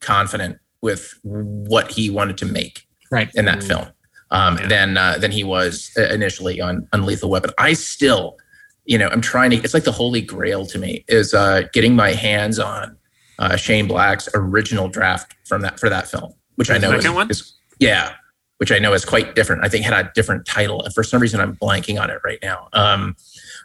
confident 0.00 0.58
with 0.82 1.18
what 1.22 1.90
he 1.90 2.10
wanted 2.10 2.36
to 2.38 2.46
make 2.46 2.86
right 3.10 3.30
in 3.34 3.46
that 3.46 3.62
film 3.62 3.86
um, 4.30 4.58
than 4.68 4.98
uh, 4.98 5.16
than 5.18 5.30
he 5.30 5.44
was 5.44 5.90
uh, 5.96 6.02
initially 6.12 6.60
on 6.60 6.86
on 6.92 7.06
Lethal 7.06 7.30
Weapon. 7.30 7.50
I 7.56 7.72
still, 7.72 8.36
you 8.84 8.98
know, 8.98 9.08
I'm 9.08 9.22
trying 9.22 9.50
to. 9.52 9.56
It's 9.56 9.72
like 9.72 9.84
the 9.84 9.92
holy 9.92 10.20
grail 10.20 10.66
to 10.66 10.78
me 10.78 11.04
is 11.08 11.32
uh, 11.32 11.62
getting 11.72 11.96
my 11.96 12.12
hands 12.12 12.58
on 12.58 12.96
uh, 13.38 13.56
Shane 13.56 13.86
Black's 13.86 14.28
original 14.34 14.88
draft 14.88 15.34
from 15.44 15.62
that 15.62 15.80
for 15.80 15.88
that 15.88 16.08
film, 16.08 16.34
which 16.56 16.70
I 16.70 16.78
know 16.78 16.92
is, 16.92 17.04
is 17.30 17.54
yeah, 17.78 18.14
which 18.58 18.72
I 18.72 18.78
know 18.78 18.92
is 18.92 19.04
quite 19.04 19.34
different. 19.34 19.64
I 19.64 19.68
think 19.68 19.84
had 19.84 20.06
a 20.06 20.10
different 20.14 20.46
title. 20.46 20.82
And 20.82 20.94
for 20.94 21.02
some 21.02 21.20
reason, 21.20 21.40
I'm 21.40 21.56
blanking 21.56 22.00
on 22.00 22.10
it 22.10 22.20
right 22.24 22.38
now. 22.42 22.68
Um, 22.72 23.16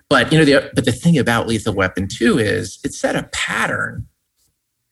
but 0.09 0.31
you 0.31 0.39
know, 0.39 0.45
the 0.45 0.71
but 0.73 0.85
the 0.85 0.91
thing 0.91 1.17
about 1.17 1.47
Lethal 1.47 1.73
Weapon 1.73 2.07
Two 2.07 2.37
is 2.37 2.79
it 2.83 2.93
set 2.93 3.15
a 3.15 3.23
pattern 3.31 4.07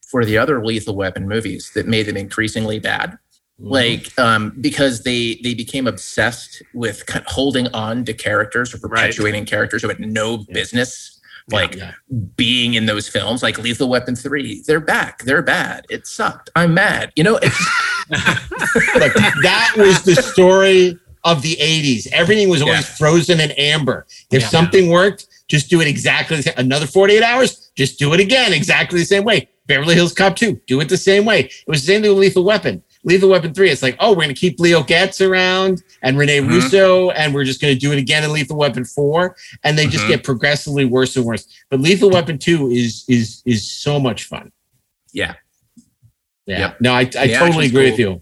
for 0.09 0.23
the 0.23 0.37
other 0.37 0.63
Lethal 0.63 0.95
Weapon 0.95 1.27
movies 1.27 1.71
that 1.75 1.87
made 1.87 2.05
them 2.05 2.17
increasingly 2.17 2.79
bad. 2.79 3.17
Like 3.59 4.17
um, 4.19 4.55
because 4.61 5.01
they 5.01 5.39
they 5.43 5.55
became 5.55 5.87
obsessed 5.87 6.61
with 6.75 7.07
kind 7.07 7.25
of 7.25 7.31
holding 7.31 7.67
on 7.69 8.05
to 8.05 8.13
characters 8.13 8.73
or 8.73 8.77
perpetuating 8.77 9.45
characters 9.45 9.81
who 9.81 9.87
had 9.87 9.99
no 9.99 10.37
business 10.37 11.16
like 11.49 11.79
being 12.35 12.73
in 12.73 12.85
those 12.85 13.07
films. 13.07 13.41
Like 13.43 13.57
Lethal 13.57 13.89
Weapon 13.89 14.15
Three, 14.15 14.61
they're 14.67 14.79
back, 14.79 15.23
they're 15.23 15.41
bad. 15.41 15.85
It 15.89 16.05
sucked. 16.07 16.49
I'm 16.55 16.73
mad. 16.73 17.11
You 17.15 17.23
know, 17.23 17.39
it's 17.41 17.57
Look, 18.09 19.13
that 19.43 19.73
was 19.77 20.03
the 20.03 20.15
story 20.15 20.97
of 21.23 21.41
the 21.41 21.55
80s. 21.57 22.07
Everything 22.13 22.49
was 22.49 22.61
always 22.61 22.77
Yeah. 22.87 22.95
frozen 22.95 23.39
in 23.39 23.51
amber. 23.51 24.05
If 24.31 24.43
Yeah. 24.43 24.47
something 24.47 24.89
worked, 24.89 25.27
just 25.47 25.69
do 25.69 25.81
it 25.81 25.87
exactly 25.87 26.37
the 26.37 26.43
same. 26.43 26.53
Another 26.57 26.87
48 26.87 27.23
hours, 27.23 27.69
just 27.75 27.99
do 27.99 28.13
it 28.13 28.19
again 28.19 28.53
exactly 28.53 28.99
the 28.99 29.05
same 29.05 29.23
way. 29.23 29.49
Beverly 29.67 29.95
Hills 29.95 30.13
Cop 30.13 30.35
2, 30.37 30.61
do 30.67 30.79
it 30.79 30.87
the 30.87 30.95
same 30.97 31.25
way. 31.25 31.41
It 31.41 31.51
was 31.67 31.81
the 31.81 31.87
same 31.87 32.01
thing 32.01 32.11
with 32.11 32.19
Lethal 32.19 32.43
Weapon. 32.45 32.81
Lethal 33.03 33.29
Weapon 33.29 33.53
3, 33.53 33.69
it's 33.69 33.81
like, 33.83 33.95
oh, 33.99 34.09
we're 34.11 34.15
going 34.23 34.29
to 34.29 34.33
keep 34.33 34.59
Leo 34.59 34.83
Getz 34.83 35.21
around 35.21 35.83
and 36.01 36.17
Rene 36.17 36.39
Mhm. 36.39 36.49
Russo, 36.49 37.09
and 37.11 37.33
we're 37.33 37.43
just 37.45 37.61
going 37.61 37.73
to 37.73 37.79
do 37.79 37.91
it 37.91 37.97
again 37.99 38.23
in 38.23 38.31
Lethal 38.33 38.57
Weapon 38.57 38.83
4. 38.85 39.35
And 39.63 39.77
they 39.77 39.87
just 39.87 40.05
Mhm. 40.05 40.09
get 40.09 40.23
progressively 40.23 40.85
worse 40.85 41.15
and 41.15 41.25
worse. 41.25 41.47
But 41.69 41.79
Lethal 41.79 42.09
Weapon 42.09 42.37
2 42.37 42.71
is 42.71 43.05
is 43.07 43.41
is 43.45 43.69
so 43.69 43.99
much 43.99 44.23
fun. 44.25 44.51
yeah. 45.13 45.35
Yeah. 46.45 46.59
Yep. 46.59 46.81
No, 46.81 46.93
I, 46.93 47.01
I 47.19 47.27
totally 47.27 47.65
agree 47.67 47.89
with 47.91 47.99
you. 47.99 48.21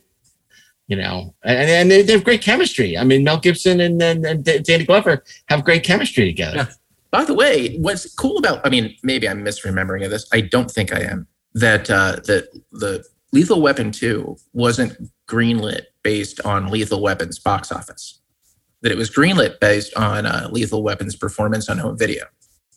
You 0.87 0.97
know, 0.97 1.33
and, 1.43 1.69
and 1.69 1.91
they, 1.91 2.01
they 2.03 2.13
have 2.13 2.23
great 2.23 2.41
chemistry. 2.41 2.95
I 2.97 3.03
mean, 3.03 3.23
Mel 3.23 3.39
Gibson 3.39 3.79
and, 3.79 3.99
and, 4.01 4.23
and 4.25 4.43
Danny 4.63 4.83
Glover 4.85 5.23
have 5.47 5.63
great 5.63 5.83
chemistry 5.83 6.25
together. 6.25 6.67
By 7.11 7.23
the 7.25 7.33
way, 7.33 7.77
what's 7.77 8.13
cool 8.13 8.37
about 8.37 8.61
I 8.65 8.69
mean, 8.69 8.95
maybe 9.03 9.27
I'm 9.27 9.43
misremembering 9.43 10.03
of 10.05 10.11
this. 10.11 10.27
I 10.31 10.41
don't 10.41 10.69
think 10.69 10.93
I 10.93 11.01
am. 11.01 11.27
That 11.55 11.89
uh 11.89 12.17
that 12.25 12.49
the 12.71 13.03
Lethal 13.35 13.61
Weapon 13.61 13.91
2 13.91 14.37
wasn't 14.53 14.97
greenlit 15.27 15.81
based 16.03 16.39
on 16.45 16.67
Lethal 16.71 17.01
Weapon's 17.01 17.37
box 17.37 17.69
office. 17.69 18.21
That 18.81 18.93
it 18.93 18.97
was 18.97 19.09
greenlit 19.09 19.59
based 19.59 19.93
on 19.95 20.25
uh, 20.25 20.47
Lethal 20.51 20.83
Weapon's 20.83 21.17
performance 21.17 21.67
on 21.69 21.77
home 21.77 21.97
video. 21.97 22.23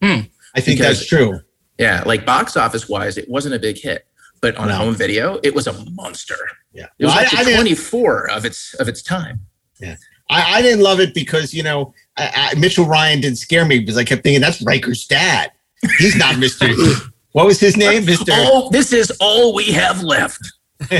I 0.02 0.16
think 0.56 0.78
Because- 0.78 0.98
that's 0.98 1.06
true. 1.06 1.40
Yeah, 1.78 2.02
like 2.04 2.26
box 2.26 2.56
office 2.56 2.88
wise, 2.88 3.16
it 3.16 3.28
wasn't 3.28 3.54
a 3.54 3.58
big 3.60 3.78
hit, 3.78 4.04
but 4.40 4.56
on 4.56 4.66
No. 4.66 4.74
home 4.74 4.94
video, 4.96 5.38
it 5.44 5.54
was 5.54 5.68
a 5.68 5.72
monster. 5.92 6.34
Yeah. 6.72 6.86
It 6.98 7.04
was 7.04 7.14
Well, 7.14 7.22
like 7.24 7.34
I- 7.34 7.40
I 7.42 7.44
the 7.44 7.54
24 7.54 8.30
of 8.32 8.44
its 8.44 8.74
of 8.80 8.88
its 8.88 9.00
time. 9.00 9.40
Yeah. 9.80 9.94
I, 10.28 10.58
I 10.58 10.62
didn't 10.62 10.80
love 10.82 10.98
it 10.98 11.14
because, 11.14 11.54
you 11.54 11.62
know, 11.62 11.94
I, 12.16 12.50
I, 12.52 12.58
Mitchell 12.58 12.84
Ryan 12.84 13.20
didn't 13.20 13.38
scare 13.38 13.64
me 13.64 13.78
because 13.78 13.96
I 13.96 14.02
kept 14.02 14.24
thinking 14.24 14.40
that's 14.40 14.60
Riker's 14.60 15.06
dad. 15.06 15.52
He's 15.98 16.16
not 16.16 16.34
Mr. 16.34 16.66
what 17.32 17.46
was 17.46 17.60
his 17.60 17.76
name? 17.76 18.04
Mr. 18.04 18.28
Oh, 18.30 18.70
this 18.70 18.92
is 18.92 19.12
all 19.20 19.54
we 19.54 19.72
have 19.72 20.02
left. 20.02 20.40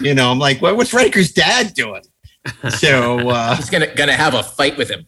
you 0.00 0.14
know, 0.14 0.30
I'm 0.30 0.38
like, 0.38 0.62
what, 0.62 0.76
what's 0.76 0.94
Riker's 0.94 1.32
dad 1.32 1.74
doing? 1.74 2.02
So, 2.70 3.28
uh, 3.28 3.56
He's 3.56 3.70
gonna 3.70 3.92
gonna 3.94 4.12
have 4.12 4.34
a 4.34 4.42
fight 4.42 4.76
with 4.76 4.90
him. 4.90 5.06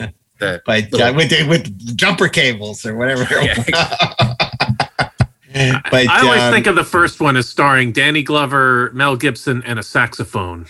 The 0.40 0.60
but 0.66 0.92
uh, 1.00 1.12
with, 1.14 1.30
with 1.48 1.96
jumper 1.96 2.26
cables 2.26 2.84
or 2.84 2.96
whatever. 2.96 3.24
but 3.24 3.38
I 5.54 6.20
always 6.24 6.42
um, 6.42 6.52
think 6.52 6.66
of 6.66 6.74
the 6.74 6.82
first 6.82 7.20
one 7.20 7.36
as 7.36 7.48
starring 7.48 7.92
Danny 7.92 8.24
Glover, 8.24 8.90
Mel 8.94 9.14
Gibson, 9.14 9.62
and 9.64 9.78
a 9.78 9.82
saxophone. 9.84 10.66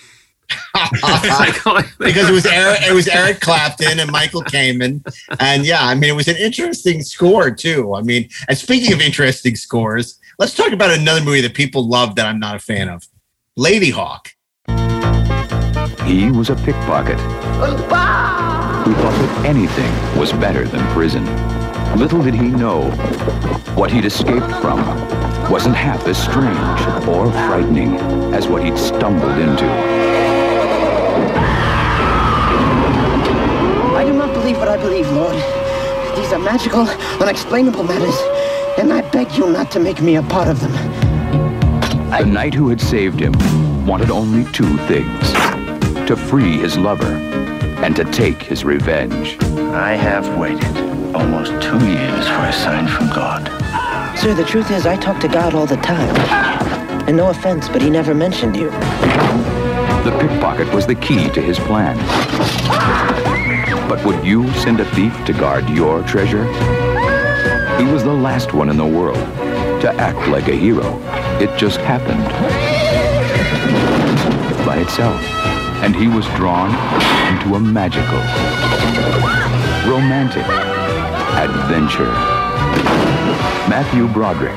because 1.99 2.29
it 2.29 2.33
was 2.33 2.47
Eric, 2.47 2.83
it 2.83 2.93
was 2.93 3.09
Eric 3.09 3.41
Clapton 3.41 3.99
and 3.99 4.11
Michael 4.11 4.43
Kamen, 4.43 5.03
and 5.41 5.65
yeah, 5.65 5.85
I 5.85 5.95
mean 5.95 6.11
it 6.11 6.17
was 6.17 6.29
an 6.29 6.37
interesting 6.37 7.03
score 7.03 7.51
too. 7.51 7.95
I 7.95 8.03
mean, 8.03 8.29
and 8.49 8.57
speaking 8.57 8.93
of 8.93 9.01
interesting 9.01 9.57
scores, 9.57 10.19
let's 10.39 10.55
talk 10.55 10.73
about 10.73 10.91
another 10.91 11.23
movie 11.23 11.41
that 11.41 11.55
people 11.55 11.89
love 11.89 12.17
that 12.17 12.27
I'm 12.27 12.39
not 12.39 12.57
a 12.57 12.59
fan 12.59 12.89
of, 12.89 13.07
Ladyhawke. 13.59 14.29
He 16.07 16.31
was 16.31 16.51
a 16.51 16.57
pickpocket 16.57 17.19
who 18.85 18.93
thought 18.95 19.15
that 19.19 19.47
anything 19.47 20.19
was 20.19 20.33
better 20.33 20.67
than 20.67 20.87
prison. 20.93 21.25
Little 21.97 22.23
did 22.23 22.35
he 22.35 22.49
know 22.49 22.91
what 23.77 23.91
he'd 23.91 24.05
escaped 24.05 24.51
from 24.61 24.79
wasn't 25.51 25.77
half 25.77 26.07
as 26.07 26.21
strange 26.23 27.07
or 27.07 27.31
frightening 27.31 27.97
as 28.35 28.49
what 28.49 28.65
he'd 28.65 28.79
stumbled 28.79 29.39
into. 29.39 30.24
I 33.97 34.05
do 34.05 34.13
not 34.13 34.33
believe 34.35 34.59
what 34.59 34.69
I 34.69 34.77
believe, 34.77 35.11
Lord. 35.13 35.37
These 36.17 36.33
are 36.33 36.39
magical, 36.39 36.83
unexplainable 37.21 37.85
matters, 37.85 38.17
and 38.79 38.93
I 38.93 39.03
beg 39.11 39.33
you 39.33 39.51
not 39.51 39.71
to 39.73 39.81
make 39.81 40.01
me 40.01 40.17
a 40.17 40.23
part 40.23 40.49
of 40.49 40.61
them. 40.61 40.73
The 42.11 42.25
knight 42.25 42.55
who 42.55 42.69
had 42.69 42.81
saved 42.81 43.21
him 43.21 43.33
wanted 43.87 44.11
only 44.11 44.51
two 44.53 44.77
things 44.87 45.33
to 46.09 46.17
free 46.17 46.59
his 46.59 46.77
lover 46.77 47.13
and 47.85 47.97
to 47.97 48.05
take 48.05 48.43
his 48.43 48.65
revenge. 48.65 49.37
I 49.43 49.95
have 49.95 50.39
waited 50.39 50.77
almost 51.15 51.53
two 51.61 51.79
years 51.87 52.29
for 52.29 52.43
a 52.43 52.53
sign 52.53 52.89
from 52.89 53.09
God. 53.09 53.49
Sir, 54.19 54.35
the 54.35 54.45
truth 54.45 54.71
is, 54.71 54.87
I 54.87 54.97
talk 54.97 55.21
to 55.21 55.29
God 55.29 55.55
all 55.55 55.67
the 55.67 55.77
time. 55.77 56.15
And 57.07 57.17
no 57.17 57.31
offense, 57.31 57.69
but 57.69 57.83
he 57.83 57.91
never 57.91 58.15
mentioned 58.15 58.57
you. 58.57 58.71
The 60.05 60.11
pickpocket 60.21 60.71
was 60.75 60.87
the 60.87 60.95
key 60.95 61.31
to 61.31 61.41
his 61.41 61.59
plan. 61.59 61.97
But 63.89 64.05
would 64.05 64.23
you 64.23 64.53
send 64.53 64.81
a 64.81 64.85
thief 64.95 65.25
to 65.25 65.33
guard 65.33 65.67
your 65.71 66.03
treasure? 66.03 66.45
He 67.79 67.87
was 67.87 68.05
the 68.05 68.13
last 68.13 68.53
one 68.53 68.69
in 68.69 68.77
the 68.77 68.85
world 68.85 69.17
to 69.81 69.95
act 69.99 70.29
like 70.29 70.49
a 70.49 70.55
hero. 70.55 70.99
It 71.41 71.57
just 71.59 71.79
happened 71.79 72.23
by 74.67 74.77
itself. 74.77 75.23
And 75.83 75.97
he 75.97 76.07
was 76.07 76.27
drawn 76.37 76.69
into 77.33 77.55
a 77.55 77.61
magical, 77.61 78.19
romantic 79.91 80.45
adventure. 81.41 82.13
Matthew 83.71 84.07
Broderick, 84.09 84.57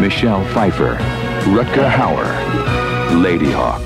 Michelle 0.00 0.44
Pfeiffer, 0.54 0.96
Rutger 1.52 1.90
Hauer, 1.90 2.93
Ladyhawke. 3.14 3.84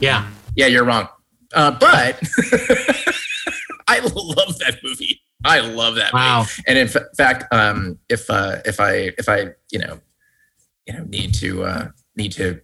Yeah. 0.00 0.28
Yeah, 0.56 0.66
you're 0.66 0.84
wrong. 0.84 1.08
Uh, 1.54 1.70
but 1.72 2.20
I 3.88 4.00
love 4.00 4.58
that 4.58 4.78
movie. 4.82 5.20
I 5.44 5.60
love 5.60 5.94
that 5.96 6.12
Wow. 6.12 6.40
movie. 6.40 6.62
And 6.66 6.78
in 6.78 6.88
fa- 6.88 7.08
fact, 7.16 7.52
um, 7.52 7.98
if 8.08 8.28
uh, 8.28 8.56
if 8.64 8.80
I 8.80 9.12
if 9.18 9.28
I 9.28 9.50
you 9.70 9.78
know 9.78 10.00
you 10.86 10.94
know 10.94 11.04
need 11.04 11.34
to 11.34 11.64
uh, 11.64 11.88
need 12.16 12.32
to 12.32 12.60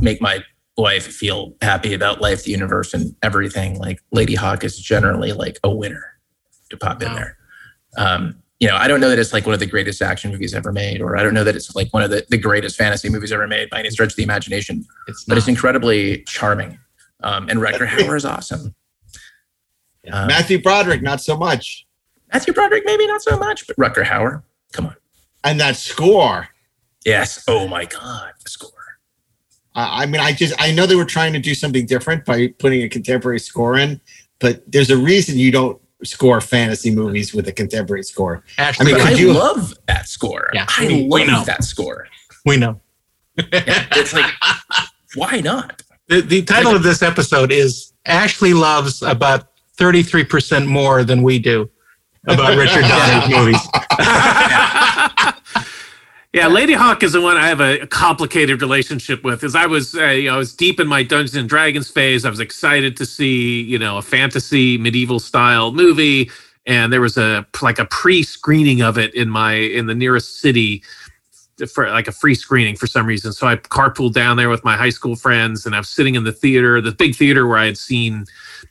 make 0.00 0.20
my 0.20 0.40
wife 0.76 1.06
feel 1.06 1.54
happy 1.62 1.94
about 1.94 2.20
life, 2.20 2.44
the 2.44 2.50
universe, 2.52 2.94
and 2.94 3.14
everything, 3.22 3.78
like 3.78 3.98
Ladyhawke 4.14 4.62
is 4.64 4.78
generally 4.78 5.32
like 5.32 5.58
a 5.64 5.70
winner 5.70 6.04
to 6.70 6.76
pop 6.76 7.02
in 7.02 7.12
there. 7.14 7.36
Um, 7.96 8.42
you 8.60 8.68
know, 8.68 8.76
I 8.76 8.86
don't 8.86 9.00
know 9.00 9.08
that 9.08 9.18
it's 9.18 9.32
like 9.32 9.46
one 9.46 9.54
of 9.54 9.60
the 9.60 9.66
greatest 9.66 10.00
action 10.00 10.30
movies 10.30 10.54
ever 10.54 10.72
made, 10.72 11.00
or 11.00 11.16
I 11.16 11.22
don't 11.22 11.34
know 11.34 11.44
that 11.44 11.56
it's 11.56 11.74
like 11.74 11.92
one 11.92 12.02
of 12.02 12.10
the, 12.10 12.24
the 12.28 12.38
greatest 12.38 12.76
fantasy 12.76 13.08
movies 13.08 13.32
ever 13.32 13.46
made 13.46 13.68
by 13.68 13.80
any 13.80 13.90
stretch 13.90 14.10
of 14.10 14.16
the 14.16 14.22
imagination. 14.22 14.84
It's 15.08 15.24
but 15.24 15.36
it's 15.36 15.48
incredibly 15.48 16.22
charming. 16.24 16.78
Um, 17.22 17.48
and 17.48 17.58
Rutger 17.58 17.86
Hauer 17.86 18.16
is 18.16 18.24
awesome. 18.24 18.74
Um, 20.12 20.26
Matthew 20.28 20.60
Broderick, 20.60 21.02
not 21.02 21.20
so 21.20 21.36
much. 21.36 21.86
Matthew 22.32 22.52
Broderick, 22.52 22.84
maybe 22.84 23.06
not 23.06 23.22
so 23.22 23.38
much, 23.38 23.66
but 23.66 23.76
Rutger 23.76 24.04
Hauer, 24.04 24.42
come 24.72 24.86
on. 24.86 24.96
And 25.42 25.60
that 25.60 25.76
score. 25.76 26.48
Yes. 27.04 27.44
Oh 27.48 27.66
my 27.66 27.84
God, 27.84 28.32
the 28.42 28.50
score. 28.50 28.70
I 29.74 30.02
I 30.02 30.06
mean, 30.06 30.20
I 30.20 30.32
just 30.32 30.54
I 30.58 30.72
know 30.72 30.86
they 30.86 30.94
were 30.94 31.04
trying 31.04 31.32
to 31.32 31.38
do 31.38 31.54
something 31.54 31.86
different 31.86 32.24
by 32.24 32.48
putting 32.58 32.82
a 32.82 32.88
contemporary 32.88 33.40
score 33.40 33.76
in, 33.78 34.00
but 34.38 34.62
there's 34.70 34.90
a 34.90 34.96
reason 34.96 35.38
you 35.38 35.50
don't 35.50 35.80
score 36.04 36.40
fantasy 36.40 36.94
movies 36.94 37.34
with 37.34 37.48
a 37.48 37.52
contemporary 37.52 38.02
score. 38.04 38.44
Ashley, 38.58 38.92
I 38.92 38.96
mean, 38.96 39.00
I 39.06 39.10
could 39.10 39.18
you? 39.18 39.32
love 39.32 39.74
that 39.86 40.08
score. 40.08 40.50
Yeah, 40.54 40.66
I 40.68 40.86
we- 40.86 41.08
we 41.10 41.24
know. 41.26 41.32
love 41.34 41.46
that 41.46 41.64
score. 41.64 42.06
We 42.46 42.56
know. 42.56 42.80
Yeah, 43.36 43.86
it's 43.92 44.12
like, 44.14 44.30
why 45.14 45.40
not? 45.40 45.82
The, 46.08 46.20
the 46.20 46.42
title 46.42 46.74
of 46.76 46.82
this 46.82 47.02
episode 47.02 47.50
is 47.50 47.92
Ashley 48.06 48.52
loves 48.54 49.02
about 49.02 49.48
33% 49.78 50.66
more 50.66 51.02
than 51.02 51.22
we 51.22 51.38
do 51.38 51.68
about 52.26 52.56
Richard 52.56 52.82
Donner's 52.82 53.28
movies. 53.36 53.60
Yeah, 56.34 56.48
Ladyhawke 56.48 57.04
is 57.04 57.12
the 57.12 57.20
one 57.20 57.36
I 57.36 57.46
have 57.46 57.60
a 57.60 57.86
complicated 57.86 58.60
relationship 58.60 59.22
with. 59.22 59.44
As 59.44 59.54
I 59.54 59.66
was, 59.66 59.94
uh, 59.94 60.06
you 60.06 60.28
know, 60.28 60.34
I 60.34 60.38
was 60.38 60.52
deep 60.52 60.80
in 60.80 60.88
my 60.88 61.04
Dungeons 61.04 61.36
and 61.36 61.48
Dragons 61.48 61.88
phase. 61.88 62.24
I 62.24 62.28
was 62.28 62.40
excited 62.40 62.96
to 62.96 63.06
see, 63.06 63.62
you 63.62 63.78
know, 63.78 63.98
a 63.98 64.02
fantasy 64.02 64.76
medieval 64.76 65.20
style 65.20 65.70
movie, 65.70 66.32
and 66.66 66.92
there 66.92 67.00
was 67.00 67.16
a 67.16 67.46
like 67.62 67.78
a 67.78 67.84
pre-screening 67.84 68.82
of 68.82 68.98
it 68.98 69.14
in 69.14 69.30
my 69.30 69.54
in 69.54 69.86
the 69.86 69.94
nearest 69.94 70.40
city 70.40 70.82
for 71.72 71.88
like 71.88 72.08
a 72.08 72.12
free 72.12 72.34
screening 72.34 72.74
for 72.74 72.88
some 72.88 73.06
reason. 73.06 73.32
So 73.32 73.46
I 73.46 73.54
carpooled 73.56 74.14
down 74.14 74.36
there 74.36 74.48
with 74.48 74.64
my 74.64 74.76
high 74.76 74.90
school 74.90 75.14
friends, 75.14 75.66
and 75.66 75.74
I 75.76 75.78
was 75.78 75.88
sitting 75.88 76.16
in 76.16 76.24
the 76.24 76.32
theater, 76.32 76.80
the 76.80 76.90
big 76.90 77.14
theater 77.14 77.46
where 77.46 77.58
I 77.58 77.66
had 77.66 77.78
seen, 77.78 78.24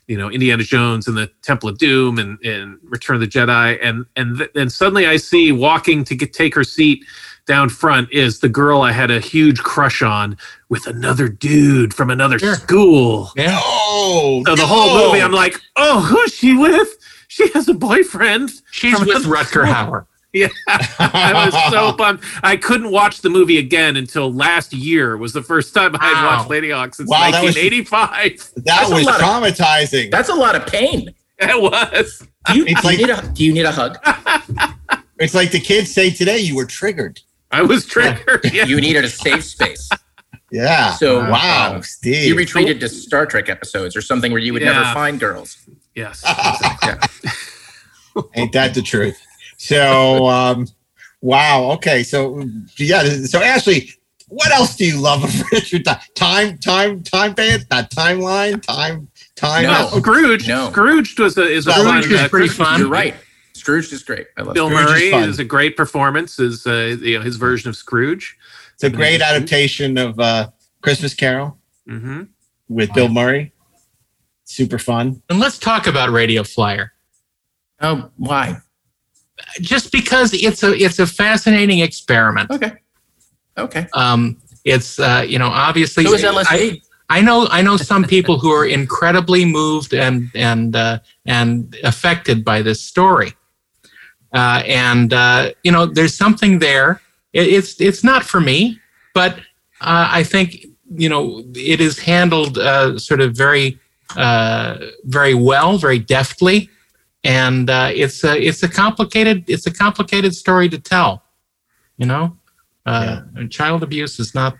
you 0.06 0.18
know, 0.18 0.30
Indiana 0.30 0.64
Jones 0.64 1.08
and 1.08 1.16
the 1.16 1.30
Temple 1.40 1.70
of 1.70 1.78
Doom 1.78 2.18
and, 2.18 2.38
and 2.44 2.78
Return 2.84 3.16
of 3.16 3.20
the 3.22 3.26
Jedi, 3.26 3.78
and 3.82 4.04
and 4.16 4.46
and 4.54 4.70
suddenly 4.70 5.06
I 5.06 5.16
see 5.16 5.50
walking 5.50 6.04
to 6.04 6.14
get 6.14 6.34
take 6.34 6.54
her 6.54 6.64
seat 6.64 7.04
down 7.46 7.68
front 7.68 8.10
is 8.12 8.40
the 8.40 8.48
girl 8.48 8.80
I 8.82 8.92
had 8.92 9.10
a 9.10 9.20
huge 9.20 9.62
crush 9.62 10.02
on 10.02 10.36
with 10.68 10.86
another 10.86 11.28
dude 11.28 11.92
from 11.92 12.10
another 12.10 12.38
school. 12.38 13.30
Yeah. 13.36 13.58
Oh, 13.62 14.42
So 14.46 14.56
the 14.56 14.66
whole 14.66 15.06
movie, 15.06 15.20
I'm 15.20 15.32
like, 15.32 15.60
oh, 15.76 16.00
who's 16.00 16.32
she 16.34 16.56
with? 16.56 16.88
She 17.28 17.48
has 17.52 17.68
a 17.68 17.74
boyfriend. 17.74 18.50
She's 18.70 18.98
with 18.98 19.08
another 19.10 19.28
Rutger 19.28 19.46
school." 19.46 19.64
Hauer. 19.66 20.06
Yeah, 20.34 20.48
I 20.98 21.44
was 21.46 21.70
so 21.72 21.92
bummed. 21.96 22.18
I 22.42 22.56
couldn't 22.56 22.90
watch 22.90 23.20
the 23.20 23.30
movie 23.30 23.56
again 23.58 23.96
until 23.96 24.32
last 24.32 24.72
year 24.72 25.16
was 25.16 25.32
the 25.32 25.42
first 25.44 25.72
time 25.72 25.94
I 26.00 26.04
had 26.06 26.14
Wow. 26.24 26.36
watched 26.38 26.50
Ladyhawke 26.50 26.92
since 26.92 27.08
Wow, 27.08 27.30
that 27.30 27.44
was- 27.44 27.54
1985. 27.54 28.38
That 28.56 28.64
That's 28.64 28.90
a 28.90 28.94
was 28.94 29.04
lot 29.04 29.20
of- 29.20 29.26
traumatizing. 29.56 30.10
That's 30.10 30.30
a 30.30 30.34
lot 30.34 30.56
of 30.56 30.66
pain. 30.66 31.14
It 31.38 31.62
was. 31.62 32.26
Do 32.46 32.58
you, 32.58 32.64
It's 32.66 32.82
do, 32.82 32.88
you 32.90 32.90
like- 32.90 32.98
need 32.98 33.10
a, 33.10 33.32
do 33.32 33.44
you 33.44 33.52
need 33.52 33.64
a 33.64 33.70
hug? 33.70 33.96
It's 35.20 35.32
like 35.34 35.52
the 35.52 35.60
kids 35.60 35.94
say 35.94 36.10
today, 36.10 36.38
you 36.38 36.56
were 36.56 36.64
triggered. 36.66 37.20
I 37.54 37.62
was 37.62 37.86
triggered. 37.86 38.44
Yeah. 38.52 38.66
You 38.66 38.80
needed 38.80 39.04
a 39.04 39.08
safe 39.08 39.44
space. 39.44 39.88
Yeah. 40.50 40.92
So, 40.92 41.28
wow, 41.30 41.74
um, 41.76 41.82
Steve. 41.82 42.28
You 42.28 42.36
retreated 42.36 42.80
to 42.80 42.88
Star 42.88 43.26
Trek 43.26 43.48
episodes 43.48 43.96
or 43.96 44.00
something 44.00 44.30
where 44.32 44.40
you 44.40 44.52
would 44.52 44.62
never 44.62 44.84
find 44.92 45.18
girls. 45.18 45.56
Yes. 45.94 46.22
Yeah. 46.24 47.00
Ain't 48.34 48.52
that 48.52 48.74
the 48.74 48.82
truth? 48.82 49.20
So, 49.56 50.26
um, 50.38 50.68
wow. 51.20 51.70
Okay. 51.72 52.02
So, 52.02 52.44
yeah. 52.76 53.02
So, 53.24 53.40
Ashley, 53.40 53.90
what 54.28 54.50
else 54.52 54.76
do 54.76 54.86
you 54.86 55.00
love 55.00 55.24
of 55.24 55.52
Richard? 55.52 55.84
Time, 56.14 56.58
time, 56.58 57.02
time 57.02 57.32
band, 57.34 57.66
not 57.70 57.90
timeline, 57.90 58.62
time, 58.62 59.08
time. 59.36 59.64
No. 59.64 59.88
Scrooge. 59.98 60.48
No. 60.48 60.70
Scrooge 60.70 61.18
was 61.18 61.38
a 61.38 61.48
is 61.48 61.66
a 61.66 61.72
Scrooge 61.72 62.06
is 62.06 62.20
uh, 62.20 62.28
pretty 62.28 62.48
fun. 62.48 62.80
You're 62.80 62.88
right. 62.88 63.14
Scrooge 63.64 63.90
is 63.94 64.02
great. 64.02 64.26
I 64.36 64.42
love 64.42 64.52
Bill 64.54 64.68
Scrooge 64.68 64.84
Murray 64.90 65.10
fun. 65.10 65.26
is, 65.26 65.38
a 65.38 65.44
great 65.44 65.74
performance. 65.74 66.38
Is 66.38 66.66
uh, 66.66 66.98
you 67.00 67.18
know 67.18 67.24
his 67.24 67.36
version 67.36 67.70
of 67.70 67.76
Scrooge. 67.76 68.36
It's 68.74 68.84
a 68.84 68.90
great 68.90 69.22
adaptation 69.22 69.96
of 69.96 70.20
uh, 70.20 70.50
Christmas 70.82 71.14
Carol 71.14 71.56
Mm-hmm. 71.88 72.24
with 72.68 72.92
Bill 72.92 73.08
Murray. 73.08 73.52
Super 74.44 74.78
fun. 74.78 75.22
And 75.30 75.38
let's 75.40 75.58
talk 75.58 75.86
about 75.86 76.10
Radio 76.10 76.42
Flyer. 76.42 76.92
Oh, 77.80 78.10
why? 78.18 78.58
Just 79.60 79.90
because 79.92 80.34
it's 80.34 80.62
a 80.62 80.72
it's 80.76 80.98
a 80.98 81.06
fascinating 81.06 81.78
experiment. 81.78 82.50
Okay. 82.50 82.72
Okay. 83.56 83.86
Um, 83.94 84.42
it's 84.64 84.98
uh, 84.98 85.24
you 85.26 85.38
know 85.38 85.48
obviously 85.48 86.04
So 86.04 86.12
is 86.12 86.22
LSD. 86.22 86.46
I, 86.50 87.18
I 87.18 87.20
know 87.20 87.46
I 87.50 87.62
know 87.62 87.76
some 87.76 88.04
people 88.04 88.38
who 88.38 88.50
are 88.50 88.66
incredibly 88.66 89.44
moved 89.44 89.92
and 89.94 90.30
and 90.34 90.74
uh, 90.74 90.98
and 91.26 91.76
affected 91.84 92.44
by 92.44 92.62
this 92.62 92.80
story, 92.80 93.32
uh, 94.34 94.62
and 94.66 95.12
uh, 95.12 95.52
you 95.62 95.72
know 95.72 95.86
there's 95.86 96.14
something 96.14 96.58
there. 96.58 97.00
It, 97.32 97.46
it's 97.48 97.80
it's 97.80 98.02
not 98.04 98.24
for 98.24 98.40
me, 98.40 98.80
but 99.14 99.38
uh, 99.80 100.08
I 100.10 100.24
think 100.24 100.66
you 100.94 101.08
know 101.08 101.44
it 101.54 101.80
is 101.80 101.98
handled 101.98 102.58
uh, 102.58 102.98
sort 102.98 103.20
of 103.20 103.36
very 103.36 103.78
uh, 104.16 104.78
very 105.04 105.34
well, 105.34 105.78
very 105.78 105.98
deftly, 106.00 106.68
and 107.22 107.70
uh, 107.70 107.90
it's 107.94 108.24
a 108.24 108.36
it's 108.36 108.62
a 108.62 108.68
complicated 108.68 109.44
it's 109.48 109.66
a 109.66 109.72
complicated 109.72 110.34
story 110.34 110.68
to 110.68 110.78
tell. 110.78 111.22
You 111.96 112.06
know, 112.06 112.36
uh, 112.86 113.22
and 113.36 113.52
child 113.52 113.84
abuse 113.84 114.18
is 114.18 114.34
not 114.34 114.56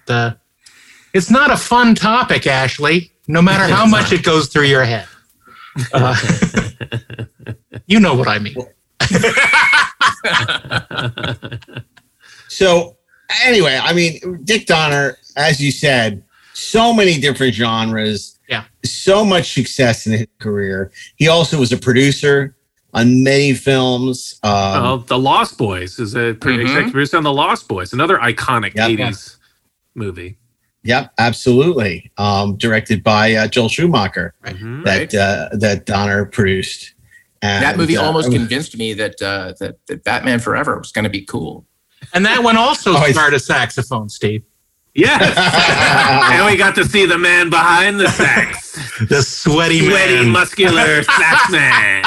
it's 1.12 1.30
not 1.30 1.50
a 1.50 1.56
fun 1.56 1.94
topic, 1.96 2.46
Ashley. 2.46 3.10
No 3.26 3.42
matter 3.42 3.72
how 3.72 3.86
much 3.86 4.12
it 4.12 4.22
goes 4.22 4.48
through 4.48 4.64
your 4.64 4.84
head. 4.84 5.08
You 7.86 8.00
know 8.00 8.14
what 8.14 8.28
I 8.28 8.38
mean. 8.38 8.56
So, 12.48 12.96
anyway, 13.44 13.80
I 13.82 13.92
mean, 13.92 14.20
Dick 14.44 14.66
Donner, 14.66 15.16
as 15.36 15.60
you 15.60 15.72
said, 15.72 16.22
so 16.52 16.92
many 16.94 17.18
different 17.18 17.52
genres. 17.54 18.38
Yeah. 18.48 18.64
So 18.84 19.24
much 19.24 19.54
success 19.54 20.06
in 20.06 20.12
his 20.12 20.26
career. 20.38 20.92
He 21.16 21.26
also 21.26 21.58
was 21.58 21.72
a 21.72 21.76
producer 21.76 22.54
on 22.92 23.24
many 23.24 23.52
films. 23.54 24.38
Um, 24.44 24.52
well, 24.82 24.98
The 24.98 25.18
Lost 25.18 25.58
Boys 25.58 25.98
is 25.98 26.14
a 26.14 26.34
Mhm. 26.34 26.60
executive 26.60 26.92
producer 26.92 27.16
on 27.16 27.24
The 27.24 27.32
Lost 27.32 27.66
Boys, 27.66 27.92
another 27.92 28.18
iconic 28.18 28.74
Yep. 28.76 28.90
80s 28.90 29.36
movie. 29.96 30.36
Yep, 30.84 31.12
absolutely. 31.18 32.12
Um, 32.18 32.56
directed 32.56 33.02
by 33.02 33.34
uh, 33.34 33.48
Joel 33.48 33.70
Schumacher. 33.70 34.34
Mhm. 34.44 34.84
That 34.84 35.12
uh, 35.14 35.48
that 35.56 35.86
Donner 35.86 36.24
produced. 36.26 36.93
That 37.44 37.76
movie 37.76 37.96
uh, 37.96 38.02
almost 38.04 38.30
convinced 38.32 38.76
me 38.76 38.94
that 38.94 39.20
uh, 39.22 39.54
that, 39.60 39.76
that 39.86 40.04
Batman 40.04 40.38
Forever 40.40 40.78
was 40.78 40.92
going 40.92 41.04
to 41.04 41.10
be 41.10 41.22
cool. 41.24 41.66
And 42.12 42.24
that 42.26 42.42
one 42.42 42.56
also 42.56 42.92
Oh, 42.96 43.10
starred 43.10 43.34
a 43.34 43.38
saxophone, 43.40 44.08
Steve. 44.08 44.42
Yes. 44.94 45.20
and 46.32 46.46
we 46.46 46.56
got 46.56 46.74
to 46.76 46.84
see 46.84 47.04
the 47.06 47.18
man 47.18 47.50
behind 47.50 47.98
the 47.98 48.08
sax. 48.08 48.72
The 49.08 49.22
sweaty, 49.22 49.80
Sweaty, 49.88 50.14
man. 50.14 50.28
muscular 50.30 51.02
sax 51.18 51.50
man. 51.50 52.04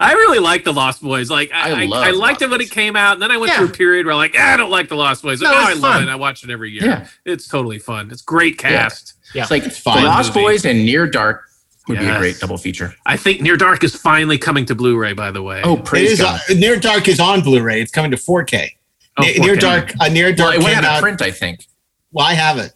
I 0.00 0.12
really 0.14 0.38
like 0.38 0.64
the 0.64 0.72
Lost 0.72 1.02
Boys. 1.02 1.30
Like 1.30 1.50
I, 1.52 1.70
I 1.70 1.72
I, 1.72 1.82
I 1.82 2.10
liked 2.10 2.16
Lost 2.16 2.42
it 2.42 2.50
when 2.50 2.60
it 2.60 2.70
came 2.70 2.96
out, 2.96 3.14
and 3.14 3.22
then 3.22 3.30
I 3.30 3.36
went 3.36 3.52
Yeah. 3.52 3.58
through 3.58 3.68
a 3.68 3.72
period 3.72 4.06
where 4.06 4.14
i 4.14 4.16
like, 4.16 4.34
"Ah, 4.38 4.54
I 4.54 4.56
don't 4.56 4.70
like 4.70 4.88
the 4.88 4.96
Lost 4.96 5.22
Boys. 5.22 5.40
No, 5.40 5.50
oh, 5.52 5.54
I 5.68 5.72
it's 5.72 5.80
love 5.80 6.02
it. 6.02 6.08
I 6.08 6.14
watch 6.16 6.42
it 6.44 6.50
every 6.50 6.70
year. 6.70 6.84
Yeah. 6.84 7.06
It's 7.24 7.46
totally 7.48 7.78
fun. 7.78 8.10
It's 8.10 8.22
great 8.22 8.56
cast. 8.58 9.14
Yeah. 9.34 9.42
It's 9.42 9.50
like 9.50 9.64
fun 9.64 10.02
The 10.02 10.08
Lost 10.08 10.34
movie. 10.34 10.46
Boys 10.46 10.64
and 10.64 10.84
Near 10.84 11.06
Dark 11.06 11.42
would 11.88 11.98
be 11.98 12.06
a 12.06 12.18
great 12.18 12.38
double 12.38 12.56
feature. 12.56 12.94
I 13.04 13.16
think 13.16 13.40
Near 13.40 13.56
Dark 13.56 13.84
is 13.84 13.94
finally 13.94 14.38
coming 14.38 14.64
to 14.66 14.74
Blu-ray. 14.74 15.12
By 15.12 15.30
the 15.30 15.42
way. 15.42 15.60
Oh, 15.64 15.76
praise 15.76 16.12
is, 16.12 16.20
God! 16.20 16.40
uh, 16.50 16.54
Near 16.54 16.76
Dark 16.78 17.08
is 17.08 17.20
on 17.20 17.42
Blu-ray. 17.42 17.80
It's 17.82 17.90
coming 17.92 18.10
to 18.10 18.16
4K. 18.16 18.70
Oh, 19.18 19.22
Ne- 19.22 19.34
Near 19.38 19.54
4K. 19.56 19.60
Dark, 19.60 19.92
uh, 20.00 20.08
Near 20.08 20.26
well, 20.28 20.36
Dark 20.36 20.54
it 20.56 20.62
went 20.62 20.74
came 20.76 20.84
out 20.84 20.94
of 20.96 21.00
print, 21.02 21.22
I 21.22 21.30
think. 21.30 21.66
Well, 22.12 22.26
I 22.26 22.32
have 22.34 22.58
it. 22.58 22.72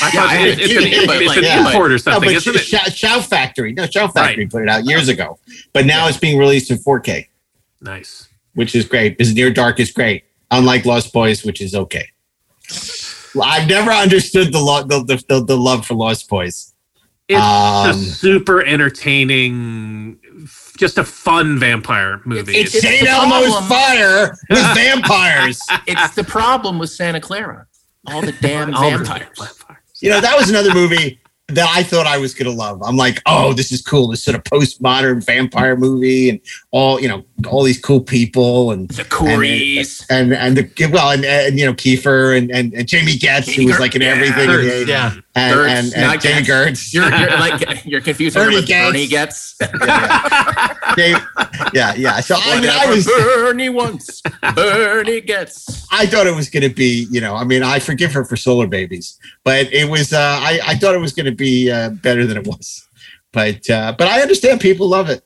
I 0.00 0.06
Yeah, 0.06 0.10
thought 0.10 0.28
I 0.28 0.34
it- 0.34 0.38
had 0.58 0.60
it's 0.60 0.72
an, 0.72 0.82
it's 0.92 1.26
like, 1.28 1.36
an 1.38 1.44
yeah. 1.44 1.66
import 1.66 1.90
or 1.90 1.94
No, 1.94 1.96
something, 1.98 2.28
but 2.30 2.36
isn't 2.36 2.54
it? 2.56 2.58
Shout, 2.60 2.92
Shout 2.92 3.24
Factory. 3.24 3.72
No, 3.72 3.86
Shout 3.86 4.12
Factory 4.14 4.44
Right. 4.44 4.50
put 4.50 4.62
it 4.62 4.68
out 4.68 4.84
years 4.84 5.08
ago, 5.08 5.38
but 5.72 5.86
now 5.86 6.08
it's 6.08 6.18
being 6.18 6.38
released 6.38 6.70
in 6.70 6.78
4K, 6.78 7.28
Nice. 7.80 8.28
which 8.54 8.74
is 8.74 8.86
great. 8.86 9.16
Because 9.18 9.34
Near 9.34 9.50
Dark 9.52 9.78
is 9.80 9.90
great, 9.92 10.24
unlike 10.50 10.84
Lost 10.84 11.12
Boys, 11.12 11.44
which 11.44 11.60
is 11.60 11.74
okay. 11.74 12.06
I've 13.40 13.68
never 13.68 13.90
understood 13.90 14.52
the 14.52 14.60
lo- 14.60 14.84
the, 14.84 15.02
the, 15.04 15.22
the, 15.28 15.44
the 15.44 15.56
love 15.56 15.86
for 15.86 15.94
Lost 15.94 16.28
Boys. 16.28 16.72
It's 17.28 17.40
Um, 17.40 17.90
a 17.90 17.94
super 17.94 18.62
entertaining, 18.64 20.18
just 20.76 20.98
a 20.98 21.04
fun 21.04 21.58
vampire 21.58 22.20
movie. 22.24 22.56
It's 22.56 22.78
St. 22.78 23.06
Elmo's 23.08 23.66
Fire 23.66 24.36
with 24.50 24.58
vampires. 24.74 25.60
It's 25.86 26.14
the 26.14 26.24
problem 26.24 26.78
with 26.78 26.90
Santa 26.90 27.20
Carla. 27.20 27.66
All 28.06 28.20
the 28.20 28.32
damn 28.32 28.74
All 28.74 28.90
the 28.90 28.98
vampires. 28.98 29.38
You 30.00 30.10
know, 30.10 30.20
that 30.20 30.36
was 30.36 30.50
another 30.50 30.74
movie 30.74 31.18
that 31.48 31.68
I 31.74 31.82
thought 31.82 32.06
I 32.06 32.18
was 32.18 32.34
going 32.34 32.50
to 32.50 32.56
love. 32.56 32.82
I'm 32.82 32.96
like, 32.96 33.22
oh, 33.24 33.54
this 33.54 33.72
is 33.72 33.80
cool. 33.80 34.08
This 34.08 34.22
sort 34.22 34.34
of 34.34 34.44
postmodern 34.44 35.24
vampire 35.24 35.76
movie 35.76 36.28
and 36.28 36.40
all, 36.72 37.00
you 37.00 37.08
know, 37.08 37.24
all 37.46 37.62
these 37.62 37.80
cool 37.80 38.00
people 38.00 38.72
and 38.72 38.88
the 38.90 39.04
Coreys 39.04 40.04
and 40.10 40.34
and, 40.34 40.56
the 40.56 40.88
well 40.92 41.10
and, 41.10 41.24
and 41.24 41.58
you 41.58 41.64
know 41.64 41.72
Kiefer 41.72 42.36
and 42.36 42.50
and, 42.50 42.74
and 42.74 42.86
Jamie 42.88 43.16
Getz 43.16 43.54
who 43.54 43.66
was 43.66 43.78
like 43.78 43.94
in 43.94 44.02
everything. 44.02 44.48
Gertz, 44.48 44.80
and, 44.80 44.88
yeah. 44.88 45.14
And, 45.34 45.56
Gertz, 45.56 45.68
and, 45.68 45.94
and 45.94 46.20
Getz. 46.22 46.48
Gertz. 46.48 46.92
You're, 46.94 47.10
you're 47.10 47.38
like 47.38 47.84
you're 47.84 48.00
confusing 48.00 48.40
her 48.40 48.46
Bernie 48.46 48.56
with 48.56 48.66
Getz. 48.66 48.92
Bernie 48.92 49.06
gets. 49.06 49.56
Dave- 50.96 51.26
yeah, 51.72 51.94
yeah. 51.94 52.20
So 52.20 52.36
I 52.38 52.60
mean, 52.60 52.70
I 52.70 52.86
was 52.86 53.06
Bernie 53.06 53.68
wants, 53.68 54.22
Bernie 54.54 55.20
gets. 55.20 55.86
I 55.90 56.06
thought 56.06 56.26
it 56.26 56.34
was 56.34 56.48
going 56.48 56.62
to 56.62 56.74
be, 56.74 57.06
you 57.10 57.20
know, 57.20 57.34
I 57.34 57.44
mean, 57.44 57.62
I 57.62 57.78
forgive 57.78 58.12
her 58.12 58.24
for 58.24 58.36
Solar 58.36 58.66
Babies, 58.66 59.18
but 59.42 59.72
it 59.72 59.88
was, 59.88 60.12
uh, 60.12 60.18
I, 60.18 60.60
I 60.66 60.74
thought 60.76 60.94
it 60.94 61.00
was 61.00 61.12
going 61.12 61.26
to 61.26 61.34
be 61.34 61.70
uh, 61.70 61.90
better 61.90 62.26
than 62.26 62.36
it 62.36 62.46
was. 62.46 62.88
But, 63.32 63.68
uh, 63.68 63.94
but 63.98 64.06
I 64.06 64.20
understand 64.22 64.60
people 64.60 64.88
love 64.88 65.10
it. 65.10 65.24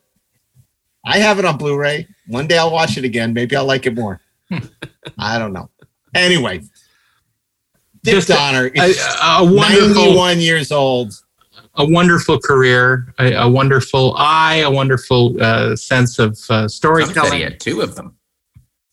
I 1.04 1.18
have 1.18 1.38
it 1.38 1.44
on 1.44 1.58
Blu-ray. 1.58 2.06
One 2.26 2.46
day 2.46 2.58
I'll 2.58 2.72
watch 2.72 2.96
it 2.96 3.04
again. 3.04 3.32
Maybe 3.32 3.56
I'll 3.56 3.66
like 3.66 3.86
it 3.86 3.94
more. 3.94 4.20
I 5.18 5.38
don't 5.38 5.52
know. 5.52 5.70
Anyway, 6.14 6.62
Dick 8.02 8.14
Just 8.14 8.30
a- 8.30 8.34
Donner 8.34 8.70
a- 8.76 8.94
a 9.40 9.44
wonderful- 9.44 9.94
91 9.94 10.40
years 10.40 10.70
old. 10.72 11.12
a 11.74 11.84
wonderful 11.86 12.38
career, 12.40 13.12
a, 13.20 13.32
a 13.34 13.48
wonderful 13.48 14.14
eye, 14.16 14.56
a 14.56 14.70
wonderful 14.70 15.36
uh, 15.40 15.76
sense 15.76 16.18
of 16.18 16.38
uh, 16.50 16.62
He 16.62 16.68
storytelling. 16.68 17.40
had 17.42 17.60
two 17.60 17.80
of 17.82 17.94
them. 17.94 18.16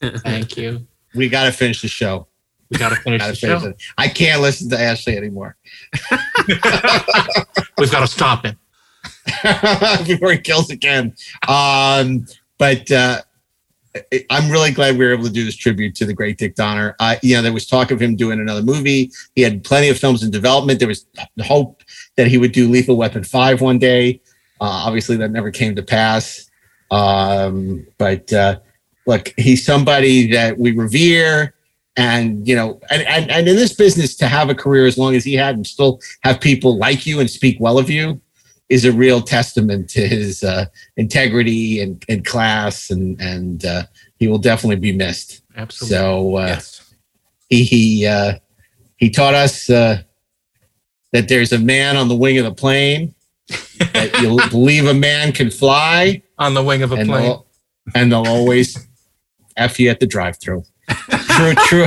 Thank 0.02 0.56
you. 0.56 0.86
We 1.14 1.28
got 1.28 1.44
to 1.46 1.52
finish 1.52 1.82
the 1.82 1.88
show. 1.88 2.28
We 2.70 2.78
got 2.78 2.90
to 2.90 2.96
finish 2.96 3.20
Gotta 3.20 3.32
the 3.32 3.38
finish 3.38 3.62
show. 3.62 3.68
it. 3.70 3.82
I 3.96 4.08
can't 4.08 4.40
listen 4.42 4.68
to 4.70 4.80
Ashley 4.80 5.16
anymore 5.16 5.56
We've 7.78 7.90
got 7.90 8.00
to 8.00 8.06
stop 8.06 8.44
him. 8.44 8.56
before 10.06 10.32
he 10.32 10.38
kills 10.38 10.70
again. 10.70 11.14
Um, 11.48 12.26
but 12.58 12.90
uh, 12.90 13.20
I- 13.22 13.22
I'm 14.30 14.50
really 14.50 14.70
glad 14.70 14.96
we 14.96 15.04
were 15.04 15.12
able 15.12 15.24
to 15.24 15.30
do 15.30 15.44
this 15.44 15.56
tribute 15.56 15.94
to 15.96 16.06
the 16.06 16.14
great 16.14 16.38
Dick 16.38 16.54
Donner. 16.54 16.96
Uh, 17.00 17.16
you 17.22 17.34
know, 17.34 17.42
there 17.42 17.52
was 17.52 17.66
talk 17.66 17.90
of 17.90 18.00
him 18.00 18.16
doing 18.16 18.40
another 18.40 18.62
movie. 18.62 19.10
He 19.34 19.42
had 19.42 19.64
plenty 19.64 19.88
of 19.88 19.98
films 19.98 20.22
in 20.22 20.30
development. 20.30 20.78
There 20.78 20.88
was 20.88 21.06
hope 21.42 21.82
that 22.16 22.26
he 22.26 22.38
would 22.38 22.52
do 22.52 22.68
Lethal 22.68 22.96
Weapon 22.96 23.24
5 23.24 23.60
one 23.60 23.78
day. 23.78 24.20
Uh, 24.60 24.64
obviously, 24.86 25.16
that 25.16 25.30
never 25.30 25.50
came 25.50 25.74
to 25.76 25.82
pass. 25.82 26.50
Um, 26.90 27.86
but 27.98 28.32
uh, 28.32 28.60
look, 29.06 29.32
he's 29.36 29.64
somebody 29.64 30.30
that 30.32 30.58
we 30.58 30.72
revere. 30.72 31.54
And, 31.98 32.46
you 32.46 32.54
know, 32.54 32.78
and, 32.90 33.02
and, 33.02 33.30
and 33.30 33.48
in 33.48 33.56
this 33.56 33.74
business, 33.74 34.16
to 34.16 34.28
have 34.28 34.50
a 34.50 34.54
career 34.54 34.86
as 34.86 34.98
long 34.98 35.14
as 35.14 35.24
he 35.24 35.34
had 35.34 35.54
and 35.56 35.66
still 35.66 36.00
have 36.22 36.40
people 36.40 36.76
like 36.76 37.06
you 37.06 37.20
and 37.20 37.30
speak 37.30 37.56
well 37.58 37.78
of 37.78 37.88
you 37.88 38.20
is 38.68 38.84
a 38.84 38.92
real 38.92 39.20
testament 39.20 39.88
to 39.90 40.06
his 40.06 40.42
uh, 40.42 40.66
integrity 40.96 41.80
and, 41.80 42.04
and 42.08 42.24
class. 42.24 42.90
And, 42.90 43.20
and 43.20 43.64
uh, 43.64 43.84
he 44.18 44.26
will 44.28 44.38
definitely 44.38 44.76
be 44.76 44.92
missed. 44.92 45.42
Absolutely. 45.56 45.96
So 45.96 46.36
uh, 46.36 46.60
he 47.48 47.64
he 47.64 48.06
uh, 48.06 48.34
he 48.96 49.10
taught 49.10 49.34
us 49.34 49.70
uh, 49.70 50.02
that 51.12 51.28
there's 51.28 51.52
a 51.52 51.58
man 51.58 51.96
on 51.96 52.08
the 52.08 52.16
wing 52.16 52.38
of 52.38 52.44
the 52.44 52.52
plane. 52.54 53.14
that 53.92 54.18
you 54.20 54.36
believe 54.50 54.86
a 54.86 54.94
man 54.94 55.32
can 55.32 55.50
fly 55.50 56.22
on 56.38 56.54
the 56.54 56.62
wing 56.62 56.82
of 56.82 56.92
a 56.92 56.96
and 56.96 57.08
plane. 57.08 57.22
they'll- 57.22 57.46
and 57.94 58.10
they'll 58.10 58.26
always 58.26 58.84
f 59.56 59.78
you 59.78 59.88
at 59.88 60.00
the 60.00 60.06
drive-through. 60.08 60.64
True, 61.36 61.54
true, 61.66 61.86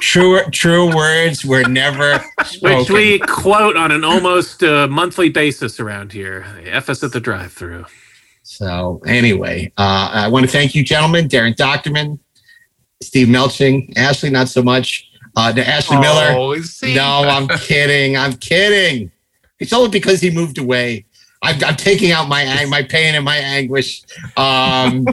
true, 0.00 0.40
true 0.50 0.94
words 0.94 1.44
were 1.44 1.62
never 1.68 2.22
spoken. 2.44 2.78
Which 2.78 2.90
we 2.90 3.18
quote 3.20 3.76
on 3.76 3.92
an 3.92 4.04
almost 4.04 4.62
uh, 4.62 4.86
monthly 4.88 5.28
basis 5.28 5.78
around 5.80 6.12
here. 6.12 6.46
They 6.56 6.70
F 6.70 6.88
us 6.88 7.02
at 7.02 7.12
the 7.12 7.20
drive 7.20 7.52
through. 7.52 7.86
So 8.42 9.00
anyway, 9.06 9.72
uh, 9.78 10.10
I 10.12 10.28
want 10.28 10.44
to 10.46 10.50
thank 10.50 10.74
you, 10.74 10.82
gentlemen, 10.84 11.28
Daren 11.28 11.54
Dochterman, 11.54 12.18
Steve 13.02 13.28
Melching, 13.28 13.96
Ashley, 13.96 14.30
not 14.30 14.48
so 14.48 14.62
much. 14.62 15.06
Uh, 15.36 15.52
to 15.52 15.66
Ashley 15.66 15.96
Oh, 15.96 16.00
Miller. 16.00 16.62
see? 16.62 16.94
No, 16.96 17.22
I'm 17.22 17.46
kidding. 17.60 18.16
I'm 18.16 18.32
kidding. 18.34 19.12
It's 19.60 19.72
only 19.72 19.88
because 19.90 20.20
he 20.20 20.30
moved 20.30 20.58
away. 20.58 21.04
I'm, 21.42 21.62
I'm 21.64 21.76
taking 21.76 22.10
out 22.10 22.28
my 22.28 22.66
my 22.68 22.82
pain 22.82 23.14
and 23.14 23.24
my 23.24 23.36
anguish. 23.36 24.02
Um, 24.36 25.06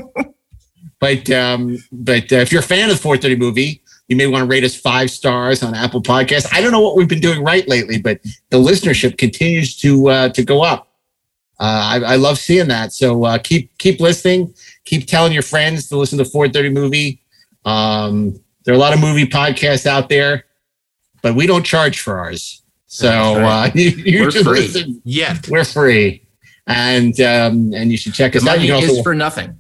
but 0.99 1.29
um, 1.29 1.77
but 1.91 2.31
uh, 2.33 2.37
if 2.37 2.51
you're 2.51 2.61
a 2.61 2.65
fan 2.65 2.89
of 2.89 2.95
the 2.97 3.01
430 3.01 3.35
movie, 3.35 3.81
you 4.07 4.15
may 4.15 4.27
want 4.27 4.41
to 4.43 4.45
rate 4.47 4.63
us 4.63 4.75
five 4.75 5.09
stars 5.11 5.63
on 5.63 5.73
Apple 5.75 6.01
Podcasts. 6.01 6.47
I 6.53 6.61
don't 6.61 6.71
know 6.71 6.79
what 6.81 6.95
we've 6.95 7.07
been 7.09 7.19
doing 7.19 7.43
right 7.43 7.67
lately, 7.67 7.99
but 8.01 8.21
the 8.49 8.57
listenership 8.57 9.17
continues 9.17 9.75
to 9.77 10.09
uh, 10.09 10.29
to 10.29 10.43
go 10.43 10.63
up. 10.63 10.85
Uh, 11.59 11.99
I, 12.05 12.13
I 12.13 12.15
love 12.17 12.37
seeing 12.37 12.67
that. 12.67 12.93
So 12.93 13.23
uh, 13.25 13.37
keep 13.39 13.77
keep 13.79 13.99
listening. 13.99 14.53
Keep 14.85 15.07
telling 15.07 15.33
your 15.33 15.41
friends 15.41 15.89
to 15.89 15.97
listen 15.97 16.17
to 16.19 16.25
430 16.25 16.69
movie. 16.69 17.21
Um, 17.65 18.39
there 18.63 18.73
are 18.73 18.77
a 18.77 18.79
lot 18.79 18.93
of 18.93 18.99
movie 19.01 19.25
podcasts 19.25 19.85
out 19.85 20.07
there, 20.07 20.45
but 21.21 21.35
we 21.35 21.45
don't 21.47 21.65
charge 21.65 21.99
for 21.99 22.17
ours. 22.19 22.61
So 22.85 23.09
uh, 23.09 23.69
you, 23.75 23.89
you 23.89 24.21
We're 24.23 24.31
free. 24.31 24.43
listen. 24.61 25.01
Yet. 25.03 25.47
We're 25.49 25.65
free, 25.65 26.25
and 26.67 27.19
um, 27.19 27.73
and 27.73 27.91
you 27.91 27.97
should 27.97 28.13
check 28.13 28.31
The 28.33 28.37
us 28.37 28.43
out. 28.43 28.57
money 28.57 28.67
You 28.67 28.73
can 28.79 28.89
also 28.89 29.03
for 29.03 29.13
nothing. 29.15 29.57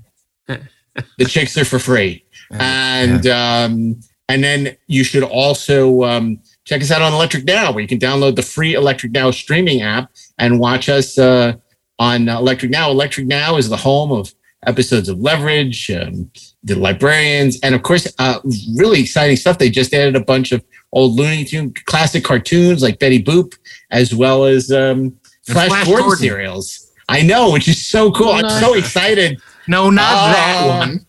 the 0.47 1.25
chicks 1.25 1.57
are 1.57 1.65
for 1.65 1.79
free 1.79 2.23
and 2.51 3.27
um 3.27 3.99
and 4.29 4.43
then 4.43 4.75
you 4.87 5.03
should 5.03 5.23
also 5.23 6.03
um 6.03 6.39
check 6.65 6.81
us 6.81 6.91
out 6.91 7.01
on 7.01 7.13
electric 7.13 7.45
now 7.45 7.71
where 7.71 7.81
you 7.81 7.87
can 7.87 7.99
download 7.99 8.35
the 8.35 8.41
free 8.41 8.73
electric 8.73 9.11
now 9.11 9.31
streaming 9.31 9.81
app 9.81 10.11
and 10.37 10.59
watch 10.59 10.89
us 10.89 11.17
uh 11.17 11.53
on 11.99 12.29
electric 12.29 12.69
now. 12.71 12.91
Electric 12.91 13.25
now 13.25 13.57
is 13.57 13.69
the 13.69 13.77
home 13.77 14.11
of 14.11 14.33
episodes 14.65 15.07
of 15.09 15.19
leverage 15.19 15.89
um, 15.91 16.29
the 16.63 16.75
librarians. 16.75 17.59
And 17.61 17.73
of 17.73 17.83
course 17.83 18.07
uh 18.19 18.39
really 18.75 19.01
exciting 19.01 19.37
stuff. 19.37 19.57
They 19.57 19.69
just 19.69 19.93
added 19.93 20.15
a 20.15 20.23
bunch 20.23 20.51
of 20.51 20.63
old 20.91 21.15
looney 21.15 21.43
tune 21.45 21.73
classic 21.85 22.23
cartoons 22.23 22.81
like 22.83 22.99
betty 22.99 23.23
boop 23.23 23.57
as 23.91 24.13
well 24.13 24.45
as 24.45 24.71
um 24.71 25.15
flash, 25.45 25.69
Flash 25.69 25.85
gordon, 25.87 26.05
Gordon. 26.07 26.19
serials. 26.19 26.91
I 27.09 27.21
know 27.21 27.51
which 27.51 27.69
is 27.69 27.85
so 27.85 28.11
cool. 28.11 28.31
I'm 28.31 28.49
so 28.59 28.73
excited. 28.73 29.41
No, 29.69 29.89
not 29.89 30.33
that 30.33 30.61
Uh, 30.61 30.77
one. 30.79 31.06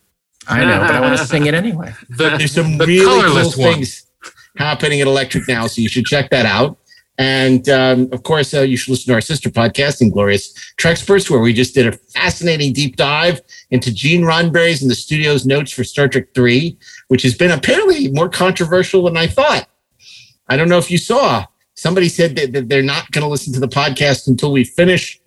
I 0.49 0.65
know, 0.65 0.81
but 0.81 0.95
I 0.95 1.01
want 1.01 1.19
to 1.19 1.27
sing 1.27 1.47
it 1.47 1.55
anyway. 1.65 1.93
The, 2.11 2.37
There's 2.39 2.53
some 2.53 2.79
the 2.79 2.87
really 2.87 3.05
cool 3.05 3.23
colorless 3.23 3.57
one. 3.57 3.75
things 3.75 4.07
happening 4.57 5.01
at 5.01 5.07
Electric 5.07 5.47
now, 5.49 5.67
so 5.67 5.81
you 5.81 5.89
should 5.89 6.07
check 6.07 6.31
that 6.31 6.47
out. 6.47 6.79
And 7.19 7.69
um, 7.69 8.09
of 8.13 8.23
course, 8.23 8.55
uh, 8.55 8.61
you 8.61 8.77
should 8.77 8.93
listen 8.93 9.09
to 9.09 9.15
our 9.15 9.21
sister 9.21 9.51
podcast, 9.51 10.01
Inglorious 10.01 10.55
Treksperts, 10.77 11.29
where 11.29 11.41
we 11.41 11.53
just 11.53 11.75
did 11.75 11.87
a 11.87 11.93
fascinating 11.93 12.73
deep 12.73 12.95
dive 12.95 13.41
into 13.71 13.93
Gene 13.93 14.23
Roddenberry's 14.23 14.83
and 14.83 14.91
the 14.91 14.95
studio's 14.95 15.45
notes 15.45 15.73
for 15.73 15.83
Star 15.83 16.07
Trek 16.07 16.33
3, 16.35 16.79
which 17.09 17.23
has 17.23 17.37
been 17.37 17.51
apparently 17.51 18.11
more 18.13 18.29
controversial 18.29 19.03
than 19.05 19.17
I 19.17 19.27
thought. 19.27 19.69
I 20.49 20.57
don't 20.57 20.69
know 20.69 20.79
if 20.79 20.93
you 20.93 20.99
saw. 20.99 21.45
Somebody 21.75 22.09
said 22.09 22.37
that, 22.37 22.53
that 22.53 22.69
they're 22.69 22.83
not 22.83 23.11
going 23.11 23.23
to 23.23 23.29
listen 23.29 23.53
to 23.53 23.61
the 23.61 23.69
podcast 23.69 24.29
until 24.29 24.53
we 24.53 24.63
finish 24.63 25.21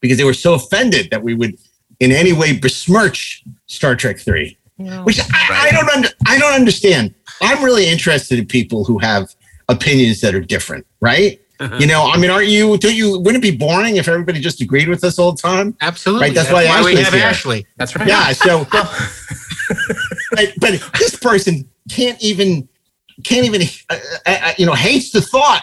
because 0.00 0.18
they 0.18 0.24
were 0.24 0.34
so 0.34 0.54
offended 0.54 1.10
that 1.10 1.22
we 1.22 1.34
would 1.34 1.56
in 2.02 2.12
any 2.12 2.32
way 2.32 2.58
besmirch 2.58 3.44
Star 3.66 3.94
Trek 3.94 4.18
3 4.18 4.58
which 5.04 5.20
I, 5.20 5.68
I 5.68 5.70
don't 5.70 5.88
under, 5.90 6.08
I 6.26 6.38
don't 6.38 6.54
understand. 6.54 7.14
I'm 7.40 7.62
really 7.64 7.86
interested 7.86 8.38
in 8.38 8.46
people 8.46 8.84
who 8.84 8.98
have 8.98 9.34
opinions 9.68 10.20
that 10.22 10.34
are 10.34 10.40
different, 10.40 10.86
right? 11.00 11.38
You 11.78 11.86
know, 11.86 12.10
I 12.10 12.18
mean, 12.18 12.28
aren't 12.28 12.48
you? 12.48 12.76
Don't 12.76 12.96
you? 12.96 13.20
Wouldn't 13.20 13.36
it 13.44 13.52
be 13.52 13.56
boring 13.56 13.94
if 13.94 14.08
everybody 14.08 14.40
just 14.40 14.60
agreed 14.60 14.88
with 14.88 15.04
us 15.04 15.16
all 15.16 15.30
the 15.30 15.40
time? 15.40 15.76
Absolutely. 15.80 16.26
Right. 16.26 16.34
That's, 16.34 16.50
why, 16.50 16.62
we 16.84 16.96
have 16.96 17.12
here. 17.12 17.22
Ashley. 17.22 17.64
That's 17.76 17.94
right. 17.94 18.08
Yeah. 18.08 18.32
So, 18.32 18.66
but, 20.32 20.52
but 20.58 20.92
this 20.98 21.14
person 21.14 21.70
can't 21.88 22.20
even 22.20 22.68
can't 23.22 23.46
even 23.46 23.62
uh, 23.90 23.98
uh, 24.26 24.52
you 24.58 24.66
know 24.66 24.74
hates 24.74 25.12
the 25.12 25.20
thought 25.20 25.62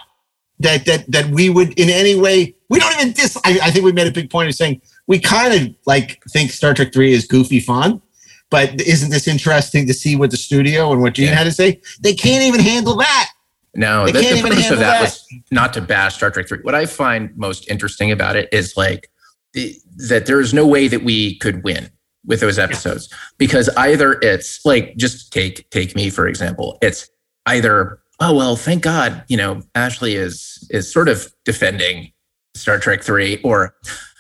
that 0.62 0.86
that 0.86 1.12
that 1.12 1.26
we 1.32 1.50
would 1.50 1.78
in 1.78 1.90
any 1.90 2.16
way 2.16 2.56
we 2.70 2.80
don't 2.80 2.94
even 2.94 3.12
dis. 3.12 3.36
I, 3.44 3.60
I 3.64 3.70
think 3.70 3.84
we 3.84 3.92
made 3.92 4.08
a 4.08 4.12
big 4.12 4.30
point 4.30 4.48
of 4.48 4.56
saying 4.56 4.82
we 5.10 5.20
kind 5.20 5.54
of 5.54 5.76
like 5.86 6.24
think 6.30 6.52
Star 6.52 6.74
Trek 6.74 6.94
Three 6.94 7.12
is 7.12 7.26
goofy 7.28 7.60
fun. 7.60 8.02
But 8.50 8.80
isn't 8.82 9.10
this 9.10 9.28
interesting 9.28 9.86
to 9.88 9.94
see 9.94 10.16
what 10.16 10.32
the 10.32 10.38
studio 10.38 10.92
and 10.92 11.02
what 11.02 11.14
Gene 11.14 11.28
had 11.34 11.44
to 11.44 11.52
say? 11.52 11.82
They 12.00 12.14
can't 12.14 12.44
even 12.44 12.62
handle 12.62 12.96
that. 12.96 13.32
No, 13.76 14.06
They 14.06 14.14
the, 14.14 14.22
can't 14.22 14.34
the 14.34 14.40
even 14.40 14.52
purpose 14.52 14.72
of 14.72 14.80
that, 14.80 14.94
that. 14.94 15.02
was 15.02 15.26
not 15.52 15.74
to 15.74 15.82
bash 15.82 16.16
Star 16.16 16.32
Trek 16.32 16.48
3. 16.48 16.60
What 16.64 16.74
I 16.74 16.88
find 16.88 17.36
most 17.38 17.70
interesting 17.70 18.12
about 18.12 18.36
it 18.36 18.50
is 18.52 18.76
like 18.76 19.12
the, 19.54 19.76
that 20.10 20.26
there 20.26 20.40
is 20.40 20.54
no 20.54 20.66
way 20.66 20.88
that 20.88 21.04
we 21.04 21.38
could 21.38 21.64
win 21.64 21.92
with 22.26 22.40
those 22.40 22.58
episodes 22.58 23.14
because 23.38 23.70
either 23.78 24.14
it's 24.22 24.66
like 24.66 24.96
just 24.98 25.32
take 25.32 25.70
take 25.70 25.96
me 25.96 26.10
for 26.10 26.28
example. 26.28 26.78
It's 26.82 27.08
either 27.46 28.00
oh 28.20 28.36
well, 28.36 28.56
thank 28.56 28.84
God, 28.84 29.24
you 29.28 29.38
know, 29.38 29.62
Ashley 29.76 30.16
is 30.16 30.68
is 30.72 30.92
sort 30.92 31.08
of 31.08 31.32
defending 31.46 32.12
Star 32.56 32.80
Trek 32.80 33.04
three, 33.04 33.40
or 33.44 33.76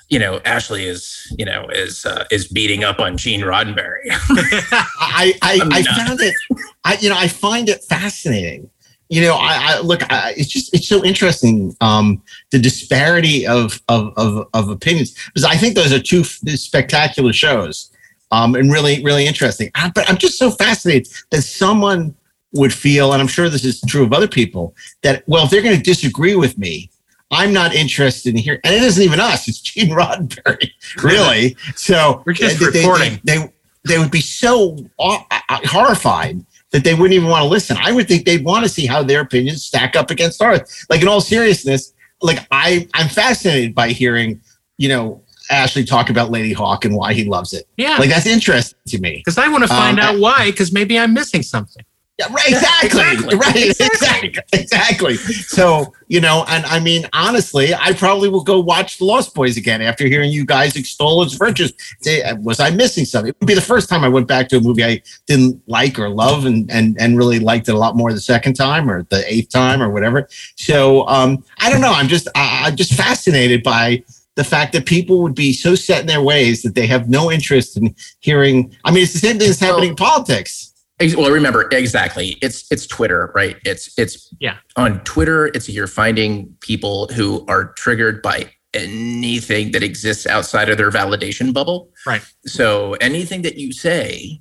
you 0.09 0.17
know, 0.17 0.39
Ashley 0.43 0.85
is 0.85 1.31
you 1.37 1.45
know 1.45 1.67
is 1.69 2.05
uh, 2.05 2.25
is 2.31 2.47
beating 2.47 2.83
up 2.83 2.99
on 2.99 3.17
Gene 3.17 3.41
Roddenberry. 3.41 4.01
I 4.09 5.33
I, 5.41 5.59
I 5.71 5.83
found 5.83 6.19
it. 6.21 6.35
I 6.83 6.97
you 6.99 7.09
know 7.09 7.17
I 7.17 7.27
find 7.27 7.69
it 7.69 7.83
fascinating. 7.83 8.69
You 9.09 9.21
know, 9.21 9.35
I, 9.35 9.57
I 9.77 9.81
look. 9.81 10.01
I, 10.11 10.33
it's 10.37 10.49
just 10.49 10.73
it's 10.73 10.87
so 10.87 11.03
interesting 11.03 11.75
um, 11.81 12.21
the 12.51 12.59
disparity 12.59 13.47
of, 13.47 13.81
of 13.87 14.13
of 14.17 14.47
of 14.53 14.69
opinions 14.69 15.15
because 15.27 15.45
I 15.45 15.55
think 15.55 15.75
those 15.75 15.93
are 15.93 15.99
two 15.99 16.23
spectacular 16.23 17.33
shows 17.33 17.91
um, 18.31 18.55
and 18.55 18.71
really 18.71 19.03
really 19.03 19.25
interesting. 19.25 19.71
I, 19.75 19.91
but 19.93 20.09
I'm 20.09 20.17
just 20.17 20.37
so 20.37 20.51
fascinated 20.51 21.11
that 21.31 21.43
someone 21.43 22.15
would 22.53 22.73
feel, 22.73 23.13
and 23.13 23.21
I'm 23.21 23.27
sure 23.27 23.47
this 23.49 23.65
is 23.65 23.81
true 23.81 24.03
of 24.03 24.13
other 24.13 24.27
people, 24.27 24.75
that 25.03 25.23
well, 25.27 25.45
if 25.45 25.51
they're 25.51 25.61
going 25.61 25.77
to 25.77 25.83
disagree 25.83 26.35
with 26.35 26.57
me, 26.57 26.89
I'm 27.31 27.53
not 27.53 27.73
interested 27.75 28.29
in 28.29 28.37
hearing. 28.37 28.59
And 28.63 28.73
it 28.73 28.81
isn't 28.83 29.03
even 29.03 29.19
us; 29.19 29.47
it's 29.47 29.59
Gene 29.61 29.89
Roddenberry, 29.89 30.71
really. 31.03 31.55
So 31.75 32.23
we're 32.25 32.33
just 32.33 32.59
they, 32.59 32.65
reporting. 32.65 33.19
They, 33.23 33.37
they, 33.37 33.53
they 33.85 33.97
would 33.97 34.11
be 34.11 34.21
so 34.21 34.77
uh, 34.99 35.19
horrified 35.49 36.43
that 36.71 36.83
they 36.83 36.93
wouldn't 36.93 37.13
even 37.13 37.29
want 37.29 37.43
to 37.43 37.47
listen. 37.49 37.77
I 37.79 37.91
would 37.91 38.07
think 38.07 38.25
they'd 38.25 38.43
want 38.43 38.63
to 38.63 38.69
see 38.69 38.85
how 38.85 39.03
their 39.03 39.21
opinions 39.21 39.63
stack 39.63 39.95
up 39.95 40.11
against 40.11 40.41
ours. 40.41 40.85
Like 40.89 41.01
in 41.01 41.07
all 41.07 41.21
seriousness, 41.21 41.93
like 42.21 42.45
I 42.51 42.87
I'm 42.93 43.07
fascinated 43.07 43.73
by 43.73 43.89
hearing, 43.89 44.41
you 44.77 44.89
know, 44.89 45.23
Ashley 45.49 45.83
talk 45.83 46.09
about 46.09 46.31
Ladyhawke 46.31 46.85
and 46.85 46.95
why 46.95 47.13
he 47.13 47.25
loves 47.25 47.53
it. 47.53 47.67
Yeah. 47.77 47.97
Like 47.97 48.09
that's 48.09 48.27
interesting 48.27 48.77
to 48.87 48.99
me. 48.99 49.17
Because 49.17 49.37
I 49.37 49.47
want 49.47 49.63
to 49.63 49.67
find 49.67 49.99
Um, 49.99 50.05
out 50.15 50.19
why, 50.21 50.51
because 50.51 50.71
maybe 50.71 50.99
I'm 50.99 51.13
missing 51.13 51.41
something. 51.41 51.83
Yeah, 52.19 52.27
right, 52.33 52.49
exactly, 52.49 52.89
Exactly. 52.89 53.35
right, 53.37 53.55
Exactly. 53.79 54.33
exactly. 54.51 55.15
So 55.15 55.93
you 56.09 56.19
know, 56.19 56.43
and 56.49 56.65
I 56.65 56.79
mean, 56.81 57.07
honestly, 57.13 57.73
I 57.73 57.93
probably 57.93 58.27
will 58.27 58.43
go 58.43 58.59
watch 58.59 58.97
The 58.97 59.05
Lost 59.05 59.33
Boys 59.33 59.55
again 59.55 59.81
after 59.81 60.05
hearing 60.05 60.29
you 60.31 60.45
guys 60.45 60.75
extol 60.75 61.23
its 61.23 61.35
virtues. 61.35 61.71
Uh, 62.05 62.35
was 62.41 62.59
I 62.59 62.71
missing 62.71 63.05
something? 63.05 63.29
It 63.29 63.37
would 63.39 63.47
be 63.47 63.53
the 63.53 63.61
first 63.61 63.87
time 63.87 64.03
I 64.03 64.09
went 64.09 64.27
back 64.27 64.49
to 64.49 64.57
a 64.57 64.61
movie 64.61 64.83
I 64.83 65.01
didn't 65.27 65.61
like 65.67 65.97
or 65.97 66.09
love, 66.09 66.45
and 66.45 66.69
and 66.69 66.99
and 66.99 67.17
really 67.17 67.39
liked 67.39 67.69
it 67.69 67.75
a 67.75 67.77
lot 67.77 67.95
more 67.95 68.11
the 68.11 68.19
second 68.19 68.55
time 68.55 68.89
or 68.89 69.03
the 69.03 69.23
eighth 69.31 69.49
time 69.49 69.81
or 69.81 69.89
whatever. 69.89 70.27
So 70.57 71.07
um, 71.07 71.41
I 71.59 71.69
don't 71.69 71.81
know. 71.81 71.93
I'm 71.93 72.09
just 72.09 72.27
I, 72.35 72.63
I'm 72.65 72.75
just 72.75 72.95
fascinated 72.95 73.63
by 73.63 74.03
the 74.35 74.43
fact 74.43 74.73
that 74.73 74.85
people 74.85 75.21
would 75.21 75.35
be 75.35 75.53
so 75.53 75.75
set 75.75 76.01
in 76.01 76.07
their 76.07 76.21
ways 76.21 76.63
that 76.63 76.75
they 76.75 76.87
have 76.87 77.07
no 77.09 77.31
interest 77.31 77.77
in 77.77 77.95
hearing. 78.19 78.75
I 78.83 78.91
mean, 78.91 79.03
it's 79.03 79.13
the 79.13 79.19
same 79.19 79.37
thing 79.37 79.47
that's 79.47 79.59
happening 79.59 79.91
in 79.91 79.95
politics. 79.95 80.68
Well, 81.15 81.31
remember 81.31 81.69
exactly. 81.71 82.37
It's 82.41 82.69
it's 82.71 82.85
Twitter, 82.85 83.31
right? 83.33 83.55
It's 83.65 83.97
it's 83.97 84.33
Yeah. 84.39 84.57
on 84.75 84.99
Twitter. 85.05 85.47
It's 85.47 85.69
you're 85.69 85.87
finding 85.87 86.53
people 86.59 87.07
who 87.13 87.45
are 87.47 87.73
triggered 87.73 88.21
by 88.21 88.51
anything 88.73 89.71
that 89.71 89.81
exists 89.81 90.27
outside 90.27 90.69
of 90.69 90.77
their 90.77 90.91
validation 90.91 91.53
bubble. 91.53 91.89
Right. 92.05 92.21
So 92.45 92.93
anything 92.95 93.41
that 93.43 93.57
you 93.57 93.71
say 93.71 94.39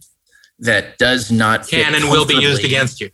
that 0.58 0.98
does 0.98 1.30
not 1.30 1.68
Can 1.68 1.94
and 1.94 2.04
will 2.10 2.26
be 2.26 2.34
used 2.34 2.64
against 2.64 3.00
you. 3.00 3.10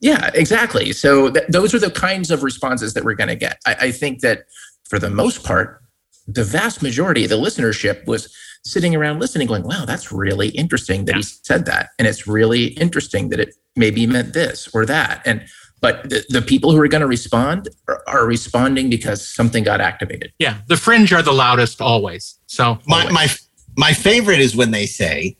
Yeah, 0.00 0.30
exactly. 0.34 0.92
So 0.92 1.30
th- 1.30 1.46
those 1.48 1.74
are 1.74 1.78
the 1.78 1.90
kinds 1.90 2.30
of 2.30 2.42
responses 2.42 2.94
that 2.94 3.04
we're 3.04 3.14
going 3.14 3.28
to 3.28 3.36
get. 3.36 3.58
I, 3.66 3.74
I 3.86 3.90
think 3.90 4.20
that 4.20 4.44
for 4.88 4.98
the 4.98 5.10
most 5.10 5.42
part, 5.44 5.82
the 6.26 6.44
vast 6.44 6.82
majority 6.82 7.24
of 7.24 7.30
the 7.30 7.36
listenership 7.38 8.06
was 8.06 8.34
sitting 8.64 8.94
around 8.94 9.20
listening, 9.20 9.46
going, 9.46 9.62
"Wow, 9.62 9.84
that's 9.84 10.10
really 10.10 10.48
interesting 10.48 11.04
that 11.06 11.16
he 11.16 11.22
said 11.22 11.66
that, 11.66 11.90
and 11.98 12.08
it's 12.08 12.26
really 12.26 12.66
interesting 12.68 13.28
that 13.30 13.40
it 13.40 13.54
maybe 13.76 14.06
meant 14.06 14.32
this 14.32 14.68
or 14.74 14.86
that." 14.86 15.22
And 15.24 15.44
but 15.80 16.08
the, 16.08 16.24
the 16.30 16.40
people 16.40 16.72
who 16.72 16.80
are 16.80 16.88
going 16.88 17.02
to 17.02 17.06
respond 17.06 17.68
are, 17.88 18.02
are 18.06 18.26
responding 18.26 18.88
because 18.88 19.26
something 19.26 19.62
got 19.62 19.82
activated. 19.82 20.32
Yeah. 20.38 20.58
The 20.66 20.78
fringe 20.78 21.12
are 21.12 21.20
the 21.20 21.32
loudest 21.32 21.82
always. 21.82 22.38
So 22.46 22.78
my 22.86 23.10
my 23.10 23.28
my 23.76 23.92
favorite 23.92 24.40
is 24.40 24.56
when 24.56 24.70
they 24.70 24.86
say, 24.86 25.36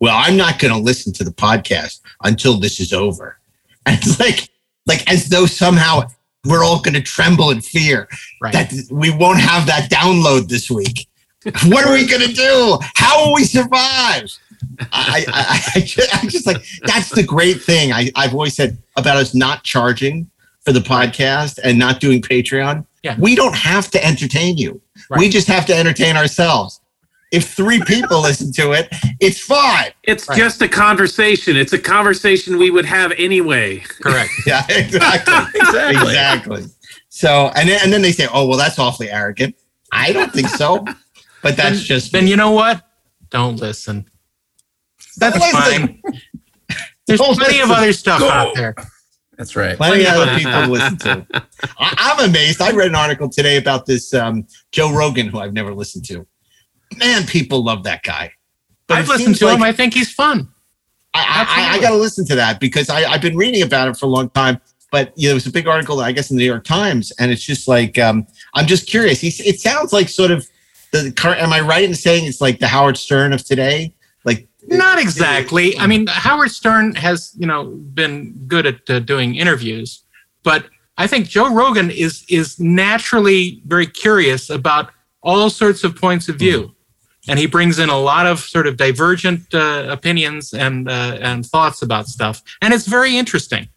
"Well, 0.00 0.16
I'm 0.16 0.36
not 0.36 0.58
going 0.58 0.72
to 0.72 0.80
listen 0.80 1.12
to 1.14 1.24
the 1.24 1.32
podcast 1.32 2.00
until 2.24 2.58
this 2.58 2.80
is 2.80 2.92
over," 2.92 3.38
and 3.86 3.98
it's 3.98 4.18
like 4.18 4.48
like 4.86 5.10
as 5.10 5.28
though 5.28 5.46
somehow 5.46 6.08
we're 6.44 6.64
all 6.64 6.80
going 6.80 6.94
to 6.94 7.02
tremble 7.02 7.50
in 7.50 7.60
fear 7.60 8.08
right. 8.40 8.52
that 8.52 8.72
we 8.90 9.10
won't 9.10 9.40
have 9.40 9.66
that 9.66 9.90
download 9.90 10.48
this 10.48 10.70
week. 10.70 11.07
What 11.66 11.86
are 11.86 11.92
we 11.92 12.06
going 12.06 12.22
to 12.22 12.32
do? 12.32 12.78
How 12.94 13.24
will 13.24 13.34
we 13.34 13.44
survive? 13.44 14.30
I, 14.92 15.24
I, 15.28 15.72
I, 15.76 15.80
just, 15.84 16.24
I 16.24 16.26
just 16.26 16.46
like 16.46 16.64
that's 16.82 17.10
the 17.10 17.22
great 17.22 17.62
thing 17.62 17.92
I, 17.92 18.10
I've 18.16 18.32
always 18.32 18.54
said 18.54 18.78
about 18.96 19.16
us 19.16 19.34
not 19.34 19.62
charging 19.62 20.30
for 20.64 20.72
the 20.72 20.80
podcast 20.80 21.58
and 21.62 21.78
not 21.78 22.00
doing 22.00 22.20
Patreon. 22.20 22.84
Yeah. 23.02 23.16
We 23.18 23.34
don't 23.34 23.54
have 23.54 23.90
to 23.92 24.04
entertain 24.04 24.58
you. 24.58 24.80
We 25.16 25.28
just 25.28 25.46
have 25.46 25.64
to 25.66 25.74
entertain 25.74 26.16
ourselves. 26.16 26.80
If 27.30 27.50
three 27.50 27.82
people 27.84 28.22
listen 28.22 28.52
to 28.54 28.72
it, 28.72 28.88
it's 29.20 29.38
fine. 29.38 29.92
It's 30.02 30.26
just 30.28 30.62
a 30.62 30.68
conversation. 30.68 31.56
It's 31.56 31.74
a 31.74 31.78
conversation 31.78 32.58
we 32.58 32.70
would 32.70 32.86
have 32.86 33.12
anyway. 33.12 33.78
Correct. 33.78 34.30
Yeah, 34.46 34.64
exactly. 34.68 35.60
exactly. 35.60 36.64
So, 37.08 37.50
and 37.54 37.68
then, 37.68 37.80
and 37.82 37.92
then 37.92 38.02
they 38.02 38.12
say, 38.12 38.28
oh, 38.32 38.46
well, 38.46 38.58
that's 38.58 38.78
awfully 38.78 39.10
arrogant. 39.10 39.54
I 39.92 40.12
don't 40.12 40.32
think 40.32 40.48
so. 40.48 40.84
But 41.42 41.56
that's 41.56 41.82
just. 41.82 42.12
Then 42.12 42.26
you 42.26 42.36
know 42.36 42.50
what? 42.50 42.84
Don't 43.30 43.56
listen. 43.56 44.08
That's 45.18 45.38
listen. 45.38 46.00
fine. 46.02 46.02
There's 47.06 47.20
Don't 47.20 47.38
plenty 47.38 47.60
of 47.60 47.70
other 47.70 47.92
stuff 47.92 48.20
Go. 48.20 48.28
out 48.28 48.54
there. 48.54 48.74
That's 49.38 49.54
right. 49.54 49.76
Plenty 49.76 50.04
of 50.04 50.14
other 50.14 50.36
people 50.36 50.52
to 50.52 50.66
listen 50.66 50.96
to. 50.98 51.26
I, 51.78 51.94
I'm 52.18 52.28
amazed. 52.28 52.60
I 52.60 52.72
read 52.72 52.88
an 52.88 52.94
article 52.94 53.28
today 53.28 53.56
about 53.56 53.86
this 53.86 54.12
um, 54.12 54.46
Joe 54.72 54.92
Rogan, 54.92 55.28
who 55.28 55.38
I've 55.38 55.52
never 55.52 55.72
listened 55.74 56.04
to. 56.06 56.26
Man, 56.96 57.24
people 57.24 57.64
love 57.64 57.84
that 57.84 58.02
guy. 58.02 58.32
But 58.88 58.98
I've 58.98 59.08
listened 59.08 59.36
seems 59.36 59.38
to 59.38 59.54
him. 59.54 59.62
I 59.62 59.72
think 59.72 59.94
he's 59.94 60.12
fun. 60.12 60.48
I, 61.14 61.46
I, 61.48 61.76
I 61.76 61.80
got 61.80 61.90
to 61.90 61.96
listen 61.96 62.26
to 62.26 62.34
that 62.34 62.60
because 62.60 62.90
I, 62.90 63.04
I've 63.04 63.22
been 63.22 63.36
reading 63.36 63.62
about 63.62 63.88
it 63.88 63.96
for 63.96 64.06
a 64.06 64.08
long 64.08 64.28
time. 64.30 64.60
But 64.90 65.12
you 65.16 65.24
know, 65.24 65.30
there 65.30 65.34
was 65.36 65.46
a 65.46 65.52
big 65.52 65.68
article, 65.68 66.00
I 66.00 66.12
guess, 66.12 66.30
in 66.30 66.36
the 66.36 66.42
New 66.42 66.50
York 66.50 66.64
Times, 66.64 67.12
and 67.18 67.30
it's 67.30 67.42
just 67.42 67.68
like 67.68 67.98
um, 67.98 68.26
I'm 68.54 68.66
just 68.66 68.86
curious. 68.86 69.20
He's, 69.20 69.38
it 69.40 69.60
sounds 69.60 69.92
like 69.92 70.08
sort 70.08 70.30
of 70.30 70.48
the 70.92 71.12
current. 71.12 71.40
Am 71.40 71.52
I 71.52 71.60
right 71.60 71.84
in 71.84 71.94
saying 71.94 72.26
it's 72.26 72.40
like 72.40 72.58
the 72.58 72.68
Howard 72.68 72.96
Stern 72.96 73.32
of 73.32 73.44
today? 73.44 73.94
Like 74.24 74.48
Not 74.66 74.98
exactly. 74.98 75.78
I 75.78 75.86
mean, 75.86 76.06
Howard 76.08 76.50
Stern 76.50 76.94
has, 76.94 77.34
you 77.38 77.46
know, 77.46 77.66
been 77.66 78.32
good 78.46 78.66
at 78.66 78.90
uh, 78.90 78.98
doing 79.00 79.36
interviews, 79.36 80.02
but 80.42 80.66
I 80.96 81.06
think 81.06 81.28
Joe 81.28 81.52
Rogan 81.54 81.90
is 81.90 82.24
is 82.28 82.58
naturally 82.58 83.62
very 83.66 83.86
curious 83.86 84.50
about 84.50 84.90
all 85.22 85.50
sorts 85.50 85.84
of 85.84 85.96
points 85.96 86.28
of 86.28 86.36
view, 86.36 86.74
and 87.28 87.38
he 87.38 87.46
brings 87.46 87.78
in 87.78 87.88
a 87.88 87.98
lot 87.98 88.26
of 88.26 88.40
sort 88.40 88.66
of 88.66 88.76
divergent 88.76 89.54
uh, 89.54 89.86
opinions 89.88 90.52
and 90.52 90.88
uh, 90.88 91.18
and 91.20 91.46
thoughts 91.46 91.82
about 91.82 92.06
stuff, 92.08 92.42
and 92.60 92.74
it's 92.74 92.86
very 92.86 93.16
interesting. 93.16 93.68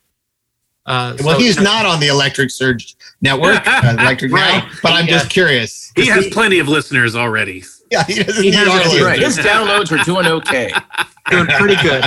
Uh, 0.86 1.16
well, 1.24 1.36
so, 1.36 1.40
he's 1.40 1.56
you 1.58 1.64
know- 1.64 1.72
not 1.72 1.86
on 1.86 2.00
the 2.00 2.08
Electric 2.08 2.50
Surge 2.50 2.96
Network, 3.22 3.66
uh, 3.68 3.96
Electric 4.00 4.32
Right. 4.32 4.64
now. 4.64 4.70
But 4.82 4.94
I'm 4.94 5.06
He, 5.06 5.12
just 5.12 5.28
uh, 5.28 5.30
curious. 5.30 5.92
He 5.96 6.08
has 6.08 6.28
plenty 6.30 6.60
of 6.60 6.68
listeners 6.68 7.16
already. 7.16 7.64
Yeah, 7.92 8.06
he 8.06 8.24
doesn't 8.24 8.42
He 8.42 8.52
need 8.52 8.56
has 8.56 8.68
all 8.70 8.74
already- 8.76 9.00
of 9.00 9.06
right. 9.06 9.20
His 9.20 9.38
downloads 9.38 9.92
are 9.92 10.02
doing 10.06 10.26
okay. 10.26 10.72
doing 11.30 11.46
pretty 11.48 11.76
good. 11.82 12.06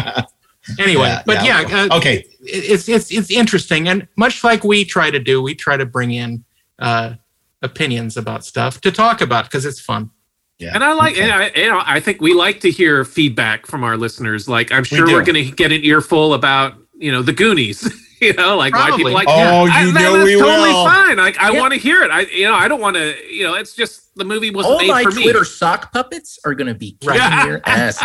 Anyway, 0.78 1.08
Yeah, 1.08 1.22
but 1.26 1.44
yeah, 1.44 1.60
yeah, 1.68 1.88
uh, 1.90 1.96
okay. 1.98 2.24
it's 2.40 2.88
it's 2.88 3.12
it's 3.12 3.30
interesting, 3.30 3.86
and 3.88 4.08
much 4.16 4.42
like 4.42 4.64
we 4.64 4.86
try 4.86 5.10
to 5.10 5.18
do, 5.18 5.42
we 5.42 5.54
try 5.54 5.76
to 5.76 5.84
bring 5.84 6.12
in 6.12 6.42
uh, 6.78 7.16
opinions 7.60 8.16
about 8.16 8.46
stuff 8.46 8.80
to 8.80 8.90
talk 8.90 9.20
about 9.20 9.44
because 9.44 9.66
it's 9.66 9.78
fun. 9.78 10.10
Yeah, 10.58 10.70
And 10.74 10.82
I 10.82 10.94
like, 10.94 11.18
and 11.18 11.30
I, 11.30 11.50
you 11.54 11.68
know, 11.68 11.82
I 11.84 12.00
think 12.00 12.22
we 12.22 12.32
like 12.32 12.60
to 12.60 12.70
hear 12.70 13.04
feedback 13.04 13.66
from 13.66 13.84
our 13.84 13.98
listeners. 13.98 14.48
Like, 14.48 14.72
I'm 14.72 14.84
sure 14.84 15.04
do. 15.04 15.12
we 15.12 15.18
are 15.18 15.22
going 15.22 15.44
to 15.44 15.50
get 15.50 15.70
an 15.70 15.84
earful 15.84 16.32
about, 16.32 16.76
you 16.96 17.12
know, 17.12 17.20
the 17.20 17.32
Goonies. 17.34 17.86
you 18.20 18.32
know, 18.34 18.56
like 18.56 18.74
why 18.74 18.96
people 18.96 19.12
like. 19.12 19.28
Oh, 19.28 19.66
I- 19.66 19.82
you 19.84 19.92
that- 19.92 20.02
know 20.02 20.12
that's 20.18 20.24
we 20.24 20.38
totally 20.38 20.68
will. 20.72 20.84
fine. 20.86 21.16
Like, 21.16 21.38
I 21.40 21.52
Yeah. 21.52 21.60
want 21.60 21.72
to 21.74 21.78
hear 21.78 22.02
it. 22.02 22.10
I, 22.10 22.20
you 22.22 22.44
know, 22.44 22.54
I 22.54 22.68
don't 22.68 22.80
want 22.80 22.96
to. 22.96 23.14
You 23.32 23.44
know, 23.44 23.54
it's 23.54 23.74
just 23.74 24.14
the 24.16 24.24
movie 24.24 24.50
wasn't 24.50 24.74
All 24.74 24.78
made 24.80 24.88
my 24.88 25.02
for 25.02 25.10
me. 25.12 25.22
Twitter 25.24 25.44
sock 25.44 25.92
puppets 25.92 26.38
are 26.44 26.54
going 26.54 26.68
to 26.68 26.74
be 26.74 26.92
kicking 27.00 27.18
Right. 27.18 27.46
your 27.46 27.60
ass. 27.66 28.04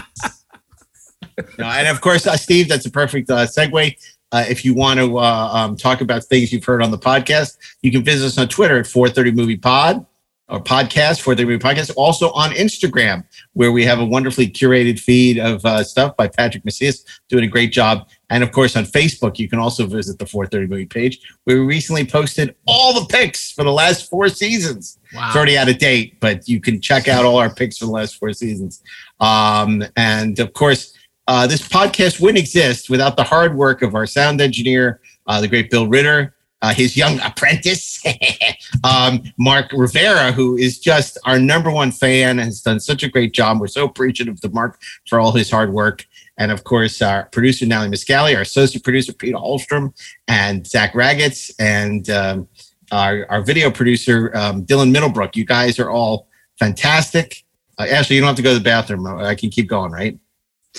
No, 1.58 1.66
and 1.66 1.88
of 1.88 2.02
course, 2.02 2.28
uh, 2.28 2.36
Steve, 2.36 2.68
that's 2.68 2.86
a 2.86 2.92
perfect 2.92 3.30
uh, 3.30 3.46
segue. 3.46 3.96
Uh, 4.32 4.46
if 4.48 4.64
you 4.66 4.74
want 4.76 5.00
to 5.00 5.18
uh, 5.18 5.50
um, 5.54 5.76
talk 5.76 6.02
about 6.02 6.24
things 6.26 6.52
you've 6.54 6.64
heard 6.66 6.84
on 6.84 6.92
the 6.92 6.98
podcast, 6.98 7.58
you 7.82 7.92
can 7.92 8.04
visit 8.04 8.26
us 8.26 8.38
on 8.38 8.48
Twitter 8.48 8.78
at 8.78 8.86
430 8.88 9.32
Movie 9.32 9.58
Pod 9.58 10.06
or 10.50 10.60
podcast 10.60 11.22
430 11.22 11.46
Movie 11.46 11.60
Podcast. 11.60 11.92
Also 11.96 12.32
on 12.32 12.52
Instagram, 12.52 13.24
where 13.54 13.72
we 13.72 13.86
have 13.86 14.00
a 14.00 14.06
wonderfully 14.06 14.48
curated 14.48 15.00
feed 15.00 15.38
of 15.38 15.64
uh, 15.66 15.84
stuff 15.84 16.16
by 16.18 16.28
Patrick 16.28 16.66
Macias, 16.66 17.04
doing 17.30 17.44
a 17.44 17.48
great 17.48 17.72
job. 17.72 18.08
And 18.30 18.44
of 18.44 18.52
course, 18.52 18.76
on 18.76 18.86
Facebook, 18.86 19.40
you 19.40 19.48
can 19.48 19.60
also 19.60 19.86
visit 19.86 20.20
the 20.20 20.26
430 20.26 20.68
Movie 20.68 20.86
page, 20.86 21.20
where 21.44 21.60
we 21.60 21.66
recently 21.66 22.06
posted 22.06 22.56
all 22.68 23.00
the 23.00 23.06
picks 23.08 23.52
for 23.52 23.64
the 23.64 23.72
last 23.72 24.10
four 24.10 24.30
seasons. 24.30 24.98
Wow. 25.14 25.28
It's 25.28 25.36
already 25.36 25.58
out 25.58 25.70
of 25.70 25.78
date, 25.78 26.20
but 26.20 26.48
you 26.48 26.60
can 26.60 26.82
check 26.82 27.08
out 27.08 27.26
all 27.26 27.38
our 27.38 27.54
picks 27.54 27.78
for 27.78 27.86
the 27.86 27.92
last 27.92 28.18
four 28.18 28.34
seasons. 28.34 28.84
Um, 29.20 29.84
and 29.96 30.40
of 30.40 30.54
course, 30.54 30.96
uh, 31.28 31.46
this 31.46 31.68
podcast 31.68 32.20
wouldn't 32.20 32.40
exist 32.40 32.90
without 32.90 33.16
the 33.16 33.24
hard 33.24 33.56
work 33.56 33.84
of 33.84 33.94
our 33.94 34.08
sound 34.08 34.42
engineer, 34.42 35.00
uh, 35.28 35.40
the 35.40 35.48
great 35.48 35.70
Bill 35.70 35.88
Ritter, 35.88 36.36
uh, 36.62 36.74
his 36.74 36.98
young 36.98 37.20
apprentice, 37.22 38.04
um, 38.84 39.24
Mark 39.38 39.72
Rivera, 39.74 40.32
who 40.32 40.58
is 40.58 40.80
just 40.80 41.18
our 41.26 41.40
number 41.40 41.72
one 41.72 41.92
fan, 41.92 42.40
and 42.40 42.42
has 42.42 42.62
done 42.62 42.80
such 42.80 43.04
a 43.04 43.10
great 43.10 43.34
job. 43.34 43.60
We're 43.60 43.68
so 43.68 43.86
appreciative 43.86 44.42
to 44.42 44.50
Mark 44.50 44.80
for 45.08 45.20
all 45.20 45.32
his 45.32 45.50
hard 45.50 45.72
work. 45.72 46.06
And 46.38 46.52
of 46.52 46.64
course, 46.64 47.02
our 47.02 47.26
producer, 47.26 47.66
Natalie 47.66 47.96
Miscali, 47.96 48.36
our 48.36 48.42
associate 48.42 48.84
producer, 48.84 49.14
Peter 49.14 49.38
Holstrom, 49.38 49.94
and 50.28 50.66
Zach 50.66 50.94
Ragatz, 50.94 51.52
and 51.60 52.10
um, 52.10 52.48
our, 52.92 53.26
our 53.30 53.42
video 53.42 53.70
producer, 53.72 54.32
um, 54.36 54.66
Dylan 54.66 54.92
Middlebrook. 54.92 55.36
You 55.36 55.46
guys 55.46 55.80
are 55.80 55.90
all 55.90 56.28
fantastic. 56.58 57.44
Uh, 57.78 57.88
Ashley, 57.90 58.16
you 58.16 58.22
don't 58.22 58.28
have 58.28 58.38
to 58.38 58.42
go 58.42 58.54
to 58.54 58.60
the 58.60 58.64
bathroom. 58.64 59.08
I 59.08 59.36
can 59.36 59.50
keep 59.50 59.68
going, 59.68 59.92
right? 59.92 60.18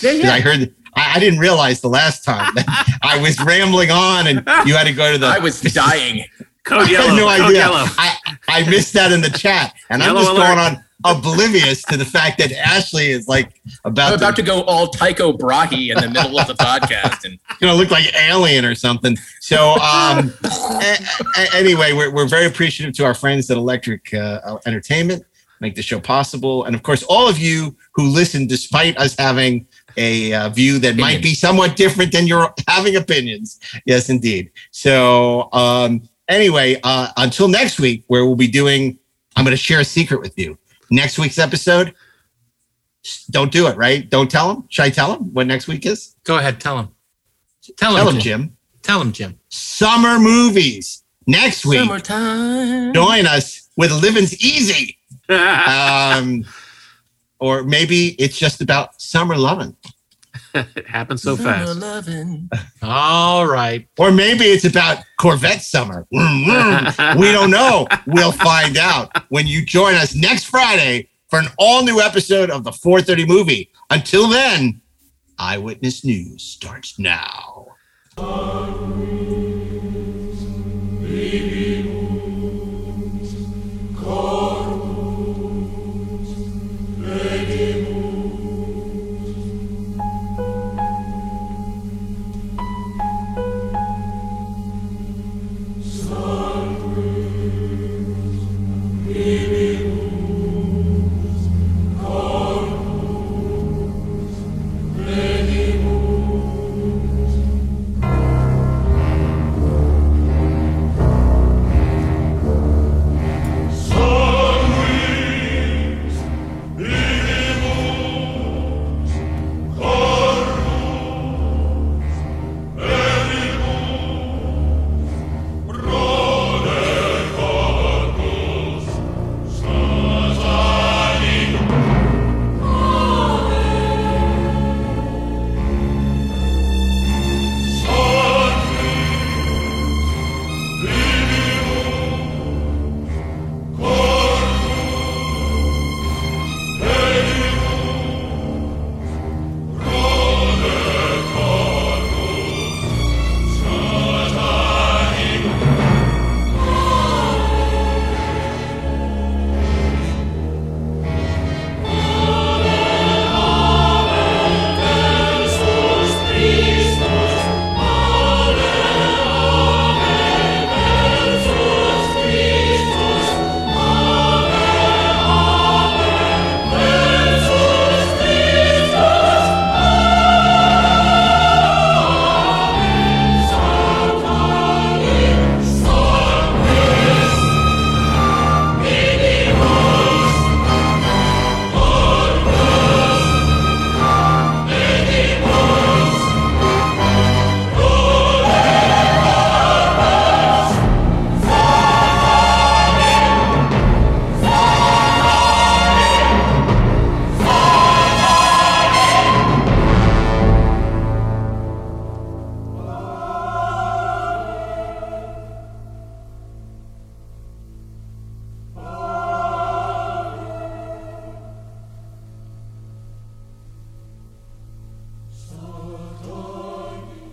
Yeah, 0.02 0.12
yeah. 0.12 0.32
I 0.32 0.40
heard 0.40 0.74
I, 0.94 1.16
I, 1.16 1.20
didn't 1.20 1.38
realize 1.38 1.80
the 1.80 1.88
last 1.88 2.24
time 2.24 2.52
that 2.54 2.98
I 3.02 3.20
was 3.20 3.40
rambling 3.42 3.90
on 3.90 4.26
and 4.26 4.38
you 4.66 4.74
had 4.74 4.86
to 4.86 4.92
go 4.92 5.12
to 5.12 5.18
the. 5.18 5.26
I 5.26 5.38
was 5.38 5.60
dying. 5.60 6.24
Code 6.64 6.80
I 6.82 6.86
had 6.86 7.16
no 7.16 7.28
idea. 7.28 7.66
I, 7.66 8.16
I 8.48 8.68
missed 8.68 8.92
that 8.94 9.12
in 9.12 9.20
the 9.20 9.30
chat, 9.30 9.74
and 9.88 10.02
Yellow 10.02 10.20
I'm 10.20 10.24
just 10.24 10.36
alert. 10.36 10.46
going 10.46 10.58
on 10.58 10.84
oblivious 11.04 11.82
to 11.84 11.96
the 11.96 12.04
fact 12.04 12.38
that 12.38 12.52
Ashley 12.52 13.10
is 13.10 13.26
like 13.26 13.60
about, 13.84 14.14
about 14.14 14.36
to 14.36 14.42
go 14.42 14.62
all 14.62 14.88
Tycho 14.88 15.32
Brahe 15.32 15.90
in 15.90 15.98
the 15.98 16.10
middle 16.10 16.38
of 16.38 16.46
the 16.46 16.54
podcast, 16.54 17.24
and 17.24 17.38
you 17.60 17.66
know 17.66 17.74
look 17.74 17.90
like 17.90 18.12
alien 18.14 18.64
or 18.64 18.74
something. 18.74 19.16
So 19.40 19.72
um, 19.74 20.32
a- 20.44 20.98
a- 21.38 21.54
anyway, 21.54 21.92
we're 21.92 22.12
we're 22.12 22.28
very 22.28 22.46
appreciative 22.46 22.94
to 22.96 23.04
our 23.04 23.14
friends 23.14 23.50
at 23.50 23.56
Electric 23.56 24.12
uh, 24.14 24.58
Entertainment 24.66 25.24
make 25.60 25.74
the 25.74 25.82
show 25.82 26.00
possible, 26.00 26.64
and 26.64 26.74
of 26.74 26.82
course 26.82 27.02
all 27.04 27.28
of 27.28 27.38
you 27.38 27.76
who 27.92 28.04
listen, 28.04 28.46
despite 28.46 28.96
us 28.98 29.14
having 29.18 29.66
a 29.96 30.32
uh, 30.32 30.48
view 30.50 30.78
that 30.80 30.96
might 30.96 31.22
be 31.22 31.34
somewhat 31.34 31.76
different 31.76 32.12
than 32.12 32.26
your 32.26 32.52
having 32.68 32.96
opinions. 32.96 33.58
Yes, 33.86 34.08
indeed. 34.08 34.50
So 34.70 35.48
um, 35.52 36.08
anyway, 36.28 36.80
uh, 36.82 37.08
until 37.16 37.48
next 37.48 37.80
week, 37.80 38.04
where 38.06 38.24
we'll 38.24 38.36
be 38.36 38.48
doing, 38.48 38.98
I'm 39.36 39.44
going 39.44 39.56
to 39.56 39.62
share 39.62 39.80
a 39.80 39.84
secret 39.84 40.20
with 40.20 40.38
you. 40.38 40.58
Next 40.90 41.18
week's 41.18 41.38
episode. 41.38 41.94
Don't 43.30 43.50
do 43.50 43.66
it, 43.66 43.76
right? 43.76 44.08
Don't 44.08 44.30
tell 44.30 44.50
him. 44.50 44.64
Should 44.68 44.84
I 44.84 44.90
tell 44.90 45.14
him 45.14 45.32
what 45.32 45.46
next 45.46 45.68
week 45.68 45.86
is? 45.86 46.16
Go 46.24 46.38
ahead, 46.38 46.60
tell 46.60 46.78
him. 46.78 46.88
Tell, 47.76 47.94
Tell 47.96 48.08
him, 48.08 48.16
him, 48.16 48.20
Jim. 48.20 48.40
Jim. 48.42 48.56
Tell 48.82 49.00
him, 49.00 49.12
Jim. 49.12 49.38
Summer 49.48 50.18
movies 50.18 51.04
next 51.26 51.64
week. 51.64 51.80
summertime. 51.80 52.92
Join 52.92 53.26
us 53.26 53.68
with 53.76 53.92
Living's 53.92 54.34
Easy. 54.42 54.98
um, 55.28 56.44
or 57.40 57.62
maybe 57.62 58.08
it's 58.20 58.38
just 58.38 58.60
about 58.60 59.00
summer 59.00 59.36
loving. 59.36 59.76
it 60.54 60.86
happens 60.86 61.22
so 61.22 61.36
fast. 61.36 61.68
All 62.82 63.46
right. 63.46 63.86
Or 63.98 64.10
maybe 64.10 64.44
it's 64.44 64.64
about 64.64 64.98
Corvette 65.18 65.62
summer. 65.62 66.06
Vroom, 66.12 66.44
vroom. 66.44 67.18
we 67.18 67.32
don't 67.32 67.50
know. 67.50 67.86
We'll 68.06 68.32
find 68.32 68.76
out 68.76 69.10
when 69.30 69.46
you 69.46 69.64
join 69.64 69.94
us 69.94 70.14
next 70.14 70.44
Friday 70.44 71.08
for 71.28 71.38
an 71.38 71.46
all 71.58 71.84
new 71.84 72.00
episode 72.00 72.50
of 72.50 72.64
the 72.64 72.72
430 72.72 73.26
movie. 73.26 73.70
Until 73.90 74.28
then, 74.28 74.80
Eyewitness 75.38 76.04
News 76.04 76.42
starts 76.42 76.98
now. 76.98 77.66